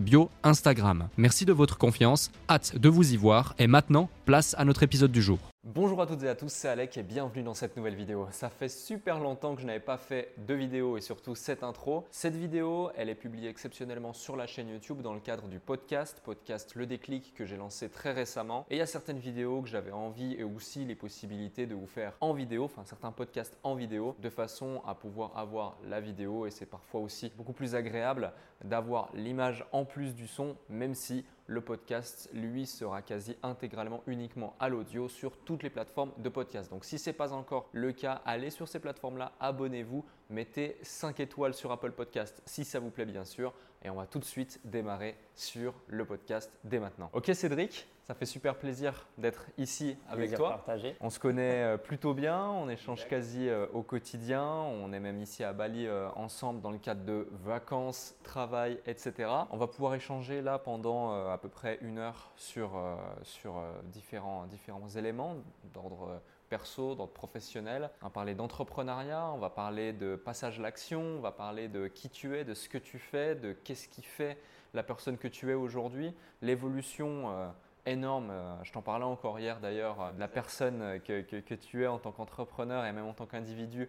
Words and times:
bio 0.00 0.30
Instagram. 0.42 1.08
Merci 1.16 1.44
de 1.44 1.52
votre 1.52 1.78
confiance, 1.78 2.30
hâte 2.48 2.76
de 2.76 2.88
vous 2.88 3.12
y 3.12 3.16
voir 3.16 3.54
et 3.58 3.66
maintenant, 3.66 4.08
place 4.24 4.54
à 4.58 4.64
notre 4.64 4.82
épisode 4.82 5.12
du 5.12 5.22
jour. 5.22 5.53
Bonjour 5.66 6.02
à 6.02 6.06
toutes 6.06 6.22
et 6.22 6.28
à 6.28 6.34
tous, 6.34 6.52
c'est 6.52 6.68
Alec 6.68 6.94
et 6.98 7.02
bienvenue 7.02 7.42
dans 7.42 7.54
cette 7.54 7.74
nouvelle 7.74 7.94
vidéo. 7.94 8.28
Ça 8.32 8.50
fait 8.50 8.68
super 8.68 9.18
longtemps 9.18 9.54
que 9.54 9.62
je 9.62 9.66
n'avais 9.66 9.80
pas 9.80 9.96
fait 9.96 10.34
de 10.46 10.52
vidéo 10.52 10.98
et 10.98 11.00
surtout 11.00 11.34
cette 11.34 11.62
intro. 11.62 12.04
Cette 12.10 12.36
vidéo, 12.36 12.90
elle 12.98 13.08
est 13.08 13.14
publiée 13.14 13.48
exceptionnellement 13.48 14.12
sur 14.12 14.36
la 14.36 14.46
chaîne 14.46 14.68
YouTube 14.68 15.00
dans 15.00 15.14
le 15.14 15.20
cadre 15.20 15.48
du 15.48 15.60
podcast, 15.60 16.20
podcast 16.22 16.74
Le 16.74 16.84
Déclic 16.84 17.32
que 17.34 17.46
j'ai 17.46 17.56
lancé 17.56 17.88
très 17.88 18.12
récemment. 18.12 18.66
Et 18.68 18.74
il 18.74 18.78
y 18.78 18.82
a 18.82 18.86
certaines 18.86 19.18
vidéos 19.18 19.62
que 19.62 19.68
j'avais 19.70 19.90
envie 19.90 20.34
et 20.34 20.44
aussi 20.44 20.84
les 20.84 20.94
possibilités 20.94 21.64
de 21.64 21.74
vous 21.74 21.86
faire 21.86 22.12
en 22.20 22.34
vidéo, 22.34 22.64
enfin 22.64 22.84
certains 22.84 23.12
podcasts 23.12 23.56
en 23.62 23.74
vidéo, 23.74 24.16
de 24.20 24.28
façon 24.28 24.82
à 24.86 24.94
pouvoir 24.94 25.34
avoir 25.34 25.78
la 25.88 25.98
vidéo 25.98 26.44
et 26.44 26.50
c'est 26.50 26.66
parfois 26.66 27.00
aussi 27.00 27.32
beaucoup 27.38 27.54
plus 27.54 27.74
agréable 27.74 28.34
d'avoir 28.62 29.08
l'image 29.14 29.64
en 29.72 29.86
plus 29.86 30.14
du 30.14 30.26
son, 30.26 30.56
même 30.68 30.94
si 30.94 31.24
le 31.46 31.60
podcast, 31.60 32.30
lui, 32.32 32.66
sera 32.66 33.02
quasi 33.02 33.36
intégralement 33.42 34.02
uniquement 34.06 34.54
à 34.58 34.68
l'audio 34.68 35.08
sur 35.08 35.36
toutes 35.38 35.62
les 35.62 35.70
plateformes 35.70 36.12
de 36.18 36.28
podcast. 36.28 36.70
Donc 36.70 36.84
si 36.84 36.98
ce 36.98 37.10
n'est 37.10 37.14
pas 37.14 37.32
encore 37.32 37.68
le 37.72 37.92
cas, 37.92 38.22
allez 38.24 38.50
sur 38.50 38.68
ces 38.68 38.78
plateformes-là, 38.78 39.32
abonnez-vous, 39.40 40.04
mettez 40.30 40.76
5 40.82 41.20
étoiles 41.20 41.54
sur 41.54 41.70
Apple 41.70 41.92
Podcast 41.92 42.42
si 42.46 42.64
ça 42.64 42.80
vous 42.80 42.90
plaît 42.90 43.04
bien 43.04 43.24
sûr. 43.24 43.52
Et 43.82 43.90
on 43.90 43.96
va 43.96 44.06
tout 44.06 44.18
de 44.18 44.24
suite 44.24 44.60
démarrer 44.64 45.16
sur 45.34 45.74
le 45.88 46.06
podcast 46.06 46.50
dès 46.64 46.78
maintenant. 46.78 47.10
Ok 47.12 47.30
Cédric, 47.34 47.86
ça 48.04 48.12
fait 48.12 48.26
super 48.26 48.56
plaisir 48.56 49.06
d'être 49.16 49.46
ici 49.56 49.96
avec 50.08 50.34
toi. 50.34 50.62
On 51.00 51.08
se 51.08 51.18
connaît 51.18 51.62
euh, 51.62 51.76
plutôt 51.78 52.12
bien, 52.12 52.44
on 52.44 52.68
échange 52.68 53.08
quasi 53.08 53.48
euh, 53.48 53.66
au 53.72 53.82
quotidien. 53.82 54.44
On 54.44 54.92
est 54.92 55.00
même 55.00 55.18
ici 55.22 55.42
à 55.42 55.54
Bali 55.54 55.86
euh, 55.86 56.10
ensemble 56.14 56.60
dans 56.60 56.70
le 56.70 56.76
cadre 56.76 57.02
de 57.04 57.26
vacances, 57.44 58.14
travail, 58.22 58.78
etc. 58.86 59.30
On 59.50 59.56
va 59.56 59.66
pouvoir 59.68 59.94
échanger 59.94 60.42
là 60.42 60.58
pendant 60.58 61.30
à 61.30 61.38
peu 61.38 61.48
près 61.48 61.78
une 61.80 61.98
heure 61.98 62.32
sur, 62.36 62.72
sur 63.22 63.54
différents, 63.84 64.46
différents 64.46 64.88
éléments 64.88 65.36
d'ordre 65.72 66.20
perso, 66.50 66.94
d'ordre 66.94 67.12
professionnel. 67.12 67.90
On 68.02 68.06
va 68.06 68.10
parler 68.10 68.34
d'entrepreneuriat, 68.34 69.30
on 69.32 69.38
va 69.38 69.50
parler 69.50 69.94
de 69.94 70.14
passage 70.14 70.58
à 70.58 70.62
l'action, 70.62 71.00
on 71.00 71.20
va 71.20 71.32
parler 71.32 71.68
de 71.68 71.86
qui 71.86 72.10
tu 72.10 72.36
es, 72.36 72.44
de 72.44 72.52
ce 72.52 72.68
que 72.68 72.78
tu 72.78 72.98
fais, 72.98 73.34
de 73.34 73.52
qu'est-ce 73.52 73.88
qui 73.88 74.02
fait 74.02 74.38
la 74.74 74.82
personne 74.82 75.16
que 75.16 75.28
tu 75.28 75.50
es 75.50 75.54
aujourd'hui, 75.54 76.14
l'évolution 76.42 77.52
énorme, 77.86 78.30
euh, 78.30 78.62
je 78.62 78.72
t'en 78.72 78.82
parlais 78.82 79.04
encore 79.04 79.38
hier 79.38 79.60
d'ailleurs, 79.60 80.00
euh, 80.00 80.12
de 80.12 80.20
la 80.20 80.28
personne 80.28 81.00
que, 81.04 81.20
que, 81.22 81.54
tu 81.54 81.84
es 81.84 81.86
en 81.86 81.98
tant 81.98 82.12
qu'entrepreneur 82.12 82.84
et 82.84 82.92
même 82.92 83.06
en 83.06 83.14
tant 83.14 83.26
qu'individu 83.26 83.88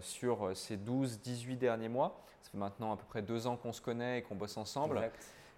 sur 0.00 0.56
ces 0.56 0.76
12-18 0.76 1.58
derniers 1.58 1.88
mois. 1.88 2.20
Ça 2.42 2.50
fait 2.50 2.58
maintenant 2.58 2.92
à 2.92 2.96
peu 2.96 3.04
près 3.04 3.22
deux 3.22 3.46
ans 3.46 3.56
qu'on 3.56 3.72
se 3.72 3.80
connaît 3.80 4.18
et 4.18 4.22
qu'on 4.22 4.34
bosse 4.34 4.56
ensemble. 4.56 5.00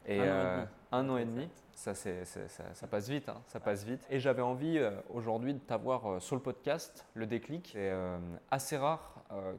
Et 0.06 0.20
un 0.20 1.08
an 1.08 1.16
et 1.16 1.24
demi 1.24 1.48
ça, 1.78 1.94
ça, 1.94 2.86
passe 2.90 3.08
vite, 3.08 3.28
hein, 3.28 3.40
ça 3.46 3.60
passe 3.60 3.84
vite. 3.84 4.04
Et 4.10 4.18
j'avais 4.18 4.42
envie 4.42 4.78
euh, 4.78 4.90
aujourd'hui 5.10 5.54
de 5.54 5.60
t'avoir 5.60 6.10
euh, 6.10 6.20
sur 6.20 6.34
le 6.34 6.42
podcast, 6.42 7.06
le 7.14 7.24
déclic. 7.24 7.70
C'est 7.72 7.90
euh, 7.92 8.18
assez 8.50 8.76
rare 8.76 9.14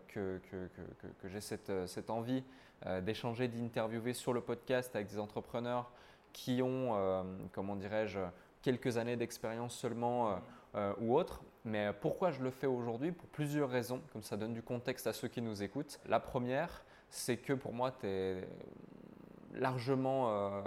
que, 0.09 0.41
que, 0.51 0.67
que, 0.67 1.07
que 1.21 1.29
j'ai 1.29 1.41
cette, 1.41 1.71
cette, 1.85 2.09
envie 2.09 2.43
d'échanger, 3.03 3.47
d'interviewer 3.47 4.13
sur 4.13 4.33
le 4.33 4.41
podcast 4.41 4.95
avec 4.95 5.07
des 5.07 5.19
entrepreneurs 5.19 5.91
qui 6.33 6.61
ont, 6.61 7.25
comment 7.51 7.75
dirais-je, 7.75 8.19
quelques 8.61 8.97
années 8.97 9.15
d'expérience 9.15 9.75
seulement 9.75 10.39
ou 10.99 11.17
autre. 11.17 11.41
Mais 11.65 11.91
pourquoi 12.01 12.31
je 12.31 12.41
le 12.41 12.51
fais 12.51 12.67
aujourd'hui? 12.67 13.11
Pour 13.11 13.27
plusieurs 13.29 13.69
raisons, 13.69 14.01
comme 14.13 14.23
ça 14.23 14.37
donne 14.37 14.53
du 14.53 14.61
contexte 14.61 15.07
à 15.07 15.13
ceux 15.13 15.27
qui 15.27 15.41
nous 15.41 15.61
écoutent. 15.63 15.99
La 16.07 16.19
première, 16.19 16.83
c'est 17.09 17.37
que 17.37 17.53
pour 17.53 17.73
moi, 17.73 17.91
tu 17.91 18.07
es 18.07 18.47
largement 19.53 20.61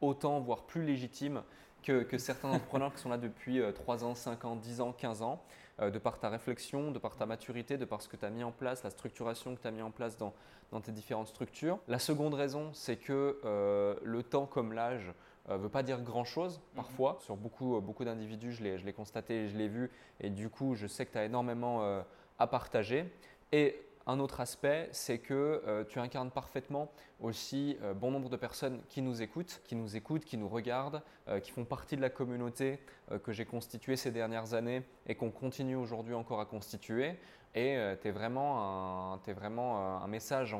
autant, 0.00 0.40
voire 0.40 0.62
plus 0.62 0.84
légitime 0.84 1.42
que, 1.82 2.18
certains 2.18 2.48
entrepreneurs 2.52 2.92
qui 2.94 3.00
sont 3.00 3.08
là 3.08 3.18
depuis 3.18 3.60
3 3.74 4.04
euh, 4.04 4.06
ans, 4.06 4.14
5 4.14 4.44
ans, 4.44 4.56
10 4.56 4.80
ans, 4.80 4.92
15 4.92 5.22
ans, 5.22 5.32
euh, 5.32 5.69
de 5.80 5.98
par 5.98 6.18
ta 6.18 6.28
réflexion, 6.28 6.90
de 6.90 6.98
par 6.98 7.16
ta 7.16 7.26
maturité, 7.26 7.78
de 7.78 7.84
par 7.84 8.02
ce 8.02 8.08
que 8.08 8.16
tu 8.16 8.24
as 8.24 8.30
mis 8.30 8.44
en 8.44 8.52
place, 8.52 8.82
la 8.82 8.90
structuration 8.90 9.54
que 9.54 9.60
tu 9.60 9.66
as 9.66 9.70
mis 9.70 9.82
en 9.82 9.90
place 9.90 10.16
dans, 10.18 10.32
tes 10.80 10.92
différentes 10.92 11.28
structures. 11.28 11.78
La 11.88 11.98
seconde 11.98 12.34
raison, 12.34 12.70
c'est 12.74 12.96
que 12.96 13.40
euh, 13.44 13.94
le 14.02 14.22
temps 14.22 14.46
comme 14.46 14.72
l'âge 14.72 15.12
ne 15.48 15.56
veut 15.56 15.68
pas 15.68 15.82
dire 15.82 16.00
grand-chose 16.02 16.58
mhm. 16.58 16.76
parfois. 16.76 17.18
Sur 17.20 17.36
beaucoup, 17.36 17.80
beaucoup 17.80 18.04
d'individus, 18.04 18.52
je 18.52 18.62
l'ai 18.62 18.92
constaté, 18.92 19.48
je 19.48 19.56
l'ai 19.56 19.68
vu, 19.68 19.90
et 20.20 20.30
du 20.30 20.50
coup, 20.50 20.74
je 20.74 20.86
sais 20.86 21.06
que 21.06 21.12
tu 21.12 21.18
as 21.18 21.24
énormément 21.24 22.02
à 22.38 22.46
partager. 22.46 23.10
Et 23.52 23.80
un 24.10 24.18
autre 24.18 24.40
aspect, 24.40 24.88
c'est 24.92 25.18
que 25.18 25.62
euh, 25.66 25.84
tu 25.84 26.00
incarnes 26.00 26.30
parfaitement 26.30 26.90
aussi 27.20 27.76
euh, 27.82 27.94
bon 27.94 28.10
nombre 28.10 28.28
de 28.28 28.36
personnes 28.36 28.80
qui 28.88 29.02
nous 29.02 29.22
écoutent, 29.22 29.62
qui 29.64 29.76
nous 29.76 29.96
écoutent, 29.96 30.24
qui 30.24 30.36
nous 30.36 30.48
regardent, 30.48 31.02
euh, 31.28 31.38
qui 31.38 31.52
font 31.52 31.64
partie 31.64 31.96
de 31.96 32.00
la 32.00 32.10
communauté 32.10 32.80
que 33.24 33.32
j'ai 33.32 33.44
constituée 33.44 33.96
ces 33.96 34.10
dernières 34.10 34.54
années 34.54 34.82
et 35.06 35.14
qu'on 35.14 35.30
continue 35.30 35.76
aujourd'hui 35.76 36.14
encore 36.14 36.40
à 36.40 36.46
constituer. 36.46 37.16
Et 37.56 37.76
tu 38.00 38.08
es 38.08 38.10
vraiment, 38.12 39.14
un, 39.14 40.02
un 40.02 40.06
message, 40.06 40.56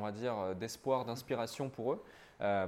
d'espoir, 0.59 1.05
d'inspiration 1.05 1.69
pour 1.69 1.93
eux. 1.93 2.03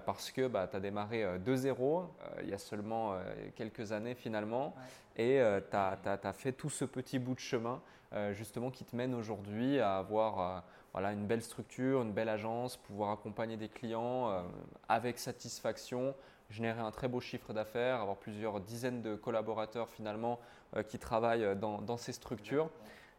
Parce 0.05 0.31
que 0.31 0.47
bah, 0.47 0.67
tu 0.69 0.77
as 0.77 0.79
démarré 0.79 1.39
de 1.39 1.55
zéro 1.55 2.05
il 2.41 2.49
y 2.49 2.53
a 2.53 2.57
seulement 2.57 3.17
quelques 3.55 3.91
années 3.91 4.13
finalement. 4.13 4.75
Et 5.17 5.41
tu 5.71 5.75
as, 5.75 5.97
as, 6.05 6.33
fait 6.33 6.51
tout 6.51 6.69
ce 6.69 6.85
petit 6.85 7.17
bout 7.17 7.33
de 7.33 7.39
chemin 7.39 7.81
euh, 8.15 8.31
justement 8.33 8.69
qui 8.69 8.85
te 8.85 8.95
mène 8.95 9.15
aujourd'hui 9.15 9.79
à 9.79 9.97
avoir 9.97 10.39
euh, 10.39 10.59
voilà, 10.91 11.13
une 11.13 11.25
belle 11.25 11.41
structure, 11.41 12.03
une 12.03 12.11
belle 12.11 12.29
agence, 12.29 12.77
pouvoir 12.77 13.09
accompagner 13.09 13.57
des 13.57 13.69
clients 13.69 14.29
euh, 14.29 14.41
avec 14.87 15.17
satisfaction, 15.17 16.13
générer 16.51 16.79
un 16.79 16.91
très 16.91 17.07
beau 17.07 17.19
chiffre 17.19 17.53
d'affaires, 17.53 18.01
avoir 18.01 18.17
plusieurs 18.17 18.59
dizaines 18.59 19.01
de 19.01 19.15
collaborateurs 19.15 19.89
finalement 19.89 20.39
qui 20.87 20.97
travaillent 20.97 21.55
dans, 21.55 21.97
ces 21.97 22.13
structures 22.13 22.69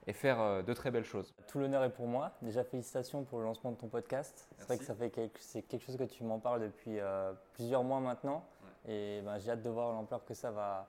et 0.06 0.12
faire 0.12 0.62
de 0.62 0.72
très 0.74 0.90
belles 0.90 1.04
choses. 1.04 1.34
Tout 1.46 1.58
l'honneur 1.58 1.82
est 1.84 1.92
pour 1.92 2.06
moi. 2.06 2.32
Déjà 2.42 2.62
félicitations 2.62 3.24
pour 3.24 3.38
le 3.38 3.44
lancement 3.44 3.72
de 3.72 3.76
ton 3.76 3.88
podcast. 3.88 4.48
C'est 4.58 4.66
vrai 4.66 4.78
que 4.78 4.84
ça 4.84 4.94
fait 4.94 5.10
quelque, 5.10 5.38
c'est 5.40 5.62
quelque 5.62 5.82
chose 5.82 5.96
que 5.96 6.04
tu 6.04 6.24
m'en 6.24 6.38
parles 6.38 6.60
depuis 6.60 6.98
plusieurs 7.54 7.84
mois 7.84 8.00
maintenant 8.00 8.44
et 8.86 9.20
ben, 9.22 9.38
j'ai 9.38 9.50
hâte 9.50 9.62
de 9.62 9.70
voir 9.70 9.92
l'ampleur 9.92 10.24
que 10.24 10.34
ça 10.34 10.50
va, 10.50 10.88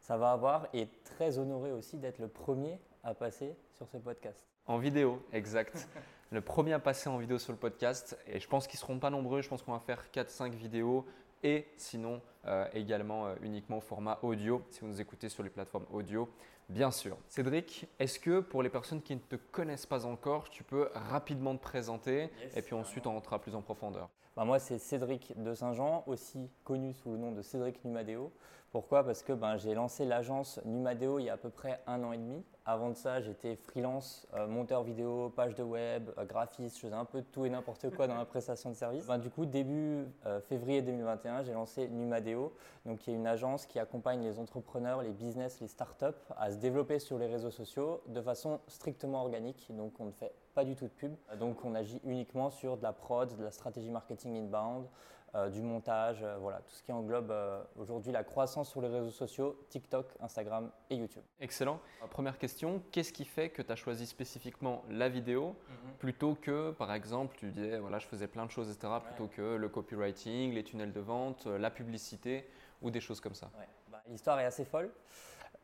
ça 0.00 0.16
va 0.16 0.32
avoir 0.32 0.66
et 0.72 0.88
très 1.04 1.38
honoré 1.38 1.72
aussi 1.72 1.96
d'être 1.96 2.18
le 2.18 2.28
premier 2.28 2.80
à 3.04 3.14
passer 3.14 3.56
sur 3.72 3.88
ce 3.88 3.96
podcast. 3.96 4.38
En 4.66 4.78
vidéo, 4.78 5.22
exact. 5.32 5.88
le 6.30 6.40
premier 6.40 6.72
à 6.72 6.78
passer 6.78 7.08
en 7.08 7.16
vidéo 7.16 7.38
sur 7.38 7.52
le 7.52 7.58
podcast. 7.58 8.18
Et 8.26 8.40
je 8.40 8.48
pense 8.48 8.66
qu'ils 8.66 8.78
ne 8.78 8.80
seront 8.80 8.98
pas 8.98 9.10
nombreux. 9.10 9.40
Je 9.40 9.48
pense 9.48 9.62
qu'on 9.62 9.72
va 9.72 9.80
faire 9.80 10.04
4-5 10.12 10.50
vidéos. 10.50 11.06
Et 11.44 11.68
sinon, 11.76 12.20
euh, 12.46 12.66
également 12.74 13.26
euh, 13.26 13.36
uniquement 13.42 13.78
au 13.78 13.80
format 13.80 14.18
audio. 14.22 14.62
Si 14.70 14.80
vous 14.80 14.88
nous 14.88 15.00
écoutez 15.00 15.28
sur 15.28 15.44
les 15.44 15.50
plateformes 15.50 15.86
audio, 15.92 16.28
Bien 16.68 16.90
sûr. 16.90 17.16
Cédric, 17.28 17.86
est-ce 17.98 18.18
que 18.18 18.40
pour 18.40 18.62
les 18.62 18.68
personnes 18.68 19.00
qui 19.02 19.14
ne 19.14 19.20
te 19.20 19.36
connaissent 19.36 19.86
pas 19.86 20.04
encore, 20.04 20.50
tu 20.50 20.64
peux 20.64 20.90
rapidement 20.94 21.56
te 21.56 21.62
présenter 21.62 22.30
et 22.54 22.62
puis 22.62 22.74
ensuite 22.74 23.06
on 23.06 23.12
rentrera 23.12 23.40
plus 23.40 23.54
en 23.54 23.62
profondeur? 23.62 24.10
Bah, 24.38 24.44
Moi, 24.44 24.60
c'est 24.60 24.78
Cédric 24.78 25.34
de 25.42 25.52
Saint-Jean, 25.52 26.04
aussi 26.06 26.48
connu 26.62 26.92
sous 26.92 27.10
le 27.10 27.18
nom 27.18 27.32
de 27.32 27.42
Cédric 27.42 27.84
Numadeo. 27.84 28.32
Pourquoi? 28.70 29.02
Parce 29.02 29.24
que 29.24 29.32
ben, 29.32 29.56
j'ai 29.56 29.74
lancé 29.74 30.04
l'agence 30.04 30.60
Numadeo 30.64 31.18
il 31.18 31.24
y 31.24 31.28
a 31.28 31.32
à 31.32 31.36
peu 31.36 31.50
près 31.50 31.80
un 31.88 32.04
an 32.04 32.12
et 32.12 32.18
demi. 32.18 32.44
Avant 32.64 32.90
de 32.90 32.94
ça, 32.94 33.20
j'étais 33.20 33.56
freelance, 33.56 34.28
euh, 34.34 34.46
monteur 34.46 34.84
vidéo, 34.84 35.32
page 35.34 35.56
de 35.56 35.64
web, 35.64 36.10
euh, 36.18 36.24
graphiste, 36.24 36.76
je 36.76 36.82
faisais 36.82 36.94
un 36.94 37.06
peu 37.06 37.22
de 37.22 37.26
tout 37.26 37.46
et 37.46 37.50
n'importe 37.50 37.90
quoi 37.96 38.06
dans 38.06 38.14
la 38.14 38.26
prestation 38.26 38.70
de 38.70 38.76
service. 38.76 39.06
Ben, 39.06 39.18
du 39.18 39.28
coup, 39.28 39.44
début 39.44 40.04
euh, 40.26 40.40
février 40.42 40.82
2021, 40.82 41.42
j'ai 41.42 41.54
lancé 41.54 41.88
Numadeo, 41.88 42.54
donc 42.86 42.98
qui 42.98 43.10
est 43.10 43.14
une 43.14 43.26
agence 43.26 43.66
qui 43.66 43.80
accompagne 43.80 44.22
les 44.22 44.38
entrepreneurs, 44.38 45.02
les 45.02 45.12
business, 45.12 45.58
les 45.60 45.68
startups 45.68 46.04
à 46.36 46.52
se 46.52 46.58
développer 46.58 47.00
sur 47.00 47.18
les 47.18 47.26
réseaux 47.26 47.50
sociaux 47.50 48.02
de 48.06 48.20
façon 48.20 48.60
strictement 48.68 49.22
organique. 49.22 49.66
Donc 49.70 49.98
on 49.98 50.04
ne 50.04 50.12
fait 50.12 50.32
pas 50.54 50.64
du 50.64 50.74
tout 50.74 50.84
de 50.84 50.90
pub. 50.90 51.14
Donc 51.38 51.64
on 51.64 51.74
agit 51.74 52.00
uniquement 52.04 52.50
sur 52.50 52.76
de 52.76 52.82
la 52.82 52.92
prod, 52.92 53.36
de 53.36 53.44
la 53.44 53.50
stratégie 53.50 53.90
marketing 53.90 54.36
inbound, 54.36 54.86
euh, 55.34 55.50
du 55.50 55.60
montage, 55.60 56.20
euh, 56.22 56.38
voilà, 56.40 56.60
tout 56.60 56.74
ce 56.74 56.82
qui 56.82 56.90
englobe 56.90 57.30
euh, 57.30 57.62
aujourd'hui 57.76 58.12
la 58.12 58.24
croissance 58.24 58.70
sur 58.70 58.80
les 58.80 58.88
réseaux 58.88 59.10
sociaux, 59.10 59.62
TikTok, 59.68 60.06
Instagram 60.20 60.70
et 60.88 60.96
YouTube. 60.96 61.22
Excellent. 61.38 61.80
Première 62.08 62.38
question, 62.38 62.82
qu'est-ce 62.92 63.12
qui 63.12 63.26
fait 63.26 63.50
que 63.50 63.60
tu 63.60 63.70
as 63.70 63.76
choisi 63.76 64.06
spécifiquement 64.06 64.84
la 64.88 65.10
vidéo 65.10 65.48
mhm. 65.48 65.92
plutôt 65.98 66.34
que, 66.34 66.70
par 66.70 66.94
exemple, 66.94 67.36
tu 67.38 67.50
disais, 67.50 67.78
voilà, 67.78 67.98
je 67.98 68.06
faisais 68.06 68.26
plein 68.26 68.46
de 68.46 68.50
choses, 68.50 68.70
etc., 68.70 68.90
plutôt 69.04 69.26
que 69.26 69.56
le 69.56 69.68
copywriting, 69.68 70.54
les 70.54 70.64
tunnels 70.64 70.94
de 70.94 71.00
vente, 71.00 71.44
la 71.44 71.70
publicité 71.70 72.48
ou 72.80 72.90
des 72.90 73.00
choses 73.00 73.20
comme 73.20 73.34
ça? 73.34 73.50
Bah, 73.90 74.02
L'histoire 74.08 74.40
est 74.40 74.46
assez 74.46 74.64
folle. 74.64 74.90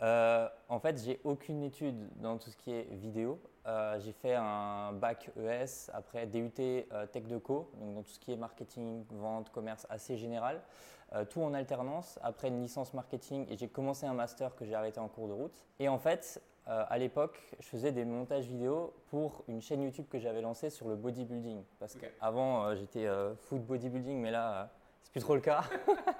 Euh, 0.03 0.49
en 0.69 0.79
fait, 0.79 1.03
j'ai 1.03 1.21
aucune 1.25 1.63
étude 1.63 1.97
dans 2.17 2.39
tout 2.39 2.51
ce 2.51 2.57
qui 2.57 2.73
est 2.73 2.89
vidéo. 2.93 3.41
Euh, 3.67 3.99
j'ai 4.01 4.13
fait 4.13 4.35
un 4.35 4.93
bac 4.93 5.31
ES, 5.39 5.91
après 5.93 6.27
DUT 6.27 6.53
euh, 6.59 7.07
Tech 7.07 7.25
Deco, 7.25 7.71
donc 7.81 7.95
dans 7.95 8.03
tout 8.03 8.11
ce 8.11 8.19
qui 8.19 8.33
est 8.33 8.37
marketing, 8.37 9.05
vente, 9.11 9.51
commerce 9.51 9.87
assez 9.89 10.17
général. 10.17 10.61
tout 11.31 11.43
en 11.43 11.55
alternance, 11.55 12.19
après 12.23 12.49
une 12.49 12.61
licence 12.61 12.93
marketing 12.93 13.47
et 13.49 13.57
j'ai 13.57 13.69
commencé 13.69 14.05
un 14.05 14.15
master 14.15 14.57
que 14.57 14.65
j'ai 14.65 14.75
arrêté 14.75 14.99
en 14.99 15.09
cours 15.09 15.29
de 15.29 15.33
route. 15.33 15.65
Et 15.79 15.89
en 15.89 15.99
fait, 15.99 16.43
à 16.67 16.99
l'époque, 16.99 17.39
je 17.61 17.69
faisais 17.69 17.93
des 17.93 18.05
montages 18.05 18.47
vidéo 18.47 18.93
pour 19.11 19.45
une 19.47 19.61
chaîne 19.61 19.83
YouTube 19.83 20.07
que 20.11 20.19
j'avais 20.19 20.41
lancée 20.41 20.71
sur 20.71 20.89
le 20.89 20.97
bodybuilding. 20.97 21.63
Parce 21.79 21.95
qu'avant, 21.95 22.75
j'étais 22.75 23.07
food 23.37 23.65
bodybuilding, 23.65 24.21
mais 24.21 24.33
là, 24.33 24.73
plus 25.15 25.21
trop 25.21 25.35
le 25.37 25.41
cas. 25.41 25.63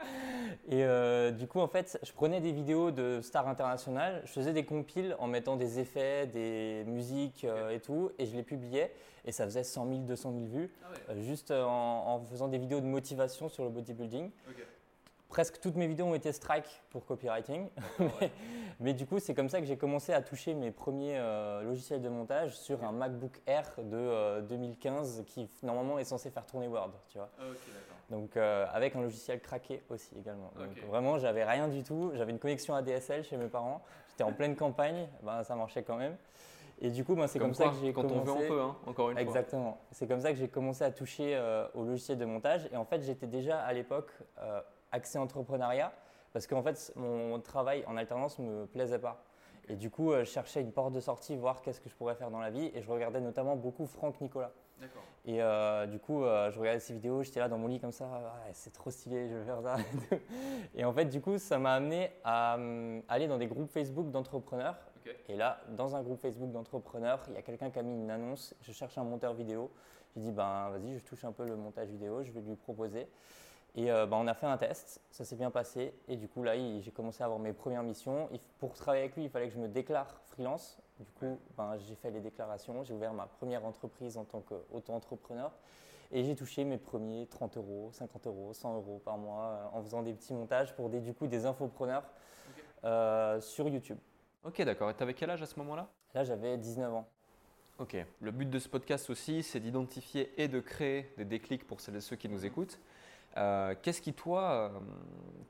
et 0.69 0.85
euh, 0.85 1.31
du 1.33 1.49
coup, 1.49 1.59
en 1.59 1.67
fait, 1.67 1.99
je 2.03 2.13
prenais 2.13 2.41
des 2.41 2.53
vidéos 2.53 2.93
de 2.93 3.21
stars 3.23 3.49
internationales, 3.49 4.23
je 4.25 4.33
faisais 4.33 4.53
des 4.53 4.65
compiles 4.65 5.17
en 5.19 5.27
mettant 5.27 5.57
des 5.57 5.81
effets, 5.81 6.27
des 6.27 6.85
musiques 6.87 7.45
euh, 7.45 7.71
et 7.71 7.81
tout, 7.81 8.13
et 8.19 8.27
je 8.27 8.37
les 8.37 8.45
publiais. 8.45 8.95
Et 9.25 9.33
ça 9.33 9.47
faisait 9.47 9.65
100 9.65 9.89
000, 9.89 9.99
200 10.03 10.33
000 10.33 10.45
vues, 10.45 10.71
ah 10.83 10.87
euh, 11.11 11.23
juste 11.23 11.51
en, 11.51 12.23
faisant 12.31 12.47
des 12.47 12.59
vidéos 12.59 12.81
de 12.81 12.87
motivation 12.87 13.49
sur 13.49 13.65
le 13.65 13.71
bodybuilding. 13.71 14.31
Presque 15.29 15.59
toutes 15.59 15.75
mes 15.75 15.89
vidéos 15.89 16.07
ont 16.07 16.15
été 16.15 16.31
strike 16.31 16.83
pour 16.91 17.05
copywriting. 17.05 17.69
mais, 18.81 18.95
du 18.95 19.07
coup, 19.07 19.19
c'est 19.19 19.35
comme 19.35 19.49
ça 19.49 19.59
que 19.59 19.67
j'ai 19.67 19.77
commencé 19.77 20.13
à 20.13 20.23
toucher 20.23 20.55
mes 20.55 20.71
premiers 20.71 21.19
logiciels 21.65 22.01
de 22.01 22.09
montage 22.09 22.57
sur 22.57 22.85
un 22.85 22.93
MacBook 22.93 23.41
Air 23.47 23.73
de 23.79 24.43
2015 24.43 25.25
qui 25.27 25.49
normalement 25.65 25.99
est 25.99 26.05
censé 26.05 26.31
faire 26.31 26.47
tourner 26.47 26.69
Word. 26.69 26.93
Tu 27.09 27.19
vois. 27.19 27.31
Ah, 27.41 27.43
donc 28.11 28.37
euh, 28.37 28.67
avec 28.73 28.95
un 28.97 29.03
logiciel 29.03 29.41
craqué 29.41 29.83
aussi 29.89 30.11
également. 30.19 30.51
Donc 30.59 30.77
vraiment, 30.89 31.19
j'avais 31.19 31.45
rien 31.45 31.69
du 31.69 31.83
tout. 31.83 32.13
J'avais 32.15 32.33
une 32.33 32.39
connexion 32.39 32.75
ADSL 32.75 33.25
chez 33.25 33.37
mes 33.37 33.49
parents. 33.49 33.83
J'étais 34.11 34.25
en 34.25 34.33
pleine 34.35 34.57
campagne, 34.57 35.09
ben, 35.23 35.43
ça 35.43 35.57
marchait 35.57 35.83
quand 35.83 35.97
même. 35.97 36.17
Et 36.81 36.91
du 36.91 37.05
coup, 37.05 37.15
ben, 37.15 37.27
c'est 37.27 37.39
comme, 37.39 37.55
ça 37.55 37.69
que 37.69 37.77
j'ai 37.81 37.93
commencé. 37.93 38.15
Quand 38.15 38.21
on 38.21 38.25
veut, 38.25 38.45
on 38.45 38.49
peut, 38.49 38.61
hein, 38.61 38.77
encore 38.87 39.11
une 39.11 39.17
fois. 39.17 39.23
Exactement. 39.23 39.79
C'est 39.93 40.07
comme 40.07 40.21
ça 40.21 40.33
que 40.33 40.39
j'ai 40.39 40.49
commencé 40.49 40.85
à 40.85 40.91
toucher 40.91 41.35
euh, 41.35 41.67
au 41.75 41.85
logiciel 41.85 42.19
de 42.19 42.25
montage. 42.25 42.69
Et 42.73 42.77
en 42.77 42.85
fait, 42.85 43.03
j'étais 43.03 43.27
déjà 43.27 43.61
à 43.61 43.73
l'époque 43.73 44.11
euh, 44.39 44.61
axé 44.93 45.19
entrepreneuriat 45.19 45.93
parce 46.33 46.47
qu'en 46.47 46.63
fait, 46.63 46.93
mon 46.97 47.39
travail 47.41 47.85
en 47.87 47.97
alternance 47.97 48.39
me 48.39 48.67
plaisait 48.67 48.99
pas. 48.99 49.23
Et 49.69 49.77
du 49.77 49.89
coup, 49.89 50.13
je 50.13 50.25
cherchais 50.25 50.61
une 50.61 50.73
porte 50.73 50.93
de 50.93 51.01
sortie, 51.01 51.37
voir 51.37 51.63
qu'est-ce 51.63 51.81
que 51.81 51.89
je 51.89 51.95
pourrais 51.95 52.17
faire 52.17 52.31
dans 52.31 52.41
la 52.41 52.51
vie. 52.51 52.71
Et 52.75 52.83
je 52.83 52.91
regardais 52.91 53.21
notamment 53.21 53.57
beaucoup 53.57 53.87
Franck 53.87 54.21
Nicolas. 54.21 54.51
Et 55.27 55.41
euh, 55.41 55.87
du 55.87 55.99
coup, 55.99 56.23
euh, 56.23 56.51
je 56.51 56.59
regardais 56.59 56.81
ces 56.81 56.93
vidéos, 56.93 57.23
j'étais 57.23 57.41
là 57.41 57.49
dans 57.49 57.57
mon 57.57 57.67
lit 57.67 57.81
comme 57.81 57.93
ça, 57.93 58.35
c'est 58.53 58.73
trop 58.73 58.91
stylé, 58.91 59.29
je 59.29 59.37
vais 59.37 59.45
faire 59.45 59.63
ça. 59.63 59.77
et 60.75 60.85
en 60.85 60.93
fait, 60.93 61.07
du 61.07 61.21
coup, 61.21 61.39
ça 61.39 61.59
m'a 61.59 61.75
amené 61.75 62.11
à 62.25 62.59
euh, 62.59 63.01
aller 63.09 63.27
dans 63.27 63.39
des 63.39 63.47
groupes 63.47 63.71
Facebook 63.71 64.11
d'entrepreneurs. 64.11 64.77
Et 65.29 65.37
là, 65.37 65.61
dans 65.71 65.97
un 65.97 66.03
groupe 66.03 66.21
Facebook 66.21 66.51
d'entrepreneurs, 66.51 67.23
il 67.29 67.35
y 67.35 67.37
a 67.39 67.43
quelqu'un 67.43 67.71
qui 67.71 67.79
a 67.79 67.83
mis 67.83 67.95
une 67.95 68.11
annonce, 68.11 68.55
je 68.61 68.73
cherche 68.73 68.97
un 68.99 69.05
monteur 69.05 69.35
vidéo. 69.35 69.71
J'ai 70.15 70.23
dit, 70.23 70.33
ben 70.33 70.71
vas-y, 70.71 70.99
je 70.99 71.05
touche 71.05 71.25
un 71.25 71.33
peu 71.33 71.45
le 71.47 71.57
montage 71.57 71.89
vidéo, 71.89 72.23
je 72.23 72.31
vais 72.33 72.41
lui 72.41 72.57
proposer. 72.57 73.09
Et 73.75 73.87
ben, 73.87 74.13
on 74.13 74.27
a 74.29 74.35
fait 74.35 74.47
un 74.47 74.57
test, 74.57 75.01
ça 75.11 75.25
s'est 75.25 75.37
bien 75.37 75.51
passé. 75.51 75.93
Et 76.09 76.17
du 76.17 76.29
coup, 76.29 76.43
là, 76.43 76.55
j'ai 76.57 76.91
commencé 76.91 77.23
à 77.23 77.27
avoir 77.27 77.41
mes 77.41 77.53
premières 77.53 77.83
missions. 77.83 78.31
pour 78.59 78.75
travailler 78.75 79.05
avec 79.05 79.17
lui, 79.17 79.25
il 79.25 79.31
fallait 79.31 79.49
que 79.49 79.55
je 79.55 79.59
me 79.59 79.69
déclare 79.69 80.21
freelance. 80.27 80.79
Du 81.01 81.11
coup, 81.19 81.39
ben, 81.57 81.77
j'ai 81.79 81.97
fait 81.97 82.11
les 82.11 82.21
déclarations, 82.21 82.85
j'ai 82.85 82.95
ouvert 82.95 83.13
ma 83.13 83.27
première 83.27 83.65
entreprise 83.65 84.17
en 84.17 84.25
tant 84.25 84.41
qu'auto-entrepreneur 84.41 85.51
et 86.13 86.23
j'ai 86.23 86.37
touché 86.37 86.65
mes 86.65 86.79
premiers 86.79 87.27
30 87.27 87.57
euros, 87.57 87.91
50 87.93 88.27
euros, 88.29 88.53
100 88.53 88.77
euros 88.77 89.03
par 89.05 89.19
mois 89.19 89.45
euh, 89.45 89.79
en 89.79 89.83
faisant 89.83 90.03
des 90.03 90.13
petits 90.13 90.33
montages 90.33 90.75
pour 90.77 90.89
des, 90.89 91.01
du 91.01 91.13
coup, 91.13 91.27
des 91.27 91.47
infopreneurs 91.47 92.05
euh, 92.85 93.41
sur 93.41 93.69
YouTube. 93.69 93.99
Ok, 94.45 94.63
d'accord. 94.63 94.91
Et 94.91 94.95
tu 94.95 95.03
avais 95.03 95.15
quel 95.15 95.31
âge 95.31 95.43
à 95.43 95.47
ce 95.47 95.59
moment-là? 95.59 95.89
Là, 96.15 96.23
j'avais 96.23 96.57
19 96.57 96.95
ans. 96.95 97.09
Ok. 97.79 97.97
Le 98.21 98.31
but 98.31 98.49
de 98.49 98.59
ce 98.61 98.69
podcast 98.69 99.11
aussi, 99.11 99.43
c'est 99.43 99.59
d'identifier 99.59 100.33
et 100.41 100.47
de 100.47 100.61
créer 100.61 101.13
des 101.17 101.25
déclics 101.25 101.67
pour 101.67 101.81
celles 101.81 101.97
et 101.97 102.01
ceux 102.01 102.15
qui 102.15 102.29
nous 102.29 102.47
écoutent. 102.47 102.79
Euh, 103.37 103.75
qu'est-ce 103.83 104.01
qui, 104.01 104.13
toi, 104.13 104.71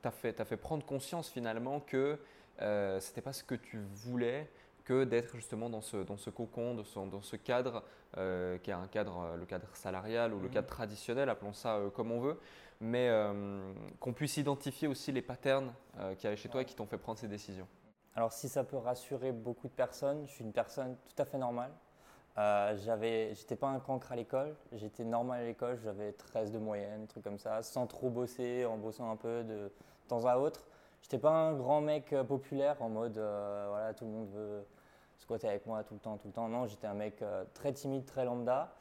t'a 0.01 0.09
fait, 0.09 0.43
fait, 0.43 0.57
prendre 0.57 0.83
conscience 0.83 1.29
finalement 1.29 1.81
que 1.81 2.17
ce 2.57 3.07
n'était 3.07 3.21
pas 3.21 3.33
ce 3.33 3.43
que 3.43 3.53
tu 3.53 3.79
voulais 3.93 4.49
que 4.85 5.03
d'être 5.03 5.35
justement 5.35 5.69
dans 5.69 5.81
ce, 5.81 5.97
dans 5.97 6.15
ce 6.15 6.29
cocon, 6.29 6.75
dans 6.75 7.21
ce 7.21 7.35
cadre 7.35 7.83
euh, 8.17 8.57
qui 8.59 8.69
est 8.69 8.73
un 8.73 8.87
cadre, 8.87 9.19
euh, 9.19 9.35
le 9.35 9.45
cadre 9.45 9.67
salarial 9.73 10.33
ou 10.33 10.39
le 10.39 10.47
mhm. 10.47 10.53
cadre 10.53 10.67
traditionnel, 10.67 11.27
appelons 11.27 11.53
ça 11.53 11.75
euh, 11.75 11.89
comme 11.89 12.11
on 12.11 12.21
veut, 12.21 12.39
mais 12.79 13.09
qu'on 14.01 14.11
puisse 14.11 14.35
identifier 14.35 14.89
aussi 14.89 15.13
les 15.13 15.21
patterns 15.21 15.73
qu'il 16.17 16.25
y 16.25 16.27
avait 16.27 16.35
chez 16.35 16.49
toi 16.49 16.61
et 16.61 16.65
qui 16.65 16.75
t'ont 16.75 16.85
fait 16.85 16.97
prendre 16.97 17.17
ces 17.17 17.29
décisions. 17.29 17.67
Alors 18.15 18.33
si 18.33 18.49
ça 18.49 18.65
peut 18.65 18.75
rassurer 18.75 19.31
beaucoup 19.31 19.69
de 19.69 19.73
personnes, 19.73 20.27
je 20.27 20.31
suis 20.33 20.43
une 20.43 20.51
personne 20.51 20.97
tout 21.07 21.21
à 21.21 21.23
fait 21.23 21.37
normale. 21.37 21.71
J'avais, 22.35 23.33
j'étais 23.33 23.55
pas 23.55 23.69
un 23.69 23.79
cancre 23.79 24.11
à 24.11 24.17
l'école, 24.17 24.57
j'étais 24.73 25.05
normal 25.05 25.43
à 25.43 25.45
l'école, 25.45 25.79
j'avais 25.81 26.11
13 26.11 26.51
de 26.51 26.59
moyenne, 26.59 27.07
truc 27.07 27.23
comme 27.23 27.39
ça, 27.39 27.63
sans 27.63 27.87
trop 27.87 28.09
bosser, 28.09 28.65
en 28.65 28.75
bossant 28.75 29.09
un 29.09 29.15
peu 29.15 29.45
de 29.45 29.71
temps 30.09 30.25
à 30.25 30.35
autre. 30.35 30.65
J'étais 31.05 31.19
pas 31.19 31.29
un 31.29 31.53
grand 31.53 31.81
mec 31.81 32.15
populaire 32.27 32.81
en 32.81 32.89
mode 32.89 33.13
voilà 33.13 33.93
tout 33.93 34.05
le 34.05 34.11
monde 34.11 34.29
veut 34.33 34.65
squatter 35.17 35.47
avec 35.47 35.65
moi 35.65 35.83
tout 35.83 35.93
le 35.93 35.99
temps, 35.99 36.17
tout 36.17 36.27
le 36.27 36.33
temps. 36.33 36.47
Non, 36.47 36.67
j'étais 36.67 36.87
un 36.87 36.93
mec 36.93 37.21
euh, 37.21 37.43
très 37.53 37.73
timide, 37.73 38.05
très 38.05 38.25
lambda. 38.25 38.73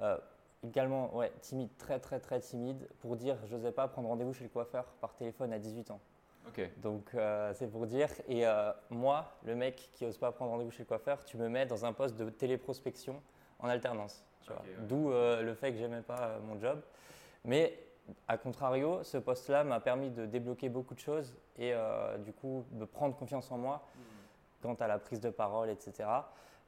Euh, 0.00 0.16
également, 0.64 1.14
ouais, 1.16 1.32
timide, 1.40 1.70
très, 1.76 1.98
très, 1.98 2.20
très 2.20 2.40
timide. 2.40 2.88
Pour 3.00 3.16
dire, 3.16 3.36
je 3.46 3.56
n'osais 3.56 3.72
pas 3.72 3.88
prendre 3.88 4.08
rendez-vous 4.08 4.32
chez 4.32 4.44
le 4.44 4.50
coiffeur 4.50 4.84
par 5.00 5.14
téléphone 5.14 5.52
à 5.52 5.58
18 5.58 5.90
ans. 5.90 6.00
Donc, 6.78 7.10
euh, 7.14 7.52
c'est 7.54 7.70
pour 7.70 7.86
dire. 7.86 8.08
Et 8.26 8.44
moi, 8.90 9.32
le 9.44 9.54
mec 9.54 9.90
qui 9.92 10.04
n'ose 10.04 10.16
pas 10.16 10.32
prendre 10.32 10.52
rendez-vous 10.52 10.70
chez 10.70 10.82
le 10.82 10.88
coiffeur, 10.88 11.24
tu 11.24 11.36
me 11.36 11.48
mets 11.48 11.66
dans 11.66 11.84
un 11.84 11.92
poste 11.92 12.16
de 12.16 12.28
téléprospection 12.30 13.20
en 13.58 13.68
alternance. 13.68 14.24
D'où 14.88 15.10
le 15.10 15.54
fait 15.54 15.72
que 15.72 15.78
j'aimais 15.78 16.00
pas 16.00 16.38
mon 16.46 16.58
job. 16.58 16.80
Mais 17.44 17.78
à 18.26 18.38
contrario, 18.38 19.02
ce 19.02 19.18
poste-là 19.18 19.64
m'a 19.64 19.80
permis 19.80 20.10
de 20.10 20.26
débloquer 20.26 20.68
beaucoup 20.68 20.94
de 20.94 21.00
choses 21.00 21.34
et 21.58 21.74
du 22.24 22.32
coup 22.32 22.64
de 22.72 22.84
prendre 22.84 23.16
confiance 23.16 23.50
en 23.50 23.58
moi. 23.58 23.82
Hmm 23.94 24.18
quant 24.62 24.74
à 24.74 24.86
la 24.86 24.98
prise 24.98 25.20
de 25.20 25.30
parole, 25.30 25.70
etc. 25.70 26.08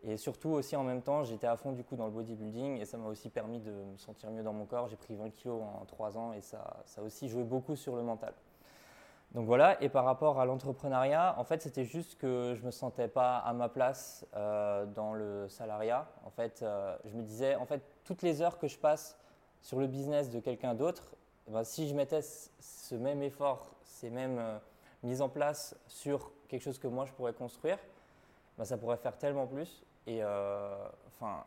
Et 0.02 0.16
surtout 0.16 0.50
aussi 0.50 0.76
en 0.76 0.82
même 0.82 1.02
temps, 1.02 1.24
j'étais 1.24 1.46
à 1.46 1.56
fond 1.56 1.72
du 1.72 1.84
coup 1.84 1.96
dans 1.96 2.06
le 2.06 2.12
bodybuilding 2.12 2.78
et 2.80 2.84
ça 2.86 2.96
m'a 2.96 3.08
aussi 3.08 3.28
permis 3.28 3.60
de 3.60 3.70
me 3.70 3.96
sentir 3.98 4.30
mieux 4.30 4.42
dans 4.42 4.52
mon 4.52 4.64
corps. 4.64 4.88
J'ai 4.88 4.96
pris 4.96 5.14
20 5.14 5.30
kilos 5.30 5.62
en 5.62 5.84
3 5.84 6.16
ans 6.16 6.32
et 6.32 6.40
ça, 6.40 6.78
ça 6.86 7.00
a 7.00 7.04
aussi 7.04 7.28
joué 7.28 7.42
beaucoup 7.42 7.76
sur 7.76 7.96
le 7.96 8.02
mental. 8.02 8.32
Donc 9.32 9.46
voilà, 9.46 9.80
et 9.80 9.88
par 9.88 10.04
rapport 10.04 10.40
à 10.40 10.44
l'entrepreneuriat, 10.44 11.36
en 11.38 11.44
fait, 11.44 11.62
c'était 11.62 11.84
juste 11.84 12.18
que 12.18 12.54
je 12.56 12.62
ne 12.62 12.66
me 12.66 12.70
sentais 12.72 13.06
pas 13.06 13.38
à 13.38 13.52
ma 13.52 13.68
place 13.68 14.26
euh, 14.34 14.86
dans 14.86 15.12
le 15.12 15.48
salariat. 15.48 16.08
En 16.24 16.30
fait, 16.30 16.62
euh, 16.62 16.96
je 17.04 17.14
me 17.14 17.22
disais, 17.22 17.54
en 17.54 17.64
fait, 17.64 17.80
toutes 18.02 18.22
les 18.22 18.42
heures 18.42 18.58
que 18.58 18.66
je 18.66 18.76
passe 18.76 19.16
sur 19.62 19.78
le 19.78 19.86
business 19.86 20.30
de 20.30 20.40
quelqu'un 20.40 20.74
d'autre, 20.74 21.14
ben, 21.50 21.64
si 21.64 21.88
je 21.88 21.94
mettais 21.94 22.22
ce 22.22 22.94
même 22.94 23.22
effort, 23.22 23.70
ces 23.84 24.10
mêmes 24.10 24.38
euh, 24.38 24.58
mise 25.02 25.22
en 25.22 25.28
place 25.28 25.76
sur 25.86 26.32
quelque 26.48 26.62
chose 26.62 26.78
que 26.78 26.88
moi 26.88 27.04
je 27.06 27.12
pourrais 27.12 27.32
construire, 27.32 27.78
bah, 28.58 28.64
ça 28.64 28.76
pourrait 28.76 28.96
faire 28.96 29.16
tellement 29.16 29.46
plus. 29.46 29.82
Et 30.06 30.22
euh, 30.22 30.74
enfin, 31.08 31.44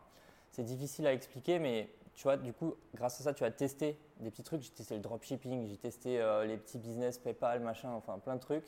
c'est 0.52 0.64
difficile 0.64 1.08
à 1.08 1.14
expliquer, 1.14 1.60
mais 1.60 1.90
tu 2.16 2.24
vois, 2.24 2.38
du 2.38 2.54
coup, 2.54 2.76
grâce 2.94 3.20
à 3.20 3.24
ça, 3.24 3.34
tu 3.34 3.44
as 3.44 3.52
testé 3.52 3.98
des 4.20 4.30
petits 4.30 4.44
trucs. 4.44 4.62
J'ai 4.62 4.70
testé 4.70 4.96
le 4.96 5.02
dropshipping, 5.02 5.68
j'ai 5.68 5.78
testé 5.78 6.22
euh, 6.22 6.46
les 6.46 6.58
petits 6.58 6.78
business 6.78 7.18
PayPal, 7.18 7.60
machin, 7.60 7.92
enfin 7.92 8.20
plein 8.20 8.36
de 8.36 8.42
trucs. 8.42 8.66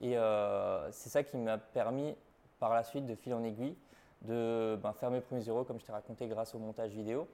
Et 0.00 0.16
euh, 0.16 0.90
c'est 0.92 1.08
ça 1.08 1.22
qui 1.22 1.36
m'a 1.36 1.58
permis, 1.58 2.14
par 2.58 2.74
la 2.74 2.84
suite, 2.84 3.06
de 3.06 3.14
fil 3.14 3.32
en 3.34 3.42
aiguille, 3.42 3.76
de 4.22 4.78
ben, 4.82 4.92
faire 4.92 5.10
mes 5.10 5.20
premiers 5.20 5.44
euros, 5.44 5.64
comme 5.64 5.80
je 5.80 5.84
t'ai 5.84 5.92
raconté, 5.92 6.26
grâce 6.26 6.54
au 6.54 6.58
montage 6.58 6.90
vidéo. 6.90 7.26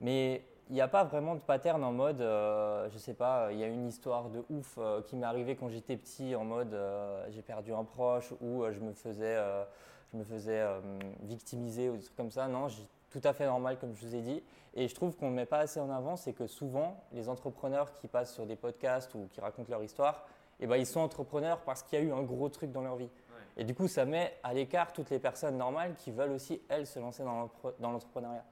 Mais 0.00 0.42
il 0.68 0.74
n'y 0.74 0.80
a 0.80 0.88
pas 0.88 1.04
vraiment 1.04 1.34
de 1.34 1.40
pattern 1.40 1.82
en 1.84 1.92
mode, 1.92 2.20
euh, 2.20 2.88
je 2.90 2.98
sais 2.98 3.14
pas, 3.14 3.52
il 3.52 3.58
y 3.58 3.62
a 3.62 3.68
une 3.68 3.86
histoire 3.86 4.28
de 4.30 4.42
ouf 4.50 4.76
euh, 4.78 5.00
qui 5.02 5.14
m'est 5.14 5.26
arrivée 5.26 5.54
quand 5.54 5.68
j'étais 5.68 5.96
petit 5.96 6.34
en 6.34 6.44
mode 6.44 6.74
euh, 6.74 7.24
j'ai 7.30 7.42
perdu 7.42 7.72
un 7.72 7.84
proche 7.84 8.32
ou 8.40 8.64
je 8.72 8.80
me 8.80 8.92
faisais, 8.92 9.36
je 10.12 10.18
me 10.18 10.24
faisais 10.24 10.64
victimiser 11.22 11.88
ou 11.88 11.96
des 11.96 12.02
trucs 12.02 12.16
comme 12.16 12.32
ça. 12.32 12.48
Non, 12.48 12.66
tout 13.10 13.20
à 13.22 13.32
fait 13.32 13.46
normal 13.46 13.78
comme 13.78 13.94
je 13.94 14.06
vous 14.06 14.14
ai 14.14 14.22
dit. 14.22 14.42
Et 14.74 14.88
je 14.88 14.94
trouve 14.94 15.16
qu'on 15.16 15.30
ne 15.30 15.36
met 15.36 15.46
pas 15.46 15.60
assez 15.60 15.80
en 15.80 15.88
avant, 15.88 16.16
c'est 16.16 16.32
que 16.32 16.46
souvent 16.46 17.02
les 17.12 17.28
entrepreneurs 17.28 17.92
qui 17.94 18.08
passent 18.08 18.34
sur 18.34 18.44
des 18.44 18.56
podcasts 18.56 19.14
ou 19.14 19.28
qui 19.32 19.40
racontent 19.40 19.70
leur 19.70 19.82
histoire, 19.82 20.26
eh 20.60 20.66
ben, 20.66 20.76
ils 20.76 20.86
sont 20.86 21.00
entrepreneurs 21.00 21.60
parce 21.60 21.82
qu'il 21.82 21.98
y 21.98 22.02
a 22.02 22.04
eu 22.04 22.12
un 22.12 22.22
gros 22.22 22.48
truc 22.48 22.72
dans 22.72 22.82
leur 22.82 22.96
vie. 22.96 23.10
Et 23.58 23.64
du 23.64 23.74
coup, 23.74 23.88
ça 23.88 24.04
met 24.04 24.36
à 24.42 24.52
l'écart 24.52 24.92
toutes 24.92 25.08
les 25.08 25.18
personnes 25.18 25.56
normales 25.56 25.94
qui 25.94 26.10
veulent 26.10 26.32
aussi, 26.32 26.60
elles, 26.68 26.86
se 26.86 26.98
lancer 26.98 27.24
dans 27.24 27.90
l'entrepreneuriat. 27.90 28.44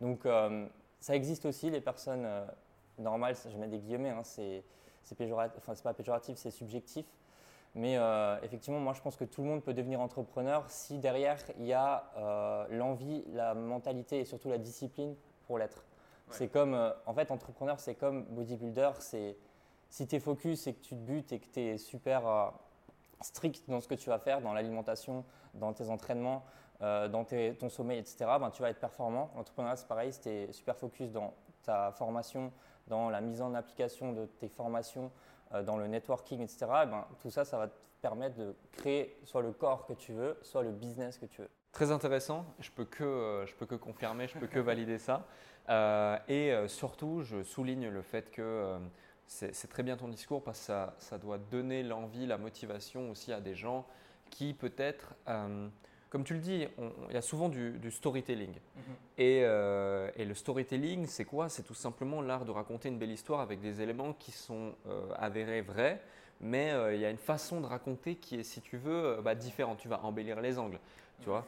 Donc, 0.00 0.26
ça 1.00 1.14
existe 1.14 1.46
aussi, 1.46 1.70
les 1.70 1.80
personnes 1.80 2.24
euh, 2.24 2.44
normales, 2.98 3.36
je 3.36 3.56
mets 3.56 3.68
des 3.68 3.78
guillemets, 3.78 4.10
hein, 4.10 4.22
c'est 4.24 4.64
péjoratif, 5.16 5.56
enfin 5.58 5.74
c'est 5.74 5.82
pas 5.82 5.94
péjoratif, 5.94 6.36
c'est 6.36 6.50
subjectif. 6.50 7.06
Mais 7.74 7.96
euh, 7.96 8.38
effectivement, 8.42 8.80
moi 8.80 8.92
je 8.94 9.00
pense 9.00 9.16
que 9.16 9.24
tout 9.24 9.42
le 9.42 9.48
monde 9.48 9.62
peut 9.62 9.74
devenir 9.74 10.00
entrepreneur 10.00 10.64
si 10.68 10.98
derrière 10.98 11.38
il 11.58 11.66
y 11.66 11.72
a 11.72 12.10
euh, 12.16 12.66
l'envie, 12.70 13.24
la 13.32 13.54
mentalité 13.54 14.20
et 14.20 14.24
surtout 14.24 14.48
la 14.48 14.58
discipline 14.58 15.14
pour 15.46 15.58
l'être. 15.58 15.84
C'est 16.30 16.48
comme, 16.48 16.74
en 17.06 17.14
fait, 17.14 17.30
entrepreneur, 17.30 17.80
c'est 17.80 17.94
comme 17.94 18.24
bodybuilder, 18.24 18.90
c'est 18.98 19.34
si 19.88 20.06
tu 20.06 20.16
es 20.16 20.20
focus 20.20 20.66
et 20.66 20.74
que 20.74 20.80
tu 20.80 20.94
te 20.94 21.00
butes 21.00 21.32
et 21.32 21.38
que 21.38 21.46
tu 21.46 21.60
es 21.60 21.78
super 21.78 22.52
strict 23.22 23.64
dans 23.66 23.80
ce 23.80 23.88
que 23.88 23.94
tu 23.94 24.10
vas 24.10 24.18
faire, 24.18 24.42
dans 24.42 24.52
l'alimentation, 24.52 25.24
dans 25.54 25.72
tes 25.72 25.88
entraînements, 25.88 26.44
euh, 26.80 27.08
dans 27.08 27.24
ton 27.24 27.68
sommeil, 27.68 27.98
etc., 27.98 28.16
ben, 28.40 28.50
tu 28.50 28.62
vas 28.62 28.70
être 28.70 28.78
performant. 28.78 29.32
L'entrepreneuriat, 29.34 29.76
c'est 29.76 29.88
pareil, 29.88 30.12
si 30.12 30.20
tu 30.20 30.28
es 30.28 30.52
super 30.52 30.76
focus 30.76 31.10
dans 31.10 31.34
ta 31.64 31.90
formation, 31.90 32.52
dans 32.86 33.10
la 33.10 33.20
mise 33.20 33.42
en 33.42 33.52
application 33.54 34.12
de 34.12 34.26
tes 34.26 34.48
formations, 34.48 35.10
euh, 35.54 35.62
dans 35.64 35.76
le 35.76 35.88
networking, 35.88 36.40
etc., 36.40 36.66
ben, 36.88 37.04
tout 37.20 37.30
ça, 37.30 37.44
ça 37.44 37.58
va 37.58 37.66
te 37.66 37.74
permettre 38.00 38.36
de 38.36 38.54
créer 38.70 39.18
soit 39.24 39.42
le 39.42 39.50
corps 39.50 39.86
que 39.86 39.92
tu 39.92 40.12
veux, 40.12 40.38
soit 40.42 40.62
le 40.62 40.70
business 40.70 41.18
que 41.18 41.26
tu 41.26 41.42
veux. 41.42 41.50
Très 41.72 41.90
intéressant, 41.90 42.44
je 42.60 42.70
peux 42.70 42.84
que, 42.84 43.02
euh, 43.02 43.46
je 43.46 43.54
peux 43.54 43.66
que 43.66 43.74
confirmer, 43.74 44.28
je 44.28 44.38
peux 44.38 44.46
que 44.46 44.60
valider 44.60 44.98
ça. 44.98 45.26
et 46.28 46.54
surtout, 46.66 47.22
je 47.24 47.42
souligne 47.42 47.88
le 47.88 48.00
fait 48.00 48.30
que 48.30 48.78
c'est 49.26 49.68
très 49.68 49.82
bien 49.82 49.98
ton 49.98 50.08
discours 50.08 50.42
parce 50.42 50.60
que 50.60 50.64
ça, 50.64 50.94
ça 50.98 51.18
doit 51.18 51.36
donner 51.36 51.82
l'envie, 51.82 52.24
la 52.24 52.38
motivation 52.38 53.10
aussi 53.10 53.34
à 53.34 53.40
des 53.40 53.54
gens 53.54 53.84
qui 54.30 54.54
peut-être 54.54 55.14
comme 56.10 56.24
tu 56.24 56.34
le 56.34 56.40
dis, 56.40 56.66
il 57.08 57.14
y 57.14 57.16
a 57.16 57.22
souvent 57.22 57.48
du, 57.48 57.90
storytelling. 57.90 58.52
Mhm. 58.52 58.82
Euh, 59.20 60.10
et, 60.16 60.24
le 60.24 60.34
storytelling, 60.34 61.06
c'est 61.06 61.24
quoi? 61.24 61.48
C'est 61.48 61.62
tout 61.62 61.74
simplement 61.74 62.22
l'art 62.22 62.44
de 62.44 62.50
raconter 62.50 62.88
une 62.88 62.98
belle 62.98 63.10
histoire 63.10 63.40
avec 63.40 63.60
des 63.60 63.82
éléments 63.82 64.12
qui 64.14 64.32
sont 64.32 64.74
euh, 64.86 65.02
avérés 65.16 65.60
vrais, 65.60 66.00
mais 66.40 66.72
euh, 66.72 66.94
il 66.94 67.00
y 67.00 67.04
a 67.04 67.10
une 67.10 67.18
façon 67.18 67.60
de 67.60 67.66
raconter 67.66 68.14
qui 68.16 68.36
est, 68.36 68.42
si 68.42 68.60
tu 68.60 68.76
veux, 68.76 69.20
bah, 69.22 69.34
différente. 69.34 69.78
Tu 69.78 69.88
vas 69.88 70.00
embellir 70.02 70.40
les 70.40 70.58
angles. 70.58 70.80
Tu 71.20 71.28
vois, 71.28 71.44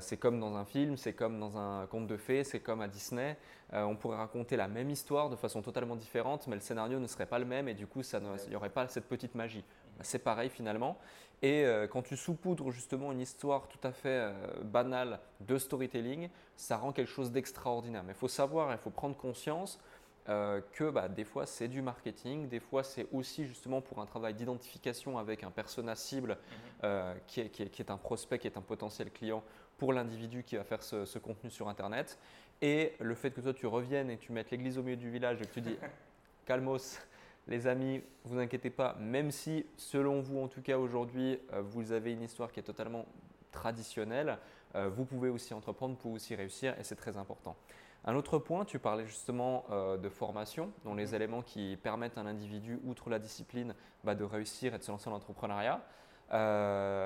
c'est 0.00 0.18
comme 0.18 0.38
dans 0.38 0.56
un 0.56 0.66
film, 0.66 0.98
c'est 0.98 1.14
comme 1.14 1.40
dans 1.40 1.56
un 1.56 1.86
conte 1.86 2.06
de 2.06 2.18
fées, 2.18 2.44
c'est 2.44 2.60
comme 2.60 2.82
à 2.82 2.86
Disney. 2.86 3.38
on 3.72 3.96
pourrait 3.96 4.18
raconter 4.18 4.58
la 4.58 4.68
même 4.68 4.90
histoire 4.90 5.30
de 5.30 5.36
façon 5.36 5.62
totalement 5.62 5.96
différente, 5.96 6.46
mais 6.48 6.54
le 6.54 6.60
scénario 6.60 6.98
ne 6.98 7.06
serait 7.06 7.24
pas 7.24 7.38
le 7.38 7.46
même 7.46 7.66
et 7.66 7.72
du 7.72 7.86
coup, 7.86 8.02
il 8.02 8.50
n'y 8.50 8.56
aurait 8.56 8.68
pas 8.68 8.86
cette 8.88 9.08
petite 9.08 9.34
magie. 9.34 9.64
Bah, 9.96 10.04
c'est 10.04 10.18
pareil 10.18 10.50
finalement. 10.50 10.98
Et 11.42 11.64
euh, 11.64 11.86
quand 11.86 12.02
tu 12.02 12.16
saupoudres 12.16 12.70
justement 12.70 13.12
une 13.12 13.20
histoire 13.20 13.68
tout 13.68 13.78
à 13.82 13.92
fait 13.92 14.08
euh, 14.08 14.32
banale 14.62 15.20
de 15.40 15.58
storytelling, 15.58 16.30
ça 16.56 16.78
rend 16.78 16.92
quelque 16.92 17.10
chose 17.10 17.30
d'extraordinaire. 17.30 18.02
Mais 18.04 18.12
il 18.12 18.18
faut 18.18 18.28
savoir, 18.28 18.72
il 18.72 18.78
faut 18.78 18.90
prendre 18.90 19.16
conscience 19.16 19.78
euh, 20.28 20.60
que 20.72 20.90
bah, 20.90 21.08
des 21.08 21.24
fois 21.24 21.46
c'est 21.46 21.68
du 21.68 21.82
marketing, 21.82 22.48
des 22.48 22.58
fois 22.58 22.82
c'est 22.82 23.06
aussi 23.12 23.46
justement 23.46 23.80
pour 23.80 24.00
un 24.00 24.06
travail 24.06 24.34
d'identification 24.34 25.18
avec 25.18 25.44
un 25.44 25.50
persona 25.50 25.94
cible 25.94 26.38
mhm. 26.82 27.16
qui, 27.26 27.40
est, 27.40 27.90
un 27.90 27.98
prospect, 27.98 28.38
qui 28.38 28.46
est 28.46 28.56
un 28.56 28.62
potentiel 28.62 29.10
client 29.10 29.44
pour 29.76 29.92
l'individu 29.92 30.42
qui 30.42 30.56
va 30.56 30.64
faire 30.64 30.82
ce, 30.82 31.04
ce, 31.04 31.18
contenu 31.18 31.50
sur 31.50 31.68
Internet. 31.68 32.18
Et 32.62 32.94
le 32.98 33.14
fait 33.14 33.30
que 33.30 33.42
toi 33.42 33.52
tu 33.52 33.66
reviennes 33.66 34.10
et 34.10 34.16
tu 34.16 34.32
mettes 34.32 34.50
l'église 34.50 34.78
au 34.78 34.82
milieu 34.82 34.96
du 34.96 35.10
village 35.10 35.40
et 35.42 35.44
que 35.44 35.52
tu 35.52 35.60
dis 35.60 35.76
calmos, 36.46 36.98
les 37.48 37.66
amis, 37.66 38.02
vous 38.24 38.38
inquiétez 38.38 38.70
pas, 38.70 38.96
même 38.98 39.30
si 39.30 39.66
selon 39.76 40.20
vous 40.20 40.40
en 40.40 40.48
tout 40.48 40.62
cas 40.62 40.78
aujourd'hui, 40.78 41.38
euh, 41.52 41.62
vous 41.62 41.92
avez 41.92 42.12
une 42.12 42.22
histoire 42.22 42.50
qui 42.50 42.60
est 42.60 42.64
totalement 42.64 43.06
traditionnelle, 43.52 44.38
euh, 44.74 44.88
vous 44.88 45.04
pouvez 45.04 45.28
aussi 45.28 45.54
entreprendre, 45.54 45.94
vous 45.94 46.00
pouvez 46.00 46.14
aussi 46.16 46.34
réussir 46.34 46.74
et 46.78 46.82
c'est 46.82 46.96
très 46.96 47.16
important. 47.16 47.56
Un 48.04 48.14
autre 48.14 48.38
point, 48.38 48.64
tu 48.64 48.78
parlais 48.78 49.06
justement 49.06 49.64
euh, 49.70 49.96
de 49.96 50.08
formation, 50.08 50.70
dont 50.84 50.94
les 50.94 51.08
mhm. 51.08 51.14
éléments 51.14 51.42
qui 51.42 51.76
permettent 51.82 52.18
à 52.18 52.20
un 52.20 52.26
individu, 52.26 52.80
outre 52.84 53.10
la 53.10 53.18
discipline, 53.18 53.74
bah, 54.04 54.14
de 54.14 54.24
réussir 54.24 54.74
et 54.74 54.78
de 54.78 54.82
se 54.82 54.90
lancer 54.90 55.06
dans 55.06 55.12
l'entrepreneuriat. 55.12 55.80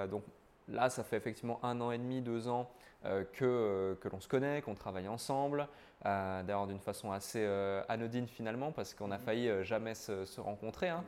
donc 0.09 0.23
là, 0.69 0.89
ça 0.89 1.05
fait 1.05 1.17
effectivement 1.17 1.59
un 1.63 1.81
an 1.81 1.91
et 1.91 1.99
demi, 1.99 2.23
deux 2.23 2.49
ans 2.49 2.71
que, 3.03 3.97
que 4.01 4.09
l'on 4.09 4.21
se 4.21 4.29
connaît, 4.29 4.63
qu'on 4.63 4.75
travaille 4.75 5.09
ensemble. 5.09 5.69
Euh, 6.07 6.43
d'ailleurs 6.43 6.67
d'une 6.67 6.81
façon 6.81 7.13
assez 7.13 7.45
euh, 7.45 7.83
anodine 7.89 8.27
finalement, 8.27 8.73
parce 8.73 8.95
qu'on 8.95 9.11
a 9.11 9.19
mhm. 9.19 9.25
failli 9.25 9.49
euh, 9.49 9.65
jamais 9.65 9.95
se, 9.95 10.41
rencontrer. 10.41 10.89
Hein. 10.89 11.05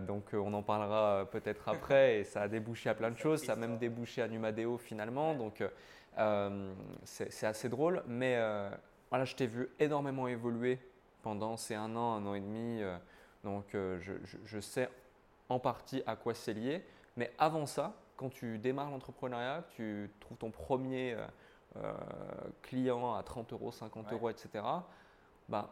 donc 0.00 0.30
on 0.32 0.52
en 0.54 0.62
parlera 0.62 1.24
peut-être 1.30 1.68
après, 1.68 2.18
et 2.18 2.24
ça 2.24 2.42
a 2.42 2.48
débouché 2.48 2.90
à 2.90 2.94
plein 2.94 3.12
de 3.12 3.16
choses, 3.16 3.44
ça 3.44 3.52
a 3.52 3.56
même 3.56 3.78
débouché 3.78 4.20
à 4.22 4.28
Numadeo 4.28 4.76
finalement, 4.76 5.34
donc 5.34 5.62
c'est 7.04 7.46
assez 7.46 7.68
drôle. 7.68 8.02
Mais 8.08 8.36
voilà, 9.10 9.24
je 9.24 9.36
t'ai 9.36 9.46
vu 9.46 9.68
énormément 9.78 10.26
évoluer 10.26 10.80
pendant 11.22 11.56
ces 11.56 11.74
un 11.74 11.94
an, 11.94 12.14
un 12.16 12.26
an 12.26 12.34
et 12.34 12.40
demi, 12.40 12.82
donc 13.44 13.66
je, 13.72 14.14
je, 14.44 14.60
sais 14.60 14.88
en 15.48 15.60
partie 15.60 16.02
à 16.06 16.16
quoi 16.16 16.34
c'est 16.34 16.54
lié. 16.54 16.84
Mais 17.16 17.32
avant 17.38 17.66
ça, 17.66 17.94
quand 18.16 18.30
tu 18.30 18.58
démarres 18.58 18.90
l'entrepreneuriat, 18.90 19.64
tu 19.76 20.10
trouves 20.18 20.38
ton 20.38 20.50
premier 20.50 21.16
euh, 21.76 21.92
client 22.62 23.14
à 23.14 23.22
30 23.22 23.52
euros, 23.52 23.72
50 23.72 24.12
euros, 24.12 24.30
etc., 24.30 24.64
bah, 25.48 25.70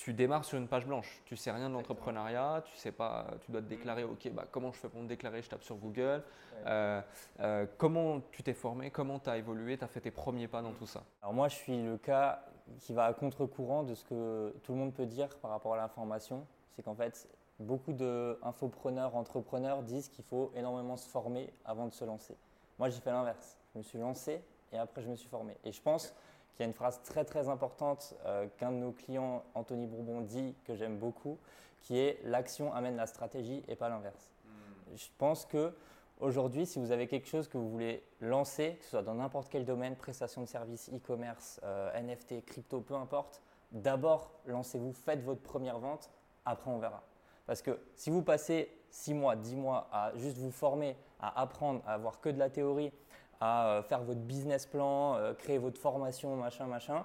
tu 0.00 0.14
démarres 0.14 0.46
sur 0.46 0.56
une 0.56 0.66
page 0.66 0.86
blanche. 0.86 1.20
Tu 1.26 1.36
sais 1.36 1.50
rien 1.50 1.68
de 1.68 1.74
l'entrepreneuriat, 1.74 2.62
tu 2.64 2.74
sais 2.76 2.90
pas, 2.90 3.26
tu 3.42 3.52
dois 3.52 3.60
te 3.60 3.66
déclarer. 3.66 4.04
Ok, 4.04 4.30
bah, 4.32 4.46
comment 4.50 4.72
je 4.72 4.78
fais 4.78 4.88
pour 4.88 5.02
me 5.02 5.06
déclarer? 5.06 5.42
Je 5.42 5.50
tape 5.50 5.62
sur 5.62 5.76
Google. 5.76 6.22
Euh, 6.66 7.02
euh, 7.40 7.66
comment 7.76 8.20
tu 8.32 8.42
t'es 8.42 8.54
formé? 8.54 8.90
Comment 8.90 9.18
tu 9.18 9.28
as 9.28 9.36
évolué? 9.36 9.76
Tu 9.76 9.84
as 9.84 9.88
fait 9.88 10.00
tes 10.00 10.10
premiers 10.10 10.48
pas 10.48 10.62
dans 10.62 10.72
tout 10.72 10.86
ça? 10.86 11.04
Alors 11.20 11.34
moi, 11.34 11.48
je 11.48 11.56
suis 11.56 11.82
le 11.82 11.98
cas 11.98 12.42
qui 12.78 12.94
va 12.94 13.04
à 13.04 13.12
contre-courant 13.12 13.82
de 13.82 13.94
ce 13.94 14.04
que 14.04 14.54
tout 14.62 14.72
le 14.72 14.78
monde 14.78 14.94
peut 14.94 15.04
dire 15.04 15.28
par 15.36 15.50
rapport 15.50 15.74
à 15.74 15.76
l'information. 15.76 16.46
C'est 16.70 16.82
qu'en 16.82 16.94
fait, 16.94 17.28
beaucoup 17.58 17.92
d'infopreneurs, 17.92 19.14
entrepreneurs 19.16 19.82
disent 19.82 20.08
qu'il 20.08 20.24
faut 20.24 20.50
énormément 20.54 20.96
se 20.96 21.08
former 21.08 21.52
avant 21.66 21.86
de 21.86 21.92
se 21.92 22.06
lancer. 22.06 22.36
Moi, 22.78 22.88
j'ai 22.88 23.00
fait 23.00 23.12
l'inverse. 23.12 23.58
Je 23.74 23.78
me 23.78 23.82
suis 23.82 23.98
lancé 23.98 24.42
et 24.72 24.78
après 24.78 25.02
je 25.02 25.08
me 25.08 25.16
suis 25.16 25.28
formé. 25.28 25.56
Et 25.64 25.72
je 25.72 25.80
pense 25.80 26.14
qu'il 26.54 26.60
y 26.60 26.62
a 26.62 26.66
une 26.66 26.74
phrase 26.74 27.00
très 27.02 27.24
très 27.24 27.48
importante 27.48 28.14
euh, 28.26 28.46
qu'un 28.58 28.72
de 28.72 28.76
nos 28.76 28.92
clients, 28.92 29.44
Anthony 29.54 29.86
Bourbon, 29.86 30.20
dit 30.20 30.54
que 30.64 30.74
j'aime 30.74 30.98
beaucoup, 30.98 31.38
qui 31.82 31.98
est 31.98 32.20
l'action 32.24 32.72
amène 32.74 32.96
la 32.96 33.06
stratégie 33.06 33.62
et 33.68 33.76
pas 33.76 33.88
l'inverse. 33.88 34.30
Hmm. 34.44 34.96
Je 34.96 35.06
pense 35.18 35.46
que 35.46 35.74
aujourd'hui, 36.18 36.66
si 36.66 36.78
vous 36.78 36.92
avez 36.92 37.06
quelque 37.06 37.28
chose 37.28 37.48
que 37.48 37.56
vous 37.56 37.70
voulez 37.70 38.04
lancer, 38.20 38.76
que 38.78 38.84
ce 38.84 38.90
soit 38.90 39.02
dans 39.02 39.14
n'importe 39.14 39.48
quel 39.48 39.64
domaine, 39.64 39.96
prestation 39.96 40.42
de 40.42 40.46
services, 40.46 40.90
e-commerce, 40.92 41.60
euh, 41.64 41.98
NFT, 42.00 42.44
crypto, 42.44 42.80
peu 42.80 42.94
importe, 42.94 43.40
d'abord 43.72 44.32
lancez-vous, 44.46 44.92
faites 44.92 45.22
votre 45.22 45.42
première 45.42 45.78
vente, 45.78 46.10
après 46.44 46.70
on 46.70 46.78
verra. 46.78 47.02
Parce 47.46 47.62
que 47.62 47.78
si 47.96 48.10
vous 48.10 48.22
passez 48.22 48.70
6 48.90 49.14
mois, 49.14 49.36
10 49.36 49.56
mois 49.56 49.88
à 49.92 50.12
juste 50.16 50.38
vous 50.38 50.50
former, 50.50 50.96
à 51.20 51.40
apprendre, 51.40 51.82
à 51.86 51.94
avoir 51.94 52.20
que 52.20 52.28
de 52.28 52.38
la 52.38 52.50
théorie, 52.50 52.92
à 53.40 53.66
euh, 53.66 53.82
faire 53.82 54.02
votre 54.02 54.20
business 54.20 54.66
plan, 54.66 55.16
euh, 55.16 55.34
créer 55.34 55.58
votre 55.58 55.80
formation, 55.80 56.36
machin, 56.36 56.66
machin, 56.66 57.04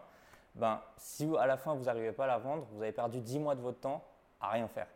ben, 0.56 0.82
si 0.98 1.30
à 1.38 1.48
la 1.48 1.58
fin 1.58 1.74
vous 1.74 1.86
n'arrivez 1.86 2.12
pas 2.12 2.26
à 2.26 2.28
la 2.28 2.38
vendre, 2.38 2.68
vous 2.72 2.82
avez 2.82 2.92
perdu 2.92 3.22
10 3.22 3.40
mois 3.40 3.56
de 3.56 3.62
votre 3.62 3.80
temps 3.80 4.04
à 4.40 4.50
rien 4.50 4.68
faire. 4.68 4.88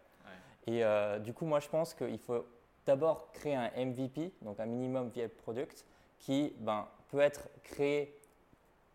Et 0.67 0.83
euh, 0.83 1.19
du 1.19 1.33
coup, 1.33 1.45
moi 1.45 1.59
je 1.59 1.67
pense 1.67 1.93
qu'il 1.93 2.19
faut 2.19 2.45
d'abord 2.85 3.31
créer 3.31 3.55
un 3.55 3.71
MVP, 3.75 4.33
donc 4.41 4.59
un 4.59 4.65
minimum 4.65 5.09
viable 5.09 5.33
product, 5.33 5.85
qui 6.19 6.53
ben, 6.59 6.87
peut 7.09 7.19
être 7.19 7.47
créé 7.63 8.19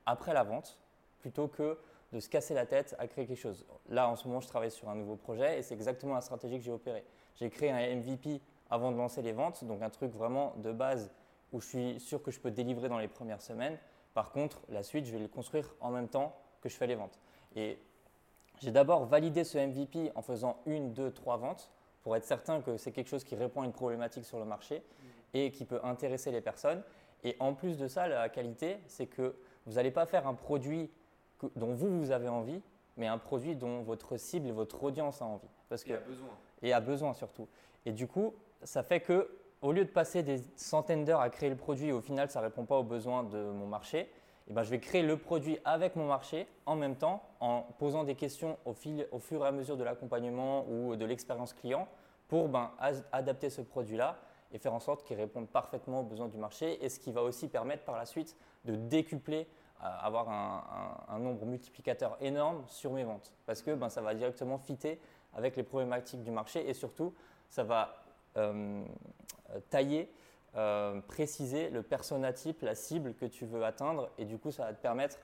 après 0.06 0.34
la 0.34 0.44
vente 0.44 0.78
plutôt 1.20 1.48
que 1.48 1.78
de 2.12 2.20
se 2.20 2.28
casser 2.28 2.54
la 2.54 2.66
tête 2.66 2.94
à 2.98 3.08
créer 3.08 3.26
quelque 3.26 3.40
chose. 3.40 3.66
Là, 3.88 4.08
en 4.08 4.14
ce 4.14 4.28
moment, 4.28 4.40
je 4.40 4.46
travaille 4.46 4.70
sur 4.70 4.88
un 4.88 4.94
nouveau 4.94 5.16
projet 5.16 5.58
et 5.58 5.62
c'est 5.62 5.74
exactement 5.74 6.14
la 6.14 6.20
stratégie 6.20 6.58
que 6.58 6.64
j'ai 6.64 6.70
opérée. 6.70 7.04
J'ai 7.34 7.50
créé 7.50 7.70
un 7.70 7.96
MVP 7.96 8.40
avant 8.70 8.92
de 8.92 8.96
lancer 8.96 9.22
les 9.22 9.32
ventes, 9.32 9.64
donc 9.64 9.82
un 9.82 9.90
truc 9.90 10.12
vraiment 10.12 10.54
de 10.58 10.70
base 10.70 11.10
où 11.54 11.60
je 11.60 11.66
suis 11.66 12.00
sûr 12.00 12.20
que 12.20 12.32
je 12.32 12.40
peux 12.40 12.50
délivrer 12.50 12.88
dans 12.88 12.98
les 12.98 13.08
premières 13.08 13.40
semaines. 13.40 13.78
Par 14.12 14.32
contre, 14.32 14.60
la 14.68 14.82
suite, 14.82 15.06
je 15.06 15.12
vais 15.12 15.20
le 15.20 15.28
construire 15.28 15.72
en 15.80 15.90
même 15.90 16.08
temps 16.08 16.36
que 16.60 16.68
je 16.68 16.74
fais 16.74 16.88
les 16.88 16.96
ventes. 16.96 17.20
Et 17.54 17.78
j'ai 18.60 18.72
d'abord 18.72 19.06
validé 19.06 19.44
ce 19.44 19.56
MVP 19.56 20.10
en 20.16 20.22
faisant 20.22 20.58
une, 20.66 20.92
deux, 20.92 21.12
trois 21.12 21.36
ventes 21.36 21.70
pour 22.02 22.16
être 22.16 22.24
certain 22.24 22.60
que 22.60 22.76
c'est 22.76 22.90
quelque 22.90 23.08
chose 23.08 23.22
qui 23.22 23.36
répond 23.36 23.62
à 23.62 23.64
une 23.64 23.72
problématique 23.72 24.24
sur 24.24 24.38
le 24.38 24.44
marché. 24.44 24.82
et 25.32 25.50
qui 25.50 25.64
peut 25.64 25.80
intéresser 25.82 26.30
les 26.30 26.40
personnes. 26.40 26.82
Et 27.24 27.36
en 27.40 27.54
plus 27.54 27.76
de 27.76 27.88
ça, 27.88 28.06
la 28.06 28.28
qualité, 28.28 28.78
c'est 28.86 29.06
que 29.06 29.34
vous 29.66 29.74
n'allez 29.74 29.90
pas 29.90 30.06
faire 30.06 30.26
un 30.28 30.34
produit 30.34 30.90
dont 31.56 31.74
vous, 31.74 31.98
vous 31.98 32.10
avez 32.10 32.28
envie, 32.28 32.62
mais 32.96 33.06
un 33.08 33.18
produit 33.18 33.56
dont 33.56 33.82
votre 33.82 34.16
cible 34.16 34.48
et 34.48 34.52
votre 34.52 34.82
audience 34.84 35.22
a 35.22 35.24
envie. 35.24 35.48
Parce 35.68 35.82
que, 35.82 35.92
et 35.92 35.96
a 35.96 36.00
besoin. 36.00 36.28
Et 36.62 36.72
a 36.72 36.80
besoin 36.80 37.14
surtout. 37.14 37.48
Et 37.84 37.92
du 37.92 38.06
coup, 38.06 38.34
ça 38.62 38.82
fait 38.82 39.00
que 39.00 39.28
au 39.64 39.72
lieu 39.72 39.84
de 39.84 39.90
passer 39.90 40.22
des 40.22 40.42
centaines 40.56 41.06
d'heures 41.06 41.22
à 41.22 41.30
créer 41.30 41.48
le 41.48 41.56
produit 41.56 41.88
et 41.88 41.92
au 41.92 42.02
final 42.02 42.28
ça 42.28 42.40
ne 42.40 42.44
répond 42.44 42.66
pas 42.66 42.76
aux 42.76 42.84
besoins 42.84 43.24
de 43.24 43.38
mon 43.38 43.66
marché, 43.66 44.10
eh 44.46 44.52
ben, 44.52 44.62
je 44.62 44.68
vais 44.68 44.78
créer 44.78 45.02
le 45.02 45.16
produit 45.16 45.58
avec 45.64 45.96
mon 45.96 46.06
marché 46.06 46.46
en 46.66 46.76
même 46.76 46.96
temps 46.96 47.22
en 47.40 47.62
posant 47.78 48.04
des 48.04 48.14
questions 48.14 48.58
au, 48.66 48.74
fur 48.74 49.44
et 49.44 49.48
à 49.48 49.52
mesure 49.52 49.78
de 49.78 49.84
l'accompagnement 49.84 50.66
ou 50.68 50.96
de 50.96 51.04
l'expérience 51.06 51.54
client 51.54 51.88
pour 52.28 52.48
ben, 52.48 52.72
adapter 53.10 53.48
ce 53.48 53.62
produit-là 53.62 54.18
et 54.52 54.58
faire 54.58 54.74
en 54.74 54.80
sorte 54.80 55.02
qu'il 55.02 55.16
réponde 55.16 55.48
parfaitement 55.48 56.00
aux 56.00 56.04
besoins 56.04 56.28
du 56.28 56.36
marché 56.36 56.84
et 56.84 56.90
ce 56.90 57.00
qui 57.00 57.10
va 57.10 57.22
aussi 57.22 57.48
permettre 57.48 57.84
par 57.84 57.96
la 57.96 58.04
suite 58.04 58.36
de 58.66 58.76
décupler, 58.76 59.48
euh, 59.82 59.86
avoir 60.02 60.28
un, 60.28 61.18
nombre 61.18 61.46
multiplicateur 61.46 62.18
énorme 62.20 62.64
sur 62.66 62.92
mes 62.92 63.04
ventes. 63.04 63.32
Parce 63.46 63.62
que 63.62 63.70
ben, 63.70 63.88
ça 63.88 64.02
va 64.02 64.14
directement 64.14 64.58
fitter 64.58 65.00
avec 65.32 65.56
les 65.56 65.62
problématiques 65.62 66.22
du 66.22 66.30
marché 66.30 66.68
et 66.68 66.74
surtout 66.74 67.14
ça 67.48 67.64
va 67.64 68.03
tailler 69.70 70.08
euh, 70.56 71.00
préciser 71.08 71.68
le 71.70 71.82
persona 71.82 72.32
type, 72.32 72.62
la 72.62 72.76
cible 72.76 73.14
que 73.14 73.26
tu 73.26 73.44
veux 73.44 73.64
atteindre, 73.64 74.08
et 74.18 74.24
du 74.24 74.38
coup, 74.38 74.52
ça 74.52 74.66
va 74.66 74.72
te 74.72 74.80
permettre, 74.80 75.18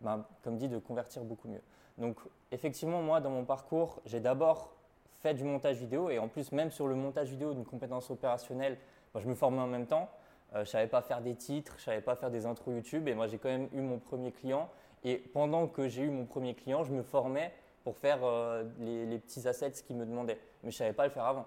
ben, 0.00 0.24
comme 0.42 0.56
dit, 0.56 0.68
de 0.68 0.78
convertir 0.78 1.22
beaucoup 1.22 1.48
mieux. 1.48 1.60
Donc, 1.98 2.16
effectivement, 2.50 3.02
moi, 3.02 3.20
dans 3.20 3.28
mon 3.28 3.44
parcours, 3.44 4.00
j'ai 4.06 4.20
d'abord 4.20 4.72
fait 5.18 5.34
du 5.34 5.44
montage 5.44 5.76
vidéo, 5.76 6.08
et 6.08 6.18
en 6.18 6.28
plus, 6.28 6.50
même 6.52 6.70
sur 6.70 6.86
le 6.86 6.94
montage 6.94 7.28
vidéo 7.28 7.52
d'une 7.52 7.66
compétence 7.66 8.10
opérationnelle, 8.10 8.78
ben, 9.12 9.20
je 9.20 9.28
me 9.28 9.34
formais 9.34 9.60
en 9.60 9.66
même 9.66 9.86
temps. 9.86 10.08
Euh, 10.54 10.56
je 10.56 10.60
ne 10.60 10.64
savais 10.64 10.86
pas 10.86 11.02
faire 11.02 11.20
des 11.20 11.34
titres, 11.34 11.74
je 11.76 11.82
ne 11.82 11.84
savais 11.84 12.00
pas 12.00 12.16
faire 12.16 12.30
des 12.30 12.46
intros 12.46 12.74
YouTube, 12.74 13.06
et 13.06 13.12
moi, 13.12 13.26
j'ai 13.26 13.36
quand 13.36 13.50
même 13.50 13.68
eu 13.74 13.82
mon 13.82 13.98
premier 13.98 14.32
client. 14.32 14.70
Et 15.04 15.18
pendant 15.18 15.66
que 15.68 15.88
j'ai 15.88 16.04
eu 16.04 16.10
mon 16.10 16.24
premier 16.24 16.54
client, 16.54 16.84
je 16.84 16.92
me 16.92 17.02
formais 17.02 17.52
pour 17.84 17.98
faire 17.98 18.20
euh, 18.24 18.64
les, 18.78 19.18
petits 19.18 19.46
assets 19.46 19.72
qu'ils 19.86 19.96
me 19.96 20.06
demandaient. 20.06 20.38
Mais 20.62 20.70
je 20.70 20.76
ne 20.76 20.78
savais 20.78 20.94
pas 20.94 21.04
le 21.04 21.10
faire 21.10 21.26
avant. 21.26 21.46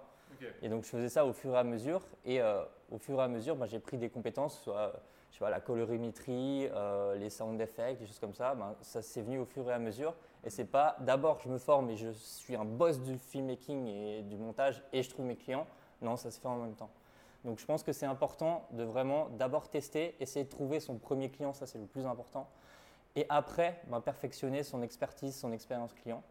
Et 0.61 0.69
donc, 0.69 0.83
je 0.83 0.89
faisais 0.89 1.09
ça 1.09 1.25
au 1.25 1.33
fur 1.33 1.53
et 1.53 1.57
à 1.57 1.63
mesure. 1.63 2.01
Et 2.25 2.41
euh, 2.41 2.63
au 2.91 2.97
fur 2.97 3.19
et 3.19 3.23
à 3.23 3.27
mesure, 3.27 3.55
bah, 3.55 3.65
j'ai 3.65 3.79
pris 3.79 3.97
des 3.97 4.09
compétences, 4.09 4.61
soit 4.61 4.93
je 5.33 5.39
sais 5.39 5.49
la 5.49 5.59
colorimétrie, 5.59 6.67
euh, 6.71 7.15
les 7.15 7.29
sound 7.29 7.59
effects, 7.59 7.99
des 7.99 8.05
choses 8.05 8.19
comme 8.19 8.35
ça. 8.35 8.53
Ben, 8.53 8.75
ça 8.81 9.01
s'est 9.01 9.21
venu 9.21 9.39
au 9.39 9.45
fur 9.45 9.67
et 9.69 9.73
à 9.73 9.79
mesure. 9.79 10.13
Et 10.43 10.49
c'est 10.49 10.65
pas 10.65 10.95
d'abord 10.99 11.39
je 11.39 11.49
me 11.49 11.57
forme 11.57 11.89
et 11.89 11.97
je 11.97 12.11
suis 12.11 12.55
un 12.55 12.65
boss 12.65 13.01
du 13.01 13.17
filmmaking 13.17 13.87
et 13.87 14.21
du 14.21 14.37
montage 14.37 14.83
et 14.93 15.01
je 15.01 15.09
trouve 15.09 15.25
mes 15.25 15.35
clients. 15.35 15.65
Non, 16.01 16.17
ça 16.17 16.29
se 16.29 16.39
fait 16.39 16.47
en 16.47 16.57
même 16.57 16.75
temps. 16.75 16.91
Donc 17.45 17.59
je 17.59 17.65
pense 17.65 17.81
que 17.83 17.91
c'est 17.91 18.05
important 18.05 18.67
de 18.71 18.83
vraiment 18.83 19.29
d'abord 19.29 19.69
tester, 19.69 20.15
essayer 20.19 20.45
de 20.45 20.49
trouver 20.49 20.79
son 20.79 20.97
premier 20.97 21.29
client, 21.29 21.53
ça 21.53 21.65
c'est 21.65 21.79
le 21.79 21.85
plus 21.85 22.05
important. 22.05 22.47
Et 23.15 23.25
après, 23.29 23.81
ben, 23.87 24.01
perfectionner 24.01 24.63
son 24.63 24.81
expertise, 24.81 25.35
son 25.35 25.51
expérience 25.51 25.93
client. 25.93 26.23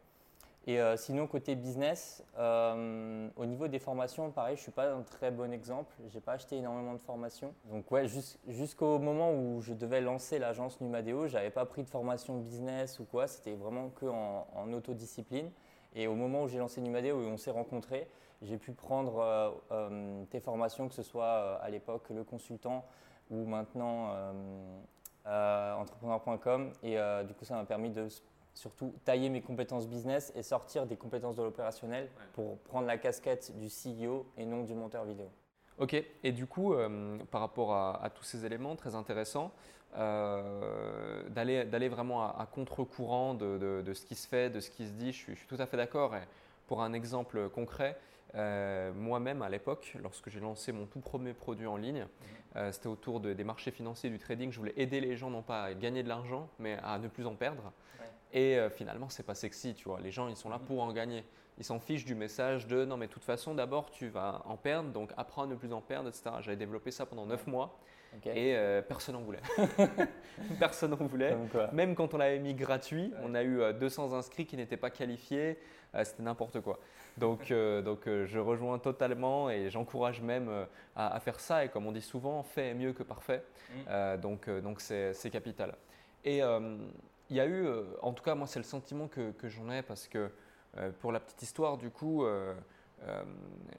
Et 0.66 0.80
euh, 0.80 0.96
sinon, 0.96 1.26
côté 1.26 1.56
business, 1.56 2.22
euh, 2.38 3.28
au 3.36 3.46
niveau 3.46 3.66
des 3.66 3.80
formations, 3.80 4.30
pareil, 4.30 4.54
je 4.54 4.60
ne 4.60 4.62
suis 4.62 4.72
pas 4.72 4.92
un 4.92 5.02
très 5.02 5.32
bon 5.32 5.52
exemple. 5.52 5.92
Je 6.08 6.14
n'ai 6.14 6.20
pas 6.20 6.34
acheté 6.34 6.56
énormément 6.56 6.94
de 6.94 7.00
formations. 7.00 7.52
Donc, 7.64 7.90
ouais, 7.90 8.06
jusqu'au 8.46 9.00
moment 9.00 9.32
où 9.32 9.60
je 9.60 9.72
devais 9.72 10.00
lancer 10.00 10.38
l'agence 10.38 10.80
Numadeo, 10.80 11.26
je 11.26 11.34
n'avais 11.34 11.50
pas 11.50 11.66
pris 11.66 11.82
de 11.82 11.88
formation 11.88 12.38
business 12.38 13.00
ou 13.00 13.04
quoi. 13.04 13.26
C'était 13.26 13.56
vraiment 13.56 13.88
que 13.88 14.06
en, 14.06 14.72
autodiscipline. 14.72 15.50
Et 15.96 16.06
au 16.06 16.14
moment 16.14 16.44
où 16.44 16.48
j'ai 16.48 16.58
lancé 16.58 16.80
Numadeo 16.80 17.20
et 17.22 17.26
on 17.26 17.36
s'est 17.36 17.50
rencontrés, 17.50 18.08
j'ai 18.40 18.56
pu 18.56 18.70
prendre 18.72 19.52
euh, 19.72 20.24
tes 20.30 20.40
formations, 20.40 20.88
que 20.88 20.94
ce 20.94 21.02
soit 21.02 21.56
à 21.60 21.70
l'époque 21.70 22.08
le 22.10 22.22
consultant 22.22 22.84
ou 23.30 23.46
maintenant 23.46 24.14
entrepreneur.com. 25.26 26.70
Et 26.84 26.96
du 27.26 27.34
coup, 27.34 27.44
ça 27.44 27.56
m'a 27.56 27.64
permis 27.64 27.90
de 27.90 28.08
surtout 28.54 28.94
tailler 29.04 29.28
mes 29.28 29.40
compétences 29.40 29.88
business 29.88 30.32
et 30.34 30.42
sortir 30.42 30.86
des 30.86 30.96
compétences 30.96 31.36
de 31.36 31.42
l'opérationnel 31.42 32.08
pour 32.34 32.58
prendre 32.58 32.86
la 32.86 32.98
casquette 32.98 33.52
du 33.58 33.68
CEO 33.68 34.26
et 34.36 34.44
non 34.44 34.62
du 34.62 34.74
monteur 34.74 35.04
vidéo. 35.04 35.30
Ok, 35.78 35.96
et 36.22 36.32
du 36.32 36.46
coup, 36.46 36.74
euh, 36.74 37.18
par 37.30 37.40
rapport 37.40 37.74
à, 37.74 38.10
tous 38.14 38.24
ces 38.24 38.44
éléments 38.44 38.76
très 38.76 38.94
intéressants, 38.94 39.52
euh, 39.96 41.28
d'aller 41.28 41.88
vraiment 41.88 42.22
à, 42.22 42.46
contre-courant 42.46 43.34
de, 43.34 43.92
ce 43.94 44.04
qui 44.04 44.14
se 44.14 44.28
fait, 44.28 44.50
de 44.50 44.60
ce 44.60 44.70
qui 44.70 44.86
se 44.86 44.92
dit, 44.92 45.12
je 45.12 45.18
suis, 45.18 45.36
tout 45.48 45.56
à 45.58 45.66
fait 45.66 45.76
d'accord. 45.76 46.14
pour 46.66 46.82
un 46.82 46.92
exemple 46.92 47.48
concret, 47.48 47.98
euh, 48.34 48.92
moi-même 48.94 49.42
à 49.42 49.48
l'époque, 49.48 49.96
lorsque 50.02 50.30
j'ai 50.30 50.40
lancé 50.40 50.72
mon 50.72 50.86
tout 50.86 51.00
premier 51.00 51.32
produit 51.32 51.66
en 51.66 51.76
ligne, 51.76 52.06
mhm. 52.54 52.72
c'était 52.72 52.86
autour 52.86 53.20
des 53.20 53.44
marchés 53.44 53.70
financiers, 53.70 54.10
du 54.10 54.18
trading. 54.18 54.52
Je 54.52 54.58
voulais 54.58 54.74
aider 54.76 55.00
les 55.00 55.16
gens 55.16 55.30
non 55.30 55.42
pas 55.42 55.64
à 55.64 55.74
gagner 55.74 56.02
de 56.02 56.08
l'argent, 56.08 56.48
mais 56.58 56.78
à 56.82 56.98
ne 56.98 57.08
plus 57.08 57.26
en 57.26 57.34
perdre. 57.34 57.72
Et 58.32 58.58
euh, 58.58 58.70
finalement, 58.70 59.08
c'est 59.08 59.22
pas 59.24 59.34
sexy, 59.34 59.74
tu 59.74 59.88
vois. 59.88 60.00
Les 60.00 60.10
gens, 60.10 60.28
ils 60.28 60.36
sont 60.36 60.48
là 60.48 60.58
pour 60.58 60.82
en 60.82 60.92
gagner. 60.92 61.24
Ils 61.58 61.64
s'en 61.64 61.78
fichent 61.78 62.06
du 62.06 62.14
message 62.14 62.66
de 62.66 62.84
non, 62.84 62.96
mais 62.96 63.06
de 63.06 63.12
toute 63.12 63.24
façon, 63.24 63.54
d'abord, 63.54 63.90
tu 63.90 64.08
vas 64.08 64.42
en 64.46 64.56
perdre, 64.56 64.90
donc 64.90 65.12
apprends 65.16 65.42
à 65.42 65.46
ne 65.46 65.54
plus 65.54 65.72
en 65.72 65.82
perdre, 65.82 66.08
etc. 66.08 66.36
J'avais 66.40 66.56
développé 66.56 66.90
ça 66.90 67.04
pendant 67.04 67.26
9 67.26 67.46
mois 67.46 67.78
et 68.26 68.56
euh, 68.56 68.82
personne 68.82 69.14
n'en 69.14 69.22
voulait. 69.22 69.40
personne 70.58 70.90
n'en 70.90 70.96
voulait. 70.96 71.36
Même 71.72 71.94
quand 71.94 72.14
on 72.14 72.18
l'avait 72.18 72.38
mis 72.38 72.54
gratuit, 72.54 73.12
on 73.22 73.34
a 73.34 73.42
eu 73.42 73.60
200 73.74 74.12
euh, 74.12 74.16
inscrits 74.16 74.46
qui 74.46 74.56
n'étaient 74.56 74.76
pas 74.76 74.90
qualifiés. 74.90 75.58
C'était 76.04 76.22
n'importe 76.22 76.60
quoi. 76.60 76.78
Donc, 77.18 77.52
donc 77.52 78.04
je 78.06 78.38
rejoins 78.38 78.78
totalement 78.78 79.50
et 79.50 79.68
j'encourage 79.68 80.22
même 80.22 80.48
à, 80.96 81.20
faire 81.20 81.38
ça. 81.38 81.66
Et 81.66 81.68
comme 81.68 81.86
on 81.86 81.92
dit 81.92 82.00
souvent, 82.00 82.42
fait 82.42 82.72
mieux 82.72 82.94
que 82.94 83.02
parfait. 83.02 83.44
Mm. 83.74 84.16
donc, 84.16 84.48
donc 84.48 84.80
c'est 84.80 85.30
capital. 85.30 85.74
Et 86.24 86.40
il 87.32 87.36
y 87.36 87.40
a 87.40 87.46
eu, 87.46 87.64
euh, 87.66 87.84
en 88.02 88.12
tout 88.12 88.22
cas 88.22 88.34
moi 88.34 88.46
c'est 88.46 88.58
le 88.58 88.64
sentiment 88.64 89.08
que, 89.08 89.32
j'en 89.44 89.70
ai 89.70 89.80
parce 89.80 90.06
que 90.06 90.30
euh, 90.76 90.90
pour 91.00 91.12
la 91.12 91.18
petite 91.18 91.40
histoire 91.40 91.78
du 91.78 91.88
coup, 91.88 92.24
euh, 92.24 92.54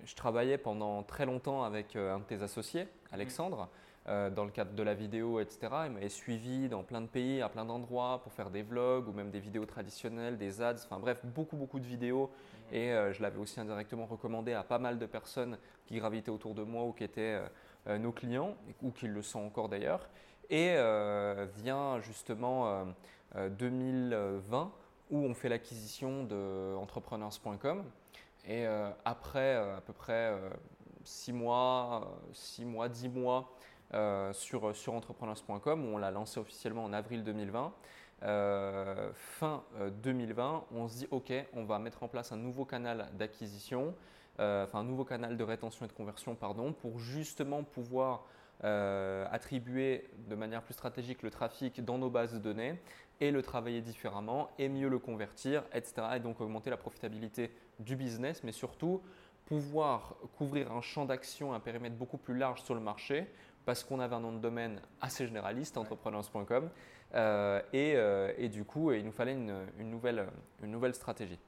je 0.04 0.16
travaillais 0.16 0.58
pendant 0.58 1.04
très 1.04 1.28
longtemps 1.28 1.64
avec 1.64 1.96
un 1.96 2.20
de 2.20 2.24
tes 2.24 2.42
associés, 2.42 2.88
Alexandre. 3.12 3.70
dans 4.06 4.44
le 4.44 4.52
cadre 4.52 4.74
de 4.74 4.84
la 4.84 4.94
vidéo, 4.94 5.40
etc. 5.40 5.60
Il 5.86 5.92
m'avait 5.92 6.10
suivi 6.10 6.68
dans 6.68 6.84
plein 6.84 7.00
de 7.00 7.08
pays, 7.08 7.42
à 7.42 7.48
plein 7.48 7.64
d'endroits 7.64 8.20
pour 8.22 8.34
faire 8.34 8.50
des 8.50 8.64
vlogs 8.64 9.08
ou 9.08 9.14
même 9.14 9.32
des 9.32 9.40
vidéos 9.40 9.66
traditionnelles, 9.66 10.38
des 10.38 10.62
ads, 10.62 10.84
enfin 10.84 11.00
bref, 11.00 11.20
beaucoup, 11.24 11.56
beaucoup 11.56 11.80
de 11.80 11.86
vidéos. 11.86 12.30
Et 12.74 12.90
je 12.90 13.22
l'avais 13.22 13.40
aussi 13.40 13.62
indirectement 13.62 14.06
recommandé 14.06 14.52
à 14.52 14.64
pas 14.64 14.78
mal 14.78 15.00
de 15.00 15.06
personnes 15.06 15.58
qui 15.86 16.00
gravitaient 16.00 16.32
autour 16.32 16.54
de 16.54 16.64
moi 16.64 16.84
ou 16.84 16.92
qui 16.92 17.06
étaient 17.06 17.40
nos 17.88 18.12
clients, 18.12 18.58
ou 18.82 18.92
qui 18.92 19.08
le 19.08 19.22
sont 19.22 19.40
encore 19.40 19.70
d'ailleurs. 19.70 20.10
Et 20.50 20.76
vient 21.56 22.02
justement 22.02 22.94
2020 23.36 24.62
euh, 24.62 24.66
où 25.10 25.18
on 25.18 25.34
fait 25.34 25.50
l'acquisition 25.50 26.24
de 26.24 26.76
entrepreneurs.com. 26.76 27.84
Et 28.46 28.66
euh, 28.66 28.90
après 29.06 29.56
euh, 29.56 29.78
à 29.78 29.82
peu 29.82 29.94
près 29.94 30.34
6 31.04 31.34
mois, 31.34 32.20
6 32.32 32.66
mois, 32.66 32.90
10 32.90 33.10
mois 33.10 33.52
sur, 34.34 34.76
sur 34.76 34.94
entrepreneurs.com, 34.94 35.86
on 35.86 35.98
l'a 35.98 36.10
lancé 36.10 36.40
officiellement 36.40 36.84
en 36.84 36.94
avril 36.94 37.24
2020. 37.24 37.74
fin 39.14 39.64
2020, 40.04 40.66
on 40.72 40.88
se 40.88 40.98
dit 40.98 41.08
OK, 41.12 41.32
on 41.54 41.64
va 41.64 41.78
mettre 41.78 42.02
en 42.02 42.08
place 42.08 42.32
un 42.32 42.38
nouveau 42.38 42.66
canal 42.66 43.10
d'acquisition, 43.14 43.94
enfin 44.40 44.80
un 44.80 44.84
nouveau 44.84 45.06
canal 45.06 45.38
de 45.38 45.44
rétention 45.44 45.86
et 45.86 45.88
de 45.88 45.94
conversion, 45.94 46.34
pardon, 46.34 46.74
pour 46.74 46.98
justement 46.98 47.64
pouvoir 47.64 48.26
attribuer 48.62 50.10
de 50.28 50.34
manière 50.34 50.64
plus 50.64 50.74
stratégique 50.74 51.22
le 51.22 51.30
trafic 51.30 51.86
dans 51.86 52.00
nos 52.00 52.10
bases 52.10 52.34
de 52.34 52.40
données 52.40 52.80
et 53.20 53.32
le 53.32 53.42
travailler 53.42 53.82
différemment 53.82 54.50
et 54.58 54.70
mieux 54.70 54.90
le 54.90 55.00
convertir, 55.00 55.64
etc. 55.74 55.94
Et 56.16 56.20
donc 56.20 56.42
augmenter 56.42 56.70
la 56.70 56.78
profitabilité 56.78 57.52
du 57.80 57.96
business, 57.96 58.44
mais 58.44 58.52
surtout 58.52 59.02
pouvoir 59.46 60.16
couvrir 60.38 60.72
un 60.72 60.82
champ 60.82 61.06
d'action, 61.06 61.54
un 61.54 61.60
périmètre 61.60 61.96
beaucoup 61.96 62.18
plus 62.18 62.38
large 62.38 62.62
sur 62.62 62.76
le 62.76 62.82
marché 62.82 63.28
parce 63.66 63.84
qu'on 63.84 64.00
avait 64.00 64.16
un 64.16 64.20
nom 64.20 64.34
de 64.34 64.40
domaine 64.40 64.82
assez 65.02 65.26
généraliste, 65.26 65.78
entrepreneurs.com, 65.78 66.70
euh, 67.16 67.62
euh, 67.74 68.34
et, 68.38 68.50
du 68.50 68.66
coup, 68.66 68.92
il 68.92 69.06
nous 69.06 69.12
fallait 69.12 69.34
une, 69.34 69.66
nouvelle, 69.80 70.28
une 70.62 70.72
nouvelle 70.72 70.96
stratégie. 70.96 71.40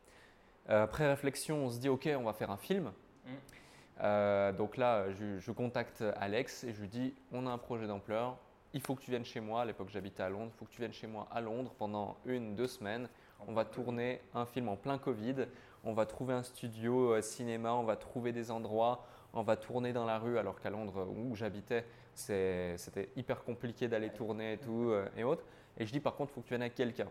Euh, 0.70 0.84
après 0.84 1.08
réflexion, 1.08 1.66
on 1.66 1.70
se 1.70 1.80
dit, 1.80 1.90
OK, 1.90 2.10
on 2.18 2.24
va 2.24 2.34
faire 2.34 2.52
un 2.52 2.58
film. 2.58 2.92
Mm. 3.26 4.52
donc 4.58 4.78
là, 4.78 5.12
je, 5.12 5.40
je, 5.40 5.52
contacte 5.52 6.04
Alex 6.18 6.64
et 6.64 6.74
je 6.74 6.82
lui 6.82 6.88
dis, 6.88 7.16
on 7.32 7.48
a 7.48 7.50
un 7.50 7.58
projet 7.58 7.88
d'ampleur, 7.88 8.38
il 8.76 8.82
faut 8.82 8.94
que 8.94 9.02
tu 9.02 9.10
viennes 9.10 9.26
chez 9.26 9.40
moi. 9.40 9.62
À 9.62 9.66
l'époque, 9.66 9.88
j'habitais 9.90 10.22
à 10.22 10.30
Londres. 10.30 10.52
Il 10.54 10.58
faut 10.60 10.66
que 10.66 10.72
tu 10.72 10.82
viennes 10.82 10.94
chez 10.94 11.08
moi 11.08 11.28
à 11.32 11.40
Londres 11.40 11.74
pendant 11.78 12.18
une, 12.26 12.56
deux 12.56 12.68
semaines. 12.68 13.08
On 13.48 13.54
va 13.54 13.64
tourner 13.64 14.20
un 14.34 14.46
film 14.46 14.68
en 14.68 14.76
plein 14.76 14.98
Covid. 14.98 15.48
On 15.86 15.94
va 15.94 16.06
trouver 16.06 16.34
un 16.34 16.44
studio 16.44 17.14
euh, 17.14 17.22
cinéma. 17.22 17.74
On 17.74 17.86
va 17.86 17.96
trouver 17.96 18.34
des 18.34 18.52
endroits. 18.52 19.06
On 19.34 19.44
va 19.44 19.56
tourner 19.56 19.94
dans 19.94 20.04
la 20.06 20.20
rue. 20.20 20.38
Alors 20.38 20.60
qu'à 20.60 20.70
Londres, 20.70 21.08
où 21.10 21.36
j'habitais, 21.36 21.86
c'était 22.16 23.10
hyper 23.16 23.46
compliqué 23.46 23.88
d'aller 23.88 24.10
tourner 24.10 24.54
et 24.54 24.58
tout 24.58 24.90
euh, 24.90 25.08
et 25.16 25.24
autres. 25.24 25.46
Et 25.78 25.86
je 25.86 25.92
dis 25.94 26.02
par 26.02 26.16
contre, 26.16 26.32
il 26.32 26.36
faut 26.36 26.42
que 26.42 26.48
tu 26.48 26.52
viennes 26.52 26.62
avec 26.62 26.76
quelqu'un. 26.76 27.08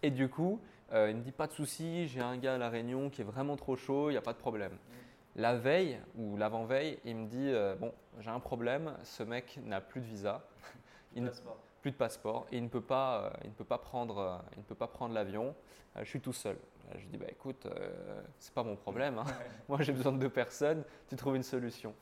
Et 0.00 0.12
du 0.12 0.28
coup, 0.28 0.60
euh, 0.92 1.10
il 1.10 1.16
me 1.16 1.22
dit 1.22 1.32
pas 1.32 1.48
de 1.48 1.52
souci, 1.52 2.06
j'ai 2.06 2.20
un 2.20 2.36
gars 2.36 2.54
à 2.54 2.58
La 2.58 2.70
Réunion 2.70 3.10
qui 3.10 3.22
est 3.22 3.24
vraiment 3.24 3.56
trop 3.56 3.74
chaud, 3.74 4.10
il 4.10 4.12
n'y 4.12 4.18
a 4.18 4.22
pas 4.22 4.32
de 4.32 4.38
problème. 4.38 4.76
La 5.36 5.54
veille 5.54 5.98
ou 6.16 6.36
l'avant-veille, 6.36 6.98
il 7.04 7.16
me 7.16 7.26
dit 7.26 7.52
Bon, 7.80 7.92
j'ai 8.20 8.30
un 8.30 8.40
problème, 8.40 8.94
ce 9.02 9.22
mec 9.22 9.58
n'a 9.64 9.80
plus 9.80 10.00
de 10.00 10.06
visa. 10.06 10.42
Il 11.14 11.30
plus 11.82 11.90
de 11.90 11.96
passeport 11.96 12.46
et 12.52 12.58
il 12.58 12.62
ne 12.62 12.68
peut 12.68 12.80
pas, 12.80 13.32
il 13.42 13.50
ne 13.50 13.54
peut 13.54 13.64
pas 13.64 13.76
prendre, 13.76 14.42
il 14.52 14.60
ne 14.60 14.64
peut 14.64 14.74
pas 14.74 14.86
prendre 14.86 15.12
l'avion. 15.12 15.54
je 15.96 16.04
suis 16.04 16.20
tout 16.20 16.32
seul. 16.32 16.56
Je 16.94 16.98
lui 17.00 17.06
dis 17.06 17.18
bah 17.18 17.26
écoute, 17.28 17.66
c'est 18.38 18.54
pas 18.54 18.62
mon 18.62 18.76
problème. 18.76 19.18
Hein. 19.18 19.24
Moi 19.68 19.82
j'ai 19.82 19.92
besoin 19.92 20.12
de 20.12 20.18
deux 20.18 20.30
personnes. 20.30 20.84
Tu 21.08 21.16
trouves 21.16 21.36
une 21.36 21.42
solution. 21.42 21.94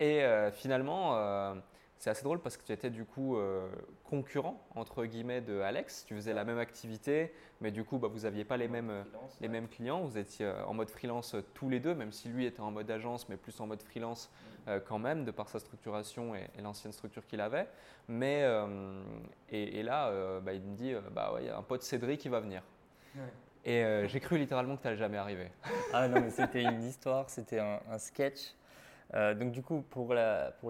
Et 0.00 0.24
finalement, 0.52 1.54
c'est 1.98 2.10
assez 2.10 2.22
drôle 2.22 2.38
parce 2.38 2.56
que 2.56 2.64
tu 2.64 2.72
étais 2.72 2.90
du 2.90 3.04
coup 3.04 3.36
euh, 3.36 3.68
concurrent 4.04 4.64
entre 4.76 5.04
guillemets 5.04 5.40
de 5.40 5.60
Alex. 5.60 6.04
Tu 6.06 6.14
faisais 6.14 6.32
la 6.32 6.44
même 6.44 6.58
activité, 6.58 7.32
mais 7.60 7.72
du 7.72 7.82
coup 7.82 7.98
bah, 7.98 8.08
vous 8.08 8.20
n'aviez 8.20 8.44
pas 8.44 8.56
les 8.56 8.68
mêmes, 8.68 8.90
euh, 8.90 9.02
les 9.40 9.48
mêmes 9.48 9.68
clients. 9.68 10.02
Vous 10.02 10.16
étiez 10.16 10.46
euh, 10.46 10.64
en 10.66 10.74
mode 10.74 10.90
freelance 10.90 11.34
tous 11.54 11.68
les 11.68 11.80
deux, 11.80 11.94
même 11.94 12.12
si 12.12 12.28
lui 12.28 12.46
était 12.46 12.60
en 12.60 12.70
mode 12.70 12.88
agence, 12.90 13.28
mais 13.28 13.36
plus 13.36 13.60
en 13.60 13.66
mode 13.66 13.82
freelance 13.82 14.30
quand 14.86 14.98
même, 14.98 15.24
de 15.24 15.30
par 15.30 15.48
sa 15.48 15.60
structuration 15.60 16.34
et, 16.34 16.46
l'ancienne 16.60 16.92
structure 16.92 17.26
qu'il 17.26 17.40
avait. 17.40 17.66
Mais 18.06 18.44
et, 19.48 19.82
là, 19.82 20.40
bah, 20.40 20.52
il 20.52 20.60
me 20.60 20.76
dit 20.76 20.92
bah 21.12 21.32
ouais, 21.32 21.44
il 21.44 21.46
y 21.46 21.48
a 21.48 21.56
un 21.56 21.62
pote 21.62 21.82
Cédric 21.82 22.20
qui 22.20 22.28
va 22.28 22.40
venir. 22.40 22.62
Et 23.64 23.82
j'ai 24.08 24.20
cru 24.20 24.36
littéralement 24.36 24.76
que 24.76 24.82
tu 24.82 24.88
n'allais 24.88 24.98
jamais 24.98 25.16
arriver. 25.16 25.50
Ah 25.94 26.06
non, 26.06 26.20
mais 26.20 26.28
c'était 26.28 26.64
une 26.64 26.82
histoire, 26.82 27.30
c'était 27.30 27.60
un 27.60 27.98
sketch. 27.98 28.57
Euh, 29.14 29.34
donc 29.34 29.52
du 29.52 29.62
coup, 29.62 29.82
pour 29.82 30.12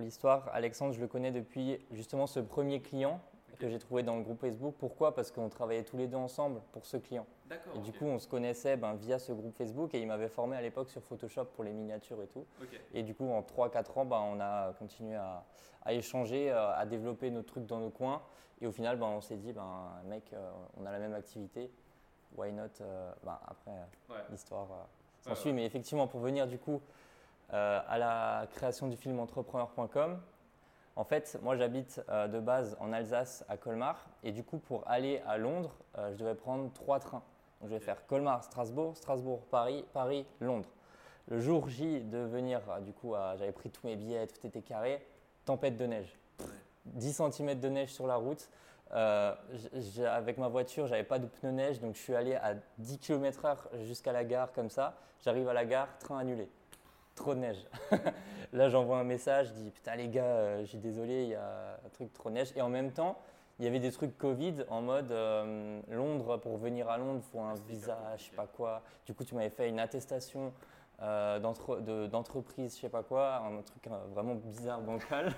l'histoire, 0.01 0.49
Alexandre, 0.53 0.93
je 0.93 1.01
le 1.01 1.09
connais 1.09 1.33
depuis 1.33 1.79
justement 1.91 2.27
ce 2.27 2.41
premier 2.41 2.81
client 2.81 3.21
que 3.59 3.69
j'ai 3.69 3.79
trouvé 3.79 4.03
dans 4.03 4.17
le 4.17 4.23
groupe 4.23 4.41
Facebook. 4.41 4.75
Pourquoi? 4.79 5.15
Parce 5.15 5.31
qu'on 5.31 5.49
travaillait 5.49 5.83
tous 5.83 5.97
les 5.97 6.07
deux 6.07 6.17
ensemble 6.17 6.61
pour 6.73 6.87
ce 6.87 6.97
client. 6.97 7.27
Et 7.75 7.79
du 7.79 7.93
coup, 7.93 8.05
on 8.05 8.19
se 8.19 8.29
connaissait 8.29 8.77
ben, 8.77 8.95
via 8.95 9.19
ce 9.19 9.33
groupe 9.33 9.57
Facebook 9.57 9.95
et 9.95 10.01
il 10.01 10.07
m'avait 10.07 10.29
formé 10.29 10.57
à 10.57 10.63
l'époque 10.63 10.91
sur 10.91 11.03
Photoshop 11.03 11.47
pour 11.47 11.65
les 11.65 11.73
miniatures 11.73 12.23
et 12.23 12.27
tout. 12.27 12.47
Et 12.95 13.03
du 13.03 13.15
coup, 13.15 13.29
en 13.29 13.43
3-4 13.43 13.99
ans, 13.99 14.05
ben, 14.05 14.21
on 14.33 14.41
a 14.41 14.73
continué 14.79 15.17
à, 15.17 15.45
échanger, 15.89 16.51
euh, 16.51 16.75
à 16.75 16.85
développer 16.87 17.31
nos 17.31 17.43
trucs 17.43 17.67
dans 17.67 17.81
nos 17.81 17.91
coins. 17.91 18.23
Et 18.61 18.67
au 18.67 18.73
final, 18.73 18.97
ben, 18.97 19.07
on 19.07 19.21
s'est 19.21 19.37
dit, 19.37 19.53
ben, 19.53 19.89
mec, 20.07 20.25
euh, 20.33 20.51
on 20.77 20.87
a 20.87 20.93
la 20.93 20.99
même 20.99 21.15
activité. 21.15 21.71
Why 22.37 22.53
not 22.53 22.85
ben, 23.25 23.39
Après, 23.47 23.73
l'histoire 24.31 24.69
s'en 25.21 25.35
suit. 25.35 25.53
Mais 25.53 25.65
effectivement, 25.65 26.07
pour 26.07 26.21
venir 26.21 26.47
du 26.47 26.59
coup 26.59 26.81
euh, 27.55 27.81
à 27.89 27.97
la 27.97 28.47
création 28.51 28.89
du 28.89 28.97
film 28.99 29.19
entrepreneur.com. 29.21 30.21
En 30.97 31.05
fait, 31.05 31.39
moi 31.43 31.57
j'habite 31.57 32.03
euh, 32.11 32.29
de 32.29 32.41
base 32.41 32.77
en 32.79 32.93
Alsace 32.93 33.43
à 33.49 33.57
Colmar 33.57 34.07
et 34.23 34.33
du 34.33 34.45
coup 34.45 34.59
pour 34.59 34.87
aller 34.87 35.23
à 35.27 35.39
Londres, 35.39 35.75
euh, 35.97 36.13
je 36.13 36.19
devais 36.19 36.35
prendre 36.35 36.71
trois 36.75 37.01
trains. 37.01 37.23
Donc, 37.61 37.71
je 37.71 37.75
vais 37.75 37.81
faire 37.81 38.07
Colmar, 38.07 38.45
Strasbourg, 38.45 38.99
Strasbourg, 38.99 39.41
Paris, 39.51 39.87
Paris, 39.95 40.27
Londres. 40.41 40.69
Le 41.29 41.41
jour 41.41 41.71
J 41.71 42.03
de 42.03 42.19
venir, 42.19 42.61
du 42.83 42.93
coup, 42.93 43.15
j'avais 43.37 43.53
pris 43.53 43.71
tous 43.71 43.87
mes 43.87 43.97
billets, 43.97 44.27
tout 44.27 44.47
était 44.47 44.63
carré, 44.63 45.05
tempête 45.45 45.77
de 45.77 45.85
neige. 45.85 46.19
10 46.87 47.23
cm 47.33 47.61
de 47.61 47.69
neige 47.69 47.93
sur 47.93 48.07
la 48.07 48.17
route. 48.17 48.49
avec 48.91 50.39
ma 50.39 50.49
voiture, 50.49 50.87
j'avais 50.87 51.05
pas 51.05 51.19
de 51.19 51.27
pneus 51.27 51.53
neige, 51.53 51.81
donc 51.81 51.97
je 51.97 52.01
suis 52.01 52.15
allé 52.15 52.35
à 52.35 52.55
10 52.79 52.99
km/h 52.99 53.57
jusqu'à 53.85 54.13
la 54.13 54.25
gare 54.25 54.53
comme 54.53 54.71
ça. 54.71 54.97
J'arrive 55.21 55.49
à 55.49 55.53
la 55.53 55.67
gare, 55.67 55.89
train 55.99 56.19
annulé 56.19 56.49
trop 57.19 57.35
de 57.35 57.41
neige. 57.41 57.67
Là, 58.53 58.71
j'envoie 58.71 58.99
un 58.99 59.05
message, 59.05 59.49
je 59.49 59.53
dis 59.53 59.71
putain 59.71 59.97
les 59.97 60.09
gars, 60.09 60.25
euh, 60.25 60.65
j'ai 60.65 60.79
désolé, 60.79 61.25
il 61.25 61.29
y 61.31 61.35
a 61.35 61.79
un 61.85 61.89
truc 61.91 62.13
trop 62.15 62.31
de 62.31 62.35
neige. 62.35 62.53
Et 62.57 62.63
en 62.63 62.71
même 62.71 62.93
temps, 62.93 63.19
il 63.59 63.65
y 63.65 63.69
avait 63.69 63.81
des 63.81 63.93
trucs 63.93 64.17
Covid 64.17 64.65
en 64.69 64.81
mode 64.81 65.13
euh, 65.13 65.81
Londres, 65.91 66.39
pour 66.39 66.57
venir 66.57 66.89
à 66.89 66.97
Londres, 66.97 67.21
il 67.23 67.31
faut 67.31 67.41
un 67.41 67.55
visa, 67.69 67.99
je 68.17 68.25
sais 68.25 68.37
pas 68.37 68.47
quoi. 68.47 68.83
Du 69.05 69.13
coup, 69.13 69.25
tu 69.25 69.35
m'avais 69.35 69.51
fait 69.51 69.69
une 69.69 69.81
attestation 69.81 70.53
euh, 71.03 71.39
d'entreprise, 72.09 72.77
je 72.77 72.81
sais 72.81 72.89
pas 72.89 73.03
quoi, 73.03 73.37
un 73.37 73.61
truc 73.63 73.89
vraiment 74.15 74.35
bizarre, 74.37 74.81
bancal. 74.81 75.35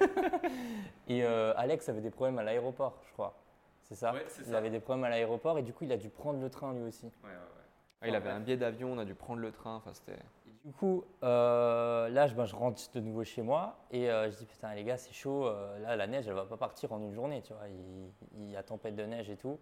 et 1.08 1.24
Alex 1.24 1.88
avait 1.88 2.02
des 2.02 2.10
problèmes 2.10 2.38
à 2.38 2.44
l'aéroport, 2.44 3.00
je 3.08 3.12
crois. 3.14 3.34
C'est 3.82 3.96
ça, 3.96 4.14
Il 4.46 4.54
avait 4.54 4.70
des 4.70 4.78
problèmes 4.78 5.04
à 5.04 5.08
l'aéroport 5.08 5.58
et 5.58 5.62
du 5.62 5.72
coup, 5.72 5.82
il 5.82 5.90
a 5.90 5.96
dû 5.96 6.10
prendre 6.10 6.40
le 6.40 6.48
train 6.48 6.72
lui 6.74 6.82
aussi. 6.82 7.06
Ouais, 7.24 7.30
ouais, 8.02 8.08
il 8.08 8.14
avait 8.14 8.30
un 8.30 8.38
billet 8.38 8.56
d'avion, 8.56 8.92
on 8.92 8.98
a 8.98 9.04
dû 9.04 9.14
prendre 9.16 9.40
le 9.40 9.50
train. 9.50 9.76
Enfin, 9.76 9.90
c'était. 9.92 10.20
Du 10.64 10.74
coup, 10.74 11.04
euh, 11.22 12.10
là, 12.10 12.26
je, 12.26 12.34
ben, 12.34 12.44
je, 12.44 12.54
rentre 12.54 12.82
de 12.92 13.00
nouveau 13.00 13.24
chez 13.24 13.40
moi 13.40 13.78
et 13.90 14.10
euh, 14.10 14.30
je 14.30 14.36
dis 14.36 14.44
putain 14.44 14.74
les 14.74 14.84
gars, 14.84 14.98
c'est 14.98 15.12
chaud. 15.12 15.46
Euh, 15.46 15.78
là, 15.78 15.96
la 15.96 16.06
neige, 16.06 16.28
elle 16.28 16.34
va 16.34 16.44
pas 16.44 16.58
partir 16.58 16.92
en 16.92 17.00
une 17.00 17.14
journée, 17.14 17.40
tu 17.40 17.54
vois. 17.54 17.62
Il, 18.36 18.50
y 18.50 18.56
a 18.56 18.62
tempête 18.62 18.94
de 18.94 19.04
neige 19.04 19.30
et 19.30 19.38
tout. 19.38 19.58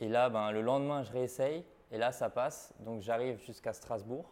Et 0.00 0.08
là, 0.08 0.30
ben, 0.30 0.50
le 0.50 0.62
lendemain, 0.62 1.02
je 1.02 1.12
réessaye 1.12 1.66
et 1.90 1.98
là, 1.98 2.12
ça 2.12 2.30
passe. 2.30 2.72
Donc, 2.80 3.02
j'arrive 3.02 3.38
jusqu'à 3.44 3.74
Strasbourg. 3.74 4.24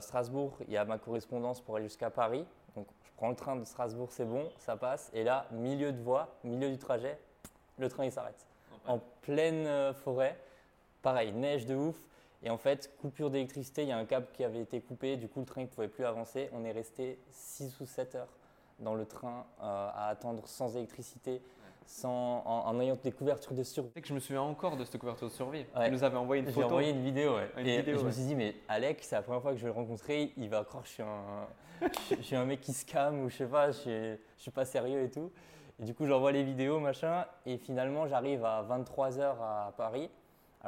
Strasbourg, 0.00 0.56
il 0.66 0.72
y 0.72 0.76
a 0.76 0.84
ma 0.84 0.98
correspondance 0.98 1.60
pour 1.60 1.76
aller 1.76 1.86
jusqu'à 1.86 2.10
Paris. 2.10 2.46
Donc, 2.76 2.86
je 3.02 3.10
prends 3.16 3.28
le 3.28 3.36
train 3.36 3.56
de 3.56 3.64
Strasbourg, 3.64 4.12
c'est 4.12 4.24
bon, 4.24 4.48
ça 4.56 4.76
passe. 4.76 5.10
Et 5.12 5.24
là, 5.24 5.46
milieu 5.50 5.92
de 5.92 6.00
voie, 6.00 6.28
milieu 6.44 6.70
du 6.70 6.78
trajet, 6.78 7.18
le 7.76 7.88
train 7.88 8.04
il 8.04 8.12
s'arrête. 8.12 8.46
En 8.86 9.00
pleine 9.20 9.92
forêt, 9.92 10.38
pareil, 11.02 11.32
neige 11.32 11.66
de 11.66 11.74
ouf. 11.74 12.07
Et 12.42 12.50
en 12.50 12.58
fait, 12.58 12.94
coupure 13.00 13.30
d'électricité, 13.30 13.82
il 13.82 13.88
y 13.88 13.92
a 13.92 13.98
un 13.98 14.04
câble 14.04 14.26
qui 14.32 14.44
avait 14.44 14.60
été 14.60 14.80
coupé, 14.80 15.16
du 15.16 15.28
coup 15.28 15.40
le 15.40 15.46
train 15.46 15.62
ne 15.62 15.66
pouvait 15.66 15.88
plus 15.88 16.04
avancer. 16.04 16.50
On 16.52 16.64
est 16.64 16.72
resté 16.72 17.18
6 17.30 17.80
ou 17.80 17.86
7 17.86 18.14
heures 18.14 18.28
dans 18.78 18.94
le 18.94 19.06
train 19.06 19.44
euh, 19.60 19.88
à 19.92 20.08
attendre 20.08 20.46
sans 20.46 20.76
électricité, 20.76 21.42
sans, 21.84 22.44
en, 22.44 22.80
ayant 22.80 22.96
des 23.02 23.10
couvertures 23.10 23.54
de 23.54 23.64
survie. 23.64 23.90
que 24.00 24.06
je 24.06 24.14
me 24.14 24.20
souviens 24.20 24.42
encore 24.42 24.76
de 24.76 24.84
cette 24.84 24.98
couverture 24.98 25.28
de 25.28 25.32
survie. 25.32 25.64
Tu 25.84 25.90
nous 25.90 26.04
avais 26.04 26.16
envoyé 26.16 26.42
une 26.42 26.48
photo. 26.48 26.60
J'ai 26.60 26.66
envoyé 26.66 26.90
une 26.90 27.02
vidéo, 27.02 27.38
et, 27.56 27.82
je 27.84 28.04
me 28.04 28.10
suis 28.10 28.22
dit, 28.22 28.34
mais 28.36 28.54
Alex, 28.68 29.08
c'est 29.08 29.16
la 29.16 29.22
première 29.22 29.42
fois 29.42 29.52
que 29.52 29.56
je 29.56 29.62
vais 29.62 29.70
le 29.70 29.74
rencontrer, 29.74 30.32
il 30.36 30.48
va 30.48 30.62
croire 30.64 30.84
que 30.84 30.88
je 30.88 30.94
suis 30.94 31.02
un, 31.02 31.48
je, 32.10 32.22
suis 32.22 32.36
un 32.36 32.44
mec 32.44 32.60
qui 32.60 32.72
scam 32.72 33.24
ou 33.24 33.30
je 33.30 33.38
sais 33.38 33.46
pas, 33.46 33.72
je, 33.72 34.12
ne 34.12 34.16
suis 34.36 34.50
pas 34.52 34.64
sérieux 34.64 35.02
et 35.02 35.10
tout. 35.10 35.32
Et 35.80 35.84
du 35.84 35.94
coup, 35.94 36.06
j'envoie 36.06 36.30
les 36.30 36.44
vidéos, 36.44 36.78
machin, 36.78 37.24
et 37.46 37.56
finalement, 37.56 38.06
j'arrive 38.06 38.44
à 38.44 38.62
23 38.62 39.18
heures 39.18 39.42
à 39.42 39.72
Paris 39.76 40.10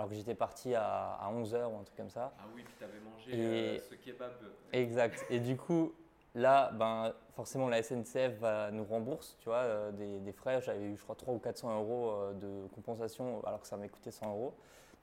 alors 0.00 0.08
que 0.08 0.16
j'étais 0.16 0.34
parti 0.34 0.74
à, 0.74 1.30
11h 1.30 1.66
ou 1.66 1.78
un 1.78 1.84
truc 1.84 1.94
comme 1.94 2.08
ça. 2.08 2.32
Ah 2.38 2.44
oui, 2.54 2.62
puis 2.64 2.72
tu 2.78 2.84
avais 2.84 3.00
mangé 3.00 3.32
euh, 3.34 3.78
ce 3.78 3.94
kebab. 3.96 4.32
Exact. 4.72 5.26
Et 5.28 5.40
du 5.40 5.58
coup, 5.58 5.92
là, 6.34 6.70
ben, 6.72 7.12
forcément, 7.36 7.68
la 7.68 7.82
SNCF 7.82 8.38
va 8.40 8.70
nous 8.70 8.84
rembourse 8.84 9.36
tu 9.40 9.50
vois, 9.50 9.58
euh, 9.58 9.92
des, 9.92 10.32
frais. 10.32 10.62
J'avais 10.62 10.86
eu, 10.86 10.96
je 10.96 11.02
crois, 11.02 11.16
300 11.16 11.34
ou 11.34 11.38
400 11.38 11.80
euros 11.82 12.12
euh, 12.12 12.32
de 12.32 12.66
compensation 12.68 13.44
alors 13.44 13.60
que 13.60 13.66
ça 13.66 13.76
m'avait 13.76 13.90
coûté 13.90 14.10
100 14.10 14.30
euros. 14.30 14.54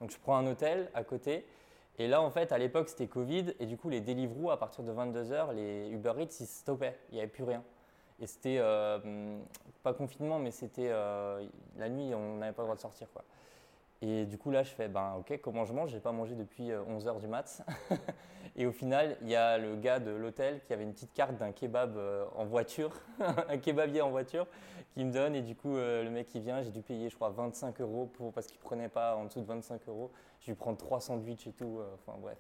Donc, 0.02 0.10
je 0.10 0.18
prends 0.18 0.36
un 0.36 0.48
hôtel 0.48 0.90
à 0.96 1.04
côté. 1.04 1.46
Et 2.00 2.08
là, 2.08 2.20
en 2.20 2.32
fait, 2.32 2.52
à 2.52 2.58
l'époque, 2.58 2.90
c'était 2.90 3.08
Covid. 3.08 3.54
Et 3.60 3.68
du 3.68 3.78
coup, 3.78 3.90
les 3.90 4.02
Deliveroo, 4.02 4.50
à 4.50 4.58
partir 4.58 4.84
de 4.84 4.92
22h, 4.92 5.54
les 5.54 5.90
Uber 5.90 6.14
Eats, 6.18 6.40
ils 6.40 6.48
stoppaient. 6.48 6.98
Il 7.12 7.16
n'y 7.16 7.20
avait 7.20 7.30
plus 7.30 7.44
rien. 7.44 7.64
Et 8.20 8.26
c'était 8.26 8.60
pas 9.84 9.94
confinement, 9.94 10.40
mais 10.40 10.50
c'était 10.50 10.90
la 10.90 11.90
nuit, 11.90 12.16
on 12.16 12.38
n'avait 12.38 12.52
pas 12.52 12.64
le 12.64 12.66
droit 12.66 12.76
de 12.76 12.82
sortir. 12.82 13.08
Quoi. 13.14 13.24
Et 14.02 14.26
du 14.26 14.38
coup, 14.38 14.52
là, 14.52 14.64
je 14.64 14.70
fais, 14.70 14.88
ben 14.88 15.16
ok, 15.20 15.40
comment 15.42 15.66
je 15.66 15.74
mange? 15.74 15.90
J'ai 15.90 16.00
pas 16.00 16.12
mangé 16.12 16.36
depuis 16.36 16.70
11h 16.70 17.08
euh, 17.08 17.20
du 17.20 17.28
mat. 17.28 17.66
et 18.56 18.68
au 18.68 18.72
final, 18.72 19.18
il 19.22 19.30
y 19.30 19.36
a 19.36 19.58
le 19.58 19.76
gars 19.76 20.00
de 20.00 20.12
l'hôtel 20.12 20.62
qui 20.66 20.74
avait 20.74 20.84
une 20.84 20.94
petite 20.94 21.14
carte 21.14 21.36
d'un 21.36 21.52
kebab 21.52 21.98
euh, 21.98 22.26
en 22.36 22.46
voiture, 22.46 22.92
un 23.50 23.58
kebabier 23.58 24.02
en 24.02 24.12
voiture, 24.12 24.46
qui 24.94 25.04
me 25.04 25.12
donne. 25.12 25.36
Et 25.36 25.42
du 25.42 25.56
coup, 25.56 25.76
euh, 25.76 26.04
le 26.04 26.12
mec 26.12 26.28
qui 26.28 26.40
vient, 26.40 26.62
j'ai 26.62 26.70
dû 26.70 26.84
payer, 26.84 27.10
je 27.10 27.16
crois, 27.16 27.30
25 27.30 27.82
euros 27.82 28.12
parce 28.36 28.46
qu'il 28.46 28.60
prenait 28.60 28.90
pas 28.90 29.16
en 29.16 29.26
dessous 29.26 29.42
de 29.42 29.48
25 29.48 29.82
euros. 29.88 30.12
J'ai 30.42 30.52
dû 30.52 30.56
prendre 30.56 30.78
trois 30.78 31.02
sandwichs 31.02 31.48
et 31.48 31.54
tout. 31.54 31.80
Enfin, 31.96 32.18
bref. 32.22 32.38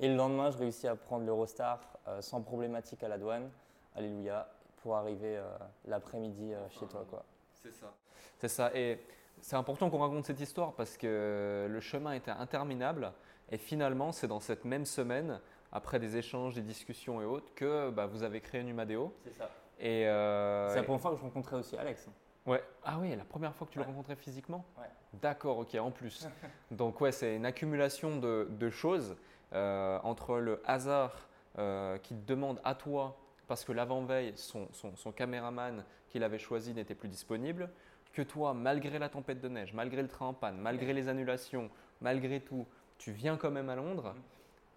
Et 0.00 0.08
le 0.08 0.16
lendemain, 0.16 0.50
je 0.50 0.58
réussis 0.58 0.86
à 0.86 0.96
prendre 0.96 1.24
l'Eurostar 1.24 1.80
sans 2.20 2.42
problématique 2.42 3.02
à 3.02 3.08
la 3.08 3.18
douane. 3.18 3.50
Alléluia, 3.96 4.48
pour 4.82 4.96
arriver 4.96 5.38
l'après-midi 5.86 6.52
chez 6.70 6.86
toi, 6.86 7.04
quoi. 7.08 7.24
C'est 7.62 7.74
ça. 7.74 7.94
C'est 8.38 8.48
ça. 8.48 8.70
Et 8.74 8.98
c'est 9.40 9.56
important 9.56 9.90
qu'on 9.90 9.98
raconte 9.98 10.26
cette 10.26 10.40
histoire 10.40 10.72
parce 10.74 10.96
que 10.96 11.66
le 11.68 11.80
chemin 11.80 12.12
était 12.12 12.30
interminable 12.30 13.12
et 13.50 13.58
finalement, 13.58 14.12
c'est 14.12 14.28
dans 14.28 14.40
cette 14.40 14.64
même 14.64 14.84
semaine, 14.86 15.40
après 15.72 15.98
des 15.98 16.16
échanges, 16.16 16.54
des 16.54 16.62
discussions 16.62 17.20
et 17.20 17.24
autres, 17.24 17.52
que 17.54 17.90
bah, 17.90 18.06
vous 18.06 18.22
avez 18.22 18.40
créé 18.40 18.62
Numadeo. 18.62 19.14
C'est 19.24 19.34
ça. 19.34 19.50
Et 19.78 20.06
euh, 20.06 20.68
c'est 20.68 20.76
la 20.76 20.82
première 20.82 21.00
fois 21.00 21.10
que 21.12 21.16
je 21.16 21.22
rencontrais 21.22 21.56
aussi 21.56 21.76
Alex. 21.76 22.08
Ouais. 22.46 22.62
Ah 22.84 22.98
oui, 23.00 23.14
la 23.14 23.24
première 23.24 23.54
fois 23.54 23.66
que 23.66 23.72
tu 23.72 23.78
le 23.78 23.84
rencontrais 23.84 24.16
physiquement? 24.16 24.64
Ouais. 24.78 24.86
D'accord, 25.14 25.58
ok, 25.58 25.74
en 25.76 25.90
plus. 25.90 26.28
Donc 26.70 27.00
ouais, 27.00 27.12
c'est 27.12 27.34
une 27.34 27.46
accumulation 27.46 28.16
de, 28.18 28.70
choses 28.70 29.16
euh, 29.52 29.98
entre 30.02 30.38
le 30.38 30.62
hasard 30.64 31.28
euh, 31.58 31.98
qui 31.98 32.14
te 32.14 32.26
demande 32.26 32.60
à 32.64 32.74
toi, 32.74 33.16
parce 33.48 33.64
que 33.64 33.72
l'avant-veille, 33.72 34.32
son, 34.36 34.68
son, 34.72 34.94
son 34.96 35.12
caméraman 35.12 35.84
qu'il 36.10 36.22
avait 36.22 36.38
choisi 36.38 36.74
n'était 36.74 36.94
plus 36.94 37.08
disponible, 37.08 37.70
que 38.12 38.22
toi, 38.22 38.54
malgré 38.54 38.98
la 38.98 39.08
tempête 39.08 39.40
de 39.40 39.48
neige, 39.48 39.72
malgré 39.72 40.02
le 40.02 40.08
train 40.08 40.26
en 40.26 40.34
panne, 40.34 40.58
malgré 40.58 40.92
les 40.92 41.08
annulations, 41.08 41.70
malgré 42.00 42.40
tout, 42.40 42.66
tu 42.98 43.12
viens 43.12 43.36
quand 43.36 43.50
même 43.50 43.70
à 43.70 43.76
Londres. 43.76 44.14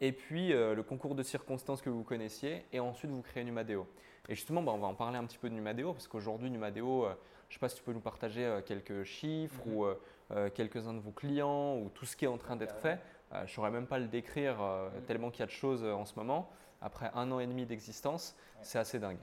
Et 0.02 0.12
puis 0.12 0.54
euh, 0.54 0.76
le 0.76 0.84
concours 0.84 1.15
de 1.15 1.24
circonstances 1.24 1.82
que 1.82 1.89
vous 1.89 2.04
connaissiez, 2.04 2.65
et 2.72 2.80
ensuite 2.80 3.12
vous 3.12 3.22
créez 3.22 3.43
Numadeo. 3.43 3.88
Et 4.30 4.36
justement, 4.36 4.62
bah, 4.62 4.72
on 4.74 4.80
va 4.80 4.88
en 4.88 4.96
parler 4.96 5.17
un 5.17 5.26
petit 5.26 5.38
peu 5.38 5.50
de 5.50 5.56
Numadeo, 5.56 5.93
parce 5.93 6.08
qu'aujourd'hui, 6.08 6.50
Numadeo, 6.50 7.06
euh, 7.06 7.13
je 7.50 7.50
ne 7.50 7.54
sais 7.54 7.60
pas 7.60 7.69
si 7.69 7.76
tu 7.76 7.84
peux 7.84 7.93
nous 7.93 8.00
partager 8.00 8.46
euh, 8.46 8.62
quelques 8.62 9.04
chiffres 9.04 9.62
mhm. 9.65 9.76
ou 9.76 9.86
quelques-uns 10.56 10.93
de 10.93 11.00
vos 11.00 11.12
clients 11.12 11.78
ou 11.78 11.89
tout 11.93 12.06
ce 12.06 12.15
qui 12.15 12.26
est 12.26 12.30
en 12.30 12.39
train 12.39 12.56
d'être 12.56 12.76
fait. 12.78 13.00
je 13.32 13.41
ne 13.41 13.48
saurais 13.48 13.69
même 13.69 13.86
pas 13.86 14.00
le 14.00 14.08
décrire 14.08 14.58
tellement 15.06 15.30
qu'il 15.30 15.41
y 15.41 15.43
a 15.43 15.46
de 15.46 15.52
choses 15.52 15.84
en 15.84 16.06
ce 16.06 16.15
moment. 16.15 16.50
après 16.82 17.12
un 17.13 17.32
an 17.32 17.39
et 17.39 17.46
demi 17.46 17.67
d'existence, 17.67 18.36
c'est 18.63 18.80
assez 18.80 18.98
dingue. 18.98 19.19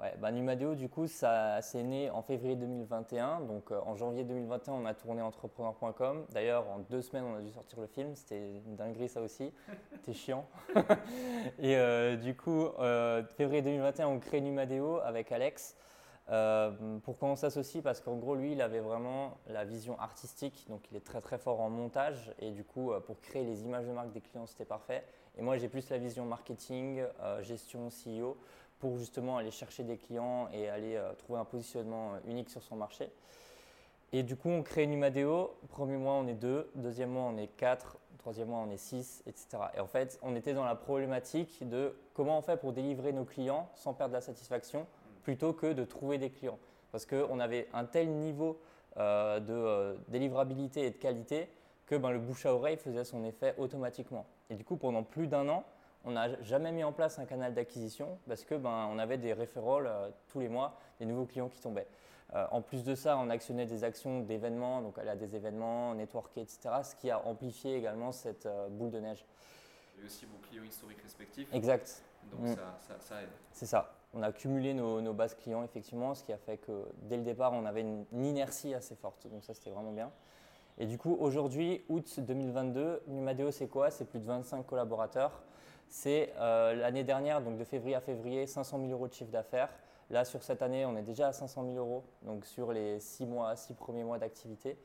Ouais, 0.00 0.12
bah, 0.18 0.32
Numadeo, 0.32 0.74
du 0.74 0.88
coup, 0.88 1.06
ça 1.06 1.60
c'est 1.62 1.84
né 1.84 2.10
en 2.10 2.20
février 2.20 2.56
2021. 2.56 3.42
Donc 3.42 3.70
euh, 3.70 3.78
en 3.86 3.94
janvier 3.94 4.24
2021, 4.24 4.74
on 4.74 4.86
a 4.86 4.94
tourné 4.94 5.22
entrepreneur.com. 5.22 6.26
D'ailleurs, 6.32 6.68
en 6.68 6.80
deux 6.80 7.00
semaines, 7.00 7.24
on 7.24 7.36
a 7.36 7.40
dû 7.40 7.52
sortir 7.52 7.80
le 7.80 7.86
film. 7.86 8.16
C'était 8.16 8.56
une 8.66 8.74
dinguerie, 8.74 9.08
ça 9.08 9.22
aussi. 9.22 9.52
C'était 9.92 10.12
chiant. 10.12 10.46
et 11.60 11.76
euh, 11.76 12.16
du 12.16 12.36
coup, 12.36 12.66
euh, 12.80 13.22
février 13.36 13.62
2021, 13.62 14.08
on 14.08 14.18
crée 14.18 14.40
Numadeo 14.40 14.98
avec 14.98 15.30
Alex. 15.30 15.76
pourquoi 17.04 17.28
on 17.28 17.36
s'associe? 17.36 17.80
Parce 17.80 18.00
qu'en 18.00 18.16
gros, 18.16 18.34
lui, 18.34 18.52
il 18.52 18.62
avait 18.62 18.80
vraiment 18.80 19.38
la 19.46 19.64
vision 19.64 19.96
artistique. 20.00 20.66
Donc, 20.68 20.90
il 20.90 20.96
est 20.96 21.06
très 21.06 21.20
très 21.20 21.38
fort 21.38 21.60
en 21.60 21.70
montage. 21.70 22.34
Et 22.40 22.50
du 22.50 22.64
coup, 22.64 22.90
pour 23.06 23.20
créer 23.20 23.44
les 23.44 23.62
images 23.62 23.86
de 23.86 23.92
marque 23.92 24.10
des 24.10 24.20
clients, 24.20 24.46
c'était 24.46 24.64
parfait. 24.64 25.04
Et 25.36 25.42
moi, 25.42 25.56
j'ai 25.56 25.68
plus 25.68 25.88
la 25.90 25.98
vision 25.98 26.24
marketing, 26.24 27.04
gestion, 27.42 27.90
CEO 27.90 28.36
pour 28.84 28.98
justement 28.98 29.38
aller 29.38 29.50
chercher 29.50 29.82
des 29.82 29.96
clients 29.96 30.46
et 30.52 30.68
aller 30.68 30.96
euh, 30.96 31.14
trouver 31.14 31.40
un 31.40 31.46
positionnement 31.46 32.12
euh, 32.12 32.30
unique 32.30 32.50
sur 32.50 32.62
son 32.62 32.76
marché. 32.76 33.10
Et 34.12 34.22
du 34.22 34.36
coup, 34.36 34.50
on 34.50 34.62
crée 34.62 34.86
Numadeo. 34.86 35.56
Premier 35.70 35.96
mois, 35.96 36.12
on 36.12 36.26
est 36.26 36.34
deux. 36.34 36.70
Deuxième 36.74 37.08
mois, 37.08 37.22
on 37.22 37.38
est 37.38 37.46
quatre. 37.46 37.96
Troisième 38.18 38.48
mois, 38.48 38.58
on 38.58 38.70
est 38.70 38.76
six, 38.76 39.22
etc. 39.26 39.48
Et 39.74 39.80
en 39.80 39.86
fait, 39.86 40.18
on 40.20 40.36
était 40.36 40.52
dans 40.52 40.66
la 40.66 40.74
problématique 40.74 41.66
de 41.66 41.96
comment 42.12 42.36
on 42.36 42.42
fait 42.42 42.58
pour 42.58 42.74
délivrer 42.74 43.14
nos 43.14 43.24
clients 43.24 43.70
sans 43.74 43.94
perdre 43.94 44.12
la 44.12 44.20
satisfaction 44.20 44.86
plutôt 45.22 45.54
que 45.54 45.72
de 45.72 45.84
trouver 45.86 46.18
des 46.18 46.28
clients. 46.28 46.58
Parce 46.92 47.06
qu'on 47.06 47.40
avait 47.40 47.68
un 47.72 47.86
tel 47.86 48.10
niveau 48.10 48.60
euh, 48.98 49.40
de 49.40 49.98
délivrabilité 50.08 50.84
et 50.84 50.90
de 50.90 50.98
qualité 50.98 51.48
que 51.86 51.94
ben, 51.94 52.10
le 52.10 52.18
bouche 52.18 52.44
à 52.44 52.52
oreille 52.52 52.76
faisait 52.76 53.04
son 53.04 53.24
effet 53.24 53.54
automatiquement. 53.56 54.26
Et 54.50 54.56
du 54.56 54.64
coup, 54.64 54.76
pendant 54.76 55.04
plus 55.04 55.26
d'un 55.26 55.48
an, 55.48 55.64
on 56.04 56.12
n'a 56.12 56.40
jamais 56.42 56.72
mis 56.72 56.84
en 56.84 56.92
place 56.92 57.18
un 57.18 57.24
canal 57.24 57.54
d'acquisition 57.54 58.18
parce 58.28 58.44
que 58.44 58.54
ben, 58.54 58.88
on 58.90 58.98
avait 58.98 59.18
des 59.18 59.32
référents 59.32 59.80
euh, 59.84 60.10
tous 60.28 60.40
les 60.40 60.48
mois, 60.48 60.78
des 60.98 61.06
nouveaux 61.06 61.24
clients 61.24 61.48
qui 61.48 61.60
tombaient. 61.60 61.88
Euh, 62.34 62.46
en 62.50 62.62
plus 62.62 62.84
de 62.84 62.94
ça, 62.94 63.16
on 63.18 63.30
actionnait 63.30 63.66
des 63.66 63.84
actions 63.84 64.20
d'événements, 64.20 64.82
donc 64.82 64.98
aller 64.98 65.10
à 65.10 65.16
des 65.16 65.36
événements, 65.36 65.94
networker, 65.94 66.42
etc., 66.42 66.58
ce 66.82 66.94
qui 66.96 67.10
a 67.10 67.24
amplifié 67.26 67.76
également 67.76 68.12
cette 68.12 68.46
euh, 68.46 68.68
boule 68.68 68.90
de 68.90 69.00
neige. 69.00 69.24
Et 70.00 70.04
aussi 70.04 70.26
vos 70.26 70.38
clients 70.38 70.64
historiques 70.64 71.02
respectifs. 71.02 71.48
Exact. 71.52 72.02
Donc 72.32 72.40
mm. 72.40 72.56
ça, 73.00 73.22
aide. 73.22 73.28
C'est 73.52 73.66
ça. 73.66 73.94
On 74.12 74.22
a 74.22 74.32
cumulé 74.32 74.74
nos, 74.74 75.12
bases 75.12 75.34
clients, 75.34 75.62
effectivement, 75.62 76.14
ce 76.14 76.22
qui 76.22 76.32
a 76.32 76.38
fait 76.38 76.58
que 76.58 76.86
dès 77.02 77.16
le 77.16 77.22
départ, 77.22 77.52
on 77.52 77.64
avait 77.64 77.80
une, 77.80 78.04
une 78.12 78.26
inertie 78.26 78.74
assez 78.74 78.94
forte. 78.94 79.26
Donc 79.28 79.44
ça, 79.44 79.54
c'était 79.54 79.70
vraiment 79.70 79.92
bien. 79.92 80.10
Et 80.78 80.86
du 80.86 80.98
coup, 80.98 81.16
aujourd'hui, 81.20 81.84
août 81.88 82.18
2022, 82.18 83.02
Numadeo, 83.08 83.50
c'est 83.50 83.68
quoi? 83.68 83.90
C'est 83.90 84.04
plus 84.04 84.18
de 84.18 84.24
25 84.24 84.66
collaborateurs. 84.66 85.42
C'est 85.96 86.32
euh, 86.38 86.74
l'année 86.74 87.04
dernière, 87.04 87.40
donc 87.40 87.56
de 87.56 87.62
février 87.62 87.94
à 87.94 88.00
février, 88.00 88.48
500 88.48 88.80
000 88.80 88.90
euros 88.90 89.06
de 89.06 89.12
chiffre 89.12 89.30
d'affaires. 89.30 89.68
Là, 90.10 90.24
sur 90.24 90.42
cette 90.42 90.60
année, 90.60 90.84
on 90.84 90.96
est 90.96 91.02
déjà 91.02 91.28
à 91.28 91.32
500 91.32 91.64
000 91.66 91.76
euros, 91.76 92.02
donc 92.22 92.44
sur 92.46 92.72
les 92.72 92.98
six 92.98 93.24
mois, 93.24 93.54
six 93.54 93.74
premiers 93.74 94.02
mois 94.02 94.18
d'activité. 94.18 94.76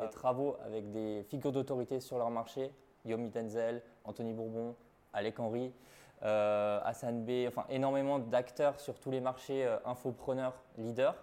Des 0.00 0.08
travaux 0.10 0.56
avec 0.64 0.92
des 0.92 1.24
figures 1.24 1.50
d'autorité 1.50 1.98
sur 1.98 2.18
leur 2.18 2.30
marché, 2.30 2.70
Yomi 3.04 3.30
Denzel, 3.30 3.82
Anthony 4.04 4.32
Bourbon, 4.32 4.76
Alec 5.12 5.40
Henry, 5.40 5.72
euh, 6.22 6.80
Hassan 6.84 7.24
B, 7.24 7.48
enfin 7.48 7.66
énormément 7.68 8.20
d'acteurs 8.20 8.78
sur 8.78 9.00
tous 9.00 9.10
les 9.10 9.20
marchés 9.20 9.66
euh, 9.66 9.76
infopreneurs 9.84 10.54
leaders. 10.78 11.16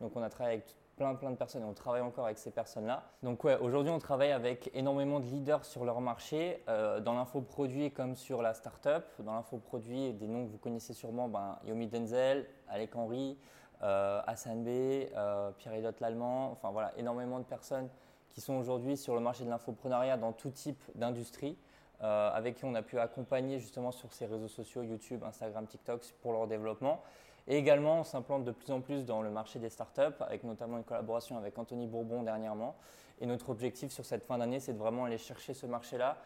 Donc 0.00 0.12
on 0.14 0.22
a 0.22 0.30
travaillé 0.30 0.58
avec 0.58 0.76
plein, 0.96 1.14
plein 1.14 1.30
de 1.30 1.36
personnes 1.36 1.62
et 1.62 1.66
on 1.66 1.74
travaille 1.74 2.00
encore 2.00 2.24
avec 2.24 2.38
ces 2.38 2.50
personnes-là. 2.50 3.04
Donc 3.22 3.44
ouais, 3.44 3.56
aujourd'hui 3.58 3.92
on 3.92 3.98
travaille 3.98 4.32
avec 4.32 4.70
énormément 4.74 5.20
de 5.20 5.26
leaders 5.26 5.64
sur 5.64 5.84
leur 5.84 6.00
marché, 6.00 6.62
euh, 6.68 7.00
dans 7.00 7.14
l'infoproduit 7.14 7.92
comme 7.92 8.14
sur 8.16 8.42
la 8.42 8.54
startup. 8.54 9.04
Dans 9.20 9.34
l'infoproduit, 9.34 10.12
des 10.14 10.26
noms 10.26 10.46
que 10.46 10.50
vous 10.50 10.58
connaissez 10.58 10.94
sûrement, 10.94 11.28
ben, 11.28 11.58
Yomi 11.64 11.86
Denzel, 11.86 12.46
Alec 12.68 12.96
Henry, 12.96 13.38
euh, 13.82 14.20
Hassan 14.26 14.64
B, 14.64 14.68
euh, 14.68 15.50
Pierre-Elliott 15.58 16.00
Lallemand, 16.00 16.50
enfin 16.50 16.70
voilà, 16.70 16.92
énormément 16.96 17.38
de 17.38 17.44
personnes 17.44 17.88
qui 18.30 18.40
sont 18.40 18.54
aujourd'hui 18.54 18.96
sur 18.96 19.14
le 19.14 19.20
marché 19.20 19.44
de 19.44 19.50
l'infopreneuriat 19.50 20.16
dans 20.16 20.32
tout 20.32 20.50
type 20.50 20.82
d'industrie. 20.94 21.56
Euh, 22.02 22.30
avec 22.30 22.56
qui 22.56 22.66
on 22.66 22.74
a 22.74 22.82
pu 22.82 22.98
accompagner 22.98 23.58
justement 23.58 23.90
sur 23.90 24.12
ces 24.12 24.26
réseaux 24.26 24.48
sociaux, 24.48 24.82
YouTube, 24.82 25.24
Instagram, 25.24 25.66
TikTok, 25.66 26.02
pour 26.20 26.32
leur 26.32 26.46
développement. 26.46 27.02
Et 27.48 27.56
également, 27.56 28.00
on 28.00 28.04
s'implante 28.04 28.44
de 28.44 28.50
plus 28.50 28.72
en 28.72 28.80
plus 28.80 29.04
dans 29.04 29.22
le 29.22 29.30
marché 29.30 29.58
des 29.58 29.68
startups, 29.68 30.20
avec 30.20 30.42
notamment 30.42 30.78
une 30.78 30.84
collaboration 30.84 31.38
avec 31.38 31.56
Anthony 31.58 31.86
Bourbon 31.86 32.22
dernièrement. 32.22 32.74
Et 33.20 33.26
notre 33.26 33.50
objectif 33.50 33.92
sur 33.92 34.04
cette 34.04 34.24
fin 34.24 34.38
d'année, 34.38 34.60
c'est 34.60 34.72
de 34.72 34.78
vraiment 34.78 35.04
aller 35.04 35.18
chercher 35.18 35.54
ce 35.54 35.66
marché-là, 35.66 36.18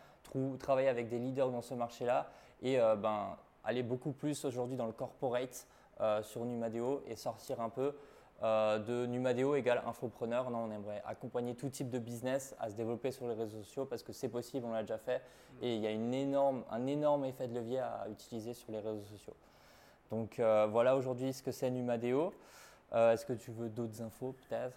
travailler 0.59 0.89
avec 0.89 1.09
des 1.09 1.19
leaders 1.19 1.51
dans 1.51 1.63
ce 1.63 1.75
marché-là 1.75 2.31
et 2.63 2.81
euh, 2.81 2.97
ben, 2.97 3.37
aller 3.65 3.83
beaucoup 3.83 4.13
plus 4.13 4.45
aujourd'hui 4.45 4.77
dans 4.77 4.87
le 4.87 4.93
corporate 4.93 5.67
euh, 6.01 6.23
sur 6.23 6.45
Numadeo 6.45 7.03
et 7.07 7.17
sortir 7.17 7.61
un 7.61 7.69
peu 7.69 7.95
euh, 8.43 8.79
de 8.79 9.07
Numadeo 9.07 9.55
égale 9.55 9.83
infopreneur. 9.87 10.51
Non, 10.51 10.65
on 10.65 10.71
aimerait 10.71 11.03
accompagner 11.07 11.55
tout 11.55 11.69
type 11.69 11.91
de 11.91 11.99
business 11.99 12.57
à 12.59 12.71
se 12.71 12.75
développer 12.75 13.11
sur 13.11 13.29
les 13.29 13.35
réseaux 13.35 13.59
sociaux 13.59 13.85
parce 13.85 14.03
que 14.03 14.13
c'est 14.13 14.31
possible, 14.31 14.67
on 14.67 14.73
l'a 14.73 14.83
déjà 14.83 14.99
fait 14.99 15.23
et 15.61 15.77
il 15.77 15.83
y 15.83 15.87
a 15.87 15.91
un 15.91 16.87
énorme 16.87 17.25
effet 17.25 17.49
de 17.49 17.55
levier 17.55 17.81
à 17.81 18.07
utiliser 18.11 18.55
sur 18.55 18.73
les 18.73 18.81
réseaux 18.81 19.05
sociaux. 19.05 19.35
Donc 20.11 20.39
euh, 20.39 20.67
voilà 20.71 20.97
aujourd'hui 20.97 21.33
ce 21.33 21.43
que 21.43 21.53
c'est 21.53 21.71
Numadeo. 21.71 22.35
Euh, 22.93 23.13
est-ce 23.13 23.25
que 23.25 23.33
tu 23.33 23.53
veux 23.53 23.69
d'autres 23.69 24.03
infos 24.03 24.35
peut-être? 24.49 24.77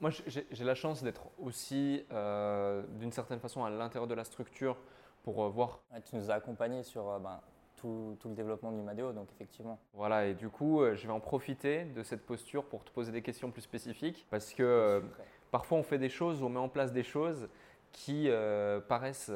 Moi 0.00 0.10
j'ai 0.10 0.64
la 0.64 0.74
chance 0.74 1.02
d'être 1.02 1.30
aussi 1.38 2.04
euh, 2.12 2.82
d'une 2.98 3.12
certaine 3.12 3.40
façon 3.40 3.64
à 3.64 3.70
l'intérieur 3.70 4.06
de 4.06 4.14
la 4.14 4.24
structure 4.24 4.76
pour 5.22 5.48
voir. 5.48 5.80
tu 6.04 6.16
nous 6.16 6.30
as 6.30 6.34
accompagnés 6.34 6.82
sur 6.82 7.18
ben, 7.20 7.40
tout, 7.76 8.18
le 8.24 8.34
développement 8.34 8.72
de 8.72 8.76
Numadeo, 8.76 9.12
donc 9.12 9.28
effectivement. 9.32 9.78
Voilà, 9.94 10.26
et 10.26 10.34
du 10.34 10.50
coup 10.50 10.82
je 10.92 11.06
vais 11.06 11.12
en 11.12 11.20
profiter 11.20 11.84
de 11.84 12.02
cette 12.02 12.26
posture 12.26 12.64
pour 12.64 12.84
te 12.84 12.90
poser 12.90 13.12
des 13.12 13.22
questions 13.22 13.50
plus 13.50 13.62
spécifiques 13.62 14.26
parce 14.30 14.52
que 14.52 15.02
parfois 15.50 15.78
on 15.78 15.82
fait 15.82 15.98
des 15.98 16.10
choses, 16.10 16.42
on 16.42 16.50
met 16.50 16.58
en 16.58 16.68
place 16.68 16.92
des 16.92 17.04
choses 17.04 17.48
qui 17.92 18.28
paraissent 18.88 19.30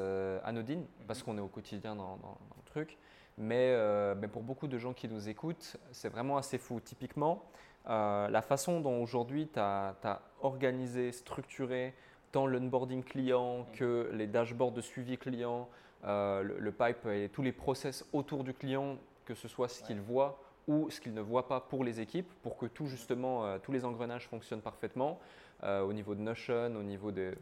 anodines 0.45 0.85
parce 1.07 1.21
mhm. 1.21 1.25
qu'on 1.25 1.39
est 1.39 1.43
au 1.43 1.49
quotidien 1.49 1.95
dans, 1.95 2.17
dans 2.19 2.39
le 2.57 2.65
truc. 2.67 2.99
Euh, 3.41 4.15
mais, 4.17 4.29
pour 4.29 4.43
beaucoup 4.43 4.69
de 4.69 4.79
gens 4.79 4.93
qui 4.93 5.09
nous 5.09 5.29
écoutent, 5.29 5.77
c'est 5.93 6.09
vraiment 6.09 6.37
assez 6.37 6.59
fou. 6.59 6.81
Typiquement, 6.81 7.45
euh, 7.89 8.29
la 8.29 8.43
façon 8.43 8.81
dont 8.81 9.03
aujourd'hui 9.03 9.49
tu 9.53 9.59
as, 9.59 10.21
organisé, 10.41 11.13
structuré 11.13 11.95
tant 12.33 12.47
l'onboarding 12.47 13.03
client 13.03 13.67
que 13.73 14.11
les 14.13 14.27
dashboards 14.27 14.73
de 14.73 14.81
suivi 14.81 15.17
client, 15.17 15.69
euh, 16.05 16.43
le, 16.43 16.73
pipe 16.73 17.07
et 17.07 17.29
tous 17.31 17.43
les 17.43 17.53
process 17.53 18.05
autour 18.13 18.45
du 18.45 18.53
client, 18.53 18.99
que 19.25 19.35
ce 19.35 19.49
soit 19.49 19.69
ce 19.69 19.83
qu'il 19.83 20.01
voit 20.01 20.39
ou 20.67 20.91
ce 20.91 21.01
qu'il 21.01 21.15
ne 21.15 21.23
voit 21.23 21.49
pas 21.49 21.61
pour 21.61 21.83
les 21.83 22.01
équipes, 22.01 22.31
pour 22.43 22.59
que 22.59 22.67
tout 22.67 22.87
justement, 22.87 23.59
tous 23.61 23.73
les 23.73 23.87
engrenages 23.87 24.29
fonctionnent 24.29 24.61
parfaitement 24.61 25.19
au 25.63 25.93
niveau 25.95 26.15
de 26.15 26.21
Notion, 26.21 26.77
au 26.77 26.83
niveau 26.83 27.11
de, 27.11 27.35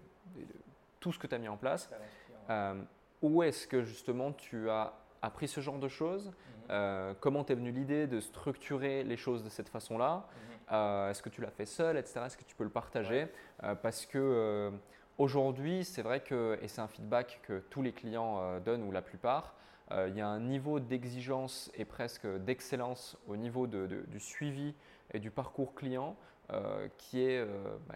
tout 1.01 1.13
ce 1.13 1.19
que 1.19 1.27
tu 1.27 1.35
as 1.35 1.39
mis 1.39 1.49
en 1.49 1.57
place. 1.57 1.91
où 3.21 3.43
est-ce 3.43 3.67
que 3.67 3.83
justement 3.83 4.31
tu 4.31 4.71
as 4.71 4.93
appris 5.23 5.49
ce 5.49 5.61
genre 5.61 5.79
de 5.79 5.89
choses 5.89 6.27
mhm. 6.27 6.35
euh, 6.71 7.15
Comment 7.21 7.45
t'es 7.45 7.55
venu 7.55 7.71
l'idée 7.71 8.07
de 8.07 8.21
structurer 8.21 9.05
les 9.05 9.17
choses 9.17 9.45
de 9.45 9.49
cette 9.49 9.69
façon-là? 9.69 10.17
Mhm. 10.17 10.59
euh, 10.73 11.11
Est-ce 11.11 11.23
que 11.23 11.29
tu 11.29 11.41
l'as 11.41 11.51
fait 11.51 11.67
seul, 11.67 11.97
etc. 11.97 12.21
Est-ce 12.27 12.37
que 12.37 12.45
tu 12.45 12.55
peux 12.55 12.65
le 12.65 12.71
partager? 12.71 13.29
Euh, 13.63 13.75
Parce 13.75 14.07
que 14.07 14.73
aujourd'hui, 15.19 15.85
c'est 15.85 16.03
vrai 16.03 16.21
que, 16.21 16.59
et 16.63 16.69
c'est 16.69 16.81
un 16.81 16.89
feedback 16.89 17.41
que 17.43 17.61
tous 17.71 17.83
les 17.83 17.93
clients 17.93 18.61
donnent 18.61 18.83
ou 18.83 18.93
la 18.93 19.03
plupart, 19.03 19.55
il 19.91 20.17
y 20.17 20.21
a 20.21 20.27
un 20.27 20.41
niveau 20.41 20.81
d'exigence 20.81 21.71
et 21.75 21.85
presque 21.85 22.27
d'excellence 22.27 23.17
au 23.29 23.37
niveau 23.37 23.67
du 23.67 24.21
suivi 24.21 24.75
et 25.13 25.21
du 25.21 25.31
parcours 25.31 25.75
client 25.75 26.17
qui 26.99 27.23
est, 27.23 27.47
bah, 27.89 27.95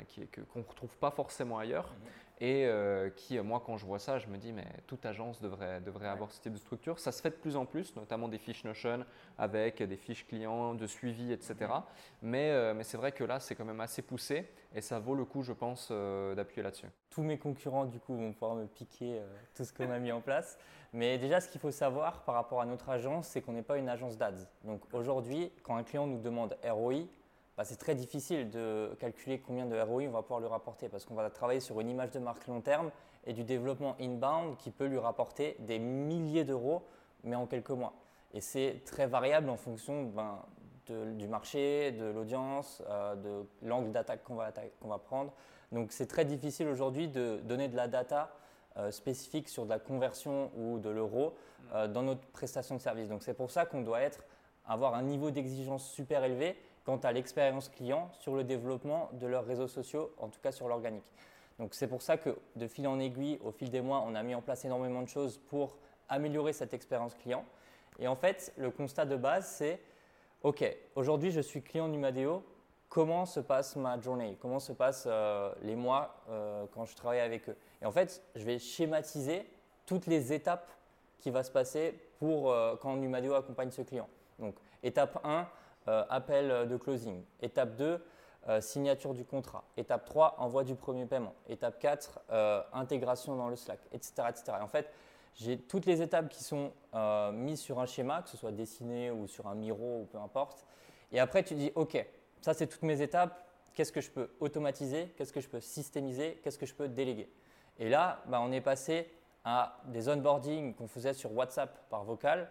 qu'on 0.53 0.61
ne 0.61 0.65
retrouve 0.65 0.97
pas 0.97 1.11
forcément 1.11 1.59
ailleurs. 1.59 1.95
Et 2.41 2.65
euh, 2.65 3.11
qui, 3.11 3.39
moi, 3.41 3.63
quand 3.65 3.77
je 3.77 3.85
vois 3.85 3.99
ça, 3.99 4.19
je 4.19 4.27
me 4.29 4.39
dis, 4.39 4.53
mais 4.53 4.67
toute 4.87 5.05
agence 5.05 5.43
devrait, 5.43 5.83
devrait 5.83 6.09
avoir 6.09 6.33
ce 6.33 6.41
type 6.41 6.55
de 6.55 6.59
structure. 6.59 6.99
Ça 6.99 7.13
se 7.13 7.21
fait 7.21 7.29
de 7.29 7.35
plus 7.35 7.55
en 7.55 7.67
plus, 7.67 7.95
notamment 7.97 8.29
des 8.29 8.39
fiches 8.39 8.65
Notion 8.65 9.05
avec 9.37 9.83
des 9.83 9.97
fiches 9.97 10.27
clients, 10.27 10.75
de 10.75 10.87
suivi, 10.87 11.33
etc. 11.33 11.57
Mais, 12.23 12.51
euh, 12.51 12.73
mais 12.73 12.83
c'est 12.83 12.97
vrai 12.97 13.13
que 13.13 13.25
là, 13.25 13.41
c'est 13.41 13.55
quand 13.55 13.67
même 13.67 13.81
assez 13.81 14.01
poussé 14.01 14.49
et 14.75 14.81
ça 14.81 14.99
vaut 14.99 15.15
le 15.15 15.27
coup, 15.27 15.43
je 15.43 15.53
pense, 15.53 15.89
euh, 15.91 16.35
d'appuyer 16.35 16.63
là-dessus. 16.63 16.87
Tous 17.11 17.23
mes 17.23 17.37
concurrents, 17.37 17.85
du 17.85 18.01
coup, 18.01 18.17
vont 18.17 18.33
pouvoir 18.33 18.55
me 18.55 18.67
piquer 18.67 19.21
tout 19.55 19.65
ce 19.65 19.73
qu'on 19.73 19.91
a 19.91 19.99
mis 19.99 20.13
en 20.13 20.23
place. 20.23 20.59
Mais 20.93 21.19
déjà, 21.19 21.41
ce 21.41 21.49
qu'il 21.49 21.61
faut 21.61 21.71
savoir 21.71 22.25
par 22.25 22.37
rapport 22.37 22.61
à 22.63 22.67
notre 22.67 22.89
agence, 22.89 23.29
c'est 23.29 23.43
qu'on 23.43 23.53
n'est 23.53 23.63
pas 23.63 23.77
une 23.77 23.89
agence 23.89 24.17
d'ADS. 24.17 24.47
Donc 24.65 24.83
aujourd'hui, 24.93 25.53
quand 25.63 25.77
un 25.77 25.83
client 25.83 26.07
nous 26.07 26.21
demande 26.21 26.57
ROI, 26.65 27.05
bah, 27.57 27.65
c'est 27.65 27.77
très 27.77 27.95
difficile 27.95 28.51
de 28.51 28.97
calculer 28.99 29.41
combien 29.41 29.67
de 29.67 29.79
ROI 29.79 30.05
on 30.05 30.11
va 30.11 30.23
pouvoir 30.23 30.41
lui 30.41 30.49
rapporter 30.49 30.89
parce 30.89 31.05
qu'on 31.05 31.15
va 31.15 31.29
travailler 31.31 31.61
sur 31.61 31.81
une 31.81 31.91
image 31.91 32.11
de 32.11 32.19
marque 32.19 32.47
long 32.47 32.61
terme 32.61 32.91
et 33.27 33.33
du 33.33 33.45
développement 33.45 33.97
inbound 34.01 34.57
qui 34.57 34.71
peut 34.71 34.87
lui 34.87 34.99
rapporter 34.99 35.57
des 35.61 35.79
milliers 35.79 36.45
d'euros, 36.45 36.83
mais 37.23 37.37
en 37.37 37.47
quelques 37.47 37.71
mois. 37.71 37.93
Et 38.33 38.41
c'est 38.41 38.83
très 38.87 39.07
variable 39.07 39.51
en 39.51 39.57
fonction 39.57 40.05
ben, 40.05 40.39
du 40.87 41.29
marché, 41.29 41.93
de 41.93 42.07
l'audience, 42.07 42.83
euh, 42.89 43.15
de 43.17 43.47
l'angle 43.63 43.93
d'attaque 43.93 44.25
qu'on 44.25 44.37
va, 44.37 44.99
prendre. 44.99 45.33
Donc 45.71 45.93
c'est 45.93 46.07
très 46.07 46.25
difficile 46.25 46.69
aujourd'hui 46.69 47.09
de 47.09 47.41
donner 47.45 47.69
de 47.69 47.77
la 47.77 47.89
data 47.89 48.31
spécifiques 48.91 49.49
sur 49.49 49.65
de 49.65 49.71
la 49.71 49.79
conversion 49.79 50.51
ou 50.57 50.79
de 50.79 50.89
l'euro 50.89 51.35
mm. 51.75 51.89
dans 51.89 52.03
notre 52.03 52.27
prestation 52.29 52.77
de 52.77 52.81
service. 52.81 53.09
Donc 53.09 53.23
c'est 53.23 53.35
pour 53.35 53.51
ça 53.51 53.67
qu'on 53.67 53.83
doit 53.83 54.01
être, 54.01 54.25
avoir 54.67 54.95
un 54.95 55.03
niveau 55.03 55.31
d'exigence 55.31 55.91
super 55.91 56.25
élevé 56.25 56.57
quant 56.91 56.97
à 57.05 57.13
l'expérience 57.13 57.69
client 57.69 58.11
sur 58.19 58.35
le 58.35 58.43
développement 58.43 59.11
de 59.13 59.29
leurs 59.29 59.47
réseaux 59.47 59.69
sociaux, 59.69 60.13
en 60.19 60.27
tout 60.29 60.41
cas 60.41 60.51
sur 60.51 60.67
l'organique. 60.67 61.05
Donc 61.61 61.73
c'est 61.73 61.87
pour 61.87 62.03
ça 62.03 62.17
que 62.17 62.37
de 62.57 62.67
fil 62.67 62.89
en 62.89 62.99
aiguille, 62.99 63.39
au 63.45 63.53
fil 63.53 63.71
des 63.71 63.81
mois, 63.81 64.03
on 64.05 64.17
a 64.17 64.25
mis 64.25 64.35
en 64.35 64.43
place 64.43 64.65
énormément 64.65 65.01
de 65.01 65.07
choses 65.07 65.39
pour 65.39 65.77
améliorer 66.09 66.53
cette 66.53 66.75
expérience 66.75 67.15
client. 67.15 67.45
Et 68.01 68.09
en 68.09 68.17
fait, 68.17 68.53
le 68.57 68.73
constat 68.73 69.05
de 69.05 69.15
base, 69.15 69.47
c'est 69.47 69.81
OK, 70.43 70.65
aujourd'hui 70.97 71.31
je 71.31 71.41
suis 71.41 71.63
client 71.63 71.87
Numadeo, 71.87 72.43
comment 72.89 73.25
se 73.25 73.39
passe 73.39 73.77
ma 73.77 74.01
journée? 74.01 74.37
Comment 74.41 74.59
se 74.59 74.73
passent 74.73 75.07
euh, 75.07 75.53
les 75.63 75.77
mois 75.77 76.17
euh, 76.29 76.67
quand 76.75 76.87
je 76.87 76.97
travaille 76.97 77.21
avec 77.21 77.49
eux? 77.49 77.57
Et 77.81 77.87
en 77.87 77.93
fait, 77.93 78.21
je 78.35 78.45
vais 78.45 78.59
schématiser 78.59 79.49
toutes 79.87 80.07
les 80.07 80.33
étapes 80.33 80.69
qui 81.21 81.31
vont 81.31 81.45
se 81.45 81.53
passer 81.53 81.95
pour 82.19 82.51
euh, 82.51 82.75
quand 82.83 82.97
Numadeo 82.97 83.35
accompagne 83.35 83.71
ce 83.71 83.83
client. 83.83 84.09
Donc, 84.41 84.57
étape 84.83 85.21
1, 85.23 85.47
appel 85.87 86.69
de 86.69 86.77
closing. 86.77 87.23
Étape 87.43 87.77
2, 87.77 88.01
signature 88.61 89.15
du 89.15 89.25
contrat. 89.25 89.65
Étape 89.77 90.05
3, 90.05 90.37
envoi 90.39 90.65
du 90.65 90.75
premier 90.75 91.07
paiement. 91.07 91.35
Étape 91.49 91.79
4, 91.79 92.21
intégration 92.73 93.37
dans 93.37 93.49
le 93.49 93.57
Slack, 93.57 93.81
etc. 93.93 94.23
etc. 94.29 94.53
Et 94.59 94.63
en 94.63 94.69
fait, 94.69 94.91
j'ai 95.41 95.59
toutes 95.59 95.87
les 95.87 96.03
étapes 96.03 96.29
qui 96.29 96.45
sont 96.45 96.73
euh, 96.95 97.33
mises 97.33 97.61
sur 97.61 97.81
un 97.81 97.87
schéma, 97.87 98.23
que 98.23 98.29
ce 98.29 98.37
soit 98.37 98.53
dessiné 98.53 99.11
ou 99.11 99.27
sur 99.27 99.47
un 99.47 99.55
miro 99.55 100.03
ou 100.03 100.05
peu 100.05 100.19
importe. 100.19 100.67
Et 101.13 101.21
après, 101.21 101.43
tu 101.43 101.55
dis, 101.55 101.73
OK, 101.75 102.05
ça 102.41 102.55
c'est 102.55 102.67
toutes 102.67 102.83
mes 102.83 103.01
étapes. 103.01 103.47
Qu'est-ce 103.75 103.93
que 103.93 104.01
je 104.01 104.11
peux 104.11 104.31
automatiser? 104.41 105.15
Qu'est-ce 105.17 105.33
que 105.33 105.41
je 105.41 105.49
peux 105.49 105.61
systémiser? 105.61 106.41
Qu'est-ce 106.43 106.59
que 106.59 106.67
je 106.67 106.75
peux 106.75 106.89
déléguer? 106.89 107.31
Et 107.79 107.89
là, 107.89 108.23
bah, 108.27 108.41
on 108.43 108.53
est 108.53 108.61
passé 108.61 109.11
à 109.45 109.81
des 109.87 110.09
onboarding 110.09 110.75
qu'on 110.75 110.89
faisait 110.89 111.15
sur 111.15 111.33
WhatsApp 111.33 111.89
par 111.89 112.05
vocal 112.05 112.51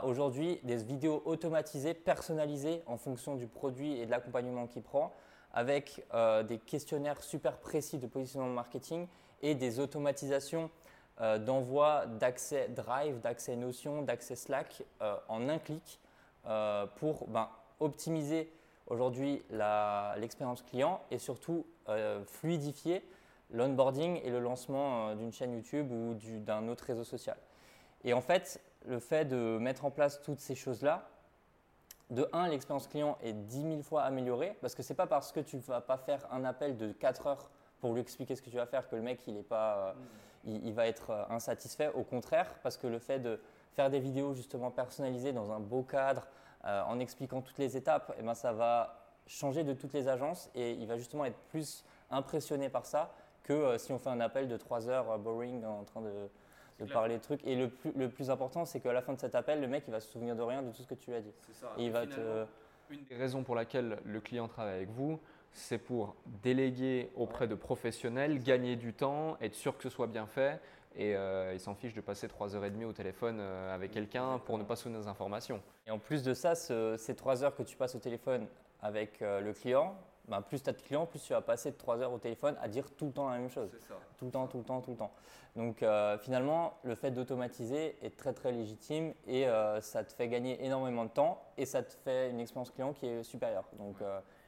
aujourd'hui 0.00 0.58
des 0.62 0.76
vidéos 0.76 1.22
automatisées, 1.24 1.94
personnalisées 1.94 2.82
en 2.86 2.96
fonction 2.96 3.36
du 3.36 3.46
produit 3.46 4.00
et 4.00 4.06
de 4.06 4.10
l'accompagnement 4.10 4.66
qu'il 4.66 4.82
prend, 4.82 5.12
avec 5.52 6.04
euh, 6.14 6.42
des 6.42 6.58
questionnaires 6.58 7.22
super 7.22 7.58
précis 7.58 7.98
de 7.98 8.06
positionnement 8.06 8.52
marketing 8.52 9.06
et 9.42 9.54
des 9.54 9.80
automatisations 9.80 10.70
euh, 11.20 11.38
d'envoi 11.38 12.06
d'accès 12.06 12.68
Drive, 12.68 13.20
d'accès 13.20 13.56
Notion, 13.56 14.02
d'accès 14.02 14.36
Slack 14.36 14.82
euh, 15.02 15.16
en 15.28 15.48
un 15.48 15.58
clic 15.58 15.98
pour 16.96 17.28
ben, 17.28 17.48
optimiser 17.78 18.52
aujourd'hui 18.88 19.44
l'expérience 20.16 20.62
client 20.62 21.00
et 21.12 21.18
surtout 21.18 21.64
fluidifier 22.26 23.04
l'onboarding 23.52 24.20
et 24.24 24.30
le 24.30 24.40
lancement 24.40 25.14
d'une 25.14 25.32
chaîne 25.32 25.52
YouTube 25.52 25.92
ou 25.92 26.16
d'un 26.40 26.66
autre 26.66 26.82
réseau 26.86 27.04
social. 27.04 27.36
Et 28.02 28.12
en 28.12 28.20
fait, 28.20 28.60
le 28.86 28.98
fait 28.98 29.24
de 29.24 29.58
mettre 29.58 29.84
en 29.84 29.90
place 29.90 30.20
toutes 30.22 30.40
ces 30.40 30.54
choses-là, 30.54 31.08
de 32.10 32.28
1, 32.32 32.48
l'expérience 32.48 32.88
client 32.88 33.16
est 33.22 33.32
10 33.32 33.62
000 33.62 33.82
fois 33.82 34.02
améliorée 34.02 34.56
parce 34.60 34.74
que 34.74 34.82
ce 34.82 34.92
n'est 34.92 34.96
pas 34.96 35.06
parce 35.06 35.32
que 35.32 35.40
tu 35.40 35.56
ne 35.56 35.62
vas 35.62 35.80
pas 35.80 35.96
faire 35.96 36.26
un 36.30 36.44
appel 36.44 36.76
de 36.76 36.92
4 36.92 37.26
heures 37.26 37.50
pour 37.80 37.94
lui 37.94 38.00
expliquer 38.00 38.36
ce 38.36 38.42
que 38.42 38.50
tu 38.50 38.56
vas 38.56 38.66
faire 38.66 38.88
que 38.88 38.96
le 38.96 39.02
mec 39.02 39.20
il 39.26 39.34
n'est 39.34 39.42
pas. 39.42 39.94
Mmh 39.94 39.98
il, 40.44 40.72
va 40.72 40.86
être 40.86 41.10
euh, 41.10 41.24
insatisfait. 41.30 41.90
Au 41.94 42.02
contraire, 42.02 42.54
parce 42.62 42.76
que 42.76 42.86
le 42.86 42.98
fait 42.98 43.18
de 43.18 43.40
faire 43.74 43.90
des 43.90 44.00
vidéos 44.00 44.34
justement 44.34 44.70
personnalisées 44.70 45.32
dans 45.32 45.52
un 45.52 45.60
beau 45.60 45.82
cadre, 45.82 46.26
euh, 46.64 46.82
en 46.82 47.00
expliquant 47.00 47.40
toutes 47.40 47.58
les 47.58 47.76
étapes, 47.76 48.14
eh 48.18 48.22
ben, 48.22 48.34
ça 48.34 48.52
va 48.52 48.98
changer 49.26 49.64
de 49.64 49.72
toutes 49.72 49.92
les 49.92 50.08
agences 50.08 50.50
et 50.54 50.72
il 50.72 50.86
va 50.86 50.96
justement 50.96 51.24
être 51.24 51.38
plus 51.48 51.84
impressionné 52.10 52.68
par 52.68 52.86
ça 52.86 53.12
que 53.42 53.52
euh, 53.52 53.78
si 53.78 53.92
on 53.92 53.98
fait 53.98 54.10
un 54.10 54.20
appel 54.20 54.48
de 54.48 54.56
3 54.56 54.88
heures 54.88 55.18
boring 55.18 55.64
en 55.64 55.84
train 55.84 56.02
de, 56.02 56.28
parler 56.86 57.16
de 57.16 57.22
trucs. 57.22 57.44
Et 57.46 57.54
le 57.56 57.68
plus, 57.68 57.92
le 57.96 58.08
plus 58.08 58.30
important, 58.30 58.64
c'est 58.64 58.80
qu'à 58.80 58.92
la 58.92 59.02
fin 59.02 59.12
de 59.12 59.20
cet 59.20 59.34
appel, 59.34 59.60
le 59.60 59.68
mec, 59.68 59.84
il 59.86 59.90
va 59.90 60.00
se 60.00 60.10
souvenir 60.10 60.36
de 60.36 60.42
rien 60.42 60.62
de 60.62 60.70
tout 60.70 60.82
ce 60.82 60.88
que 60.88 60.94
tu 60.94 61.10
lui 61.10 61.16
as 61.16 61.20
dit. 61.20 61.32
C'est 61.46 61.54
ça. 61.54 61.72
il 61.78 61.90
va 61.90 62.06
te... 62.06 62.44
Une 62.90 63.04
des 63.04 63.16
raisons 63.16 63.42
pour 63.42 63.54
laquelle 63.54 63.98
le 64.04 64.20
client 64.20 64.48
travaille 64.48 64.74
avec 64.74 64.90
vous, 64.90 65.18
c'est 65.52 65.78
pour 65.78 66.14
déléguer 66.42 67.10
auprès 67.16 67.46
de 67.46 67.54
professionnels, 67.54 68.42
gagner 68.42 68.76
du 68.76 68.92
temps, 68.92 69.38
être 69.40 69.54
sûr 69.54 69.76
que 69.76 69.82
ce 69.82 69.88
soit 69.88 70.06
bien 70.06 70.26
fait. 70.26 70.60
Et 70.94 71.16
euh, 71.16 71.54
il 71.54 71.60
s'en 71.60 71.74
fiche 71.74 71.94
de 71.94 72.00
passer 72.00 72.26
3h30 72.26 72.84
au 72.84 72.92
téléphone 72.92 73.38
euh, 73.40 73.74
avec 73.74 73.92
quelqu'un 73.92 74.38
pour 74.40 74.58
ne 74.58 74.62
pas 74.62 74.76
soutenir 74.76 75.00
des 75.00 75.08
informations. 75.08 75.62
Et 75.86 75.90
en 75.90 75.98
plus 75.98 76.22
de 76.22 76.34
ça, 76.34 76.54
ces 76.54 77.14
3 77.14 77.44
heures 77.44 77.56
que 77.56 77.62
tu 77.62 77.76
passes 77.76 77.94
au 77.94 77.98
téléphone 77.98 78.46
avec 78.82 79.22
euh, 79.22 79.40
le 79.40 79.52
client, 79.54 79.96
ben, 80.28 80.40
plus 80.42 80.62
tu 80.62 80.70
as 80.70 80.72
de 80.72 80.80
clients, 80.80 81.06
plus 81.06 81.20
tu 81.20 81.32
vas 81.32 81.40
passer 81.40 81.70
de 81.70 81.76
3 81.76 82.00
heures 82.00 82.12
au 82.12 82.18
téléphone 82.18 82.56
à 82.60 82.68
dire 82.68 82.90
tout 82.96 83.06
le 83.06 83.12
temps 83.12 83.28
la 83.28 83.38
même 83.38 83.50
chose. 83.50 83.70
Ça. 83.88 83.94
Tout 84.18 84.26
le 84.26 84.30
temps, 84.30 84.46
tout 84.46 84.58
le 84.58 84.64
temps, 84.64 84.80
tout 84.80 84.92
le 84.92 84.96
temps. 84.96 85.12
Donc 85.56 85.84
finalement, 86.20 86.78
le 86.82 86.94
fait 86.94 87.10
d'automatiser 87.10 87.96
est 88.00 88.16
très 88.16 88.32
très 88.32 88.52
légitime 88.52 89.12
et 89.26 89.46
ça 89.80 90.02
te 90.02 90.12
fait 90.12 90.28
gagner 90.28 90.64
énormément 90.64 91.04
de 91.04 91.10
temps 91.10 91.42
et 91.58 91.66
ça 91.66 91.82
te 91.82 91.92
fait 91.92 92.30
une 92.30 92.40
expérience 92.40 92.70
client 92.70 92.92
qui 92.94 93.06
est 93.06 93.22
supérieure. 93.22 93.64
Donc 93.78 93.96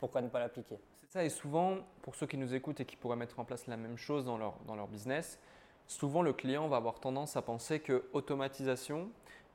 pourquoi 0.00 0.22
ne 0.22 0.28
pas 0.28 0.38
l'appliquer? 0.38 0.78
Ça, 1.08 1.22
et 1.22 1.28
souvent, 1.28 1.76
pour 2.02 2.14
ceux 2.14 2.26
qui 2.26 2.38
nous 2.38 2.54
écoutent 2.54 2.80
et 2.80 2.84
qui 2.84 2.96
pourraient 2.96 3.16
mettre 3.16 3.38
en 3.38 3.44
place 3.44 3.66
la 3.66 3.76
même 3.76 3.96
chose 3.96 4.24
dans 4.24 4.38
leur, 4.38 4.54
dans 4.66 4.74
leur 4.74 4.88
business, 4.88 5.38
souvent 5.86 6.22
le 6.22 6.32
client 6.32 6.66
va 6.68 6.78
avoir 6.78 6.98
tendance 6.98 7.36
à 7.36 7.42
penser 7.42 7.80
que 7.80 8.08
automatisation 8.14 9.10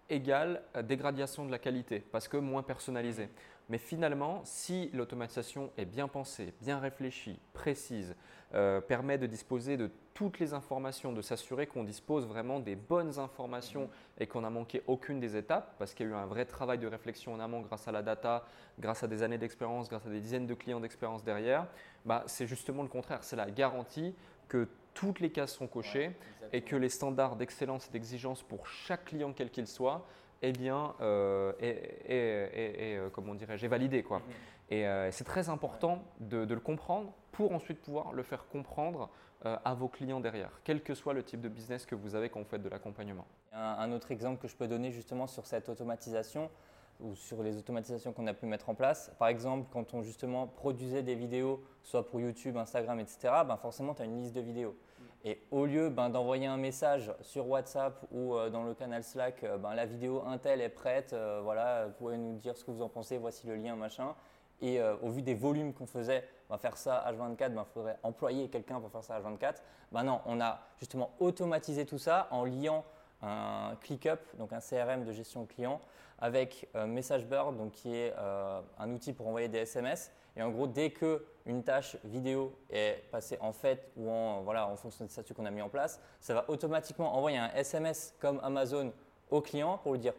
égale 0.10 0.62
dégradation 0.84 1.46
de 1.46 1.52
la 1.52 1.60
qualité 1.60 2.00
parce 2.00 2.28
que 2.28 2.38
moins 2.38 2.64
personnalisé. 2.64 3.30
Mais 3.70 3.78
finalement, 3.78 4.42
si 4.46 4.90
l'automatisation 4.94 5.72
est 5.78 5.86
bien 5.86 6.08
pensée, 6.08 6.54
bien 6.60 6.80
réfléchie, 6.80 7.40
précise, 7.54 8.16
euh, 8.56 8.82
permet 8.82 9.20
de 9.20 9.28
disposer 9.28 9.78
de 9.78 9.92
toutes 10.16 10.40
les 10.40 10.54
informations, 10.56 11.14
de 11.14 11.22
s'assurer 11.22 11.68
qu'on 11.68 11.84
dispose 11.84 12.26
vraiment 12.26 12.60
des 12.60 12.76
bonnes 12.76 13.20
informations 13.20 13.88
et 14.20 14.26
qu'on 14.26 14.42
n'a 14.42 14.50
manqué 14.50 14.82
aucune 14.88 15.20
des 15.20 15.38
étapes, 15.38 15.76
parce 15.78 15.94
qu'il 15.94 16.08
y 16.08 16.10
a 16.10 16.14
eu 16.14 16.16
un 16.16 16.26
vrai 16.26 16.46
travail 16.46 16.80
de 16.80 16.88
réflexion 16.88 17.32
en 17.36 17.40
amont 17.40 17.62
grâce 17.62 17.88
à 17.88 17.92
la 17.92 18.02
data, 18.02 18.44
grâce 18.80 19.04
à 19.04 19.08
des 19.08 19.22
années 19.22 19.38
d'expérience, 19.38 19.88
grâce 19.88 20.08
à 20.08 20.10
des 20.10 20.20
dizaines 20.20 20.48
de 20.48 20.56
clients 20.56 20.80
d'expérience 20.80 21.24
derrière, 21.24 21.68
bah, 22.06 22.24
c'est 22.26 22.48
justement 22.48 22.82
le 22.82 22.90
contraire. 22.90 23.24
C'est 23.24 23.36
la 23.36 23.52
garantie 23.52 24.16
que 24.48 24.68
toutes 24.94 25.20
les 25.20 25.32
cases 25.32 25.54
sont 25.54 25.68
cochées 25.68 26.16
et 26.54 26.62
que 26.62 26.76
les 26.76 26.90
standards 26.90 27.36
d'excellence 27.36 27.88
et 27.88 27.92
d'exigence 27.92 28.44
pour 28.44 28.68
chaque 28.68 29.06
client 29.06 29.34
quel 29.34 29.50
qu'il 29.50 29.68
soit 29.68 30.06
eh 30.42 30.52
bien, 30.52 30.94
euh, 31.02 31.52
est, 31.60 32.08
euh, 32.10 33.10
comment 33.10 33.36
dirais-je, 33.36 33.68
validé. 33.68 34.04
Quoi. 34.04 34.20
Mm-hmm. 34.20 34.74
Et 34.74 34.88
euh, 34.88 35.12
c'est 35.12 35.24
très 35.24 35.50
important 35.50 36.04
de, 36.20 36.46
le 36.46 36.60
comprendre 36.60 37.14
pour 37.32 37.52
ensuite 37.52 37.82
pouvoir 37.82 38.14
le 38.14 38.24
faire 38.24 38.48
comprendre 38.48 39.10
à 39.42 39.74
vos 39.74 39.88
clients 39.88 40.20
derrière, 40.20 40.60
quel 40.66 40.84
que 40.84 40.94
soit 40.94 41.14
le 41.14 41.24
type 41.24 41.40
de 41.40 41.48
business 41.48 41.86
que 41.86 41.96
vous 41.96 42.14
avez 42.14 42.28
quand 42.28 42.42
vous 42.42 42.50
faites 42.50 42.62
de 42.62 42.68
l'accompagnement. 42.68 43.26
Un, 43.54 43.90
autre 43.94 44.12
exemple 44.12 44.42
que 44.42 44.50
je 44.50 44.56
peux 44.58 44.68
donner 44.68 44.92
justement 44.92 45.28
sur 45.28 45.46
cette 45.46 45.70
automatisation 45.70 46.50
ou 47.00 47.16
sur 47.16 47.42
les 47.44 47.58
automatisations 47.58 48.14
qu'on 48.14 48.28
a 48.28 48.34
pu 48.34 48.46
mettre 48.46 48.70
en 48.70 48.76
place. 48.76 49.12
Par 49.18 49.30
exemple, 49.30 49.68
quand 49.72 49.94
on 49.94 50.02
justement 50.02 50.48
produisait 50.48 51.04
des 51.04 51.16
vidéos, 51.16 51.64
soit 51.84 52.08
pour 52.08 52.20
YouTube, 52.20 52.58
Instagram, 52.58 53.00
etc., 53.00 53.18
ben 53.48 53.58
forcément, 53.58 53.94
tu 53.94 54.02
as 54.02 54.06
une 54.06 54.18
liste 54.18 54.36
de 54.36 54.42
vidéos. 54.42 54.76
Et 55.26 55.42
au 55.52 55.66
lieu 55.66 55.90
ben, 55.90 56.10
d'envoyer 56.10 56.46
un 56.46 56.58
message 56.58 57.12
sur 57.22 57.48
WhatsApp 57.50 58.06
ou 58.12 58.36
euh, 58.36 58.50
dans 58.50 58.64
le 58.64 58.74
canal 58.74 59.04
Slack, 59.04 59.44
euh, 59.44 59.58
ben, 59.58 59.76
la 59.76 59.86
vidéo 59.86 60.24
Intel 60.26 60.62
est 60.62 60.70
prête, 60.70 61.12
euh, 61.12 61.42
voilà, 61.44 61.88
vous 61.88 61.94
pouvez 61.94 62.18
nous 62.18 62.38
dire 62.38 62.56
ce 62.56 62.64
que 62.64 62.72
vous 62.72 62.82
en 62.82 62.88
pensez, 62.88 63.18
voici 63.18 63.46
le 63.48 63.56
lien, 63.56 63.76
machin. 63.76 64.16
Et 64.62 64.82
au 65.02 65.08
vu 65.08 65.22
des 65.22 65.36
volumes 65.36 65.74
qu'on 65.74 65.86
faisait, 65.86 66.28
ben, 66.50 66.58
faire 66.58 66.76
ça 66.76 67.06
H24, 67.10 67.52
il 67.54 67.64
faudrait 67.74 67.98
employer 68.04 68.50
quelqu'un 68.50 68.82
pour 68.82 68.92
faire 68.92 69.06
ça 69.06 69.18
H24. 69.18 69.56
Ben 69.94 70.04
non, 70.04 70.20
on 70.26 70.42
a 70.42 70.60
justement 70.80 71.12
automatisé 71.22 71.86
tout 71.86 71.98
ça 71.98 72.28
en 72.30 72.44
liant 72.44 72.84
un 73.22 73.76
ClickUp, 73.82 74.20
donc 74.38 74.54
un 74.54 74.60
CRM 74.60 75.04
de 75.04 75.12
gestion 75.12 75.46
client, 75.46 75.82
avec 76.20 76.70
MessageBird, 76.76 77.58
donc 77.58 77.72
qui 77.72 77.96
est 77.96 78.14
un 78.78 78.92
outil 78.92 79.14
pour 79.14 79.28
envoyer 79.28 79.48
des 79.48 79.60
SMS. 79.60 80.12
Et 80.36 80.42
en 80.42 80.50
gros, 80.50 80.68
dès 80.68 80.92
que 80.92 81.26
une 81.46 81.64
tâche 81.64 81.98
vidéo 82.04 82.54
est 82.70 83.04
passée 83.12 83.38
en 83.42 83.52
fait 83.52 83.92
ou 83.98 84.10
en, 84.10 84.42
voilà, 84.42 84.68
en 84.68 84.76
fonction 84.76 85.04
des 85.04 85.12
statuts 85.12 85.34
qu'on 85.34 85.46
a 85.46 85.52
mis 85.52 85.62
en 85.62 85.70
place, 85.70 86.00
ça 86.20 86.34
va 86.34 86.46
automatiquement 86.50 87.16
envoyer 87.16 87.38
un 87.38 87.52
SMS 87.54 88.14
comme 88.20 88.40
Amazon 88.44 88.94
au 89.32 89.42
client 89.42 89.78
pour 89.80 89.94
lui 89.94 90.00
dire 90.00 90.14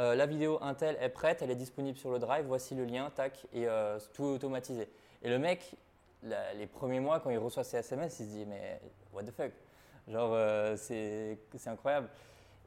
euh, 0.00 0.14
la 0.14 0.26
vidéo 0.26 0.58
Intel 0.62 0.96
est 1.00 1.08
prête, 1.10 1.42
elle 1.42 1.50
est 1.50 1.56
disponible 1.56 1.98
sur 1.98 2.10
le 2.10 2.18
drive, 2.18 2.46
voici 2.46 2.74
le 2.74 2.84
lien, 2.84 3.10
tac, 3.14 3.46
et 3.52 3.68
euh, 3.68 3.98
tout 4.14 4.24
est 4.24 4.34
automatisé. 4.34 4.88
Et 5.22 5.28
le 5.28 5.38
mec, 5.38 5.76
les 6.22 6.66
premiers 6.66 7.00
mois, 7.00 7.20
quand 7.20 7.30
il 7.30 7.38
reçoit 7.38 7.64
ces 7.64 7.76
SMS, 7.76 8.18
il 8.20 8.26
se 8.26 8.30
dit 8.30 8.46
mais 8.46 8.80
what 9.12 9.24
the 9.24 9.30
fuck? 9.30 9.52
Genre, 10.08 10.32
euh, 10.34 10.76
c'est 10.76 11.38
incroyable. 11.66 12.08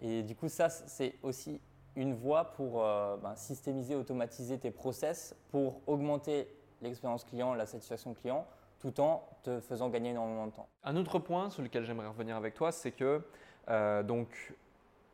Et 0.01 0.23
du 0.23 0.35
coup, 0.35 0.49
ça, 0.49 0.69
c'est 0.69 1.15
aussi 1.23 1.59
une 1.95 2.13
voie 2.13 2.51
pour 2.53 2.81
ben, 2.81 3.33
systémiser, 3.35 3.95
automatiser 3.95 4.57
tes 4.57 4.71
process 4.71 5.33
pour 5.49 5.81
augmenter 5.87 6.47
l'expérience 6.81 7.23
client, 7.23 7.53
la 7.53 7.65
satisfaction 7.65 8.13
client, 8.13 8.45
tout 8.79 8.99
en 8.99 9.27
te 9.43 9.59
faisant 9.59 9.89
gagner 9.89 10.11
énormément 10.11 10.47
de 10.47 10.51
temps. 10.51 10.67
Un 10.83 10.95
autre 10.95 11.19
point 11.19 11.49
sur 11.49 11.61
lequel 11.61 11.83
j'aimerais 11.83 12.07
revenir 12.07 12.35
avec 12.35 12.53
toi, 12.53 12.71
c'est 12.71 12.91
que 12.91 13.21
euh, 13.69 14.03
donc, 14.03 14.53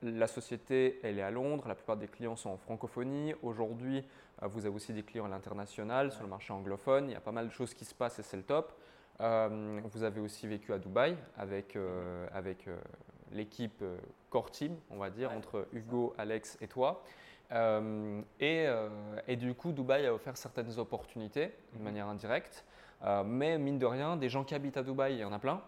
la 0.02 0.28
société, 0.28 1.00
elle 1.04 1.20
est 1.20 1.24
à 1.24 1.32
Londres, 1.32 1.66
la 1.68 1.76
plupart 1.76 1.98
des 1.98 2.08
clients 2.08 2.36
sont 2.36 2.50
en 2.50 2.58
francophonie. 2.58 3.34
Aujourd'hui, 3.44 4.04
euh, 4.42 4.48
vous 4.48 4.66
avez 4.66 4.76
aussi 4.76 4.94
des 4.94 5.04
clients 5.04 5.26
à 5.26 5.30
l'international, 5.30 6.12
sur 6.12 6.24
le 6.24 6.30
marché 6.30 6.52
anglophone. 6.54 7.10
Il 7.10 7.14
y 7.14 7.16
a 7.16 7.22
pas 7.22 7.32
mal 7.32 7.48
de 7.48 7.54
choses 7.54 7.74
qui 7.74 7.86
se 7.86 7.94
passent 7.94 8.20
et 8.20 8.24
c'est 8.24 8.38
le 8.38 8.44
top. 8.44 8.74
vous 9.20 10.04
avez 10.04 10.20
aussi 10.20 10.48
vécu 10.48 10.74
à 10.74 10.80
Dubaï 10.80 11.16
avec, 11.38 11.78
avec 12.34 12.68
l'équipe 13.34 13.84
core 14.30 14.52
team, 14.52 14.76
on 14.90 14.98
va 14.98 15.10
dire, 15.10 15.32
entre 15.32 15.68
Hugo, 15.74 16.14
Alex 16.18 16.58
et 16.62 16.68
toi. 16.68 17.04
Et, 18.40 18.66
et, 19.28 19.36
du 19.36 19.54
coup, 19.54 19.74
Dubaï 19.74 20.06
a 20.06 20.14
offert 20.14 20.38
certaines 20.38 20.80
opportunités 20.80 21.54
de 21.74 21.78
mhm. 21.80 21.84
manière 21.84 22.08
indirecte. 22.08 22.64
mais 23.26 23.58
mine 23.58 23.78
de 23.78 23.86
rien, 23.86 24.16
des 24.16 24.30
gens 24.30 24.44
qui 24.44 24.56
habitent 24.56 24.78
à 24.78 24.84
Dubaï, 24.84 25.16
il 25.16 25.20
y 25.20 25.26
en 25.26 25.34
a 25.34 25.40
plein. 25.40 25.62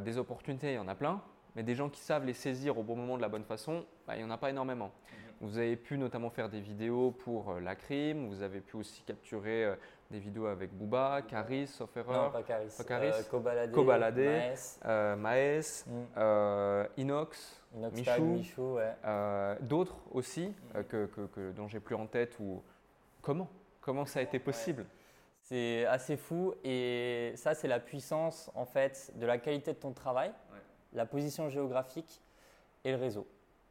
des 0.00 0.18
opportunités, 0.18 0.72
il 0.72 0.76
y 0.76 0.78
en 0.78 0.88
a 0.88 0.94
plein 0.94 1.22
mais 1.54 1.62
des 1.62 1.74
gens 1.74 1.88
qui 1.88 2.00
savent 2.00 2.24
les 2.24 2.32
saisir 2.32 2.78
au 2.78 2.82
bon 2.82 2.96
moment 2.96 3.16
de 3.16 3.22
la 3.22 3.28
bonne 3.28 3.44
façon, 3.44 3.84
bah, 4.06 4.14
il 4.16 4.18
n'y 4.18 4.24
en 4.24 4.30
a 4.30 4.38
pas 4.38 4.50
énormément. 4.50 4.86
Mhm. 4.86 5.23
Vous 5.44 5.58
avez 5.58 5.76
pu 5.76 5.98
notamment 5.98 6.30
faire 6.30 6.48
des 6.48 6.60
vidéos 6.60 7.10
pour 7.10 7.50
euh, 7.50 7.60
la 7.60 7.76
crime, 7.76 8.28
vous 8.28 8.40
avez 8.40 8.60
pu 8.60 8.76
aussi 8.78 9.02
capturer 9.02 9.64
euh, 9.66 9.74
des 10.10 10.18
vidéos 10.18 10.46
avec 10.46 10.72
Booba, 10.72 11.20
Caris, 11.20 11.66
sauf 11.66 11.94
erreur. 11.98 12.24
Non, 12.24 12.30
pas 12.30 12.42
Caris. 12.42 12.74
Pas 12.78 12.84
Caris. 12.84 13.10
Euh, 13.12 13.68
Kobalade, 13.70 15.18
Maes, 15.18 15.84
mm. 15.86 16.86
Inox, 16.96 17.62
Michou, 17.92 18.78
d'autres 19.60 19.96
aussi 20.12 20.48
mm. 20.48 20.84
que, 20.84 21.06
que, 21.06 21.20
que, 21.26 21.52
dont 21.52 21.68
j'ai 21.68 21.80
plus 21.80 21.94
en 21.94 22.06
tête. 22.06 22.38
Ou... 22.40 22.62
Comment 23.20 23.48
Comment 23.82 24.06
ça 24.06 24.20
a 24.20 24.22
été 24.22 24.38
possible? 24.38 24.86
C'est 25.42 25.84
assez 25.84 26.16
fou 26.16 26.54
et 26.64 27.34
ça 27.36 27.54
c'est 27.54 27.68
la 27.68 27.80
puissance 27.80 28.50
en 28.54 28.64
fait 28.64 29.12
de 29.16 29.26
la 29.26 29.36
qualité 29.36 29.74
de 29.74 29.78
ton 29.78 29.92
travail 29.92 30.32
la 30.94 31.04
position 31.04 31.50
géographique 31.50 32.22
et 32.84 32.92
le 32.92 32.96
réseau. 32.96 33.26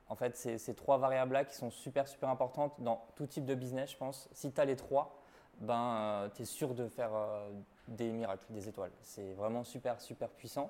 En 0.09 0.15
fait, 0.15 0.35
c'est 0.35 0.57
ces 0.57 0.75
trois 0.75 0.97
variables-là 0.97 1.45
qui 1.45 1.55
sont 1.55 1.71
super, 1.71 2.07
super 2.07 2.29
importantes 2.29 2.73
dans 2.79 3.05
tout 3.15 3.25
type 3.25 3.45
de 3.45 3.55
business, 3.55 3.91
je 3.91 3.97
pense. 3.97 4.29
Si 4.33 4.51
tu 4.51 4.59
as 4.59 4.65
les 4.65 4.75
trois, 4.75 5.23
ben, 5.59 5.75
euh, 5.75 6.29
tu 6.35 6.41
es 6.41 6.45
sûr 6.45 6.73
de 6.73 6.87
faire 6.87 7.11
euh, 7.13 7.49
des 7.87 8.11
miracles, 8.11 8.45
des 8.49 8.67
étoiles. 8.67 8.91
C'est 9.01 9.33
vraiment 9.33 9.63
super, 9.63 9.99
super 10.01 10.29
puissant. 10.29 10.69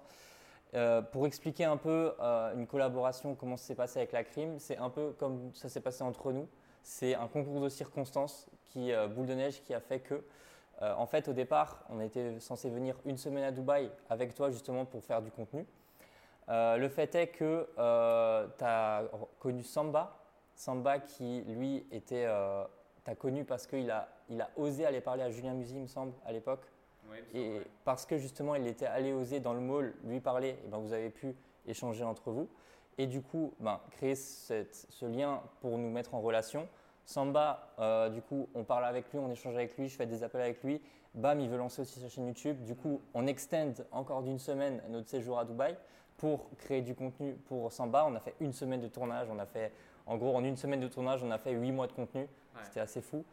Euh, 0.75 1.01
pour 1.01 1.27
expliquer 1.27 1.65
un 1.65 1.77
peu 1.77 2.13
une 2.55 2.65
collaboration, 2.65 3.35
comment 3.35 3.57
ça 3.57 3.67
s'est 3.67 3.75
passé 3.75 3.99
avec 3.99 4.11
la 4.11 4.23
crime, 4.23 4.57
c'est 4.59 4.77
un 4.77 4.89
peu 4.89 5.11
comme 5.19 5.51
ça 5.53 5.69
s'est 5.69 5.81
passé 5.81 6.03
entre 6.03 6.31
nous. 6.31 6.47
C'est 6.81 7.15
un 7.15 7.27
concours 7.27 7.61
de 7.61 7.69
circonstances, 7.69 8.47
qui, 8.65 8.91
boule 9.15 9.27
de 9.27 9.35
neige, 9.35 9.61
qui 9.63 9.73
a 9.73 9.79
fait 9.79 9.99
que, 9.99 10.23
en 10.81 11.05
fait, 11.05 11.27
au 11.27 11.33
départ, 11.33 11.85
on 11.89 12.01
était 12.01 12.39
censé 12.39 12.71
venir 12.71 12.95
une 13.05 13.17
semaine 13.17 13.43
à 13.43 13.51
Dubaï 13.51 13.91
avec 14.09 14.33
toi 14.33 14.49
justement 14.49 14.83
pour 14.83 15.03
faire 15.03 15.21
du 15.21 15.29
contenu. 15.29 15.65
Euh, 16.49 16.77
le 16.77 16.89
fait 16.89 17.13
est 17.15 17.27
que 17.27 17.67
euh, 17.77 18.47
tu 18.57 18.63
as 18.63 19.03
connu 19.39 19.63
Samba, 19.63 20.19
Samba 20.55 20.99
qui 20.99 21.41
lui 21.47 21.85
était, 21.91 22.25
euh, 22.25 22.63
tu 23.05 23.11
as 23.11 23.15
connu 23.15 23.45
parce 23.45 23.65
qu'il 23.65 23.89
a, 23.89 24.09
il 24.29 24.41
a 24.41 24.49
osé 24.57 24.85
aller 24.85 25.01
parler 25.01 25.23
à 25.23 25.29
Julien 25.29 25.53
Musi, 25.53 25.75
il 25.75 25.81
me 25.81 25.87
semble, 25.87 26.13
à 26.25 26.31
l'époque. 26.31 26.65
et 27.33 27.61
parce 27.85 28.05
que 28.05 28.17
justement 28.17 28.55
il 28.55 28.67
était 28.67 28.85
allé 28.85 29.13
oser 29.13 29.39
dans 29.39 29.53
le 29.53 29.59
mall 29.59 29.93
lui 30.03 30.19
parler, 30.19 30.57
et 30.65 30.67
ben, 30.67 30.77
vous 30.77 30.93
avez 30.93 31.09
pu 31.09 31.35
échanger 31.65 32.03
entre 32.03 32.31
vous. 32.31 32.49
Et 32.97 33.07
du 33.07 33.21
coup, 33.21 33.53
ben, 33.59 33.79
créer 33.91 34.15
ce 34.15 35.05
lien 35.05 35.41
pour 35.61 35.77
nous 35.77 35.89
mettre 35.89 36.13
en 36.13 36.21
relation. 36.21 36.67
Samba, 37.05 38.09
du 38.13 38.21
coup, 38.21 38.47
on 38.53 38.63
parle 38.63 38.85
avec 38.85 39.11
lui, 39.11 39.19
on 39.19 39.31
échange 39.31 39.55
avec 39.55 39.75
lui, 39.77 39.89
je 39.89 39.95
fais 39.95 40.05
des 40.05 40.23
appels 40.23 40.41
avec 40.41 40.63
lui. 40.63 40.79
Bam, 41.15 41.39
il 41.39 41.49
veut 41.49 41.57
lancer 41.57 41.81
aussi 41.81 41.99
sa 41.99 42.07
chaîne 42.07 42.27
YouTube. 42.27 42.63
Du 42.63 42.75
coup, 42.75 43.01
on 43.13 43.27
extend 43.27 43.73
encore 43.91 44.23
d'une 44.23 44.39
semaine 44.39 44.81
notre 44.89 45.09
séjour 45.09 45.37
à 45.39 45.45
Dubaï 45.45 45.75
pour 46.17 46.49
créer 46.57 46.81
du 46.81 46.95
contenu 46.95 47.33
pour 47.47 47.71
Samba. 47.71 48.05
On 48.07 48.15
a 48.15 48.19
fait 48.19 48.35
une 48.39 48.53
semaine 48.53 48.81
de 48.81 48.87
tournage. 48.87 49.27
On 49.29 49.39
a 49.39 49.45
fait, 49.45 49.71
en 50.05 50.17
gros, 50.17 50.35
en 50.35 50.43
une 50.43 50.57
semaine 50.57 50.79
de 50.79 50.87
tournage, 50.87 51.23
on 51.23 51.31
a 51.31 51.37
fait 51.37 51.51
huit 51.51 51.71
mois 51.71 51.87
de 51.87 51.93
contenu. 51.93 52.27
C'était 52.63 52.79
assez 52.79 53.01
fou. 53.01 53.25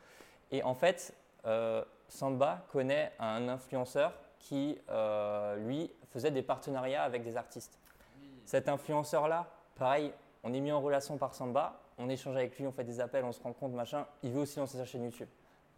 Et 0.51 0.63
en 0.63 0.75
fait, 0.75 1.15
euh, 1.47 1.85
Samba 2.09 2.65
connaît 2.71 3.13
un 3.19 3.49
influenceur 3.49 4.15
qui, 4.39 4.79
euh, 4.89 5.57
lui, 5.57 5.91
faisait 6.11 6.31
des 6.31 6.43
partenariats 6.43 7.03
avec 7.03 7.23
des 7.23 7.37
artistes. 7.37 7.79
Cet 8.45 8.69
influenceur-là, 8.69 9.47
pareil, 9.77 10.13
on 10.43 10.53
est 10.53 10.61
mis 10.61 10.73
en 10.73 10.81
relation 10.81 11.19
par 11.19 11.35
Samba. 11.35 11.81
On 11.99 12.09
échange 12.09 12.35
avec 12.37 12.59
lui, 12.59 12.67
on 12.67 12.73
fait 12.73 12.85
des 12.85 12.99
appels, 12.99 13.25
on 13.25 13.33
se 13.33 13.43
rend 13.43 13.53
compte, 13.53 13.73
machin. 13.73 14.07
Il 14.23 14.33
veut 14.33 14.41
aussi 14.41 14.59
lancer 14.59 14.79
sa 14.79 14.87
chaîne 14.87 15.05
YouTube. 15.05 15.29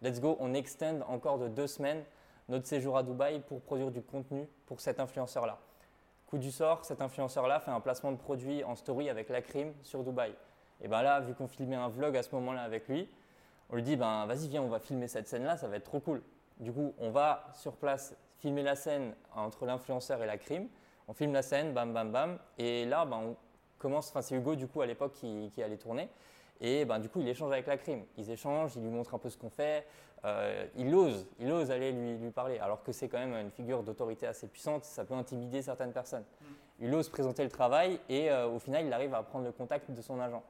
Let's 0.00 0.20
go, 0.20 0.36
on 0.40 0.54
extend 0.54 1.00
encore 1.08 1.38
de 1.38 1.48
deux 1.48 1.66
semaines 1.66 2.04
notre 2.48 2.66
séjour 2.66 2.96
à 2.96 3.02
Dubaï 3.02 3.40
pour 3.40 3.60
produire 3.60 3.90
du 3.90 4.02
contenu 4.02 4.48
pour 4.66 4.80
cet 4.80 5.00
influenceur-là. 5.00 5.58
Du 6.32 6.50
sort, 6.50 6.82
cet 6.86 7.02
influenceur-là 7.02 7.60
fait 7.60 7.70
un 7.70 7.80
placement 7.80 8.10
de 8.10 8.16
produit 8.16 8.64
en 8.64 8.74
story 8.74 9.10
avec 9.10 9.28
la 9.28 9.42
crime 9.42 9.74
sur 9.82 10.02
Dubaï. 10.02 10.32
Et 10.80 10.88
bien 10.88 11.02
là, 11.02 11.20
vu 11.20 11.34
qu'on 11.34 11.46
filmait 11.46 11.76
un 11.76 11.88
vlog 11.88 12.16
à 12.16 12.22
ce 12.22 12.34
moment-là 12.34 12.62
avec 12.62 12.88
lui, 12.88 13.06
on 13.68 13.76
lui 13.76 13.82
dit 13.82 13.96
ben 13.96 14.24
vas-y 14.24 14.48
viens, 14.48 14.62
on 14.62 14.68
va 14.68 14.78
filmer 14.78 15.08
cette 15.08 15.28
scène-là, 15.28 15.58
ça 15.58 15.68
va 15.68 15.76
être 15.76 15.84
trop 15.84 16.00
cool. 16.00 16.22
Du 16.58 16.72
coup, 16.72 16.94
on 16.98 17.10
va 17.10 17.44
sur 17.52 17.76
place 17.76 18.16
filmer 18.38 18.62
la 18.62 18.76
scène 18.76 19.14
entre 19.34 19.66
l'influenceur 19.66 20.22
et 20.22 20.26
la 20.26 20.38
crime. 20.38 20.68
On 21.06 21.12
filme 21.12 21.34
la 21.34 21.42
scène, 21.42 21.74
bam 21.74 21.92
bam 21.92 22.10
bam, 22.10 22.38
et 22.56 22.86
là 22.86 23.04
ben, 23.04 23.18
on 23.18 23.36
commence. 23.78 24.08
Enfin, 24.08 24.22
c'est 24.22 24.34
Hugo 24.34 24.54
du 24.54 24.66
coup 24.66 24.80
à 24.80 24.86
l'époque 24.86 25.12
qui, 25.12 25.50
qui 25.54 25.62
allait 25.62 25.76
tourner. 25.76 26.08
Et 26.62 26.84
ben, 26.84 27.00
du 27.00 27.08
coup, 27.08 27.20
il 27.20 27.28
échange 27.28 27.52
avec 27.52 27.66
la 27.66 27.76
crime. 27.76 28.04
Ils 28.16 28.30
échangent, 28.30 28.76
il 28.76 28.82
lui 28.82 28.90
montre 28.90 29.14
un 29.14 29.18
peu 29.18 29.28
ce 29.28 29.36
qu'on 29.36 29.50
fait. 29.50 29.84
Euh, 30.24 30.64
il 30.76 30.94
ose, 30.94 31.26
il 31.40 31.50
ose 31.50 31.72
aller 31.72 31.90
lui, 31.90 32.16
lui 32.16 32.30
parler, 32.30 32.60
alors 32.60 32.84
que 32.84 32.92
c'est 32.92 33.08
quand 33.08 33.18
même 33.18 33.34
une 33.34 33.50
figure 33.50 33.82
d'autorité 33.82 34.28
assez 34.28 34.46
puissante. 34.46 34.84
Ça 34.84 35.04
peut 35.04 35.14
intimider 35.14 35.60
certaines 35.60 35.92
personnes. 35.92 36.22
Mm. 36.22 36.44
Il 36.84 36.94
ose 36.94 37.08
présenter 37.08 37.42
le 37.42 37.50
travail 37.50 37.98
et 38.08 38.30
euh, 38.30 38.46
au 38.46 38.60
final, 38.60 38.86
il 38.86 38.92
arrive 38.92 39.12
à 39.14 39.22
prendre 39.24 39.44
le 39.44 39.52
contact 39.52 39.90
de 39.90 40.00
son 40.00 40.20
agent. 40.20 40.42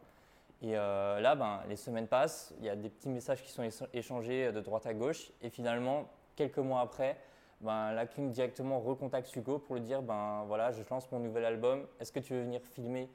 Et 0.61 0.77
euh, 0.77 1.19
là, 1.21 1.35
ben, 1.35 1.61
les 1.69 1.77
semaines 1.77 2.07
passent, 2.07 2.55
il 2.59 2.67
y 2.67 2.69
a 2.69 2.77
des 2.77 2.91
petits 2.91 3.09
messages 3.09 3.43
qui 3.43 3.51
sont 3.51 3.65
échangés 3.95 4.53
de 4.53 4.61
droite 4.61 4.87
à 4.87 4.93
gauche. 4.93 5.33
Et 5.41 5.49
finalement, 5.49 6.09
quelques 6.37 6.59
mois 6.59 6.83
après, 6.83 7.17
ben, 7.63 7.93
la 7.93 8.07
crime 8.07 8.31
directement 8.31 8.81
recontacte 8.81 9.35
Hugo 9.35 9.59
pour 9.59 9.77
lui 9.77 9.83
dire 9.83 10.03
ben 10.03 10.45
voilà, 10.47 10.73
je 10.73 10.83
lance 10.91 11.11
mon 11.11 11.19
nouvel 11.19 11.45
album. 11.45 11.87
Est-ce 11.99 12.13
que 12.13 12.21
tu 12.21 12.35
veux 12.35 12.43
venir 12.43 12.61
filmer 12.63 13.09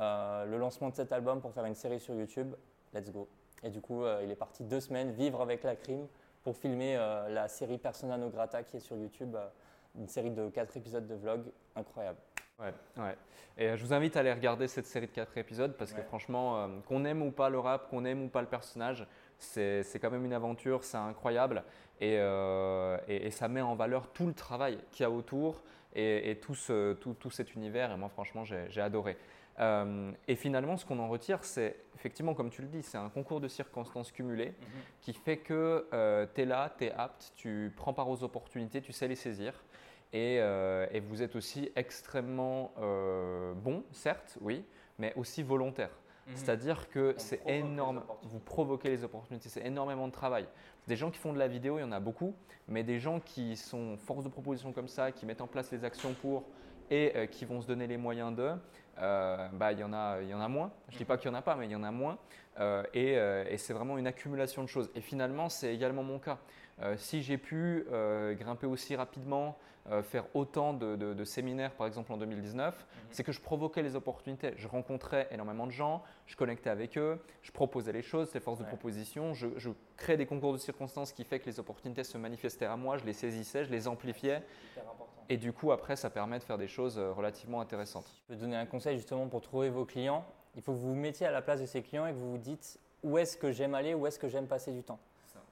euh, 0.00 0.46
le 0.46 0.56
lancement 0.56 0.88
de 0.88 0.94
cet 0.94 1.12
album 1.12 1.40
pour 1.40 1.52
faire 1.52 1.66
une 1.66 1.74
série 1.74 2.00
sur 2.00 2.14
YouTube, 2.14 2.54
let's 2.94 3.10
go. 3.12 3.28
Et 3.62 3.68
du 3.68 3.82
coup, 3.82 4.02
euh, 4.02 4.22
il 4.24 4.30
est 4.30 4.36
parti 4.36 4.64
deux 4.64 4.80
semaines 4.80 5.10
vivre 5.12 5.42
avec 5.42 5.62
la 5.62 5.76
crime 5.76 6.06
pour 6.42 6.56
filmer 6.56 6.96
euh, 6.96 7.28
la 7.28 7.48
série 7.48 7.76
Persona 7.76 8.16
no 8.16 8.30
grata 8.30 8.62
qui 8.62 8.78
est 8.78 8.80
sur 8.80 8.96
YouTube, 8.96 9.36
une 9.98 10.08
série 10.08 10.30
de 10.30 10.48
quatre 10.48 10.74
épisodes 10.76 11.06
de 11.06 11.14
vlog 11.14 11.42
incroyable. 11.76 12.18
Ouais, 12.58 12.72
ouais. 12.96 13.16
Et 13.58 13.76
je 13.76 13.84
vous 13.84 13.92
invite 13.92 14.16
à 14.16 14.20
aller 14.20 14.32
regarder 14.32 14.68
cette 14.68 14.86
série 14.86 15.06
de 15.06 15.12
quatre 15.12 15.36
épisodes 15.36 15.74
parce 15.76 15.92
que 15.92 16.02
franchement, 16.02 16.68
qu'on 16.86 17.04
aime 17.04 17.22
ou 17.22 17.30
pas 17.30 17.48
le 17.48 17.58
rap, 17.58 17.88
qu'on 17.88 18.04
aime 18.04 18.22
ou 18.22 18.28
pas 18.28 18.42
le 18.42 18.46
personnage, 18.46 19.06
c'est 19.38 19.98
quand 20.00 20.10
même 20.10 20.24
une 20.24 20.32
aventure, 20.34 20.84
c'est 20.84 20.98
incroyable 20.98 21.64
et, 22.00 22.16
et, 23.08 23.30
ça 23.30 23.48
met 23.48 23.62
en 23.62 23.74
valeur 23.76 24.08
tout 24.12 24.26
le 24.26 24.34
travail 24.34 24.78
qu'il 24.92 25.04
y 25.04 25.06
a 25.06 25.10
autour 25.10 25.62
et, 25.94 26.30
et 26.30 26.36
tout, 26.36 26.54
ce, 26.54 26.92
tout, 26.94 27.14
tout, 27.14 27.30
cet 27.30 27.54
univers. 27.54 27.92
Et 27.92 27.96
moi, 27.96 28.10
franchement, 28.10 28.44
j'ai 28.44 28.80
adoré. 28.80 29.16
Euh, 29.60 30.12
et 30.26 30.36
finalement, 30.36 30.76
ce 30.76 30.86
qu'on 30.86 30.98
en 30.98 31.08
retire, 31.08 31.44
c'est 31.44 31.76
effectivement, 31.94 32.34
comme 32.34 32.50
tu 32.50 32.62
le 32.62 32.68
dis, 32.68 32.82
c'est 32.82 32.96
un 32.96 33.10
concours 33.10 33.40
de 33.40 33.48
circonstances 33.48 34.10
cumulées 34.10 34.54
mhm. 34.58 34.66
qui 35.02 35.12
fait 35.12 35.36
que 35.36 35.86
euh, 35.92 36.26
tu 36.34 36.42
es 36.42 36.44
là, 36.46 36.74
tu 36.78 36.84
es 36.84 36.92
apte, 36.92 37.32
tu 37.36 37.72
prends 37.76 37.92
part 37.92 38.08
aux 38.08 38.22
opportunités, 38.22 38.80
tu 38.80 38.92
sais 38.92 39.08
les 39.08 39.16
saisir. 39.16 39.62
Et, 40.12 40.38
euh, 40.40 40.86
et 40.92 41.00
vous 41.00 41.22
êtes 41.22 41.36
aussi 41.36 41.70
extrêmement 41.76 42.72
bon, 43.56 43.84
certes, 43.92 44.38
oui, 44.40 44.64
mais 44.98 45.12
aussi 45.14 45.42
volontaire. 45.42 45.90
Mhm. 46.26 46.36
C'est-à-dire 46.36 46.88
que 46.88 47.14
c'est 47.18 47.46
énorme, 47.46 48.02
vous 48.22 48.40
provoquez 48.40 48.88
les 48.88 49.04
opportunités, 49.04 49.48
c'est 49.48 49.64
énormément 49.64 50.08
de 50.08 50.12
travail. 50.12 50.46
Des 50.88 50.96
gens 50.96 51.10
qui 51.10 51.18
font 51.18 51.32
de 51.32 51.38
la 51.38 51.48
vidéo, 51.48 51.78
il 51.78 51.82
y 51.82 51.84
en 51.84 51.92
a 51.92 52.00
beaucoup, 52.00 52.34
mais 52.66 52.82
des 52.82 52.98
gens 52.98 53.20
qui 53.20 53.56
sont 53.56 53.96
force 53.98 54.24
de 54.24 54.30
proposition 54.30 54.72
comme 54.72 54.88
ça, 54.88 55.12
qui 55.12 55.26
mettent 55.26 55.42
en 55.42 55.46
place 55.46 55.70
les 55.70 55.84
actions 55.84 56.14
pour 56.14 56.44
et 56.90 57.28
qui 57.30 57.44
vont 57.44 57.60
se 57.60 57.68
donner 57.68 57.86
les 57.86 57.96
moyens 57.96 58.34
d'eux, 58.34 58.54
euh, 58.98 59.48
bah, 59.52 59.72
il, 59.72 59.78
y 59.78 59.84
en 59.84 59.92
a, 59.92 60.20
il 60.20 60.28
y 60.28 60.34
en 60.34 60.40
a 60.40 60.48
moins. 60.48 60.70
Je 60.88 60.94
ne 60.94 60.98
dis 60.98 61.04
pas 61.04 61.16
qu'il 61.16 61.30
n'y 61.30 61.36
en 61.36 61.38
a 61.38 61.42
pas, 61.42 61.56
mais 61.56 61.66
il 61.66 61.72
y 61.72 61.76
en 61.76 61.82
a 61.82 61.90
moins. 61.90 62.18
Euh, 62.58 62.82
et, 62.92 63.16
euh, 63.16 63.44
et 63.48 63.56
c'est 63.56 63.72
vraiment 63.72 63.98
une 63.98 64.06
accumulation 64.06 64.62
de 64.62 64.68
choses. 64.68 64.90
Et 64.94 65.00
finalement, 65.00 65.48
c'est 65.48 65.74
également 65.74 66.02
mon 66.02 66.18
cas. 66.18 66.38
si 66.96 67.22
j'ai 67.22 67.38
pu 67.38 67.86
grimper 68.38 68.66
aussi 68.66 68.96
rapidement, 68.96 69.58
faire 70.02 70.24
autant 70.34 70.72
de, 70.72 70.94
de, 70.96 71.24
séminaires, 71.24 71.72
par 71.72 71.86
exemple 71.86 72.12
en 72.12 72.16
2019, 72.16 72.74
mhm. 72.74 73.06
c'est 73.10 73.24
que 73.24 73.32
je 73.32 73.40
provoquais 73.40 73.82
les 73.82 73.96
opportunités. 73.96 74.52
Je 74.56 74.68
rencontrais 74.68 75.26
énormément 75.30 75.66
de 75.66 75.72
gens, 75.72 76.02
je 76.26 76.36
connectais 76.36 76.70
avec 76.70 76.96
eux, 76.96 77.20
je 77.42 77.50
proposais 77.50 77.92
les 77.92 78.02
choses, 78.02 78.32
les 78.34 78.40
forces 78.40 78.58
de 78.60 78.64
proposition, 78.64 79.34
je, 79.34 79.48
je 79.56 79.70
créais 79.96 80.16
des 80.16 80.26
concours 80.26 80.52
de 80.52 80.58
circonstances 80.58 81.12
qui 81.12 81.24
fait 81.24 81.40
que 81.40 81.46
les 81.46 81.58
opportunités 81.58 82.04
se 82.04 82.18
manifestaient 82.18 82.66
à 82.66 82.76
moi, 82.76 82.98
je 82.98 83.04
les 83.04 83.14
saisissais, 83.14 83.64
je 83.64 83.70
les 83.70 83.88
amplifiais. 83.88 84.42
Et 85.30 85.36
du 85.36 85.52
coup, 85.52 85.70
après, 85.70 85.94
ça 85.94 86.10
permet 86.10 86.40
de 86.40 86.42
faire 86.42 86.58
des 86.58 86.66
choses 86.66 86.98
euh, 86.98 87.12
relativement 87.12 87.60
intéressantes. 87.60 88.12
Je 88.16 88.34
peux 88.34 88.40
donner 88.40 88.56
un 88.56 88.66
conseil 88.66 88.96
justement 88.96 89.28
pour 89.28 89.40
trouver 89.40 89.70
vos 89.70 89.84
clients. 89.84 90.24
Il 90.56 90.60
faut 90.60 90.72
que 90.72 90.78
vous 90.78 90.88
vous 90.88 90.94
mettiez 90.96 91.24
à 91.24 91.30
la 91.30 91.40
place 91.40 91.60
de 91.60 91.66
ces 91.66 91.82
clients 91.82 92.04
et 92.06 92.10
que 92.10 92.16
vous 92.16 92.32
vous 92.32 92.38
dites 92.38 92.80
où 93.04 93.16
est-ce 93.16 93.36
que 93.36 93.52
j'aime 93.52 93.76
aller, 93.76 93.94
où 93.94 94.08
est-ce 94.08 94.18
que 94.18 94.26
j'aime 94.26 94.48
passer 94.48 94.72
du 94.72 94.82
temps. 94.82 94.98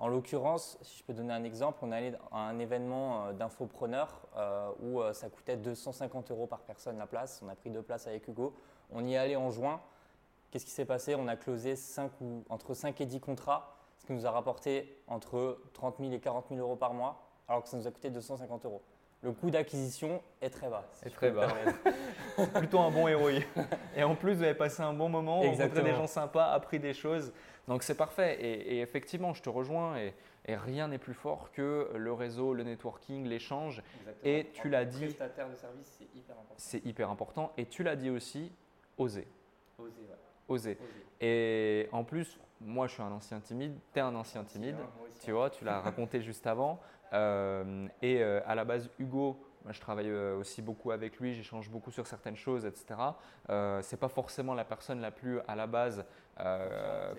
En 0.01 0.09
l'occurrence, 0.09 0.79
si 0.83 0.99
je 0.99 1.05
peux 1.05 1.12
donner 1.12 1.33
un 1.33 1.45
exemple, 1.45 1.79
on 1.83 1.93
est 1.93 1.97
allé 1.97 2.12
à 2.33 2.41
un 2.41 2.59
événement 2.59 3.26
euh, 3.26 3.33
d'infopreneurs 3.33 4.26
euh, 4.37 4.70
où 4.83 5.01
ça 5.12 5.29
coûtait 5.29 5.57
250 5.57 6.33
euros 6.33 6.49
par 6.49 6.61
personne 6.62 6.99
la 6.99 7.07
place. 7.07 7.41
On 7.45 7.49
a 7.49 7.55
pris 7.55 7.70
deux 7.70 7.83
places 7.83 8.09
avec 8.09 8.26
Hugo. 8.26 8.55
On 8.91 9.05
y 9.05 9.14
est 9.14 9.16
allé 9.16 9.37
en 9.37 9.53
juin. 9.53 9.81
Qu'est-ce 10.51 10.64
qui 10.64 10.72
s'est 10.72 10.87
passé? 10.87 11.14
On 11.14 11.29
a 11.29 11.37
closé 11.37 11.76
5 11.76 12.11
ou, 12.20 12.43
entre 12.49 12.74
5 12.74 13.01
et 13.01 13.07
10 13.07 13.20
contrats, 13.20 13.76
ce 13.99 14.07
qui 14.07 14.12
nous 14.12 14.26
a 14.26 14.33
rapporté 14.33 15.01
entre 15.07 15.61
30 15.74 15.99
000 16.01 16.12
et 16.12 16.18
40 16.18 16.47
000 16.49 16.61
euros 16.61 16.74
par 16.74 16.95
mois 16.95 17.22
alors 17.49 17.62
que 17.62 17.68
ça 17.68 17.76
nous 17.76 17.87
a 17.87 17.91
coûté 17.91 18.11
250 18.11 18.64
euros. 18.66 18.83
Le 19.23 19.33
coût 19.33 19.51
d'acquisition 19.51 20.23
est 20.41 20.51
très 20.51 20.69
bas. 20.69 20.87
est 21.05 21.11
très 21.11 21.33
bas. 21.33 21.49
plutôt 22.55 22.79
un 22.79 22.91
bon 22.91 23.05
ROI. 23.05 23.41
Et 23.97 24.05
en 24.05 24.14
plus, 24.14 24.35
vous 24.35 24.43
avez 24.45 24.55
passé 24.55 24.83
un 24.83 24.93
bon 24.93 25.09
moment, 25.09 25.41
rencontré 25.41 25.83
des 25.83 25.95
gens 25.95 26.07
sympas, 26.07 26.53
appris 26.53 26.79
des 26.79 26.95
choses. 26.95 27.33
Donc 27.66 27.83
c'est 27.83 27.97
parfait. 27.97 28.39
Et, 28.41 28.81
effectivement, 28.81 29.35
je 29.35 29.43
te 29.43 29.49
rejoins. 29.49 29.97
Et, 29.99 30.14
rien 30.47 30.89
n'est 30.89 30.99
plus 30.99 31.14
fort 31.14 31.51
que 31.53 31.91
le 31.95 32.12
réseau, 32.12 32.55
le 32.55 32.62
networking, 32.62 33.27
l'échange. 33.27 33.83
Et 34.23 34.51
tu 34.55 34.69
l'as 34.69 34.85
dit. 34.85 35.07
Prestataire 35.07 35.51
de 35.51 35.55
service, 35.57 35.97
c'est 35.99 36.16
hyper 36.16 36.37
important. 36.37 36.55
C'est 36.57 36.87
hyper 36.87 37.11
important. 37.11 37.53
Et 37.57 37.66
tu 37.66 37.83
l'as 37.83 37.97
dit 37.97 38.11
aussi, 38.11 38.53
oser. 38.97 39.27
Oser, 39.79 39.93
ouais. 40.09 40.16
Oser. 40.49 40.79
Et 41.21 41.89
en 41.93 42.05
plus, 42.05 42.39
moi, 42.61 42.87
je 42.87 42.95
suis 42.95 43.03
un 43.03 43.12
ancien 43.12 43.41
timide. 43.41 43.77
Tu 43.93 43.99
es 43.99 44.03
un 44.03 44.14
ancien 44.14 44.45
timide. 44.45 44.77
tu 45.21 45.33
vois, 45.33 45.51
tu 45.51 45.64
l'as 45.64 45.81
raconté 45.81 46.23
juste 46.23 46.47
avant. 46.47 46.81
Euh, 47.12 47.88
et 48.02 48.22
euh, 48.22 48.40
à 48.46 48.54
la 48.54 48.64
base, 48.64 48.90
Hugo, 48.98 49.38
moi, 49.64 49.72
je 49.72 49.80
travaille 49.80 50.09
euh, 50.09 50.38
aussi 50.38 50.62
beaucoup 50.62 50.92
avec 50.92 51.18
lui, 51.18 51.34
j'échange 51.34 51.68
beaucoup 51.68 51.90
sur 51.90 52.06
certaines 52.06 52.36
choses, 52.36 52.64
etc. 52.64 52.98
Euh, 53.50 53.80
c'est 53.82 53.98
pas 53.98 54.09
forcément 54.09 54.54
la 54.54 54.64
personne 54.64 55.00
la 55.00 55.11
plus 55.11 55.40
à 55.46 55.54
la 55.54 55.66
base 55.66 56.04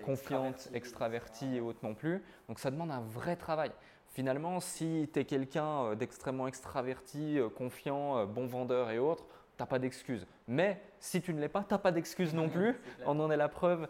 confiante, 0.04 0.70
extravertie 0.72 1.56
et 1.56 1.60
autres 1.60 1.80
non 1.82 1.94
plus. 1.94 2.24
Donc 2.48 2.58
ça 2.58 2.70
demande 2.70 2.90
un 2.90 3.02
vrai 3.02 3.36
travail. 3.36 3.70
Finalement, 4.08 4.58
si 4.58 5.08
tu 5.12 5.20
es 5.20 5.24
quelqu'un 5.26 5.94
d'extrêmement 5.94 6.48
extraverti, 6.48 7.38
confiant, 7.54 8.24
bon 8.24 8.46
vendeur 8.46 8.90
et 8.90 8.98
autres, 8.98 9.26
tu 9.26 9.62
n'as 9.62 9.66
pas 9.66 9.78
d'excuse. 9.78 10.26
Mais 10.48 10.80
si 10.98 11.20
tu 11.20 11.34
ne 11.34 11.40
l'es 11.40 11.50
pas, 11.50 11.62
tu 11.62 11.74
n'as 11.74 11.78
pas 11.78 11.92
d'excuse 11.92 12.32
non 12.32 12.48
plus. 12.48 12.74
On 13.04 13.20
en 13.20 13.30
est 13.30 13.36
la 13.36 13.50
preuve 13.50 13.88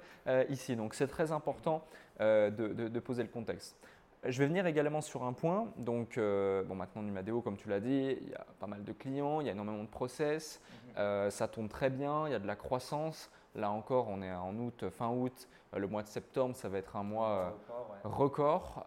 ici. 0.49 0.75
Donc 0.75 0.95
c'est 0.95 1.07
très 1.07 1.31
important 1.31 1.87
de, 2.19 2.99
poser 2.99 3.23
le 3.23 3.29
contexte. 3.29 3.77
Je 4.25 4.39
vais 4.39 4.47
venir 4.47 4.67
également 4.67 5.01
sur 5.01 5.25
un 5.25 5.33
point. 5.33 5.73
Donc, 5.77 6.19
euh, 6.19 6.63
bon, 6.65 6.75
maintenant, 6.75 7.03
Numadeo, 7.03 7.41
comme 7.41 7.57
tu 7.57 7.71
l'as 7.71 7.81
dit, 7.81 8.19
il 8.21 8.29
y 8.29 8.35
a 8.35 8.45
pas 8.59 8.67
mal 8.67 8.85
de 8.85 8.93
clients, 8.93 9.41
il 9.41 9.47
y 9.47 9.49
a 9.49 9.53
énormément 9.53 9.83
de 9.83 9.89
process, 9.89 10.61
mhm. 10.61 10.99
euh, 10.99 11.31
ça 11.31 11.49
tourne 11.49 11.69
très 11.69 11.89
bien, 11.89 12.27
il 12.27 12.33
y 12.33 12.35
a 12.35 12.39
de 12.39 12.47
la 12.47 12.57
croissance. 12.57 13.31
Là 13.55 13.71
encore, 13.71 14.09
on 14.09 14.23
est 14.23 14.33
en 14.33 14.55
août, 14.57 14.85
fin 14.91 15.09
août. 15.09 15.49
Euh, 15.75 15.79
le 15.79 15.87
mois 15.87 16.03
de 16.03 16.09
septembre, 16.09 16.55
ça 16.55 16.69
va 16.69 16.79
être 16.79 16.97
un 16.97 17.03
mois 17.03 17.57
record. 18.05 18.87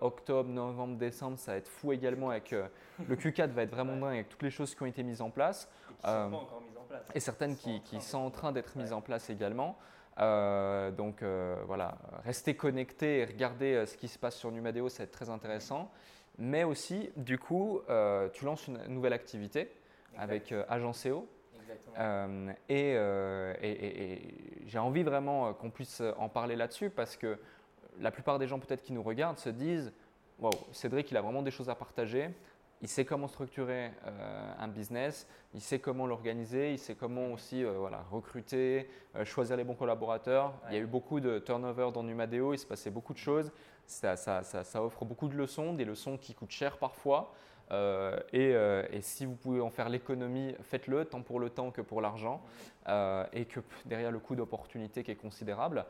octobre, 0.00 0.50
novembre, 0.50 0.98
décembre, 0.98 1.38
ça 1.38 1.52
va 1.52 1.58
être 1.58 1.68
fou 1.68 1.92
également. 1.92 2.30
Avec 2.30 2.50
le 2.52 3.16
Q4 3.16 3.48
va 3.48 3.62
être 3.62 3.70
vraiment 3.70 3.96
dingue 4.00 4.14
avec 4.14 4.28
toutes 4.28 4.42
les 4.42 4.50
choses 4.50 4.74
qui 4.74 4.82
ont 4.82 4.86
été 4.86 5.02
mises 5.02 5.22
en 5.22 5.30
place. 5.30 5.68
Et, 5.90 5.94
qui 5.94 6.02
sont 6.02 6.30
pas 6.30 6.36
encore 6.36 6.60
mises 6.60 6.76
en 6.78 6.84
place. 6.84 7.02
et 7.14 7.20
certaines 7.20 7.56
qui, 7.56 7.80
qui 7.80 8.00
sont 8.02 8.18
en 8.18 8.30
train 8.30 8.52
d'être 8.52 8.76
mises 8.76 8.92
en 8.92 9.00
place 9.00 9.30
également. 9.30 9.78
Euh, 10.20 10.90
donc 10.92 11.22
euh, 11.22 11.56
voilà, 11.66 11.98
rester 12.24 12.54
connecté 12.54 13.18
et 13.18 13.24
regarder 13.24 13.74
euh, 13.74 13.86
ce 13.86 13.96
qui 13.96 14.06
se 14.06 14.18
passe 14.18 14.36
sur 14.36 14.52
Numadeo, 14.52 14.88
ça 14.88 14.98
va 14.98 15.04
être 15.04 15.10
très 15.10 15.28
intéressant. 15.28 15.90
Mais 16.38 16.64
aussi, 16.64 17.10
du 17.16 17.38
coup, 17.38 17.80
tu 18.32 18.44
lances 18.44 18.66
une 18.66 18.84
nouvelle 18.88 19.12
activité 19.12 19.70
avec 20.18 20.52
Agenceo. 20.68 21.28
et, 22.68 22.98
j'ai 24.66 24.78
envie 24.78 25.04
vraiment 25.04 25.54
qu'on 25.54 25.70
puisse 25.70 26.02
en 26.18 26.28
parler 26.28 26.56
là-dessus 26.56 26.90
parce 26.90 27.16
que 27.16 27.38
la 28.00 28.10
plupart 28.10 28.40
des 28.40 28.48
gens 28.48 28.58
peut-être 28.58 28.82
qui 28.82 28.92
nous 28.92 29.04
regardent 29.04 29.38
se 29.38 29.48
disent 29.48 29.92
Wow, 30.40 30.50
Cédric, 30.72 31.08
il 31.12 31.16
a 31.16 31.22
vraiment 31.22 31.42
des 31.42 31.52
choses 31.52 31.70
à 31.70 31.76
partager 31.76 32.30
il 32.82 32.88
sait 32.88 33.04
comment 33.04 33.28
structurer 33.28 33.92
euh, 34.06 34.52
un 34.58 34.68
business, 34.68 35.26
il 35.54 35.60
sait 35.60 35.78
comment 35.78 36.06
l'organiser, 36.06 36.72
il 36.72 36.78
sait 36.78 36.94
comment 36.94 37.32
aussi 37.32 37.64
euh, 37.64 37.72
voilà, 37.78 38.04
recruter, 38.10 38.90
euh, 39.16 39.24
choisir 39.24 39.56
les 39.56 39.64
bons 39.64 39.74
collaborateurs. 39.74 40.52
Il 40.68 40.74
y 40.74 40.78
a 40.78 40.80
eu 40.80 40.86
beaucoup 40.86 41.20
de 41.20 41.38
turnover 41.38 41.90
dans 41.94 42.02
Numadeo, 42.02 42.52
il 42.52 42.58
se 42.58 42.66
passait 42.66 42.90
beaucoup 42.90 43.12
de 43.12 43.18
choses. 43.18 43.52
Ça, 43.86 44.16
ça, 44.16 44.42
ça, 44.42 44.82
offre 44.82 45.04
beaucoup 45.04 45.28
de 45.28 45.34
leçons, 45.34 45.74
des 45.74 45.84
leçons 45.84 46.16
qui 46.16 46.34
coûtent 46.34 46.50
cher 46.50 46.78
parfois. 46.78 47.32
Euh, 47.70 48.18
euh, 48.34 48.86
et, 48.92 49.00
si 49.00 49.24
vous 49.24 49.34
pouvez 49.34 49.60
en 49.60 49.70
faire 49.70 49.88
l'économie, 49.88 50.54
faites-le, 50.62 51.04
tant 51.04 51.22
pour 51.22 51.40
le 51.40 51.50
temps 51.50 51.70
que 51.70 51.80
pour 51.80 52.00
l'argent, 52.00 52.42
euh, 52.88 53.24
et 53.32 53.46
que 53.46 53.60
derrière 53.86 54.10
le 54.10 54.18
coût 54.18 54.34
d'opportunité 54.34 55.02
qui 55.02 55.10
est 55.10 55.16
considérable. 55.16 55.84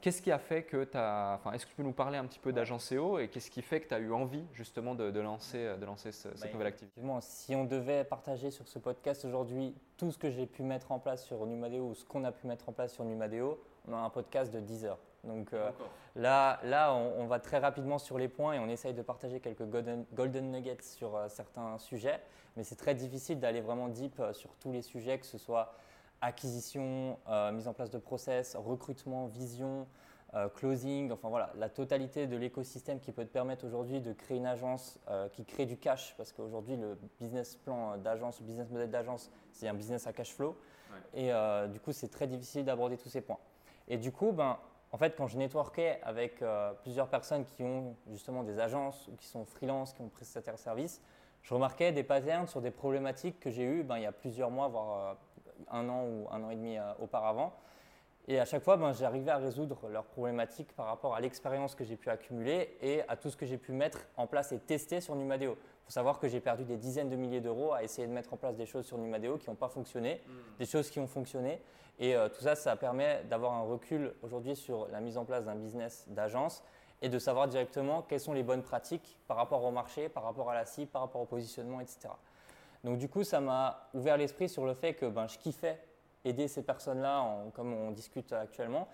qu'est-ce 0.00 0.22
qui 0.22 0.32
a 0.32 0.38
fait 0.38 0.62
que 0.64 0.84
tu 0.84 0.96
as. 0.96 1.34
Enfin, 1.38 1.52
est-ce 1.52 1.66
que 1.66 1.70
tu 1.70 1.76
peux 1.76 1.82
nous 1.82 1.92
parler 1.92 2.18
un 2.18 2.24
petit 2.24 2.38
peu 2.38 2.52
d'Agenceo 2.52 3.18
et 3.18 3.28
qu'est-ce 3.28 3.50
qui 3.50 3.62
fait 3.62 3.80
que 3.80 3.88
tu 3.88 3.94
as 3.94 3.98
eu 3.98 4.12
envie 4.12 4.44
justement 4.52 4.94
de, 4.94 5.20
lancer, 5.20 5.76
de 5.78 5.84
lancer 5.84 6.12
cette 6.12 6.40
bah, 6.40 6.48
nouvelle 6.52 6.68
activité? 6.68 7.00
Si 7.20 7.54
on 7.54 7.64
devait 7.64 8.04
partager 8.04 8.50
sur 8.50 8.66
ce 8.68 8.78
podcast 8.78 9.24
aujourd'hui 9.24 9.74
tout 9.96 10.10
ce 10.10 10.18
que 10.18 10.30
j'ai 10.30 10.46
pu 10.46 10.62
mettre 10.62 10.92
en 10.92 10.98
place 10.98 11.24
sur 11.24 11.44
Numadeo 11.46 11.88
ou 11.88 11.94
ce 11.94 12.04
qu'on 12.04 12.24
a 12.24 12.32
pu 12.32 12.46
mettre 12.46 12.68
en 12.68 12.72
place 12.72 12.92
sur 12.92 13.04
Numadeo, 13.04 13.60
on 13.86 13.94
a 13.94 13.98
un 13.98 14.10
podcast 14.10 14.52
de 14.52 14.60
10 14.60 14.84
heures. 14.84 14.98
Donc 15.24 15.52
euh, 15.52 15.70
là, 16.16 16.60
là 16.64 16.94
on, 16.94 17.26
va 17.26 17.40
très 17.40 17.58
rapidement 17.58 17.98
sur 17.98 18.18
les 18.18 18.28
points 18.28 18.54
et 18.54 18.58
on 18.58 18.68
essaye 18.68 18.94
de 18.94 19.02
partager 19.02 19.40
quelques 19.40 19.64
golden, 19.64 20.50
nuggets 20.50 20.82
sur 20.82 21.16
euh, 21.16 21.28
certains 21.28 21.78
sujets. 21.78 22.20
Mais 22.56 22.64
c'est 22.64 22.76
très 22.76 22.94
difficile 22.94 23.40
d'aller 23.40 23.60
vraiment 23.60 23.88
deep 23.88 24.18
euh, 24.20 24.32
sur 24.32 24.54
tous 24.56 24.72
les 24.72 24.82
sujets, 24.82 25.18
que 25.18 25.26
ce 25.26 25.38
soit 25.38 25.74
acquisition, 26.20 27.16
mise 27.52 27.68
en 27.68 27.72
place 27.72 27.90
de 27.90 27.98
process, 27.98 28.56
recrutement, 28.56 29.26
vision, 29.26 29.86
closing, 30.56 31.12
enfin 31.12 31.28
voilà, 31.28 31.52
la 31.54 31.68
totalité 31.68 32.26
de 32.26 32.36
l'écosystème 32.36 32.98
qui 32.98 33.12
peut 33.12 33.24
te 33.24 33.30
permettre 33.30 33.64
aujourd'hui 33.64 34.00
de 34.00 34.12
créer 34.12 34.38
une 34.38 34.46
agence 34.46 34.98
qui 35.30 35.44
crée 35.44 35.64
du 35.64 35.76
cash, 35.76 36.16
parce 36.16 36.32
qu'aujourd'hui 36.32 36.76
le 36.76 36.98
business 37.20 37.54
plan 37.54 37.96
d'agence, 37.98 38.40
le 38.40 38.46
business 38.46 38.68
model 38.68 38.90
d'agence, 38.90 39.30
c'est 39.52 39.68
un 39.68 39.74
business 39.74 40.08
à 40.08 40.12
cash 40.12 40.34
flow. 40.34 40.56
Et 41.14 41.30
du 41.68 41.78
coup, 41.78 41.92
c'est 41.92 42.08
très 42.08 42.26
difficile 42.26 42.64
d'aborder 42.64 42.96
tous 42.96 43.10
ces 43.10 43.20
points. 43.20 43.38
Et 43.86 43.96
du 43.96 44.10
coup, 44.10 44.32
ben, 44.32 44.58
en 44.90 44.96
fait, 44.96 45.14
quand 45.16 45.26
je 45.26 45.36
networkais 45.36 46.00
avec 46.02 46.40
euh, 46.40 46.72
plusieurs 46.82 47.08
personnes 47.08 47.44
qui 47.44 47.62
ont 47.62 47.94
justement 48.10 48.42
des 48.42 48.58
agences 48.58 49.06
ou 49.08 49.16
qui 49.16 49.26
sont 49.26 49.44
freelance, 49.44 49.92
qui 49.92 50.00
ont 50.00 50.08
prestataire 50.08 50.54
de 50.54 50.58
service, 50.58 51.02
je 51.42 51.54
remarquais 51.54 51.92
des 51.92 52.02
patterns 52.02 52.46
sur 52.46 52.60
des 52.60 52.70
problématiques 52.70 53.38
que 53.38 53.50
j'ai 53.50 53.64
eues 53.64 53.82
ben, 53.82 53.98
il 53.98 54.02
y 54.02 54.06
a 54.06 54.12
plusieurs 54.12 54.50
mois, 54.50 54.68
voire 54.68 54.98
euh, 54.98 55.14
un 55.70 55.88
an 55.88 56.04
ou 56.04 56.26
un 56.30 56.42
an 56.42 56.50
et 56.50 56.56
demi 56.56 56.78
euh, 56.78 56.92
auparavant. 57.00 57.54
Et 58.28 58.38
à 58.40 58.44
chaque 58.44 58.62
fois, 58.62 58.76
ben, 58.76 58.92
j'arrivais 58.92 59.30
à 59.30 59.38
résoudre 59.38 59.88
leurs 59.88 60.04
problématiques 60.04 60.74
par 60.74 60.86
rapport 60.86 61.14
à 61.14 61.20
l'expérience 61.20 61.74
que 61.74 61.84
j'ai 61.84 61.96
pu 61.96 62.08
accumuler 62.08 62.76
et 62.80 63.02
à 63.08 63.16
tout 63.16 63.30
ce 63.30 63.36
que 63.36 63.46
j'ai 63.46 63.58
pu 63.58 63.72
mettre 63.72 64.06
en 64.16 64.26
place 64.26 64.52
et 64.52 64.58
tester 64.58 65.00
sur 65.00 65.16
Numadeo. 65.16 65.52
Il 65.52 65.84
faut 65.86 65.92
savoir 65.92 66.18
que 66.18 66.28
j'ai 66.28 66.40
perdu 66.40 66.64
des 66.64 66.76
dizaines 66.76 67.08
de 67.08 67.16
milliers 67.16 67.40
d'euros 67.40 67.72
à 67.72 67.82
essayer 67.82 68.06
de 68.06 68.12
mettre 68.12 68.32
en 68.34 68.36
place 68.36 68.56
des 68.56 68.66
choses 68.66 68.86
sur 68.86 68.98
Numadeo 68.98 69.38
qui 69.38 69.48
n'ont 69.48 69.56
pas 69.56 69.68
fonctionné, 69.68 70.22
hmm. 70.26 70.58
des 70.58 70.66
choses 70.66 70.90
qui 70.90 71.00
ont 71.00 71.06
fonctionné. 71.06 71.62
Et 71.98 72.14
euh, 72.14 72.28
tout 72.28 72.42
ça, 72.42 72.54
ça 72.54 72.76
permet 72.76 73.24
d'avoir 73.24 73.52
un 73.52 73.62
recul 73.62 74.14
aujourd'hui 74.22 74.54
sur 74.54 74.88
la 74.88 75.00
mise 75.00 75.18
en 75.18 75.24
place 75.24 75.44
d'un 75.44 75.56
business 75.56 76.04
d'agence 76.08 76.62
et 77.02 77.08
de 77.08 77.18
savoir 77.18 77.48
directement 77.48 78.02
quelles 78.02 78.20
sont 78.20 78.32
les 78.32 78.42
bonnes 78.42 78.62
pratiques 78.62 79.18
par 79.26 79.36
rapport 79.36 79.64
au 79.64 79.70
marché, 79.70 80.08
par 80.08 80.22
rapport 80.22 80.50
à 80.50 80.54
la 80.54 80.64
cible, 80.64 80.90
par 80.90 81.02
rapport 81.02 81.20
au 81.20 81.26
positionnement, 81.26 81.80
etc. 81.80 82.08
Donc 82.84 82.98
du 82.98 83.08
coup, 83.08 83.24
ça 83.24 83.40
m'a 83.40 83.88
ouvert 83.94 84.16
l'esprit 84.16 84.48
sur 84.48 84.64
le 84.64 84.74
fait 84.74 84.94
que 84.94 85.06
ben, 85.06 85.26
je 85.26 85.38
kiffais 85.38 85.80
aider 86.24 86.48
ces 86.48 86.62
personnes-là, 86.62 87.44
comme 87.54 87.72
on 87.72 87.90
discute 87.90 88.32
actuellement. 88.32 88.88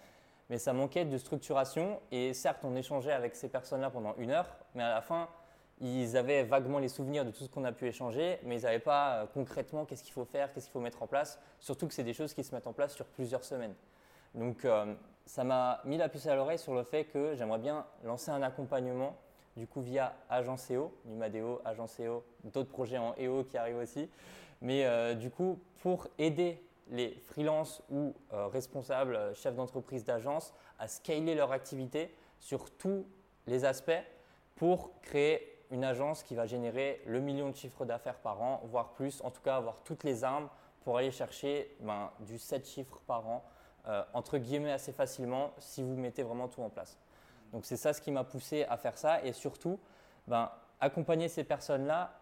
Mais 0.50 0.58
ça 0.58 0.72
manquait 0.72 1.04
de 1.04 1.16
structuration. 1.18 2.00
Et 2.10 2.34
certes, 2.34 2.64
on 2.64 2.76
échangeait 2.76 3.12
avec 3.12 3.34
ces 3.34 3.48
personnes-là 3.48 3.90
pendant 3.90 4.14
une 4.16 4.30
heure, 4.30 4.48
mais 4.74 4.82
à 4.82 4.90
la 4.90 5.00
fin, 5.00 5.28
ils 5.80 6.16
avaient 6.16 6.44
vaguement 6.44 6.78
les 6.78 6.88
souvenirs 6.88 7.24
de 7.24 7.30
tout 7.30 7.44
ce 7.44 7.48
qu'on 7.48 7.64
a 7.64 7.72
pu 7.72 7.86
échanger, 7.86 8.38
mais 8.44 8.58
ils 8.58 8.62
n'avaient 8.62 8.78
pas 8.78 9.14
euh, 9.14 9.26
concrètement 9.32 9.84
qu'est-ce 9.84 10.04
qu'il 10.04 10.12
faut 10.12 10.24
faire, 10.24 10.52
qu'est-ce 10.52 10.66
qu'il 10.66 10.72
faut 10.72 10.80
mettre 10.80 11.02
en 11.02 11.06
place. 11.06 11.38
Surtout 11.58 11.88
que 11.88 11.94
c'est 11.94 12.04
des 12.04 12.14
choses 12.14 12.32
qui 12.32 12.44
se 12.44 12.54
mettent 12.54 12.66
en 12.66 12.72
place 12.72 12.94
sur 12.94 13.06
plusieurs 13.06 13.44
semaines. 13.44 13.74
Donc, 14.34 14.64
euh, 14.64 14.94
ça 15.26 15.42
m'a 15.42 15.80
mis 15.84 15.96
la 15.96 16.08
puce 16.08 16.26
à 16.26 16.34
l'oreille 16.36 16.58
sur 16.58 16.74
le 16.74 16.84
fait 16.84 17.04
que 17.04 17.34
j'aimerais 17.34 17.58
bien 17.58 17.86
lancer 18.04 18.30
un 18.30 18.42
accompagnement, 18.42 19.16
du 19.56 19.66
coup 19.66 19.80
via 19.80 20.14
Agence 20.28 20.70
EO, 20.70 20.92
Numadeo, 21.06 21.60
Agence 21.64 21.98
EO, 22.00 22.24
d'autres 22.44 22.70
projets 22.70 22.98
en 22.98 23.14
EO 23.18 23.44
qui 23.44 23.56
arrivent 23.56 23.78
aussi. 23.78 24.08
Mais 24.60 24.84
euh, 24.84 25.14
du 25.14 25.30
coup, 25.30 25.58
pour 25.82 26.06
aider 26.18 26.60
les 26.90 27.14
freelances 27.26 27.82
ou 27.90 28.14
responsables, 28.30 29.18
chefs 29.34 29.54
d'entreprise, 29.54 30.04
d'agence 30.04 30.52
à 30.78 30.86
scaler 30.86 31.34
leur 31.34 31.50
activité 31.50 32.14
sur 32.38 32.70
tous 32.70 33.06
les 33.46 33.64
aspects 33.64 34.02
pour 34.54 35.00
créer 35.00 35.53
une 35.74 35.84
agence 35.84 36.22
qui 36.22 36.36
va 36.36 36.46
générer 36.46 37.02
le 37.04 37.20
million 37.20 37.50
de 37.50 37.56
chiffres 37.56 37.84
d'affaires 37.84 38.18
par 38.18 38.40
an, 38.40 38.60
voire 38.64 38.90
plus, 38.90 39.20
en 39.22 39.30
tout 39.30 39.42
cas 39.42 39.56
avoir 39.56 39.78
toutes 39.84 40.04
les 40.04 40.22
armes 40.22 40.48
pour 40.84 40.96
aller 40.96 41.10
chercher 41.10 41.76
ben, 41.80 42.10
du 42.20 42.38
7 42.38 42.64
chiffres 42.66 43.00
par 43.08 43.26
an, 43.26 43.44
euh, 43.88 44.04
entre 44.14 44.38
guillemets 44.38 44.70
assez 44.70 44.92
facilement, 44.92 45.52
si 45.58 45.82
vous 45.82 45.96
mettez 45.96 46.22
vraiment 46.22 46.46
tout 46.46 46.62
en 46.62 46.68
place. 46.68 46.96
Donc 47.52 47.64
c'est 47.64 47.76
ça 47.76 47.92
ce 47.92 48.00
qui 48.00 48.12
m'a 48.12 48.22
poussé 48.22 48.64
à 48.68 48.76
faire 48.76 48.96
ça 48.96 49.22
et 49.24 49.32
surtout 49.32 49.80
ben, 50.28 50.48
accompagner 50.80 51.28
ces 51.28 51.42
personnes-là 51.42 52.12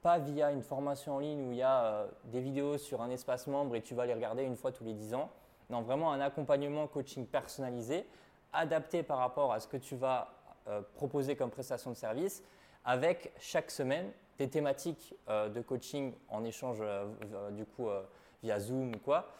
pas 0.00 0.18
via 0.18 0.50
une 0.50 0.62
formation 0.62 1.16
en 1.16 1.18
ligne 1.18 1.48
où 1.48 1.52
il 1.52 1.58
y 1.58 1.62
a 1.62 1.84
euh, 1.84 2.06
des 2.24 2.40
vidéos 2.40 2.78
sur 2.78 3.02
un 3.02 3.10
espace 3.10 3.46
membre 3.46 3.76
et 3.76 3.82
tu 3.82 3.94
vas 3.94 4.06
les 4.06 4.14
regarder 4.14 4.44
une 4.44 4.56
fois 4.56 4.72
tous 4.72 4.84
les 4.84 4.94
10 4.94 5.14
ans. 5.14 5.30
Non, 5.68 5.82
vraiment 5.82 6.12
un 6.12 6.20
accompagnement 6.20 6.86
coaching 6.86 7.26
personnalisé, 7.26 8.06
adapté 8.52 9.02
par 9.02 9.18
rapport 9.18 9.52
à 9.52 9.60
ce 9.60 9.68
que 9.68 9.76
tu 9.76 9.94
vas 9.94 10.28
euh, 10.68 10.80
proposer 10.94 11.36
comme 11.36 11.50
prestation 11.50 11.90
de 11.90 11.96
service, 11.96 12.42
avec 12.84 13.32
chaque 13.38 13.70
semaine 13.70 14.10
des 14.38 14.48
thématiques 14.48 15.14
euh, 15.28 15.48
de 15.48 15.60
coaching 15.60 16.12
en 16.28 16.44
échange 16.44 16.82
du 17.52 17.64
coup 17.64 17.88
via 18.42 18.60
Zoom 18.60 18.94
ou 18.94 18.98
quoi, 18.98 19.32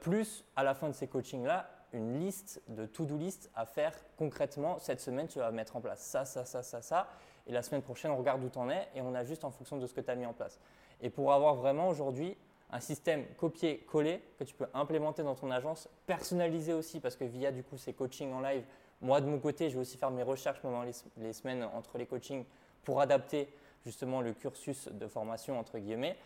plus 0.00 0.44
à 0.56 0.64
la 0.64 0.74
fin 0.74 0.88
de 0.88 0.94
ces 0.94 1.06
coachings-là 1.06 1.68
une 1.92 2.20
liste 2.20 2.62
de 2.68 2.86
to-do 2.86 3.16
list 3.16 3.50
à 3.54 3.66
faire 3.66 3.94
concrètement. 4.16 4.78
Cette 4.78 5.00
semaine, 5.00 5.26
tu 5.26 5.38
vas 5.38 5.50
mettre 5.50 5.76
en 5.76 5.80
place 5.80 6.00
ça, 6.00 6.24
ça, 6.24 6.44
ça, 6.44 6.62
ça, 6.62 6.82
ça. 6.82 7.08
Et 7.46 7.52
la 7.52 7.62
semaine 7.62 7.82
prochaine, 7.82 8.10
on 8.10 8.16
regarde 8.16 8.42
où 8.44 8.48
tu 8.48 8.58
en 8.58 8.70
es 8.70 8.88
et 8.94 9.00
on 9.00 9.14
ajuste 9.14 9.44
en 9.44 9.50
fonction 9.50 9.76
de 9.78 9.86
ce 9.86 9.94
que 9.94 10.00
tu 10.00 10.10
as 10.10 10.14
mis 10.14 10.26
en 10.26 10.32
place. 10.32 10.60
Et 11.00 11.10
pour 11.10 11.32
avoir 11.32 11.54
vraiment 11.54 11.88
aujourd'hui 11.88 12.36
un 12.70 12.80
système 12.80 13.24
copier-coller 13.36 14.22
que 14.38 14.44
tu 14.44 14.54
peux 14.54 14.68
implémenter 14.74 15.22
dans 15.22 15.34
ton 15.34 15.50
agence, 15.50 15.88
personnalisé 16.06 16.72
aussi, 16.72 17.00
parce 17.00 17.16
que 17.16 17.24
via 17.24 17.50
du 17.50 17.64
coup 17.64 17.76
ces 17.76 17.92
coachings 17.92 18.32
en 18.32 18.40
live, 18.40 18.64
moi 19.00 19.20
de 19.20 19.26
mon 19.26 19.40
côté, 19.40 19.70
je 19.70 19.74
vais 19.74 19.80
aussi 19.80 19.96
faire 19.96 20.10
mes 20.10 20.22
recherches 20.22 20.60
pendant 20.60 20.82
les, 20.82 21.32
semaines 21.32 21.64
entre 21.74 21.98
les 21.98 22.06
coachings 22.06 22.44
pour 22.84 23.00
adapter 23.00 23.48
justement 23.84 24.20
le 24.20 24.32
cursus 24.32 24.88
de 24.88 25.06
formation 25.06 25.58
entre 25.58 25.78
guillemets, 25.78 26.16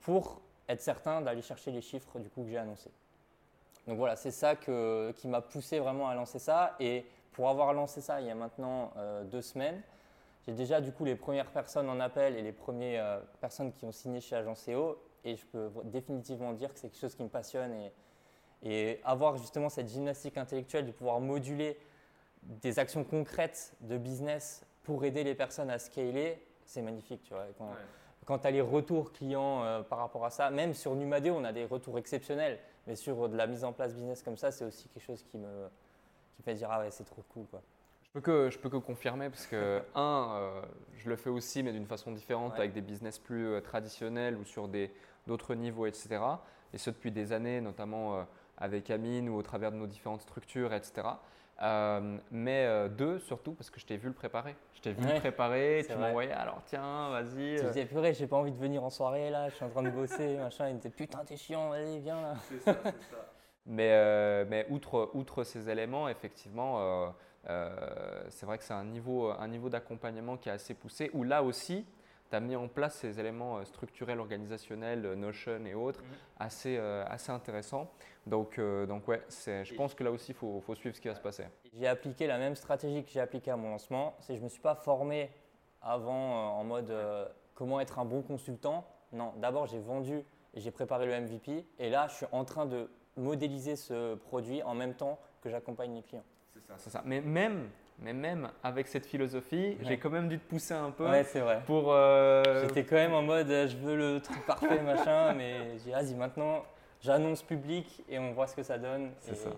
pour 0.00 0.40
être 0.68 0.80
certain 0.80 1.20
d'aller 1.20 1.42
chercher 1.42 1.70
les 1.70 1.80
chiffres 1.80 2.18
du 2.18 2.28
coup 2.28 2.42
que 2.42 2.50
j'ai 2.50 2.58
annoncé. 2.58 2.90
Donc 3.86 3.98
voilà, 3.98 4.16
c'est 4.16 4.32
ça 4.32 4.56
qui 4.56 5.28
m'a 5.28 5.40
poussé 5.40 5.78
vraiment 5.78 6.08
à 6.08 6.14
lancer 6.14 6.38
ça. 6.38 6.74
Et 6.80 7.06
pour 7.32 7.48
avoir 7.48 7.72
lancé 7.72 8.00
ça 8.00 8.20
il 8.20 8.26
y 8.26 8.30
a 8.30 8.34
maintenant 8.34 8.92
euh, 8.96 9.22
deux 9.24 9.42
semaines, 9.42 9.82
j'ai 10.46 10.54
déjà 10.54 10.80
du 10.80 10.92
coup 10.92 11.04
les 11.04 11.16
premières 11.16 11.50
personnes 11.50 11.88
en 11.88 12.00
appel 12.00 12.36
et 12.36 12.42
les 12.42 12.52
premières 12.52 13.04
euh, 13.04 13.20
personnes 13.40 13.72
qui 13.72 13.84
ont 13.84 13.92
signé 13.92 14.20
chez 14.20 14.36
Agence 14.36 14.68
EO 14.68 14.98
et 15.24 15.36
je 15.36 15.44
peux 15.46 15.70
définitivement 15.84 16.52
dire 16.52 16.72
que 16.72 16.80
c'est 16.80 16.88
quelque 16.88 17.00
chose 17.00 17.14
qui 17.14 17.22
me 17.22 17.28
passionne 17.28 17.72
et, 17.74 17.92
et, 18.62 19.00
avoir 19.04 19.36
justement 19.36 19.68
cette 19.68 19.88
gymnastique 19.88 20.38
intellectuelle 20.38 20.86
de 20.86 20.92
pouvoir 20.92 21.20
moduler 21.20 21.78
des 22.42 22.78
actions 22.78 23.04
concrètes 23.04 23.74
de 23.80 23.98
business 23.98 24.64
pour 24.86 25.04
aider 25.04 25.22
les 25.22 25.34
personnes 25.34 25.68
à 25.68 25.78
scaler, 25.78 26.42
c'est 26.64 26.80
magnifique. 26.80 27.22
Tu 27.24 27.34
vois. 27.34 27.46
Quand, 28.24 28.38
tu 28.38 28.46
as 28.46 28.50
les 28.50 28.62
retours 28.62 29.12
clients 29.12 29.62
euh, 29.62 29.82
par 29.82 29.98
rapport 29.98 30.24
à 30.24 30.30
ça, 30.30 30.50
même 30.50 30.72
sur 30.72 30.94
Numadeo, 30.94 31.34
on 31.34 31.44
a 31.44 31.52
des 31.52 31.64
retours 31.64 31.98
exceptionnels, 31.98 32.58
mais 32.86 32.96
sur 32.96 33.28
de 33.28 33.36
la 33.36 33.46
mise 33.46 33.64
en 33.64 33.72
place 33.72 33.94
business 33.94 34.22
comme 34.22 34.38
ça, 34.38 34.50
c'est 34.50 34.64
aussi 34.64 34.88
quelque 34.88 35.04
chose 35.04 35.22
qui 35.22 35.36
me, 35.36 35.68
qui 36.34 36.42
fait 36.42 36.54
dire 36.54 36.68
Ah 36.70 36.80
ouais, 36.80 36.90
c'est 36.90 37.04
trop 37.04 37.22
cool. 37.28 37.46
Quoi 37.46 37.60
peux 38.16 38.20
que, 38.20 38.50
je 38.50 38.58
peux 38.58 38.70
que 38.70 38.76
confirmer 38.78 39.28
parce 39.28 39.46
que, 39.46 39.82
un, 39.94 40.30
euh, 40.32 40.62
je 40.96 41.08
le 41.08 41.16
fais 41.16 41.30
aussi, 41.30 41.62
mais 41.62 41.72
d'une 41.72 41.86
façon 41.86 42.12
différente, 42.12 42.54
avec 42.54 42.72
des 42.72 42.80
business 42.80 43.18
plus 43.18 43.46
euh, 43.46 43.60
traditionnels 43.60 44.36
ou 44.36 44.44
sur 44.44 44.68
d'autres 45.26 45.54
niveaux, 45.54 45.86
etc. 45.86 46.20
Et 46.72 46.78
ce 46.78 46.90
depuis 46.90 47.10
des 47.10 47.32
années, 47.32 47.60
notamment 47.60 48.16
euh, 48.16 48.22
avec 48.56 48.90
Amine 48.90 49.28
ou 49.28 49.36
au 49.36 49.42
travers 49.42 49.70
de 49.70 49.76
nos 49.76 49.86
différentes 49.86 50.22
structures, 50.22 50.72
etc. 50.72 51.06
mais 52.30 52.88
deux, 52.90 53.18
surtout 53.18 53.52
parce 53.52 53.70
que 53.70 53.80
je 53.80 53.86
t'ai 53.86 53.96
vu 53.96 54.08
le 54.08 54.14
préparer. 54.14 54.56
Je 54.74 54.80
t'ai 54.80 54.92
vu 54.92 55.06
le 55.06 55.20
préparer, 55.20 55.84
tu 55.88 55.96
m'envoyais, 55.96 56.32
alors 56.32 56.62
tiens, 56.66 57.10
vas-y. 57.10 57.56
Tu 57.58 57.66
disais, 57.66 57.86
purée, 57.86 58.14
j'ai 58.14 58.26
pas 58.26 58.36
envie 58.36 58.52
de 58.52 58.58
venir 58.58 58.84
en 58.84 58.90
soirée 58.90 59.30
là, 59.30 59.48
je 59.48 59.54
suis 59.54 59.64
en 59.64 59.70
train 59.70 59.82
de 59.82 59.90
bosser, 59.90 60.36
machin. 60.38 60.68
Il 60.68 60.74
me 60.74 60.78
disait, 60.78 60.90
putain, 60.90 61.24
t'es 61.24 61.36
chiant, 61.36 61.72
allez, 61.72 61.98
viens 62.00 62.20
là. 62.20 62.34
C'est 62.48 62.60
ça, 62.60 62.76
c'est 62.84 62.90
ça. 62.90 63.16
Mais, 63.68 64.44
mais 64.44 64.64
outre, 64.70 65.10
outre 65.14 65.42
ces 65.42 65.68
éléments, 65.68 66.08
effectivement, 66.08 67.10
euh, 67.48 68.26
c'est 68.30 68.46
vrai 68.46 68.58
que 68.58 68.64
c'est 68.64 68.74
un 68.74 68.84
niveau, 68.84 69.30
un 69.30 69.48
niveau 69.48 69.68
d'accompagnement 69.68 70.36
qui 70.36 70.48
est 70.48 70.52
assez 70.52 70.74
poussé, 70.74 71.10
où 71.14 71.22
là 71.22 71.42
aussi, 71.42 71.86
tu 72.30 72.36
as 72.36 72.40
mis 72.40 72.56
en 72.56 72.68
place 72.68 72.96
ces 72.96 73.18
éléments 73.20 73.58
euh, 73.58 73.64
structurels, 73.64 74.20
organisationnels, 74.20 75.04
euh, 75.06 75.16
Notion 75.16 75.64
et 75.64 75.74
autres, 75.74 76.02
mhm. 76.02 76.08
assez, 76.38 76.78
assez 76.78 77.30
intéressants. 77.30 77.90
Donc, 78.26 78.58
donc 78.58 79.06
ouais, 79.06 79.22
je 79.28 79.74
pense 79.74 79.94
que 79.94 80.02
là 80.02 80.10
aussi, 80.10 80.32
il 80.32 80.34
faut, 80.34 80.60
faut, 80.60 80.74
suivre 80.74 80.96
ce 80.96 81.00
qui 81.00 81.08
va 81.08 81.14
se 81.14 81.20
passer. 81.20 81.44
J'ai 81.72 81.86
appliqué 81.86 82.26
la 82.26 82.38
même 82.38 82.56
stratégie 82.56 83.04
que 83.04 83.10
j'ai 83.10 83.20
appliquée 83.20 83.52
à 83.52 83.56
mon 83.56 83.70
lancement. 83.70 84.16
C'est 84.20 84.34
je 84.34 84.40
ne 84.40 84.44
me 84.44 84.48
suis 84.48 84.60
pas 84.60 84.74
formé 84.74 85.30
avant 85.80 86.58
en 86.58 86.64
mode 86.64 86.92
comment 87.54 87.78
être 87.78 88.00
un 88.00 88.04
bon 88.04 88.22
consultant. 88.22 88.84
Non, 89.12 89.32
d'abord, 89.36 89.66
j'ai 89.66 89.78
vendu 89.78 90.24
et 90.54 90.60
j'ai 90.60 90.72
préparé 90.72 91.06
le 91.06 91.20
MVP. 91.20 91.66
Et 91.78 91.88
là, 91.88 92.08
je 92.08 92.16
suis 92.16 92.26
en 92.32 92.44
train 92.44 92.66
de 92.66 92.90
modéliser 93.16 93.76
ce 93.76 94.14
produit 94.16 94.62
en 94.62 94.74
même 94.74 94.94
temps 94.94 95.18
que 95.40 95.48
j'accompagne 95.48 95.94
les 95.94 96.02
clients. 96.02 96.24
C'est 96.78 96.90
ça, 96.90 97.02
Mais 97.04 97.20
même, 97.20 97.70
mais 97.98 98.12
même 98.12 98.50
avec 98.62 98.88
cette 98.88 99.06
philosophie, 99.06 99.76
j'ai 99.82 99.98
quand 99.98 100.10
même 100.10 100.28
dû 100.28 100.38
te 100.38 100.48
pousser 100.48 100.74
un 100.74 100.90
peu. 100.90 101.08
Ouais, 101.08 101.24
c'est 101.24 101.40
vrai. 101.40 101.62
Pour. 101.66 101.92
Euh, 101.92 102.42
J'étais 102.62 102.84
quand 102.84 102.96
même 102.96 103.14
en 103.14 103.22
mode, 103.22 103.50
euh, 103.50 103.66
je 103.68 103.76
veux 103.76 103.96
le 103.96 104.20
truc 104.20 104.44
parfait, 104.44 104.82
machin, 104.82 105.32
mais 105.32 105.78
j'ai 105.78 105.92
vas-y 105.92 106.14
maintenant, 106.14 106.64
j'annonce 107.00 107.42
public 107.42 108.04
et 108.08 108.18
on 108.18 108.32
voit 108.32 108.46
ce 108.46 108.56
que 108.56 108.62
ça 108.62 108.78
donne. 108.78 109.12
C'est 109.20 109.34
ça. 109.34 109.50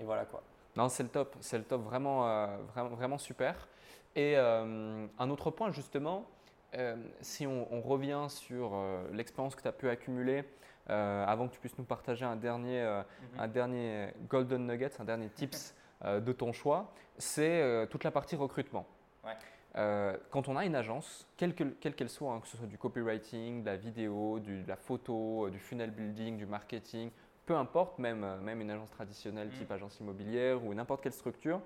Et 0.00 0.04
voilà 0.04 0.24
quoi. 0.24 0.42
Non, 0.76 0.88
c'est 0.88 1.02
le 1.02 1.08
top, 1.08 1.36
c'est 1.40 1.58
le 1.58 1.64
top, 1.64 1.84
vraiment, 1.84 2.28
euh, 2.28 2.56
vraiment, 2.72 2.90
vraiment 2.90 3.18
super. 3.18 3.68
Et 4.14 4.36
un 4.36 5.30
autre 5.30 5.50
point 5.50 5.72
justement, 5.72 6.26
si 7.22 7.46
on, 7.46 7.80
revient 7.80 8.26
sur 8.28 8.72
l'expérience 9.10 9.54
que 9.54 9.62
tu 9.62 9.68
as 9.68 9.72
pu 9.72 9.88
accumuler. 9.88 10.44
avant 10.86 11.48
que 11.48 11.54
tu 11.54 11.60
puisses 11.60 11.78
nous 11.78 11.84
partager 11.84 12.26
un 12.26 12.36
dernier, 12.36 12.82
mhm. 12.84 13.40
un 13.40 13.48
dernier 13.48 14.08
golden 14.28 14.66
nugget, 14.66 14.90
un 15.00 15.04
dernier 15.04 15.30
tips 15.30 15.74
euh, 15.74 15.78
de 16.04 16.32
ton 16.32 16.52
choix, 16.52 16.92
c'est 17.18 17.62
euh, 17.62 17.86
toute 17.86 18.04
la 18.04 18.10
partie 18.10 18.36
recrutement. 18.36 18.86
Euh, 19.74 20.18
quand 20.30 20.48
on 20.48 20.56
a 20.58 20.66
une 20.66 20.74
agence, 20.74 21.26
quelle 21.38 21.54
qu'elle 21.54 22.10
soit, 22.10 22.32
hein, 22.32 22.40
que 22.40 22.46
ce 22.46 22.58
soit 22.58 22.66
du 22.66 22.76
copywriting, 22.76 23.62
de 23.62 23.66
la 23.66 23.76
vidéo, 23.76 24.38
de 24.38 24.68
la 24.68 24.76
photo, 24.76 25.48
du 25.48 25.58
funnel 25.58 25.90
building, 25.90 26.36
du 26.36 26.44
marketing, 26.44 27.10
peu 27.46 27.56
importe, 27.56 27.98
même, 27.98 28.38
même 28.42 28.60
une 28.60 28.70
agence 28.70 28.90
traditionnelle 28.90 29.48
mm. 29.48 29.52
type 29.52 29.70
agence 29.70 29.98
immobilière 29.98 30.62
ou 30.62 30.74
n'importe 30.74 31.02
quelle 31.02 31.14
structure, 31.14 31.62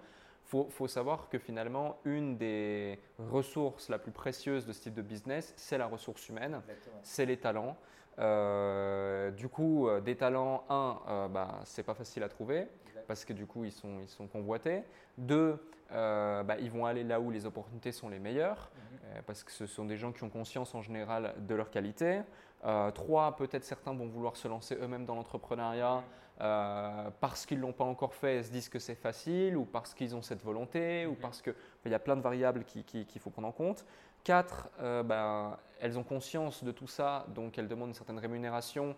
il 0.54 0.70
faut, 0.70 0.86
savoir 0.86 1.28
que 1.28 1.38
finalement, 1.38 1.98
une 2.04 2.36
des 2.36 3.00
ressources 3.18 3.88
la 3.88 3.98
plus 3.98 4.12
précieuse 4.12 4.64
de 4.64 4.72
ce 4.72 4.82
type 4.82 4.94
de 4.94 5.02
business, 5.02 5.52
c'est 5.56 5.76
la 5.76 5.86
ressource 5.86 6.28
humaine, 6.28 6.62
c'est 7.02 7.26
les 7.26 7.38
talents. 7.38 7.76
du 8.16 9.48
coup, 9.48 9.88
des 10.04 10.14
talents, 10.14 10.64
un, 10.68 11.00
euh, 11.08 11.28
bah, 11.28 11.58
c'est 11.64 11.82
pas 11.82 11.94
facile 11.94 12.22
à 12.22 12.28
trouver 12.28 12.68
parce 13.06 13.24
que 13.24 13.32
du 13.32 13.46
coup, 13.46 13.64
ils 13.64 13.72
sont, 13.72 14.00
ils 14.00 14.08
sont 14.08 14.26
convoités. 14.26 14.82
Deux, 15.18 15.58
euh, 15.92 16.42
bah, 16.42 16.56
ils 16.60 16.70
vont 16.70 16.84
aller 16.84 17.04
là 17.04 17.20
où 17.20 17.30
les 17.30 17.46
opportunités 17.46 17.92
sont 17.92 18.08
les 18.08 18.18
meilleures, 18.18 18.70
mhm. 18.74 18.98
euh, 19.04 19.20
parce 19.26 19.44
que 19.44 19.52
ce 19.52 19.66
sont 19.66 19.84
des 19.84 19.96
gens 19.96 20.12
qui 20.12 20.24
ont 20.24 20.30
conscience 20.30 20.74
en 20.74 20.82
général 20.82 21.34
de 21.38 21.54
leur 21.54 21.70
qualité. 21.70 22.22
Euh, 22.64 22.90
trois, 22.90 23.36
peut-être 23.36 23.64
certains 23.64 23.94
vont 23.94 24.06
vouloir 24.06 24.36
se 24.36 24.48
lancer 24.48 24.76
eux-mêmes 24.76 25.04
dans 25.04 25.14
l'entrepreneuriat 25.14 26.02
parce 26.38 27.46
qu'ils 27.46 27.56
ne 27.56 27.62
l'ont 27.62 27.72
pas 27.72 27.84
encore 27.84 28.12
fait 28.12 28.36
et 28.36 28.42
se 28.42 28.50
disent 28.50 28.68
que 28.68 28.78
c'est 28.78 28.94
facile, 28.94 29.56
ou 29.56 29.64
parce 29.64 29.94
qu'ils 29.94 30.14
ont 30.14 30.20
cette 30.20 30.42
volonté, 30.42 31.06
ou 31.06 31.12
mhm. 31.12 31.16
parce 31.16 31.40
qu'il 31.40 31.54
il 31.86 31.90
y 31.90 31.94
a 31.94 31.98
plein 31.98 32.14
de 32.14 32.20
variables 32.20 32.64
qu'il 32.64 33.20
faut 33.20 33.30
prendre 33.30 33.48
en 33.48 33.52
compte. 33.52 33.86
Quatre, 34.22 34.68
bah, 35.04 35.58
elles 35.80 35.98
ont 35.98 36.02
conscience 36.02 36.62
de 36.62 36.72
tout 36.72 36.88
ça, 36.88 37.24
donc 37.28 37.56
elles 37.56 37.68
demandent 37.68 37.88
une 37.88 37.94
certaine 37.94 38.18
rémunération 38.18 38.96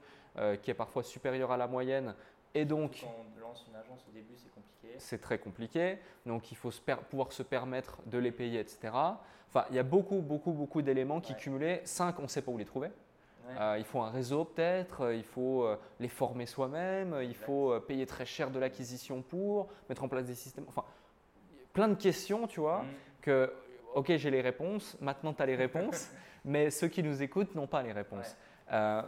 qui 0.63 0.73
est 0.73 0.75
parfois 0.75 1.05
supérieure 1.05 1.53
à 1.53 1.57
la 1.57 1.69
moyenne, 1.69 2.17
et 2.55 2.65
donc, 2.65 3.01
quand 3.03 3.15
on 3.37 3.41
lance 3.41 3.65
une 3.69 3.77
agence 3.77 4.05
au 4.09 4.13
début, 4.13 4.35
c'est 4.37 4.53
compliqué. 4.53 4.95
C'est 4.99 5.21
très 5.21 5.39
compliqué. 5.39 5.99
Donc, 6.27 6.51
il 6.53 6.57
faut 6.57 6.71
pouvoir 7.11 7.33
se 7.33 7.43
permettre 7.43 8.01
de 8.07 8.19
les 8.19 8.33
payer, 8.33 8.61
etc. 8.61 8.93
Enfin, 9.49 9.65
il 9.71 9.77
y 9.77 9.79
a 9.79 9.83
beaucoup, 9.83 10.21
beaucoup, 10.21 10.53
beaucoup 10.53 10.83
d'éléments 10.83 11.21
qui 11.21 11.35
cumulés. 11.35 11.81
Cinq, 11.85 12.19
on 12.19 12.23
ne 12.23 12.29
sait 12.29 12.43
pas 12.43 12.51
où 12.51 12.59
les 12.59 12.65
trouver. 12.65 12.91
Euh, 13.59 13.77
il 13.79 13.85
faut 13.85 14.03
un 14.03 14.11
réseau 14.11 14.45
peut-être, 14.45 15.07
euh, 15.07 15.15
il 15.15 15.25
faut 15.25 15.65
euh, 15.65 15.79
les 16.01 16.09
former 16.09 16.45
soi-même, 16.45 17.17
il 17.23 17.35
faut 17.35 17.81
payer 17.81 18.05
très 18.05 18.27
cher 18.27 18.51
de 18.51 18.59
l'acquisition 18.59 19.23
pour, 19.23 19.69
mettre 19.89 20.05
en 20.05 20.09
place 20.09 20.27
des 20.27 20.35
systèmes. 20.35 20.67
Enfin, 20.69 20.85
plein 21.73 21.89
de 21.89 21.95
questions, 21.95 22.47
tu 22.47 22.61
vois, 22.61 22.83
mm. 22.83 22.87
que, 23.23 23.51
ok, 23.95 24.15
j'ai 24.17 24.31
les 24.31 24.43
réponses, 24.43 24.99
maintenant 25.01 25.33
tu 25.33 25.41
as 25.41 25.47
les 25.47 25.57
réponses, 25.57 26.11
mais 26.45 26.69
ceux 26.71 26.89
qui 26.89 27.03
nous 27.03 27.23
écoutent 27.23 27.55
n'ont 27.55 27.67
pas 27.67 27.83
les 27.83 27.93
réponses 27.93 28.37
euh, 28.73 29.03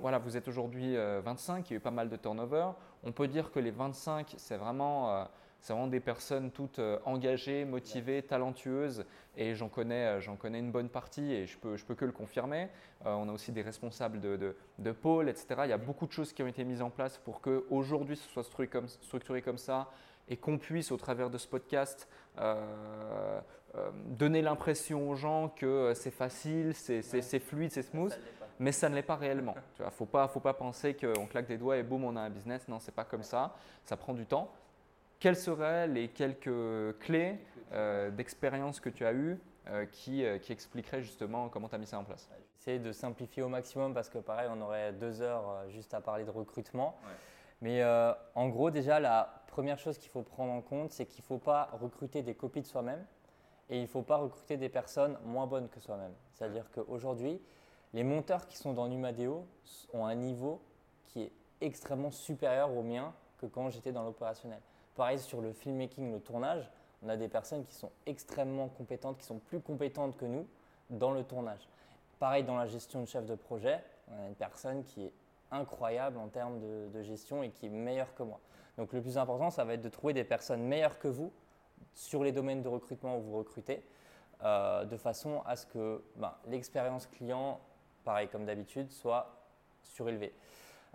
voilà, 0.00 0.18
vous 0.18 0.36
êtes 0.36 0.48
aujourd'hui 0.48 0.96
25, 0.96 1.58
euh, 1.58 1.62
il 1.68 1.70
y 1.70 1.74
a 1.74 1.76
eu 1.76 1.80
pas 1.80 1.90
mal 1.90 2.08
de 2.08 2.16
turnover. 2.16 2.68
On 3.04 3.12
peut 3.12 3.28
dire 3.28 3.50
que 3.50 3.58
les 3.58 3.70
25, 3.70 4.34
c'est 4.36 4.56
vraiment, 4.56 5.10
euh, 5.10 5.24
vraiment 5.66 5.86
des 5.86 6.00
personnes 6.00 6.50
toutes 6.50 6.80
engagées, 7.04 7.64
motivées, 7.64 8.22
talentueuses. 8.22 9.04
Et 9.36 9.54
j'en 9.54 9.68
connais, 9.68 10.20
j'en 10.20 10.36
connais 10.36 10.58
une 10.58 10.70
bonne 10.70 10.88
partie 10.88 11.32
et 11.32 11.46
je 11.46 11.58
peux, 11.58 11.76
je 11.76 11.84
peux 11.84 11.94
que 11.94 12.04
le 12.04 12.12
confirmer. 12.12 12.68
on 13.04 13.28
a 13.28 13.32
aussi 13.32 13.52
des 13.52 13.62
responsables 13.62 14.20
de, 14.20 14.54
de, 14.78 14.92
pôle, 14.92 15.28
etc. 15.28 15.62
Il 15.64 15.70
y 15.70 15.72
a 15.72 15.78
beaucoup 15.78 16.06
de 16.06 16.12
choses 16.12 16.32
qui 16.32 16.42
ont 16.42 16.46
été 16.46 16.64
mises 16.64 16.82
en 16.82 16.90
place 16.90 17.18
pour 17.18 17.40
qu'aujourd'hui 17.40 18.16
ce 18.16 18.28
soit 18.28 18.44
structuré 18.44 18.68
comme, 18.68 18.88
structuré 18.88 19.42
comme 19.42 19.58
ça 19.58 19.90
et 20.28 20.36
qu'on 20.36 20.58
puisse, 20.58 20.92
au 20.92 20.96
travers 20.96 21.30
de 21.30 21.38
ce 21.38 21.48
podcast, 21.48 22.08
donner 24.06 24.42
l'impression 24.42 25.08
aux 25.08 25.14
gens 25.14 25.48
que 25.48 25.92
c'est 25.94 26.10
facile, 26.10 26.74
c'est 26.74 27.38
fluide, 27.40 27.72
c'est 27.72 27.82
smooth 27.82 28.12
mais 28.58 28.72
ça 28.72 28.88
ne 28.88 28.94
l'est 28.94 29.02
pas 29.02 29.16
réellement. 29.16 29.54
Il 29.78 29.84
ne 29.84 29.90
faut 29.90 30.06
pas, 30.06 30.28
faut 30.28 30.40
pas 30.40 30.54
penser 30.54 30.94
qu'on 30.94 31.26
claque 31.26 31.46
des 31.46 31.58
doigts 31.58 31.76
et 31.76 31.82
boum, 31.82 32.04
on 32.04 32.16
a 32.16 32.20
un 32.20 32.30
business. 32.30 32.66
Non, 32.68 32.80
ce 32.80 32.86
n'est 32.86 32.94
pas 32.94 33.04
comme 33.04 33.22
ça. 33.22 33.54
Ça 33.84 33.96
prend 33.96 34.14
du 34.14 34.26
temps. 34.26 34.50
Quelles 35.22 35.36
seraient 35.36 35.86
les 35.86 36.08
quelques 36.08 36.98
clés 36.98 37.38
euh, 37.72 38.10
d'expérience 38.10 38.80
que 38.80 38.88
tu 38.88 39.06
as 39.06 39.12
eues 39.12 39.38
euh, 39.68 39.86
qui, 39.86 40.24
euh, 40.24 40.38
qui, 40.38 40.50
expliqueraient 40.50 41.02
justement 41.02 41.48
comment 41.48 41.68
tu 41.68 41.76
as 41.76 41.78
mis 41.78 41.86
ça 41.86 41.98
en 41.98 42.04
place? 42.04 42.28
J'essaie 42.58 42.80
de 42.80 42.90
simplifier 42.90 43.42
au 43.42 43.48
maximum 43.48 43.94
parce 43.94 44.08
que 44.08 44.18
pareil, 44.18 44.48
on 44.52 44.60
aurait 44.60 44.92
deux 44.92 45.22
heures 45.22 45.68
juste 45.68 45.94
à 45.94 46.00
parler 46.00 46.24
de 46.24 46.30
recrutement. 46.30 46.96
Mais 47.60 47.84
en 47.84 48.48
gros, 48.48 48.70
déjà, 48.70 48.98
la 48.98 49.44
première 49.46 49.78
chose 49.78 49.96
qu'il 49.98 50.10
faut 50.10 50.22
prendre 50.22 50.52
en 50.52 50.60
compte, 50.60 50.90
c'est 50.90 51.06
qu'il 51.06 51.22
ne 51.22 51.26
faut 51.26 51.38
pas 51.38 51.70
recruter 51.80 52.22
des 52.22 52.34
copies 52.34 52.62
de 52.62 52.66
soi-même 52.66 53.04
et 53.70 53.76
il 53.76 53.82
ne 53.82 53.86
faut 53.86 54.02
pas 54.02 54.16
recruter 54.16 54.56
des 54.56 54.68
personnes 54.68 55.16
moins 55.24 55.46
bonnes 55.46 55.68
que 55.68 55.78
soi-même. 55.78 56.12
C'est-à-dire 56.32 56.68
qu'aujourd'hui, 56.74 57.40
les 57.94 58.04
monteurs 58.04 58.46
qui 58.46 58.56
sont 58.56 58.72
dans 58.72 58.88
Numadeo 58.88 59.46
ont 59.92 60.06
un 60.06 60.14
niveau 60.14 60.60
qui 61.06 61.22
est 61.22 61.32
extrêmement 61.60 62.10
supérieur 62.10 62.74
au 62.76 62.82
mien 62.82 63.12
que 63.38 63.46
quand 63.46 63.68
j'étais 63.70 63.92
dans 63.92 64.02
l'opérationnel. 64.02 64.60
Pareil 64.94 65.18
sur 65.18 65.40
le 65.40 65.52
filmmaking, 65.52 66.12
le 66.12 66.20
tournage, 66.20 66.70
on 67.02 67.08
a 67.08 67.16
des 67.16 67.28
personnes 67.28 67.64
qui 67.64 67.74
sont 67.74 67.90
extrêmement 68.06 68.68
compétentes, 68.68 69.18
qui 69.18 69.24
sont 69.24 69.38
plus 69.38 69.60
compétentes 69.60 70.16
que 70.16 70.24
nous 70.24 70.46
dans 70.90 71.10
le 71.12 71.24
tournage. 71.24 71.68
Pareil 72.18 72.44
dans 72.44 72.56
la 72.56 72.66
gestion 72.66 73.00
de 73.00 73.06
chef 73.06 73.26
de 73.26 73.34
projet, 73.34 73.82
on 74.08 74.22
a 74.22 74.26
une 74.28 74.34
personne 74.34 74.84
qui 74.84 75.04
est 75.06 75.12
incroyable 75.50 76.18
en 76.18 76.28
termes 76.28 76.60
de, 76.60 77.02
gestion 77.02 77.42
et 77.42 77.50
qui 77.50 77.66
est 77.66 77.70
meilleure 77.70 78.14
que 78.14 78.22
moi. 78.22 78.40
Donc 78.78 78.92
le 78.92 79.02
plus 79.02 79.18
important, 79.18 79.50
ça 79.50 79.64
va 79.64 79.74
être 79.74 79.82
de 79.82 79.88
trouver 79.88 80.14
des 80.14 80.24
personnes 80.24 80.62
meilleures 80.62 80.98
que 80.98 81.08
vous 81.08 81.32
sur 81.94 82.24
les 82.24 82.32
domaines 82.32 82.62
de 82.62 82.68
recrutement 82.68 83.18
où 83.18 83.20
vous 83.20 83.36
recrutez, 83.36 83.84
euh, 84.44 84.84
de 84.84 84.96
façon 84.96 85.42
à 85.44 85.56
ce 85.56 85.66
que 85.66 86.02
ben, 86.16 86.32
l'expérience 86.46 87.06
client, 87.06 87.60
pareil 88.04 88.28
comme 88.28 88.44
d'habitude, 88.44 88.90
soit 88.90 89.34
surélevée. 89.82 90.34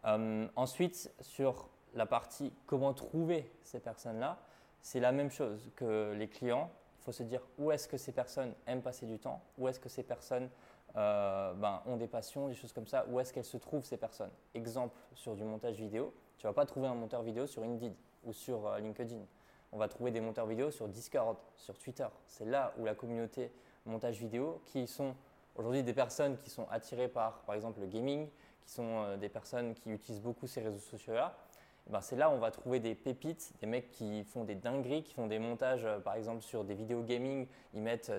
Euh, 0.05 0.47
ensuite, 0.55 1.11
sur 1.21 1.69
la 1.93 2.05
partie 2.05 2.53
comment 2.65 2.93
trouver 2.93 3.51
ces 3.63 3.79
personnes-là, 3.79 4.37
c'est 4.81 4.99
la 4.99 5.11
même 5.11 5.31
chose 5.31 5.71
que 5.75 6.13
les 6.13 6.27
clients. 6.27 6.69
Il 6.99 7.03
faut 7.03 7.11
se 7.11 7.23
dire 7.23 7.41
où 7.57 7.71
est-ce 7.71 7.87
que 7.87 7.97
ces 7.97 8.11
personnes 8.11 8.53
aiment 8.67 8.81
passer 8.81 9.05
du 9.05 9.19
temps, 9.19 9.41
où 9.57 9.67
est-ce 9.67 9.79
que 9.79 9.89
ces 9.89 10.03
personnes 10.03 10.49
euh, 10.95 11.53
ben, 11.53 11.81
ont 11.85 11.97
des 11.97 12.07
passions, 12.07 12.47
des 12.47 12.55
choses 12.55 12.73
comme 12.73 12.87
ça, 12.87 13.05
où 13.09 13.19
est-ce 13.19 13.33
qu'elles 13.33 13.45
se 13.45 13.57
trouvent 13.57 13.83
ces 13.83 13.97
personnes. 13.97 14.31
Exemple 14.53 14.97
sur 15.13 15.35
du 15.35 15.43
montage 15.43 15.75
vidéo, 15.75 16.13
tu 16.37 16.45
ne 16.45 16.49
vas 16.49 16.53
pas 16.53 16.65
trouver 16.65 16.87
un 16.87 16.95
monteur 16.95 17.23
vidéo 17.23 17.47
sur 17.47 17.63
Indeed 17.63 17.93
ou 18.23 18.33
sur 18.33 18.67
euh, 18.67 18.79
LinkedIn. 18.79 19.19
On 19.71 19.77
va 19.77 19.87
trouver 19.87 20.11
des 20.11 20.21
monteurs 20.21 20.45
vidéo 20.45 20.71
sur 20.71 20.87
Discord, 20.87 21.37
sur 21.55 21.77
Twitter. 21.77 22.07
C'est 22.25 22.45
là 22.45 22.73
où 22.77 22.85
la 22.85 22.95
communauté 22.95 23.51
montage 23.85 24.19
vidéo, 24.19 24.61
qui 24.65 24.87
sont 24.87 25.15
aujourd'hui 25.57 25.83
des 25.83 25.93
personnes 25.93 26.37
qui 26.37 26.49
sont 26.49 26.67
attirées 26.69 27.07
par, 27.07 27.41
par 27.41 27.55
exemple, 27.55 27.79
le 27.81 27.87
gaming, 27.87 28.27
qui 28.65 28.71
sont 28.71 29.03
euh, 29.03 29.17
des 29.17 29.29
personnes 29.29 29.73
qui 29.73 29.91
utilisent 29.91 30.21
beaucoup 30.21 30.47
ces 30.47 30.61
réseaux 30.61 30.79
sociaux-là, 30.79 31.35
eh 31.87 31.91
ben, 31.91 32.01
c'est 32.01 32.15
là 32.15 32.29
où 32.29 32.33
on 32.33 32.39
va 32.39 32.51
trouver 32.51 32.79
des 32.79 32.95
pépites, 32.95 33.53
des 33.59 33.67
mecs 33.67 33.91
qui 33.91 34.23
font 34.23 34.43
des 34.43 34.55
dingueries, 34.55 35.03
qui 35.03 35.13
font 35.13 35.27
des 35.27 35.39
montages, 35.39 35.87
par 36.03 36.15
exemple, 36.15 36.41
sur 36.41 36.63
des 36.63 36.73
vidéos 36.73 37.01
gaming. 37.01 37.47
Ils 37.73 37.81
mettent 37.81 38.11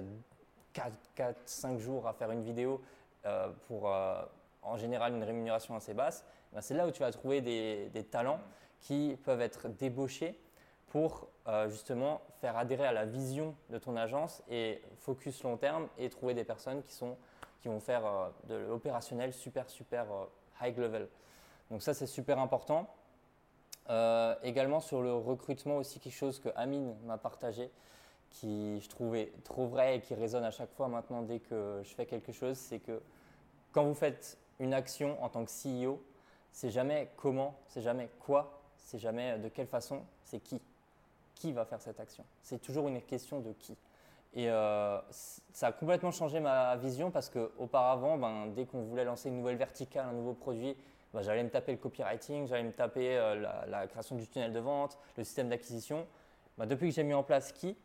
4, 1.14 1.36
5 1.44 1.78
jours 1.78 2.06
à 2.06 2.12
faire 2.12 2.30
une 2.30 2.42
vidéo 2.42 2.80
euh, 3.26 3.48
pour 3.66 3.92
euh, 3.92 4.22
en 4.62 4.76
général 4.76 5.14
une 5.14 5.24
rémunération 5.24 5.74
assez 5.74 5.94
basse, 5.94 6.24
ben, 6.52 6.60
c'est 6.60 6.74
là 6.74 6.86
où 6.86 6.90
tu 6.90 7.00
vas 7.00 7.10
trouver 7.10 7.40
des, 7.40 8.04
talents 8.10 8.40
qui 8.80 9.18
peuvent 9.24 9.40
être 9.40 9.68
débauchés 9.68 10.38
pour 10.88 11.28
euh, 11.46 11.68
justement 11.68 12.22
faire 12.40 12.56
adhérer 12.56 12.86
à 12.86 12.92
la 12.92 13.04
vision 13.04 13.54
de 13.70 13.78
ton 13.78 13.96
agence 13.96 14.42
et 14.48 14.82
focus 15.00 15.42
long 15.42 15.56
terme 15.56 15.88
et 15.98 16.08
trouver 16.08 16.34
des 16.34 16.44
personnes 16.44 16.82
qui, 16.82 16.92
sont, 16.92 17.16
qui 17.60 17.68
vont 17.68 17.80
faire 17.80 18.32
de 18.44 18.54
l'opérationnel 18.54 19.32
super, 19.32 19.68
super 19.68 20.06
high 20.60 20.76
level. 20.76 21.08
Donc 21.70 21.82
ça, 21.82 21.94
c'est 21.94 22.06
super 22.06 22.38
important. 22.38 22.88
également 24.42 24.80
sur 24.80 25.02
le 25.02 25.14
recrutement 25.14 25.78
aussi, 25.78 26.00
quelque 26.00 26.14
chose 26.14 26.38
que 26.38 26.50
Amine 26.54 26.94
m'a 27.04 27.18
partagé 27.18 27.70
qui 28.30 28.80
je 28.80 28.88
trouvais 28.88 29.32
trop 29.44 29.66
vrai 29.66 29.96
et 29.96 30.00
qui 30.00 30.14
résonne 30.14 30.44
à 30.44 30.50
chaque 30.50 30.72
fois 30.72 30.88
maintenant 30.88 31.22
dès 31.22 31.40
que 31.40 31.80
je 31.84 31.94
fais 31.94 32.06
quelque 32.06 32.32
chose, 32.32 32.56
c'est 32.56 32.78
que 32.78 33.00
quand 33.72 33.84
vous 33.84 33.94
faites 33.94 34.38
une 34.58 34.74
action 34.74 35.22
en 35.22 35.28
tant 35.28 35.44
que 35.44 35.50
CEO, 35.50 36.02
c'est 36.52 36.70
jamais 36.70 37.10
comment, 37.16 37.58
c'est 37.66 37.82
jamais 37.82 38.08
quoi, 38.20 38.60
c'est 38.76 38.98
jamais 38.98 39.38
de 39.38 39.48
quelle 39.48 39.66
façon, 39.66 40.02
c'est 40.24 40.40
qui. 40.40 40.60
Qui 41.34 41.52
va 41.52 41.64
faire 41.64 41.80
cette 41.80 42.00
action? 42.00 42.24
C'est 42.42 42.60
toujours 42.60 42.88
une 42.88 43.00
question 43.00 43.40
de 43.40 43.52
qui. 43.52 43.76
Et 44.34 44.50
euh, 44.50 44.98
ça 45.52 45.68
a 45.68 45.72
complètement 45.72 46.10
changé 46.10 46.40
ma 46.40 46.76
vision 46.76 47.10
parce 47.10 47.30
qu'auparavant, 47.30 48.18
ben, 48.18 48.48
dès 48.54 48.66
qu'on 48.66 48.82
voulait 48.82 49.04
lancer 49.04 49.28
une 49.28 49.36
nouvelle 49.36 49.56
verticale, 49.56 50.06
un 50.06 50.12
nouveau 50.12 50.34
produit, 50.34 50.76
ben, 51.14 51.22
j'allais 51.22 51.42
me 51.42 51.50
taper 51.50 51.72
le 51.72 51.78
copywriting, 51.78 52.46
j'allais 52.46 52.64
me 52.64 52.72
taper 52.72 53.16
euh, 53.16 53.64
la, 53.66 53.86
création 53.86 54.16
du 54.16 54.28
tunnel 54.28 54.52
de 54.52 54.60
vente, 54.60 54.98
le 55.16 55.24
système 55.24 55.48
d'acquisition. 55.48 56.06
Ben, 56.58 56.66
depuis 56.66 56.90
que 56.90 56.94
j'ai 56.94 57.04
mis 57.04 57.14
en 57.14 57.22
place 57.22 57.52
qui, 57.52 57.76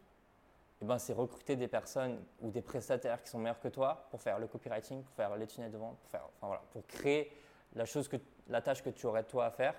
eh 0.81 0.85
ben, 0.85 0.99
c'est 0.99 1.13
recruter 1.13 1.55
des 1.55 1.69
personnes 1.69 2.19
ou 2.41 2.51
des 2.51 2.61
prestataires 2.61 3.23
qui 3.23 3.29
sont 3.29 3.39
meilleurs 3.39 3.59
que 3.59 3.69
toi 3.69 4.07
pour 4.11 4.21
faire 4.21 4.37
le 4.37 4.47
copywriting, 4.47 5.01
pour 5.01 5.15
faire 5.15 5.35
les 5.37 5.47
tunnels 5.47 5.71
de 5.71 5.77
vente, 5.77 5.97
pour, 6.71 6.85
créer 6.87 7.31
la, 7.75 7.85
chose 7.85 8.09
la 8.49 8.61
tâche 8.61 8.83
que 8.83 8.89
tu 8.89 9.05
aurais 9.05 9.23
toi 9.23 9.45
à 9.45 9.51
faire. 9.51 9.75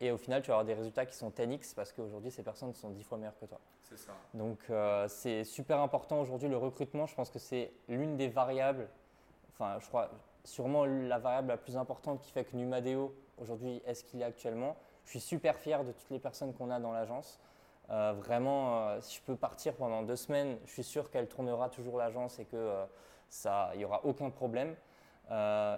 Et 0.00 0.10
au 0.10 0.16
final, 0.16 0.42
tu 0.42 0.48
vas 0.48 0.54
avoir 0.54 0.64
des 0.64 0.74
résultats 0.74 1.06
qui 1.06 1.16
sont 1.16 1.30
10x 1.30 1.74
parce 1.74 1.92
qu'aujourd'hui, 1.92 2.30
ces 2.30 2.42
personnes 2.42 2.74
sont 2.74 2.90
10 2.90 3.02
fois 3.04 3.18
meilleures 3.18 3.38
que 3.38 3.46
toi. 3.46 3.60
C'est 3.82 3.96
ça. 3.96 4.12
Donc, 4.34 4.58
euh, 4.70 5.06
c'est 5.08 5.44
super 5.44 5.80
important 5.80 6.20
aujourd'hui 6.20 6.48
le 6.48 6.56
recrutement. 6.56 7.06
Je 7.06 7.14
pense 7.14 7.30
que 7.30 7.38
c'est 7.38 7.72
l'une 7.88 8.16
des 8.16 8.28
variables, 8.28 8.88
enfin, 9.52 9.78
je 9.80 9.86
crois 9.86 10.10
sûrement 10.44 10.84
la 10.84 11.18
variable 11.18 11.48
la 11.48 11.56
plus 11.56 11.76
importante 11.76 12.20
qui 12.20 12.30
fait 12.30 12.44
que 12.44 12.56
Numadeo 12.56 13.14
aujourd'hui 13.38 13.82
est 13.86 13.94
ce 13.94 14.04
qu'il 14.04 14.20
est 14.20 14.24
actuellement. 14.24 14.76
Je 15.04 15.10
suis 15.10 15.20
super 15.20 15.56
fier 15.56 15.84
de 15.84 15.92
toutes 15.92 16.10
les 16.10 16.18
personnes 16.18 16.52
qu'on 16.54 16.70
a 16.70 16.80
dans 16.80 16.92
l'agence. 16.92 17.40
Euh, 17.90 18.14
vraiment, 18.16 18.88
euh, 18.88 18.98
si 19.00 19.16
je 19.16 19.22
peux 19.22 19.36
partir 19.36 19.74
pendant 19.74 20.02
deux 20.02 20.16
semaines, 20.16 20.58
je 20.64 20.72
suis 20.72 20.84
sûr 20.84 21.10
qu'elle 21.10 21.28
tournera 21.28 21.68
toujours 21.68 21.98
l'agence 21.98 22.38
et 22.38 22.46
qu'il 22.46 22.58
euh, 22.58 23.76
n'y 23.76 23.84
aura 23.84 24.04
aucun 24.04 24.30
problème. 24.30 24.74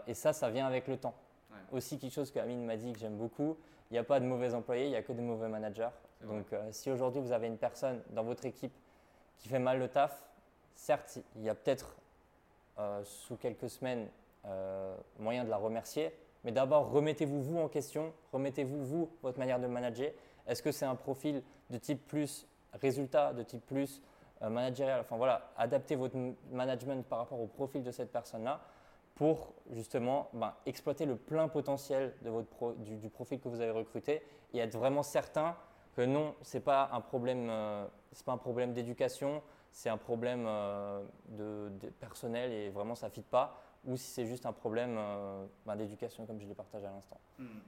et 0.07 0.15
ça, 0.15 0.33
ça 0.33 0.51
vient 0.51 0.67
avec 0.67 0.89
le 0.89 0.97
temps. 0.97 1.15
Aussi, 1.73 1.99
quelque 1.99 2.13
chose 2.13 2.31
que 2.31 2.39
Amine 2.39 2.65
m'a 2.65 2.77
dit 2.77 2.93
que 2.93 2.99
j'aime 2.99 3.17
beaucoup, 3.17 3.57
il 3.91 3.95
n'y 3.95 3.99
a 3.99 4.05
pas 4.05 4.21
de 4.21 4.25
mauvais 4.25 4.55
employés, 4.55 4.85
il 4.87 4.91
n'y 4.91 4.97
a 4.97 5.03
que 5.03 5.13
des 5.13 5.23
mauvais 5.23 5.49
managers. 5.49 5.91
Donc, 6.23 6.47
si 6.71 6.91
aujourd'hui 6.91 7.21
vous 7.21 7.33
avez 7.33 7.47
une 7.47 7.59
personne 7.59 8.03
dans 8.11 8.25
votre 8.25 8.47
équipe 8.47 8.73
qui 9.39 9.49
fait 9.49 9.59
mal 9.59 9.79
le 9.79 9.89
taf, 9.89 10.25
certes, 10.75 11.19
il 11.37 11.43
y 11.43 11.49
a 11.49 11.55
peut-être 11.55 11.95
sous 13.05 13.37
quelques 13.37 13.69
semaines 13.69 14.09
moyen 15.19 15.45
de 15.45 15.51
la 15.51 15.59
remercier, 15.59 16.13
mais 16.47 16.53
d'abord, 16.53 16.91
remettez-vous 16.93 17.43
vous 17.43 17.59
en 17.59 17.69
question, 17.69 18.13
remettez-vous 18.33 18.85
vous 18.85 19.11
votre 19.21 19.39
manière 19.39 19.59
de 19.59 19.67
manager. 19.67 20.13
Est-ce 20.47 20.63
que 20.63 20.71
c'est 20.71 20.85
un 20.85 20.95
profil 20.95 21.43
de 21.71 21.77
type 21.77 22.07
plus 22.07 22.47
résultat, 22.73 23.33
de 23.33 23.43
type 23.43 23.67
plus 23.67 24.01
euh, 24.43 24.49
managérial? 24.49 25.01
Enfin 25.01 25.17
voilà, 25.17 25.51
adaptez 25.57 25.97
votre 25.97 26.17
management 26.53 27.05
par 27.05 27.19
rapport 27.19 27.41
au 27.41 27.49
profil 27.49 27.83
de 27.83 27.91
cette 27.91 28.13
personne-là 28.13 28.61
pour 29.17 29.55
justement 29.73 30.31
ben, 30.33 30.55
exploiter 30.65 31.05
le 31.07 31.17
plein 31.17 31.49
potentiel 31.49 32.15
de 32.23 32.31
votre 32.31 32.75
du, 32.77 33.11
profil 33.11 33.41
que 33.41 33.49
vous 33.49 33.61
avez 33.61 33.73
recruté 33.73 34.23
et 34.55 34.59
être 34.59 34.77
vraiment 34.77 35.03
certain 35.03 35.57
que 35.95 36.03
non, 36.03 36.35
ce 36.43 36.57
n'est 36.57 36.63
pas 36.63 36.89
un 36.93 37.01
problème, 37.01 37.49
euh, 37.51 37.87
pas 38.25 38.33
un 38.33 38.39
problème 38.39 38.73
d'éducation, 38.73 39.43
c'est 39.73 39.89
un 39.89 39.97
problème 39.97 40.45
euh, 40.47 41.03
de, 41.29 41.71
personnel 42.01 42.53
et 42.53 42.69
vraiment 42.71 42.95
ça 42.95 43.09
ne 43.09 43.13
fit 43.13 43.23
pas, 43.23 43.61
ou 43.85 43.97
si 43.97 44.11
c'est 44.11 44.27
juste 44.27 44.47
un 44.47 44.53
problème 44.53 44.99
ben, 45.65 45.77
d'éducation 45.77 46.27
comme 46.27 46.41
je 46.41 46.47
l'ai 46.47 46.55
partagé 46.55 46.87
à 46.87 46.91
l'instant. 46.91 47.21
Hmm. 47.39 47.59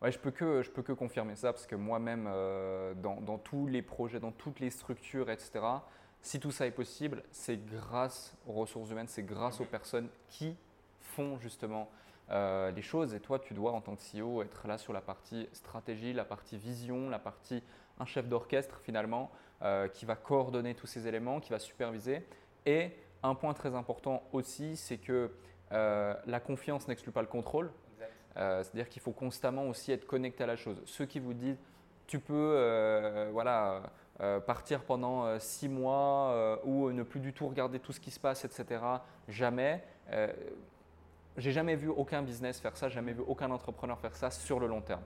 Ouais, 0.00 0.12
je 0.12 0.18
peux 0.18 0.30
que 0.30 0.62
je 0.62 0.70
peux 0.70 0.82
que 0.82 0.92
confirmer 0.92 1.34
ça 1.34 1.52
parce 1.52 1.66
que 1.66 1.74
moi-même, 1.74 2.26
euh, 2.28 2.94
dans, 2.94 3.38
tous 3.38 3.66
les 3.66 3.82
projets, 3.82 4.20
dans 4.20 4.30
toutes 4.30 4.60
les 4.60 4.70
structures, 4.70 5.28
etc. 5.28 5.60
Si 6.20 6.38
tout 6.38 6.52
ça 6.52 6.66
est 6.66 6.72
possible, 6.72 7.24
c'est 7.32 7.56
grâce 7.64 8.36
aux 8.46 8.52
ressources 8.52 8.90
humaines, 8.90 9.08
c'est 9.08 9.24
grâce 9.24 9.60
aux 9.60 9.64
personnes 9.64 10.08
qui 10.28 10.56
font 11.18 11.38
justement 11.38 11.90
euh, 12.30 12.70
les 12.70 12.82
choses. 12.82 13.14
Et 13.14 13.20
toi, 13.20 13.38
tu 13.38 13.54
dois 13.54 13.72
en 13.72 13.80
tant 13.80 13.96
que 13.96 14.02
CEO 14.02 14.42
être 14.42 14.68
là 14.68 14.78
sur 14.78 14.92
la 14.92 15.00
partie 15.00 15.48
stratégie, 15.52 16.12
la 16.12 16.24
partie 16.24 16.56
vision, 16.56 17.10
la 17.10 17.18
partie 17.18 17.62
un 17.98 18.06
chef 18.06 18.28
d'orchestre 18.28 18.80
finalement 18.84 19.30
euh, 19.62 19.88
qui 19.88 20.04
va 20.04 20.14
coordonner 20.14 20.74
tous 20.74 20.86
ces 20.86 21.08
éléments, 21.08 21.40
qui 21.40 21.50
va 21.50 21.58
superviser. 21.58 22.24
Et 22.64 22.92
un 23.24 23.34
point 23.34 23.54
très 23.54 23.74
important 23.74 24.22
aussi, 24.32 24.76
c'est 24.76 24.98
que 24.98 25.30
la 25.70 26.40
confiance 26.40 26.88
n'exclut 26.88 27.12
pas 27.12 27.20
le 27.20 27.26
contrôle. 27.28 27.70
Euh, 28.38 28.62
c'est-à-dire 28.62 28.88
qu'il 28.88 29.02
faut 29.02 29.12
constamment 29.12 29.66
aussi 29.66 29.92
être 29.92 30.06
connecté 30.06 30.44
à 30.44 30.46
la 30.46 30.56
chose. 30.56 30.80
Ceux 30.84 31.06
qui 31.06 31.18
vous 31.18 31.34
disent 31.34 31.58
tu 32.06 32.20
peux 32.20 32.34
euh, 32.34 33.28
voilà, 33.32 33.82
euh, 34.20 34.40
partir 34.40 34.82
pendant 34.82 35.38
six 35.38 35.68
mois 35.68 36.58
ou 36.64 36.90
ne 36.90 37.02
plus 37.02 37.20
du 37.20 37.34
tout 37.34 37.48
regarder 37.48 37.80
tout 37.80 37.92
ce 37.92 38.00
qui 38.00 38.10
se 38.10 38.20
passe, 38.20 38.44
etc. 38.44 38.80
Jamais. 39.28 39.84
J'ai 41.38 41.52
jamais 41.52 41.76
vu 41.76 41.88
aucun 41.88 42.20
business 42.22 42.60
faire 42.60 42.76
ça, 42.76 42.88
jamais 42.88 43.12
vu 43.12 43.22
aucun 43.26 43.50
entrepreneur 43.50 43.98
faire 43.98 44.14
ça 44.14 44.30
sur 44.30 44.60
le 44.60 44.66
long 44.66 44.82
terme. 44.82 45.02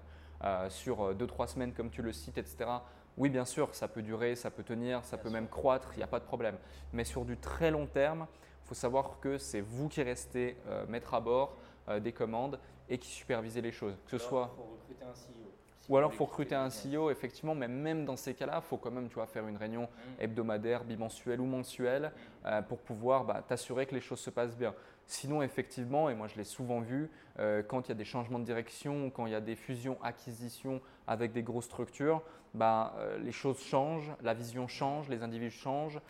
sur 0.71 1.15
deux, 1.15 1.27
trois 1.27 1.47
semaines, 1.47 1.73
comme 1.73 1.91
tu 1.91 2.03
le 2.03 2.13
cites, 2.13 2.39
etc. 2.39 2.69
Oui, 3.17 3.29
bien 3.29 3.45
sûr, 3.45 3.75
ça 3.75 3.87
peut 3.87 4.03
durer, 4.03 4.35
ça 4.35 4.51
peut 4.51 4.63
tenir, 4.65 5.05
ça 5.05 5.19
peut 5.19 5.31
même 5.31 5.47
croître, 5.47 5.91
il 5.93 5.99
n'y 5.99 6.03
a 6.03 6.09
pas 6.09 6.19
de 6.19 6.25
problème. 6.25 6.57
Mais 6.93 7.05
sur 7.05 7.25
du 7.25 7.37
très 7.37 7.71
long 7.71 7.87
terme, 7.87 8.27
il 8.65 8.69
faut 8.69 8.75
savoir 8.75 9.21
que 9.21 9.39
c'est 9.39 9.61
vous 9.61 9.89
qui 9.89 10.03
restez 10.03 10.57
maître 10.89 11.15
à 11.15 11.21
bord 11.21 11.57
des 12.01 12.13
commandes 12.13 12.59
et 12.89 12.99
qui 12.99 13.09
supervisait 13.11 13.61
les 13.61 13.73
choses. 13.73 13.95
Que 14.07 14.19
ce 14.19 14.19
soit. 14.19 14.55
recruter 14.57 15.05
un 15.05 15.13
CEO. 15.13 15.53
Ou 15.89 15.97
alors, 15.97 16.13
il 16.13 16.17
faut 16.17 16.25
recruter 16.25 16.55
un 16.55 16.69
CEO, 16.69 17.11
effectivement, 17.11 17.55
mais 17.55 17.67
même 17.67 18.05
dans 18.05 18.17
ces 18.17 18.35
cas-là, 18.35 18.63
il 18.65 18.69
faut 18.69 18.77
quand 18.77 18.91
même 18.91 19.09
tu 19.09 19.15
vois, 19.15 19.27
faire 19.27 19.47
une 19.49 19.57
réunion 19.57 19.83
mmh. 19.83 20.23
hebdomadaire, 20.23 20.85
bimensuelle 20.85 21.41
ou 21.41 21.45
mensuelle 21.45 22.13
euh, 22.47 22.63
pour 22.63 22.79
pouvoir 22.79 23.25
bah, 23.25 23.43
t'assurer 23.47 23.87
que 23.87 23.95
les 23.95 24.01
choses 24.01 24.21
se 24.21 24.31
passent 24.31 24.57
bien. 24.57 24.75
Sinon, 25.07 25.43
effectivement, 25.43 26.09
et 26.09 26.15
moi 26.15 26.27
je 26.27 26.37
l'ai 26.37 26.45
souvent 26.45 26.81
vu, 26.81 27.11
euh, 27.39 27.63
quand 27.63 27.87
il 27.87 27.91
y 27.91 27.93
a 27.93 27.97
des 27.97 28.05
changements 28.05 28.39
de 28.39 28.45
direction, 28.45 29.11
quand 29.11 29.27
il 29.27 29.33
y 29.33 29.35
a 29.35 29.41
des 29.41 29.57
fusions, 29.57 29.99
acquisitions 30.03 30.81
avec 31.07 31.33
des 31.33 31.43
grosses 31.43 31.67
structures, 31.67 32.23
bah, 32.55 32.95
euh, 32.99 33.19
les 33.19 33.33
choses 33.33 33.61
changent, 33.61 34.13
la 34.23 34.35
vision 34.35 34.69
change, 34.69 35.09
les 35.09 35.23
individus 35.23 35.51
changent. 35.51 36.01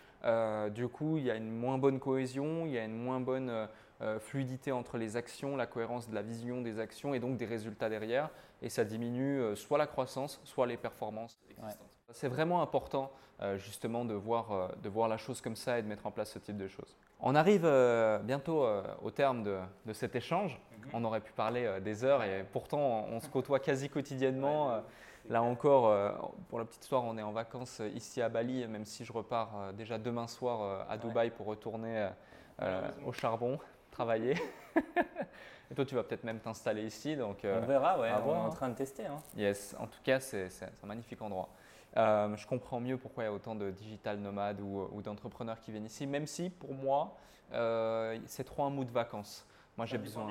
du 0.71 0.87
coup, 0.87 1.17
il 1.17 1.25
y 1.25 1.31
a 1.31 1.35
une 1.35 1.51
moins 1.51 1.79
bonne 1.79 1.99
cohésion, 1.99 2.65
il 2.67 2.73
y 2.73 2.79
a 2.79 2.85
une 2.85 2.97
moins 2.97 3.19
bonne 3.19 3.69
fluidité 4.21 4.71
entre 4.71 4.97
les 4.97 5.17
actions, 5.17 5.57
la 5.57 5.67
cohérence 5.67 6.09
de 6.09 6.15
la 6.15 6.23
vision 6.23 6.61
des 6.61 6.79
actions 6.79 7.13
et 7.13 7.19
donc 7.19 7.37
des 7.39 7.47
résultats 7.47 7.89
derrière. 7.89 8.31
Et 8.63 8.69
ça 8.69 8.85
diminue 8.85 9.57
soit 9.57 9.79
la 9.79 9.89
croissance, 9.89 10.41
soit 10.45 10.69
les 10.69 10.77
performances 10.77 11.41
existantes. 11.51 11.92
C'est 12.13 12.29
vraiment 12.29 12.63
important 12.63 13.11
justement 13.57 14.05
de 14.05 14.15
voir, 14.15 14.71
de 14.81 14.89
voir 14.89 15.09
la 15.09 15.17
chose 15.17 15.41
comme 15.41 15.57
ça 15.57 15.79
et 15.79 15.83
de 15.83 15.89
mettre 15.89 16.07
en 16.07 16.13
place 16.13 16.31
ce 16.31 16.39
type 16.39 16.57
de 16.57 16.69
choses. 16.69 16.97
On 17.19 17.35
arrive 17.35 17.69
bientôt 18.23 18.65
au 19.03 19.11
terme 19.11 19.43
de, 19.43 19.59
de 19.85 19.93
cet 19.93 20.15
échange. 20.15 20.61
Mhm. 20.71 20.91
On 20.93 21.05
aurait 21.05 21.21
pu 21.21 21.33
parler 21.33 21.81
des 21.81 22.05
heures 22.05 22.23
et 22.23 22.45
pourtant 22.53 23.07
on 23.11 23.19
se 23.19 23.29
côtoie 23.29 23.59
quasi 23.59 23.89
quotidiennement. 23.89 24.83
Là 25.29 25.43
encore, 25.43 25.89
euh, 25.89 26.11
pour 26.49 26.59
la 26.59 26.65
petite 26.65 26.83
histoire, 26.83 27.05
on 27.05 27.17
est 27.17 27.23
en 27.23 27.33
vacances 27.33 27.81
ici 27.95 28.21
à 28.21 28.29
Bali, 28.29 28.67
même 28.67 28.85
si 28.85 29.05
je 29.05 29.13
repars 29.13 29.51
euh, 29.57 29.73
déjà 29.73 29.99
demain 29.99 30.27
soir 30.27 30.63
euh, 30.63 30.83
à 30.89 30.99
Dubaï 30.99 31.31
pour 31.31 31.47
retourner 31.47 32.09
au 33.05 33.13
charbon, 33.13 33.59
travailler. 33.91 34.35
Et 35.71 35.75
toi, 35.75 35.85
tu 35.87 35.95
vas 35.95 36.03
peut-être 36.03 36.25
même 36.25 36.41
t'installer 36.41 36.85
ici. 36.85 37.17
Donc, 37.17 37.39
on 37.45 37.67
verra, 37.67 37.99
ouais, 37.99 38.11
on 38.27 38.35
est 38.35 38.37
en 38.37 38.51
train 38.51 38.69
de 38.69 38.75
tester. 38.75 39.07
Hein. 39.07 39.17
Yes, 39.37 39.75
en 39.79 39.87
tout 39.87 40.01
cas, 40.05 40.21
c'est 40.21 40.49
un 40.83 40.87
magnifique 40.87 41.23
endroit. 41.23 41.49
Je 41.97 42.47
comprends 42.47 42.81
mieux 42.81 42.97
pourquoi 42.97 43.25
il 43.25 43.27
y 43.27 43.31
a 43.31 43.33
autant 43.33 43.55
de 43.55 43.71
digital 43.71 44.19
nomades 44.19 44.61
ou, 44.61 45.03
d'entrepreneurs 45.03 45.61
qui 45.61 45.71
viennent 45.71 45.87
ici, 45.87 46.07
même 46.07 46.27
si 46.27 46.51
pour 46.51 46.75
moi, 46.75 47.17
c'est 48.27 48.45
trop 48.45 48.65
un 48.65 48.71
mood 48.71 48.87
de 48.87 48.93
vacances. 48.93 49.47
Moi, 49.77 49.87
j'ai 49.87 49.99
besoin. 49.99 50.27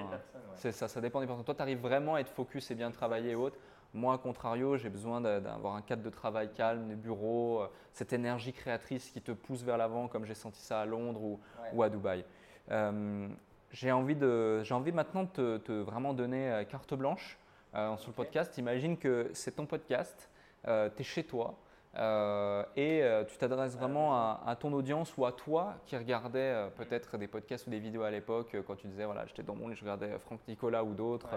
C'est 0.55 0.71
ça, 0.71 0.87
ça 0.87 1.01
dépend 1.01 1.19
des 1.19 1.25
personnes. 1.25 1.45
Toi, 1.45 1.55
tu 1.55 1.61
arrives 1.61 1.81
vraiment 1.81 2.15
à 2.15 2.19
être 2.19 2.29
focus 2.29 2.69
et 2.71 2.75
bien 2.75 2.91
travailler 2.91 3.31
et 3.31 3.35
autres. 3.35 3.57
Moi, 3.93 4.13
à 4.13 4.17
contrario, 4.17 4.77
j'ai 4.77 4.89
besoin 4.89 5.19
d'avoir 5.19 5.75
un 5.75 5.81
cadre 5.81 6.01
de 6.01 6.09
travail 6.09 6.49
calme, 6.53 6.87
des 6.87 6.95
bureaux, 6.95 7.61
euh, 7.61 7.67
cette 7.91 8.13
énergie 8.13 8.53
créatrice 8.53 9.09
qui 9.09 9.21
te 9.21 9.33
pousse 9.33 9.63
vers 9.63 9.77
l'avant, 9.77 10.07
comme 10.07 10.23
j'ai 10.25 10.33
senti 10.33 10.61
ça 10.61 10.81
à 10.81 10.85
Londres 10.85 11.21
ou, 11.73 11.83
à 11.83 11.89
Dubaï. 11.89 12.23
Euh, 12.69 13.27
j'ai 13.71 13.91
envie, 13.91 14.15
envie 14.71 14.91
maintenant 14.93 15.23
de 15.23 15.57
te, 15.57 15.71
vraiment 15.71 16.13
donner 16.13 16.51
euh, 16.51 16.63
carte 16.63 16.93
blanche 16.93 17.37
sur 17.73 18.09
le 18.09 18.13
podcast. 18.13 18.57
Imagine 18.57 18.97
que 18.97 19.29
c'est 19.33 19.55
ton 19.55 19.65
podcast, 19.65 20.29
tu 20.65 20.69
es 20.69 21.03
chez 21.03 21.23
toi. 21.23 21.55
et 22.75 23.03
tu 23.27 23.37
t'adresses 23.37 23.75
vraiment 23.75 24.13
à, 24.13 24.55
ton 24.59 24.71
audience 24.73 25.15
ou 25.17 25.25
à 25.25 25.31
toi 25.31 25.75
qui 25.85 25.97
regardais 25.97 26.69
peut-être 26.77 27.17
des 27.17 27.27
podcasts 27.27 27.67
ou 27.67 27.69
des 27.69 27.79
vidéos 27.79 28.03
à 28.03 28.11
l'époque 28.11 28.55
quand 28.65 28.75
tu 28.75 28.87
disais 28.87 29.05
voilà 29.05 29.25
j'étais 29.25 29.43
dans 29.43 29.55
mon 29.55 29.67
lit 29.67 29.75
je 29.75 29.81
regardais 29.81 30.17
Franck 30.19 30.39
Nicolas 30.47 30.83
ou 30.83 30.93
d'autres 30.93 31.29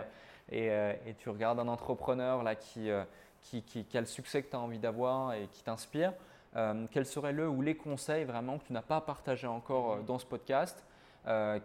euh, 0.52 0.94
et, 1.06 1.14
tu 1.14 1.30
regardes 1.30 1.58
un 1.58 1.68
entrepreneur 1.68 2.42
là, 2.42 2.54
qui, 2.54 2.90
euh, 2.90 3.04
qui, 3.40 3.62
qui, 3.62 3.96
a 3.96 4.00
le 4.00 4.06
succès 4.06 4.42
que 4.42 4.50
tu 4.50 4.56
as 4.56 4.60
envie 4.60 4.78
d'avoir 4.78 5.32
et 5.34 5.48
qui 5.48 5.62
t'inspire, 5.62 6.12
euh, 6.56 6.86
quels 6.90 7.06
seraient 7.06 7.32
le 7.32 7.48
ou 7.48 7.62
les 7.62 7.76
conseils 7.76 8.24
vraiment 8.24 8.58
que 8.58 8.66
tu 8.66 8.72
n'as 8.72 8.82
pas 8.82 9.00
partagé 9.00 9.46
encore 9.46 10.02
dans 10.02 10.18
ce 10.18 10.26
podcast 10.26 10.84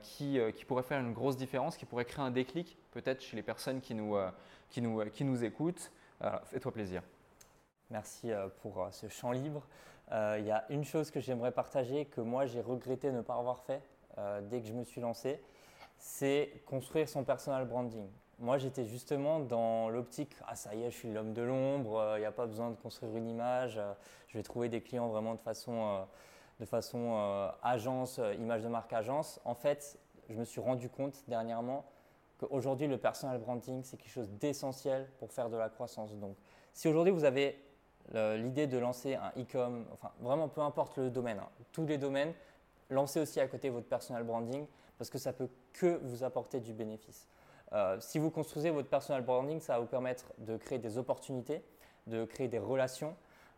qui, 0.02 0.40
qui 0.56 0.64
pourraient 0.64 0.84
faire 0.84 1.02
une 1.02 1.12
grosse 1.12 1.36
différence, 1.36 1.76
qui 1.76 1.86
pourraient 1.86 2.06
créer 2.06 2.24
un 2.24 2.32
déclic 2.32 2.78
peut-être 2.92 3.22
chez 3.22 3.36
les 3.36 3.44
personnes 3.44 3.82
qui 3.82 3.94
nous, 3.94 4.16
qui 4.70 4.82
nous, 4.82 5.04
qui 5.10 5.26
nous 5.26 5.44
écoutent 5.44 5.92
Fais-toi 6.46 6.72
plaisir. 6.72 7.02
Merci 7.92 8.32
pour 8.62 8.88
ce 8.92 9.08
champ 9.08 9.32
libre. 9.32 9.68
Il 10.12 10.46
y 10.46 10.52
a 10.52 10.66
une 10.70 10.84
chose 10.84 11.12
que 11.12 11.20
j'aimerais 11.20 11.52
partager 11.52 12.06
que 12.06 12.22
moi 12.22 12.46
j'ai 12.46 12.62
regretté 12.62 13.12
ne 13.12 13.22
pas 13.22 13.36
avoir 13.36 13.64
fait 13.64 13.82
dès 14.44 14.62
que 14.62 14.68
je 14.68 14.74
me 14.74 14.84
suis 14.84 15.02
lancé, 15.02 15.42
c'est 16.00 16.64
construire 16.66 17.08
son 17.08 17.24
personal 17.24 17.66
branding. 17.66 18.08
Moi, 18.40 18.58
j'étais 18.58 18.86
justement 18.86 19.42
dans 19.42 19.90
l'optique 19.90 20.34
ah 20.48 20.56
ça 20.56 20.74
y 20.74 20.84
est, 20.84 20.92
je 20.92 20.96
suis 20.96 21.12
l'homme 21.12 21.34
de 21.34 21.42
l'ombre, 21.42 22.02
il 22.14 22.16
euh, 22.16 22.20
n'y 22.20 22.26
a 22.26 22.32
pas 22.32 22.48
besoin 22.48 22.70
de 22.70 22.76
construire 22.76 23.16
une 23.18 23.28
image, 23.28 23.78
euh, 23.78 23.92
je 24.30 24.38
vais 24.38 24.44
trouver 24.44 24.70
des 24.70 24.82
clients 24.82 25.10
vraiment 25.10 25.36
de 25.36 25.42
façon, 25.42 25.74
euh, 25.74 26.04
de 26.62 26.66
façon 26.66 27.52
agence, 27.62 28.20
image 28.38 28.64
de 28.64 28.70
marque 28.70 28.94
agence. 28.94 29.42
En 29.44 29.56
fait, 29.56 30.00
je 30.30 30.36
me 30.36 30.46
suis 30.46 30.62
rendu 30.62 30.90
compte 30.90 31.24
dernièrement 31.28 31.86
qu'aujourd'hui, 32.38 32.88
le 32.88 32.98
personal 32.98 33.38
branding, 33.40 33.84
c'est 33.84 33.98
quelque 33.98 34.12
chose 34.12 34.30
d'essentiel 34.32 35.10
pour 35.20 35.34
faire 35.34 35.50
de 35.50 35.58
la 35.58 35.68
croissance. 35.68 36.14
Donc, 36.16 36.38
si 36.74 36.88
aujourd'hui 36.88 37.12
vous 37.12 37.26
avez 37.26 37.62
l'idée 38.14 38.68
de 38.68 38.78
lancer 38.78 39.16
un 39.16 39.32
e-com, 39.40 39.86
enfin 39.94 40.12
vraiment 40.20 40.48
peu 40.48 40.62
importe 40.62 40.98
le 40.98 41.10
domaine, 41.10 41.40
hein, 41.40 41.50
tous 41.72 41.86
les 41.86 41.98
domaines, 41.98 42.34
lancez 42.90 43.20
aussi 43.20 43.40
à 43.40 43.48
côté 43.48 43.70
votre 43.70 43.88
personal 43.88 44.24
branding 44.24 44.66
parce 44.98 45.10
que 45.10 45.18
ça 45.18 45.34
peut 45.34 45.50
que 45.74 46.00
vous 46.04 46.24
apporter 46.24 46.60
du 46.60 46.74
bénéfice. 46.74 47.28
Euh, 47.74 47.98
si 48.00 48.20
vous 48.20 48.32
construisez 48.32 48.72
votre 48.72 48.90
personal 48.90 49.24
branding, 49.24 49.60
ça 49.60 49.74
va 49.74 49.80
vous 49.80 49.86
permettre 49.86 50.34
de 50.40 50.58
créer 50.58 50.80
des 50.80 50.98
opportunités, 50.98 51.64
de 52.08 52.26
créer 52.26 52.48
des 52.48 52.60
relations, 52.60 53.16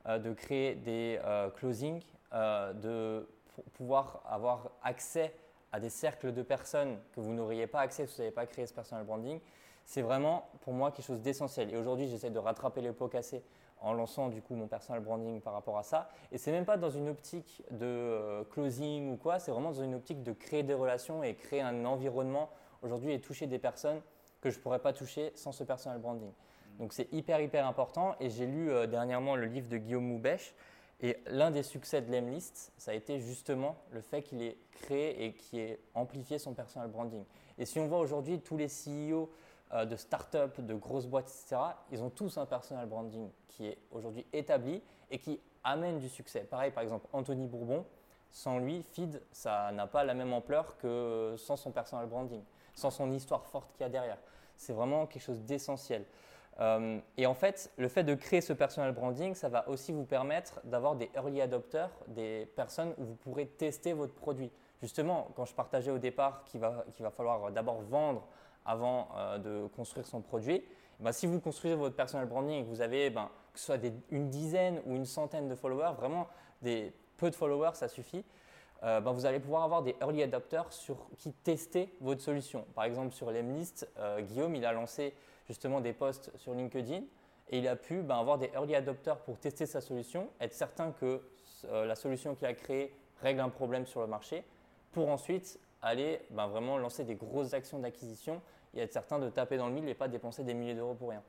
euh, 0.07 0.19
de 0.19 0.33
créer 0.33 0.75
des 0.75 1.19
euh, 1.23 1.49
closings, 1.49 2.01
de 2.33 3.27
pouvoir 3.73 4.23
avoir 4.25 4.71
accès 4.83 5.35
à 5.73 5.79
des 5.81 5.89
cercles 5.89 6.31
de 6.31 6.41
personnes 6.41 6.97
que 7.13 7.19
vous 7.19 7.33
n'auriez 7.33 7.67
pas 7.67 7.81
accès 7.81 8.07
si 8.07 8.15
vous 8.15 8.21
n'avez 8.21 8.31
pas 8.31 8.45
créé 8.45 8.65
ce 8.65 8.73
personal 8.73 9.03
branding. 9.03 9.39
C'est 9.85 10.01
vraiment 10.01 10.47
pour 10.61 10.73
moi 10.73 10.91
quelque 10.91 11.05
chose 11.05 11.21
d'essentiel. 11.21 11.73
Et 11.73 11.77
aujourd'hui, 11.77 12.07
j'essaie 12.07 12.29
de 12.29 12.39
rattraper 12.39 12.81
les 12.81 12.93
pots 12.93 13.09
cassés 13.09 13.43
en 13.81 13.93
lançant 13.93 14.29
du 14.29 14.41
coup 14.41 14.55
mon 14.55 14.67
personal 14.67 15.01
branding 15.01 15.41
par 15.41 15.53
rapport 15.53 15.77
à 15.77 15.83
ça. 15.83 16.09
Et 16.31 16.37
c'est 16.37 16.51
même 16.51 16.65
pas 16.65 16.77
dans 16.77 16.89
une 16.89 17.09
optique 17.09 17.63
de 17.71 18.43
closing 18.51 19.11
ou 19.11 19.17
quoi, 19.17 19.39
c'est 19.39 19.51
vraiment 19.51 19.71
dans 19.71 19.83
une 19.83 19.95
optique 19.95 20.23
de 20.23 20.33
créer 20.33 20.63
des 20.63 20.73
relations 20.73 21.23
et 21.23 21.35
créer 21.35 21.61
un 21.61 21.85
environnement 21.85 22.49
aujourd'hui 22.81 23.13
et 23.13 23.19
toucher 23.19 23.47
des 23.47 23.59
personnes 23.59 24.01
que 24.39 24.49
je 24.49 24.57
ne 24.57 24.61
pourrais 24.61 24.79
pas 24.79 24.93
toucher 24.93 25.31
sans 25.35 25.51
ce 25.51 25.63
personal 25.63 25.99
branding. 25.99 26.31
Donc 26.79 26.93
c'est 26.93 27.11
hyper 27.11 27.41
hyper 27.41 27.67
important 27.67 28.15
et 28.19 28.29
j'ai 28.29 28.45
lu 28.45 28.71
euh, 28.71 28.87
dernièrement 28.87 29.35
le 29.35 29.45
livre 29.45 29.67
de 29.67 29.77
Guillaume 29.77 30.05
Moubèche 30.05 30.55
et 31.01 31.17
l'un 31.27 31.49
des 31.49 31.63
succès 31.63 32.01
de 32.01 32.11
l'Emlist, 32.11 32.71
ça 32.77 32.91
a 32.91 32.93
été 32.93 33.19
justement 33.19 33.75
le 33.91 34.01
fait 34.01 34.21
qu'il 34.21 34.41
ait 34.43 34.57
créé 34.71 35.25
et 35.25 35.33
qu'il 35.33 35.59
ait 35.59 35.79
amplifié 35.95 36.37
son 36.37 36.53
personal 36.53 36.89
branding. 36.89 37.23
Et 37.57 37.65
si 37.65 37.79
on 37.79 37.87
voit 37.87 37.99
aujourd'hui 37.99 38.39
tous 38.39 38.55
les 38.55 38.67
CEO 38.67 39.31
euh, 39.73 39.85
de 39.85 39.95
start-up, 39.95 40.59
de 40.59 40.73
grosses 40.73 41.07
boîtes, 41.07 41.29
etc., 41.29 41.61
ils 41.91 42.01
ont 42.01 42.09
tous 42.09 42.37
un 42.37 42.45
personal 42.45 42.85
branding 42.87 43.29
qui 43.47 43.67
est 43.67 43.77
aujourd'hui 43.91 44.25
établi 44.33 44.81
et 45.09 45.17
qui 45.17 45.39
amène 45.63 45.99
du 45.99 46.09
succès. 46.09 46.41
Pareil, 46.41 46.71
par 46.71 46.83
exemple, 46.83 47.07
Anthony 47.13 47.47
Bourbon, 47.47 47.85
sans 48.31 48.59
lui, 48.59 48.83
Feed, 48.83 49.21
ça 49.31 49.71
n'a 49.71 49.87
pas 49.87 50.03
la 50.03 50.13
même 50.13 50.33
ampleur 50.33 50.77
que 50.77 51.35
sans 51.37 51.57
son 51.57 51.71
personal 51.71 52.07
branding 52.07 52.41
sans 52.73 52.91
son 52.91 53.11
histoire 53.11 53.45
forte 53.45 53.71
qu'il 53.73 53.81
y 53.81 53.85
a 53.85 53.89
derrière. 53.89 54.17
C'est 54.57 54.73
vraiment 54.73 55.07
quelque 55.07 55.23
chose 55.23 55.41
d'essentiel. 55.41 56.05
Euh, 56.59 56.99
et 57.17 57.25
en 57.25 57.33
fait, 57.33 57.71
le 57.77 57.87
fait 57.87 58.03
de 58.03 58.13
créer 58.13 58.41
ce 58.41 58.53
personal 58.53 58.91
branding, 58.91 59.33
ça 59.33 59.49
va 59.49 59.67
aussi 59.69 59.91
vous 59.91 60.03
permettre 60.03 60.59
d'avoir 60.65 60.95
des 60.95 61.09
early 61.15 61.41
adopters, 61.41 61.89
des 62.07 62.45
personnes 62.55 62.93
où 62.97 63.05
vous 63.05 63.15
pourrez 63.15 63.47
tester 63.47 63.93
votre 63.93 64.13
produit. 64.13 64.51
Justement, 64.81 65.29
quand 65.35 65.45
je 65.45 65.53
partageais 65.53 65.91
au 65.91 65.97
départ 65.97 66.43
qu'il 66.45 66.59
va, 66.59 66.85
va 66.99 67.11
falloir 67.11 67.51
d'abord 67.51 67.81
vendre 67.81 68.27
avant 68.65 69.09
euh, 69.15 69.37
de 69.37 69.67
construire 69.67 70.05
son 70.05 70.21
produit, 70.21 70.63
eh 70.63 71.03
ben, 71.03 71.11
si 71.11 71.27
vous 71.27 71.39
construisez 71.39 71.75
votre 71.75 71.95
personal 71.95 72.27
branding 72.27 72.61
et 72.61 72.63
que 72.63 72.69
vous 72.69 72.81
avez 72.81 73.09
ben, 73.09 73.29
que 73.53 73.59
ce 73.59 73.65
soit 73.65 73.79
une 74.11 74.29
dizaine 74.29 74.81
ou 74.85 74.95
une 74.95 75.05
centaine 75.05 75.49
de 75.49 75.55
followers, 75.55 75.93
vraiment 75.97 76.27
peu 77.17 77.29
de 77.29 77.35
followers, 77.35 77.71
ça 77.73 77.87
suffit. 77.87 78.23
Euh, 78.83 79.01
ben, 79.01 79.11
vous 79.11 79.25
allez 79.25 79.39
pouvoir 79.39 79.63
avoir 79.63 79.83
des 79.83 79.95
early 80.01 80.23
adopters 80.23 80.71
sur, 80.71 80.97
qui 81.17 81.33
tester 81.33 81.93
votre 82.01 82.21
solution. 82.21 82.65
Par 82.75 82.85
exemple, 82.85 83.13
sur 83.13 83.31
l'Emlist, 83.31 83.89
euh, 83.97 84.21
Guillaume, 84.21 84.55
il 84.55 84.65
a 84.65 84.73
lancé 84.73 85.13
justement 85.47 85.81
des 85.81 85.93
posts 85.93 86.31
sur 86.37 86.53
LinkedIn 86.53 87.01
et 87.49 87.57
il 87.57 87.67
a 87.67 87.75
pu 87.75 87.99
avoir 88.09 88.37
des 88.37 88.49
early 88.53 88.75
adopters 88.75 89.17
pour 89.19 89.37
tester 89.37 89.65
sa 89.65 89.81
solution, 89.81 90.29
être 90.39 90.53
certain 90.53 90.91
que 90.91 91.21
la 91.71 91.95
solution 91.95 92.33
qu'il 92.33 92.47
a 92.47 92.53
créée 92.53 92.91
règle 93.21 93.41
un 93.41 93.49
problème 93.49 93.85
sur 93.85 94.01
le 94.01 94.07
marché, 94.07 94.43
pour 94.91 95.09
ensuite 95.09 95.59
aller 95.81 96.21
ben, 96.29 96.47
vraiment 96.47 96.77
lancer 96.77 97.03
des 97.03 97.15
grosses 97.15 97.53
actions 97.53 97.79
d'acquisition 97.79 98.41
et 98.73 98.79
être 98.81 98.93
certain 98.93 99.19
de 99.19 99.29
taper 99.29 99.57
dans 99.57 99.67
le 99.67 99.73
mille 99.73 99.87
et 99.89 99.93
pas 99.93 100.07
dépenser 100.07 100.43
des 100.43 100.53
milliers 100.53 100.75
d'euros 100.75 100.93
pour 100.93 101.09
rien. 101.09 101.23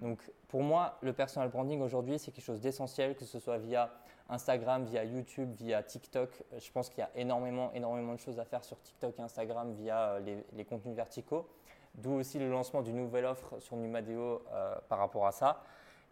Hmm. 0.00 0.08
Donc 0.08 0.32
pour 0.48 0.62
moi, 0.62 0.98
le 1.02 1.12
personal 1.12 1.48
branding 1.48 1.80
aujourd'hui, 1.80 2.18
c'est 2.18 2.30
quelque 2.30 2.44
chose 2.44 2.60
d'essentiel, 2.60 3.16
que 3.16 3.24
ce 3.24 3.38
soit 3.38 3.58
via 3.58 3.90
Instagram, 4.28 4.84
via 4.84 5.04
YouTube, 5.04 5.52
via 5.54 5.82
TikTok. 5.82 6.30
Je 6.58 6.70
pense 6.72 6.88
qu'il 6.88 7.00
y 7.00 7.02
a 7.02 7.10
énormément, 7.14 7.70
énormément 7.74 8.14
de 8.14 8.20
choses 8.20 8.38
à 8.38 8.44
faire 8.44 8.64
sur 8.64 8.80
TikTok 8.80 9.18
et 9.18 9.22
Instagram 9.22 9.72
via 9.74 10.14
euh, 10.14 10.40
les, 10.52 10.64
contenus 10.64 10.94
verticaux. 10.94 11.48
D'où 11.94 12.12
aussi 12.12 12.38
le 12.38 12.50
lancement 12.50 12.82
d'une 12.82 12.96
nouvelle 12.96 13.24
offre 13.24 13.60
sur 13.60 13.76
Numadeo 13.76 14.42
euh, 14.52 14.74
par 14.88 14.98
rapport 14.98 15.26
à 15.26 15.32
ça. 15.32 15.62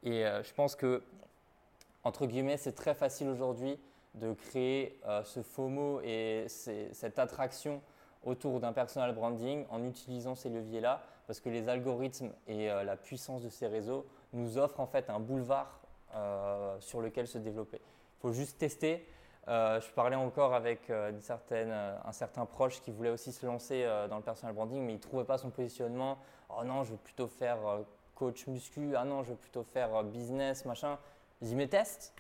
Et 0.03 0.25
euh, 0.25 0.43
je 0.43 0.53
pense 0.55 0.77
que, 0.77 1.03
entre 2.05 2.27
guillemets, 2.27 2.57
c'est 2.57 2.73
très 2.73 2.95
facile 2.95 3.29
aujourd'hui 3.29 3.79
de 4.15 4.33
créer 4.35 5.01
ce 5.25 5.43
FOMO 5.43 6.01
et 6.03 6.47
cette 6.49 7.19
attraction 7.19 7.81
autour 8.25 8.61
d'un 8.61 8.73
personal 8.73 9.15
branding 9.15 9.65
en 9.71 9.83
utilisant 9.85 10.35
ces 10.35 10.51
leviers-là, 10.51 11.03
parce 11.27 11.41
que 11.41 11.49
les 11.49 11.69
algorithmes 11.69 12.31
et 12.47 12.67
la 12.67 12.97
puissance 12.97 13.43
de 13.43 13.49
ces 13.49 13.67
réseaux 13.67 14.05
nous 14.33 14.59
offrent 14.59 14.81
en 14.81 14.87
fait 14.87 15.09
un 15.09 15.19
boulevard 15.19 15.81
sur 16.81 17.01
lequel 17.01 17.27
se 17.27 17.39
développer 17.39 17.81
faut 18.23 18.33
juste 18.33 18.59
tester. 18.59 19.05
Euh, 19.49 19.81
je 19.81 19.91
parlais 19.91 20.15
encore 20.15 20.55
avec 20.55 20.89
euh, 20.89 21.11
euh, 21.51 21.99
un 22.05 22.13
certain 22.13 22.47
proche 22.47 22.81
qui 22.81 22.93
voulait 22.93 23.11
aussi 23.11 23.33
se 23.33 23.45
lancer 23.45 23.85
dans 24.09 24.17
le 24.17 24.23
personal 24.23 24.55
branding, 24.55 24.81
mais 24.81 24.93
il 24.93 24.97
ne 24.97 25.01
trouvait 25.01 25.25
pas 25.25 25.39
son 25.39 25.51
positionnement. 25.51 26.19
Oh 26.49 26.63
non, 26.65 26.85
je 26.85 26.93
veux 26.93 26.99
plutôt 26.99 27.27
faire 27.27 27.59
coach 28.15 28.47
muscu. 28.47 28.95
Ah 28.97 29.05
non, 29.05 29.25
je 29.25 29.31
veux 29.31 29.37
plutôt 29.37 29.65
faire 29.65 30.05
business, 30.05 30.65
machin. 30.65 30.99
Je 31.41 31.49
dis, 31.49 31.57
mais 31.57 31.67
teste. 31.67 32.15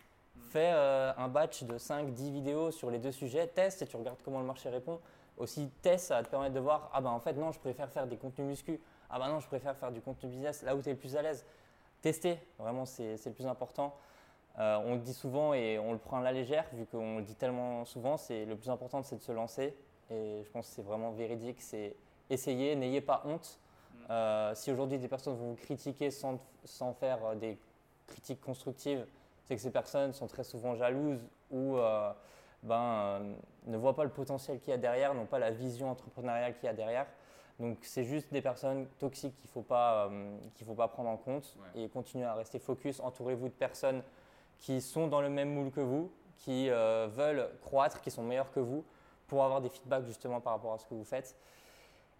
Fais 0.53 0.68
un 0.68 1.28
batch 1.28 1.62
de 1.62 1.78
5-10 1.78 2.30
vidéos 2.30 2.70
sur 2.72 2.90
les 2.90 2.98
deux 2.98 3.11
sujets, 3.11 3.46
teste 3.46 3.80
et 3.80 3.86
tu 3.86 3.96
regardes 3.96 4.18
comment 4.22 4.38
le 4.38 4.44
marché 4.44 4.68
répond. 4.68 5.00
aussi 5.38 5.70
test, 5.80 6.09
ça 6.09 6.16
va 6.16 6.22
te 6.24 6.28
permettre 6.28 6.53
de 6.53 6.61
voir, 6.61 6.90
ah 6.92 7.00
ben 7.00 7.09
en 7.09 7.20
fait 7.20 7.32
non, 7.32 7.53
je 7.53 7.59
préfère 7.59 7.88
faire 7.90 8.07
des 8.07 8.18
contenus 8.18 8.48
muscu, 8.48 8.78
ah 9.09 9.18
ben 9.18 9.28
non, 9.28 9.40
je 9.40 9.46
préfère 9.46 9.74
faire 9.78 9.90
du 9.90 10.03
contenu 10.03 10.28
business, 10.28 10.62
là 10.62 10.76
où 10.76 10.82
tu 10.82 10.90
es 10.90 10.92
le 10.92 10.98
plus 10.98 11.16
à 11.16 11.22
l'aise. 11.22 11.46
Tester, 12.03 12.38
vraiment, 12.59 12.84
c'est 12.84 13.16
le 13.24 13.32
plus 13.32 13.46
important. 13.46 13.94
Euh, 14.59 14.76
on 14.84 14.94
le 14.94 15.00
dit 15.00 15.14
souvent 15.14 15.55
et 15.55 15.78
on 15.78 15.92
le 15.92 15.98
prend 15.98 16.18
à 16.18 16.22
la 16.22 16.32
légère, 16.32 16.66
vu 16.74 16.84
qu'on 16.84 17.16
le 17.18 17.22
dit 17.22 17.34
tellement 17.34 17.86
souvent, 17.86 18.18
c'est 18.18 18.44
le 18.44 18.55
plus 18.55 18.68
important, 18.68 19.03
c'est 19.03 19.16
de 19.16 19.22
se 19.22 19.32
lancer. 19.32 19.74
Et 20.11 20.42
je 20.44 20.50
pense 20.50 20.68
que 20.68 20.74
c'est 20.74 20.82
vraiment 20.82 21.12
véridique, 21.12 21.62
c'est 21.62 21.96
essayer, 22.28 22.76
n'ayez 22.76 23.00
pas 23.00 23.22
honte. 23.24 23.59
Euh, 24.11 24.55
si 24.55 24.70
aujourd'hui 24.70 24.98
des 24.98 25.09
personnes 25.09 25.36
vont 25.36 25.50
vous 25.50 25.57
critiquer 25.57 26.11
sans, 26.11 26.38
sans 26.64 26.92
faire 26.92 27.24
euh, 27.24 27.34
des 27.34 27.57
critiques 28.07 28.40
constructives, 28.40 29.07
c'est 29.45 29.57
que 29.57 29.62
ces 29.62 29.70
personnes 29.70 30.12
sont 30.12 30.26
très 30.26 30.45
souvent 30.45 30.74
jalouses 30.74 31.20
ou 31.51 31.76
ben, 32.62 33.34
ne 33.66 33.76
voient 33.76 33.95
pas 33.95 34.05
le 34.05 34.11
potentiel 34.11 34.61
qu'il 34.61 34.70
y 34.70 34.74
a 34.74 34.78
derrière, 34.78 35.14
n'ont 35.14 35.26
pas 35.26 35.38
la 35.38 35.51
vision 35.51 35.90
entrepreneuriale 35.90 36.55
qu'il 36.55 36.64
y 36.64 36.68
a 36.68 36.74
derrière. 36.74 37.07
Donc 37.59 37.78
c'est 37.82 38.05
juste 38.05 38.32
des 38.32 38.40
personnes 38.40 38.86
toxiques 38.99 39.36
qu'il 39.36 39.49
ne 39.49 39.53
faut, 39.53 39.62
pas, 39.62 40.11
faut 40.64 40.74
pas 40.74 40.88
prendre 40.88 41.11
en 41.11 41.16
compte 41.16 41.57
et 41.74 41.88
continuer 41.88 42.24
à 42.24 42.34
rester 42.34 42.59
focus. 42.59 43.01
Entourez-vous 43.01 43.49
de 43.49 43.55
personnes 43.55 44.03
qui 44.59 44.80
sont 44.80 45.09
dans 45.09 45.20
le 45.20 45.28
même 45.28 45.53
moule 45.53 45.70
que 45.70 45.80
vous, 45.80 46.11
qui 46.38 46.70
euh, 46.70 47.09
veulent 47.11 47.49
croître, 47.62 48.01
qui 48.01 48.11
sont 48.11 48.22
meilleurs 48.22 48.51
que 48.53 48.61
vous, 48.61 48.84
pour 49.26 49.45
avoir 49.45 49.61
des 49.61 49.68
feedbacks 49.68 50.05
justement 50.05 50.40
par 50.40 50.55
rapport 50.55 50.72
à 50.72 50.78
ce 50.78 50.86
que 50.86 50.95
vous 50.95 51.05
faites. 51.05 51.36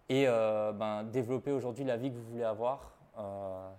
Et 0.09 0.25
euh, 0.27 0.71
ben, 0.73 1.03
développer 1.03 1.51
aujourd'hui 1.51 1.83
la 1.83 1.97
vie 1.97 2.09
que 2.11 2.15
vous 2.15 2.31
voulez 2.31 2.43
avoir 2.43 2.91
euh, 3.17 3.69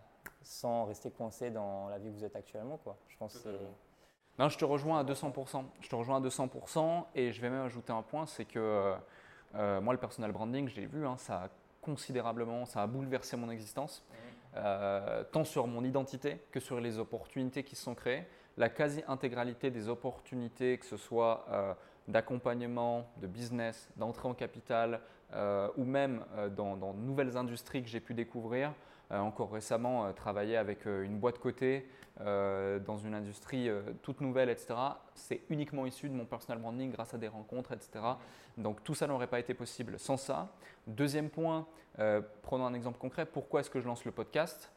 sans 0.45 0.85
rester 0.85 1.11
coincé 1.11 1.51
dans 1.51 1.89
la 1.89 1.99
vie 1.99 2.11
que 2.11 2.17
vous 2.17 2.25
êtes 2.25 2.37
actuellement. 2.37 2.79
Quoi. 2.79 2.97
Je 3.09 3.17
pense 3.17 3.47
non, 4.37 4.49
je 4.49 4.59
te 4.59 4.65
rejoins 4.65 4.99
à 4.99 5.05
200%. 5.05 5.65
Je 5.81 5.89
te 5.89 5.95
rejoins 5.95 6.17
à 6.17 6.21
200% 6.21 7.05
et 7.15 7.31
je 7.31 7.41
vais 7.41 7.51
même 7.51 7.65
ajouter 7.65 7.93
un 7.93 8.03
point, 8.03 8.27
c'est 8.27 8.45
que 8.45 8.95
moi, 9.55 9.93
le 9.93 9.99
personal 10.01 10.33
branding, 10.33 10.69
j'ai 10.69 10.87
vu, 10.87 11.07
hein, 11.07 11.17
ça 11.19 11.45
a 11.45 11.49
considérablement, 11.81 12.65
ça 12.67 12.83
a 12.83 12.89
bouleversé 12.89 13.37
mon 13.37 13.49
existence, 13.49 14.05
tant 15.31 15.45
sur 15.45 15.69
mon 15.69 15.85
identité 15.85 16.45
que 16.51 16.59
sur 16.59 16.81
les 16.81 16.99
opportunités 16.99 17.63
qui 17.63 17.77
se 17.77 17.85
sont 17.85 17.95
créées 17.95 18.27
la 18.57 18.69
quasi-intégralité 18.69 19.71
des 19.71 19.89
opportunités, 19.89 20.79
que 20.79 20.87
ce 20.87 20.97
soit 20.97 21.45
euh, 21.51 21.75
d'accompagnement, 22.09 23.09
de 23.21 23.27
business, 23.27 23.89
d'entrée 23.97 24.29
en 24.29 24.35
capital 24.35 25.01
euh, 25.33 25.69
ou 25.77 25.85
même 25.85 26.25
euh, 26.37 26.49
dans, 26.49 26.77
de 26.77 27.01
nouvelles 27.01 27.37
industries 27.37 27.83
que 27.83 27.89
j'ai 27.89 28.01
pu 28.01 28.15
découvrir. 28.15 28.73
Encore 29.21 29.53
récemment, 29.53 30.13
travailler 30.13 30.57
avec 30.57 30.87
une 30.87 31.19
boîte 31.19 31.39
côté 31.39 31.89
dans 32.21 32.99
une 33.05 33.15
industrie 33.15 33.69
toute 34.03 34.21
nouvelle, 34.21 34.49
etc. 34.49 34.75
C'est 35.15 35.43
uniquement 35.51 35.87
issu 35.87 36.09
de 36.09 36.15
mon 36.15 36.25
personal 36.25 36.59
branding 36.59 36.91
grâce 36.91 37.15
à 37.15 37.19
des 37.19 37.29
rencontres, 37.29 37.73
etc. 37.73 38.05
Donc 38.57 38.83
tout 38.85 38.95
ça 38.95 39.07
n'aurait 39.07 39.27
pas 39.27 39.41
été 39.41 39.53
possible 39.55 39.99
sans 39.99 40.17
ça. 40.17 40.53
Deuxième 40.87 41.29
point, 41.29 41.67
prenons 42.43 42.67
un 42.67 42.75
exemple 42.75 42.99
concret. 42.99 43.27
Pourquoi 43.27 43.61
est-ce 43.61 43.71
que 43.71 43.81
je 43.81 43.87
lance 43.87 44.05
le 44.05 44.13
podcast? 44.13 44.71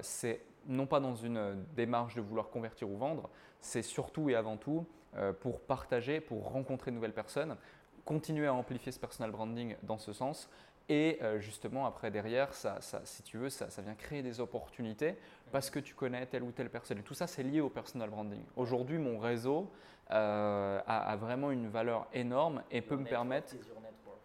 C'est 0.00 0.40
non 0.66 0.86
pas 0.86 1.00
dans 1.00 1.14
une 1.14 1.36
euh, 1.36 1.54
démarche 1.74 2.14
de 2.14 2.20
vouloir 2.20 2.50
convertir 2.50 2.90
ou 2.90 2.96
vendre, 2.96 3.28
c'est 3.60 3.82
surtout 3.82 4.30
et 4.30 4.34
avant 4.34 4.56
tout 4.56 4.86
euh, 5.16 5.32
pour 5.32 5.60
partager, 5.60 6.20
pour 6.20 6.50
rencontrer 6.50 6.90
de 6.90 6.96
nouvelles 6.96 7.12
personnes, 7.12 7.56
continuer 8.04 8.46
à 8.46 8.54
amplifier 8.54 8.92
ce 8.92 8.98
personal 8.98 9.30
branding 9.30 9.76
dans 9.82 9.98
ce 9.98 10.12
sens. 10.12 10.48
Et 10.94 11.16
euh, 11.22 11.40
justement, 11.40 11.86
après, 11.86 12.10
derrière, 12.10 12.52
ça, 12.52 12.78
si 13.04 13.22
tu 13.22 13.38
veux, 13.38 13.48
ça, 13.48 13.66
vient 13.80 13.94
créer 13.94 14.20
des 14.20 14.40
opportunités 14.40 15.16
parce 15.50 15.70
que 15.70 15.78
tu 15.78 15.94
connais 15.94 16.26
telle 16.26 16.42
ou 16.42 16.52
telle 16.52 16.68
personne. 16.68 16.98
Et 16.98 17.02
tout 17.02 17.14
ça, 17.14 17.26
c'est 17.26 17.42
lié 17.42 17.62
au 17.62 17.70
personal 17.70 18.10
branding. 18.10 18.44
Aujourd'hui, 18.56 18.98
mon 18.98 19.18
réseau 19.18 19.72
a, 20.10 21.16
vraiment 21.18 21.50
une 21.50 21.68
valeur 21.68 22.08
énorme 22.12 22.62
et 22.70 22.82
peut 22.82 22.98
me 22.98 23.06
permettre. 23.06 23.54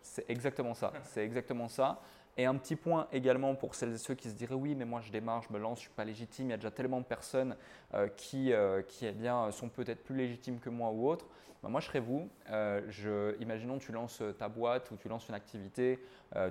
C'est 0.01 0.30
exactement 0.30 0.74
ça. 0.74 0.91
C'est 1.03 1.24
exactement 1.24 1.70
ça. 1.70 2.01
Et 2.38 2.45
un 2.45 2.55
petit 2.55 2.75
point 2.75 3.07
également 3.11 3.55
pour 3.55 3.73
celles 3.73 3.93
et 3.93 3.97
ceux 3.97 4.13
qui 4.13 4.29
se 4.29 4.35
diraient 4.35 4.55
oui, 4.55 4.75
mais 4.75 4.85
moi 4.85 5.01
je 5.01 5.11
démarre, 5.11 5.41
je 5.41 5.51
me 5.51 5.57
lance, 5.57 5.79
je 5.79 5.85
ne 5.85 5.88
suis 5.88 5.95
pas 5.95 6.05
légitime, 6.05 6.47
il 6.47 6.51
y 6.51 6.53
a 6.53 6.57
déjà 6.57 6.69
tellement 6.69 6.99
de 6.99 7.05
personnes 7.05 7.55
euh, 7.95 8.07
qui, 8.09 8.53
euh, 8.53 8.83
qui 8.83 9.07
eh 9.07 9.11
bien, 9.11 9.51
sont 9.51 9.69
peut-être 9.69 10.03
plus 10.03 10.15
légitimes 10.15 10.59
que 10.59 10.69
moi 10.69 10.91
ou 10.91 11.09
autres. 11.09 11.25
Ben, 11.63 11.69
moi 11.69 11.81
je 11.81 11.88
serais 11.88 11.99
vous. 11.99 12.29
Euh, 12.51 12.81
je, 12.89 13.35
imaginons 13.41 13.79
tu 13.79 13.91
lances 13.91 14.21
ta 14.38 14.47
boîte 14.49 14.91
ou 14.91 14.97
tu 14.97 15.09
lances 15.09 15.27
une 15.27 15.33
activité, 15.33 15.99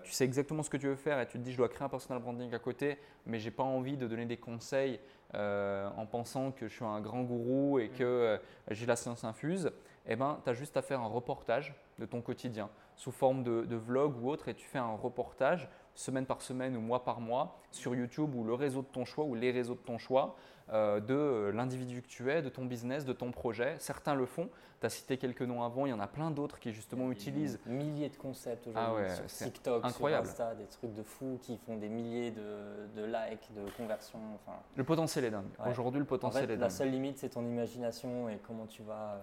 tu 0.02 0.10
sais 0.10 0.24
exactement 0.24 0.64
ce 0.64 0.70
que 0.70 0.76
tu 0.76 0.88
veux 0.88 0.96
faire 0.96 1.20
et 1.20 1.26
tu 1.26 1.38
te 1.38 1.44
dis 1.44 1.52
je 1.52 1.58
dois 1.58 1.68
créer 1.68 1.84
un 1.84 1.88
personal 1.88 2.20
branding 2.20 2.52
à 2.52 2.58
côté, 2.58 2.98
mais 3.24 3.38
j'ai 3.38 3.52
pas 3.52 3.62
envie 3.62 3.96
de 3.96 4.08
donner 4.08 4.26
des 4.26 4.38
conseils 4.38 4.98
en 5.34 6.06
pensant 6.10 6.50
que 6.50 6.66
je 6.66 6.74
suis 6.74 6.84
un 6.84 7.00
grand 7.00 7.22
gourou 7.22 7.78
et 7.78 7.90
que 7.90 8.40
j'ai 8.70 8.86
la 8.86 8.96
science 8.96 9.22
infuse. 9.22 9.70
Eh 10.08 10.16
ben, 10.16 10.40
tu 10.42 10.50
as 10.50 10.54
juste 10.54 10.76
à 10.76 10.82
faire 10.82 11.00
un 11.00 11.08
reportage 11.08 11.74
de 11.98 12.06
ton 12.06 12.20
quotidien 12.20 12.70
sous 12.96 13.12
forme 13.12 13.42
de, 13.42 13.76
vlog 13.76 14.14
ou 14.22 14.30
autre 14.30 14.48
et 14.48 14.54
tu 14.54 14.66
fais 14.66 14.78
un 14.78 14.96
reportage 14.96 15.68
semaine 15.94 16.26
par 16.26 16.42
semaine 16.42 16.76
ou 16.76 16.80
mois 16.80 17.04
par 17.04 17.20
mois 17.20 17.58
sur 17.70 17.94
YouTube 17.94 18.34
ou 18.34 18.44
le 18.44 18.54
réseau 18.54 18.82
de 18.82 18.86
ton 18.86 19.04
choix 19.04 19.24
ou 19.24 19.34
les 19.34 19.50
réseaux 19.50 19.74
de 19.74 19.80
ton 19.80 19.98
choix 19.98 20.36
euh, 20.72 20.98
de 21.00 21.50
l'individu 21.54 22.02
que 22.02 22.08
tu 22.08 22.30
es, 22.30 22.42
de 22.42 22.48
ton 22.48 22.64
business, 22.64 23.04
de 23.04 23.12
ton 23.12 23.30
projet. 23.30 23.76
Certains 23.78 24.14
le 24.14 24.26
font. 24.26 24.48
Tu 24.80 24.86
as 24.86 24.90
cité 24.90 25.16
quelques 25.16 25.42
noms 25.42 25.62
avant, 25.62 25.86
il 25.86 25.90
y 25.90 25.92
en 25.92 26.00
a 26.00 26.06
plein 26.06 26.30
d'autres 26.30 26.58
qui 26.58 26.72
justement 26.72 27.10
utilisent. 27.10 27.60
Milliers 27.66 28.08
de 28.08 28.16
concepts 28.16 28.66
aujourd'hui 28.66 29.04
ah 29.08 29.28
sur 29.28 29.46
TikTok, 29.46 29.84
incroyable. 29.84 30.26
sur 30.26 30.32
Insta, 30.32 30.54
des 30.54 30.66
trucs 30.66 30.92
de 30.92 31.02
fous 31.02 31.38
qui 31.40 31.56
font 31.58 31.76
des 31.76 31.88
milliers 31.88 32.32
de, 32.32 33.04
likes, 33.04 33.48
de 33.54 33.70
conversions. 33.76 34.18
Enfin... 34.34 34.58
Le 34.74 34.84
potentiel 34.84 35.24
est 35.26 35.30
dingue. 35.30 35.46
Aujourd'hui, 35.66 36.00
le 36.00 36.06
potentiel 36.06 36.44
est 36.44 36.48
dingue. 36.48 36.60
La 36.60 36.70
seule 36.70 36.90
limite, 36.90 37.18
c'est 37.18 37.30
ton 37.30 37.46
imagination 37.46 38.28
et 38.28 38.38
comment 38.38 38.66
tu 38.66 38.82
vas 38.82 39.20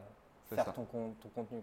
faire 0.47 0.73
ton, 0.73 0.85
ton, 0.85 1.13
contenu. 1.35 1.61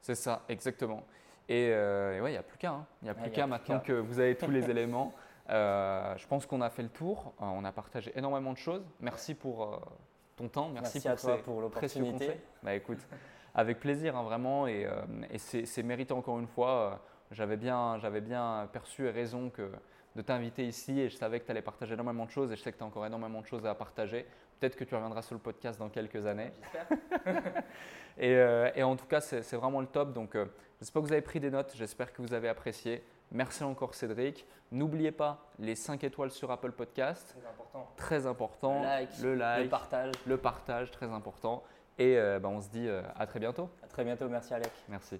C'est 0.00 0.14
ça, 0.14 0.42
exactement. 0.48 1.02
Et, 1.48 1.70
euh, 1.70 2.20
ouais, 2.20 2.30
il 2.30 2.32
n'y 2.32 2.38
a 2.38 2.42
plus 2.42 2.58
qu'à. 2.58 2.70
Hein. 2.70 2.86
Il 3.02 3.04
n'y 3.04 3.10
a 3.10 3.14
plus 3.14 3.30
qu'à 3.30 3.46
maintenant 3.46 3.78
que 3.80 3.92
vous 3.92 4.18
avez 4.18 4.34
tous 4.34 4.50
les 4.50 4.68
éléments. 4.70 5.12
Euh, 5.48 6.16
je 6.16 6.26
pense 6.26 6.44
qu'on 6.44 6.60
a 6.60 6.70
fait 6.70 6.82
le 6.82 6.88
tour. 6.88 7.34
Euh, 7.40 7.44
on 7.44 7.64
a 7.64 7.72
partagé 7.72 8.12
énormément 8.16 8.52
de 8.52 8.58
choses. 8.58 8.84
Merci 9.00 9.34
pour 9.34 9.80
ton 10.36 10.48
temps. 10.48 10.70
Merci, 10.70 11.00
pour, 11.00 11.10
à 11.10 11.16
toi 11.16 11.38
pour 11.38 11.60
l'opportunité. 11.60 12.40
Bah, 12.62 12.74
écoute, 12.74 12.98
avec 13.54 13.78
plaisir, 13.78 14.16
hein, 14.16 14.24
vraiment. 14.24 14.66
Et, 14.66 14.88
et 15.30 15.38
c'est 15.38 15.82
mérité 15.82 16.12
encore 16.12 16.38
une 16.38 16.48
fois. 16.48 17.00
J'avais 17.30 17.56
bien, 17.56 17.98
bien 18.20 18.68
perçu 18.72 19.06
et 19.06 19.10
raison 19.10 19.50
que 19.50 19.70
de 20.16 20.22
t'inviter 20.22 20.66
ici 20.66 20.98
et 20.98 21.10
je 21.10 21.16
savais 21.16 21.40
que 21.40 21.44
tu 21.44 21.50
allais 21.50 21.62
partager 21.62 21.92
énormément 21.92 22.24
de 22.24 22.30
choses 22.30 22.50
et 22.50 22.56
je 22.56 22.62
sais 22.62 22.72
que 22.72 22.78
tu 22.78 22.82
as 22.82 22.86
encore 22.86 23.04
énormément 23.04 23.40
de 23.40 23.46
choses 23.46 23.66
à 23.66 23.74
partager. 23.74 24.26
Peut-être 24.58 24.74
que 24.74 24.84
tu 24.84 24.94
reviendras 24.94 25.20
sur 25.22 25.34
le 25.34 25.40
podcast 25.40 25.78
dans 25.78 25.90
quelques 25.90 26.24
années. 26.24 26.50
J'espère. 26.54 27.42
et, 28.18 28.78
et, 28.80 28.82
en 28.82 28.96
tout 28.96 29.04
cas, 29.04 29.20
c'est 29.20 29.56
vraiment 29.56 29.82
le 29.82 29.86
top. 29.86 30.14
Donc, 30.14 30.34
J'espère 30.80 31.02
que 31.02 31.06
vous 31.06 31.12
avez 31.12 31.22
pris 31.22 31.40
des 31.40 31.50
notes, 31.50 31.72
j'espère 31.74 32.12
que 32.12 32.20
vous 32.20 32.34
avez 32.34 32.48
apprécié. 32.48 33.02
Merci 33.32 33.64
encore 33.64 33.94
Cédric. 33.94 34.46
N'oubliez 34.70 35.10
pas 35.10 35.50
les 35.58 35.74
5 35.74 36.04
étoiles 36.04 36.30
sur 36.30 36.50
Apple 36.50 36.72
Podcast. 36.72 37.34
Très 37.36 37.48
important. 37.48 37.92
Très 37.96 38.26
important. 38.26 38.82
Le 39.22 39.34
like, 39.34 39.64
le, 39.64 39.68
partage. 39.68 40.14
Le 40.26 40.36
partage, 40.36 40.90
très 40.90 41.06
important. 41.06 41.62
Et 41.98 42.18
euh, 42.18 42.38
bah, 42.38 42.48
on 42.50 42.60
se 42.60 42.68
dit 42.68 42.86
euh, 42.86 43.02
à 43.16 43.26
très 43.26 43.40
bientôt. 43.40 43.70
À 43.82 43.86
très 43.86 44.04
bientôt, 44.04 44.28
merci 44.28 44.52
Alec. 44.52 44.70
Merci. 44.88 45.18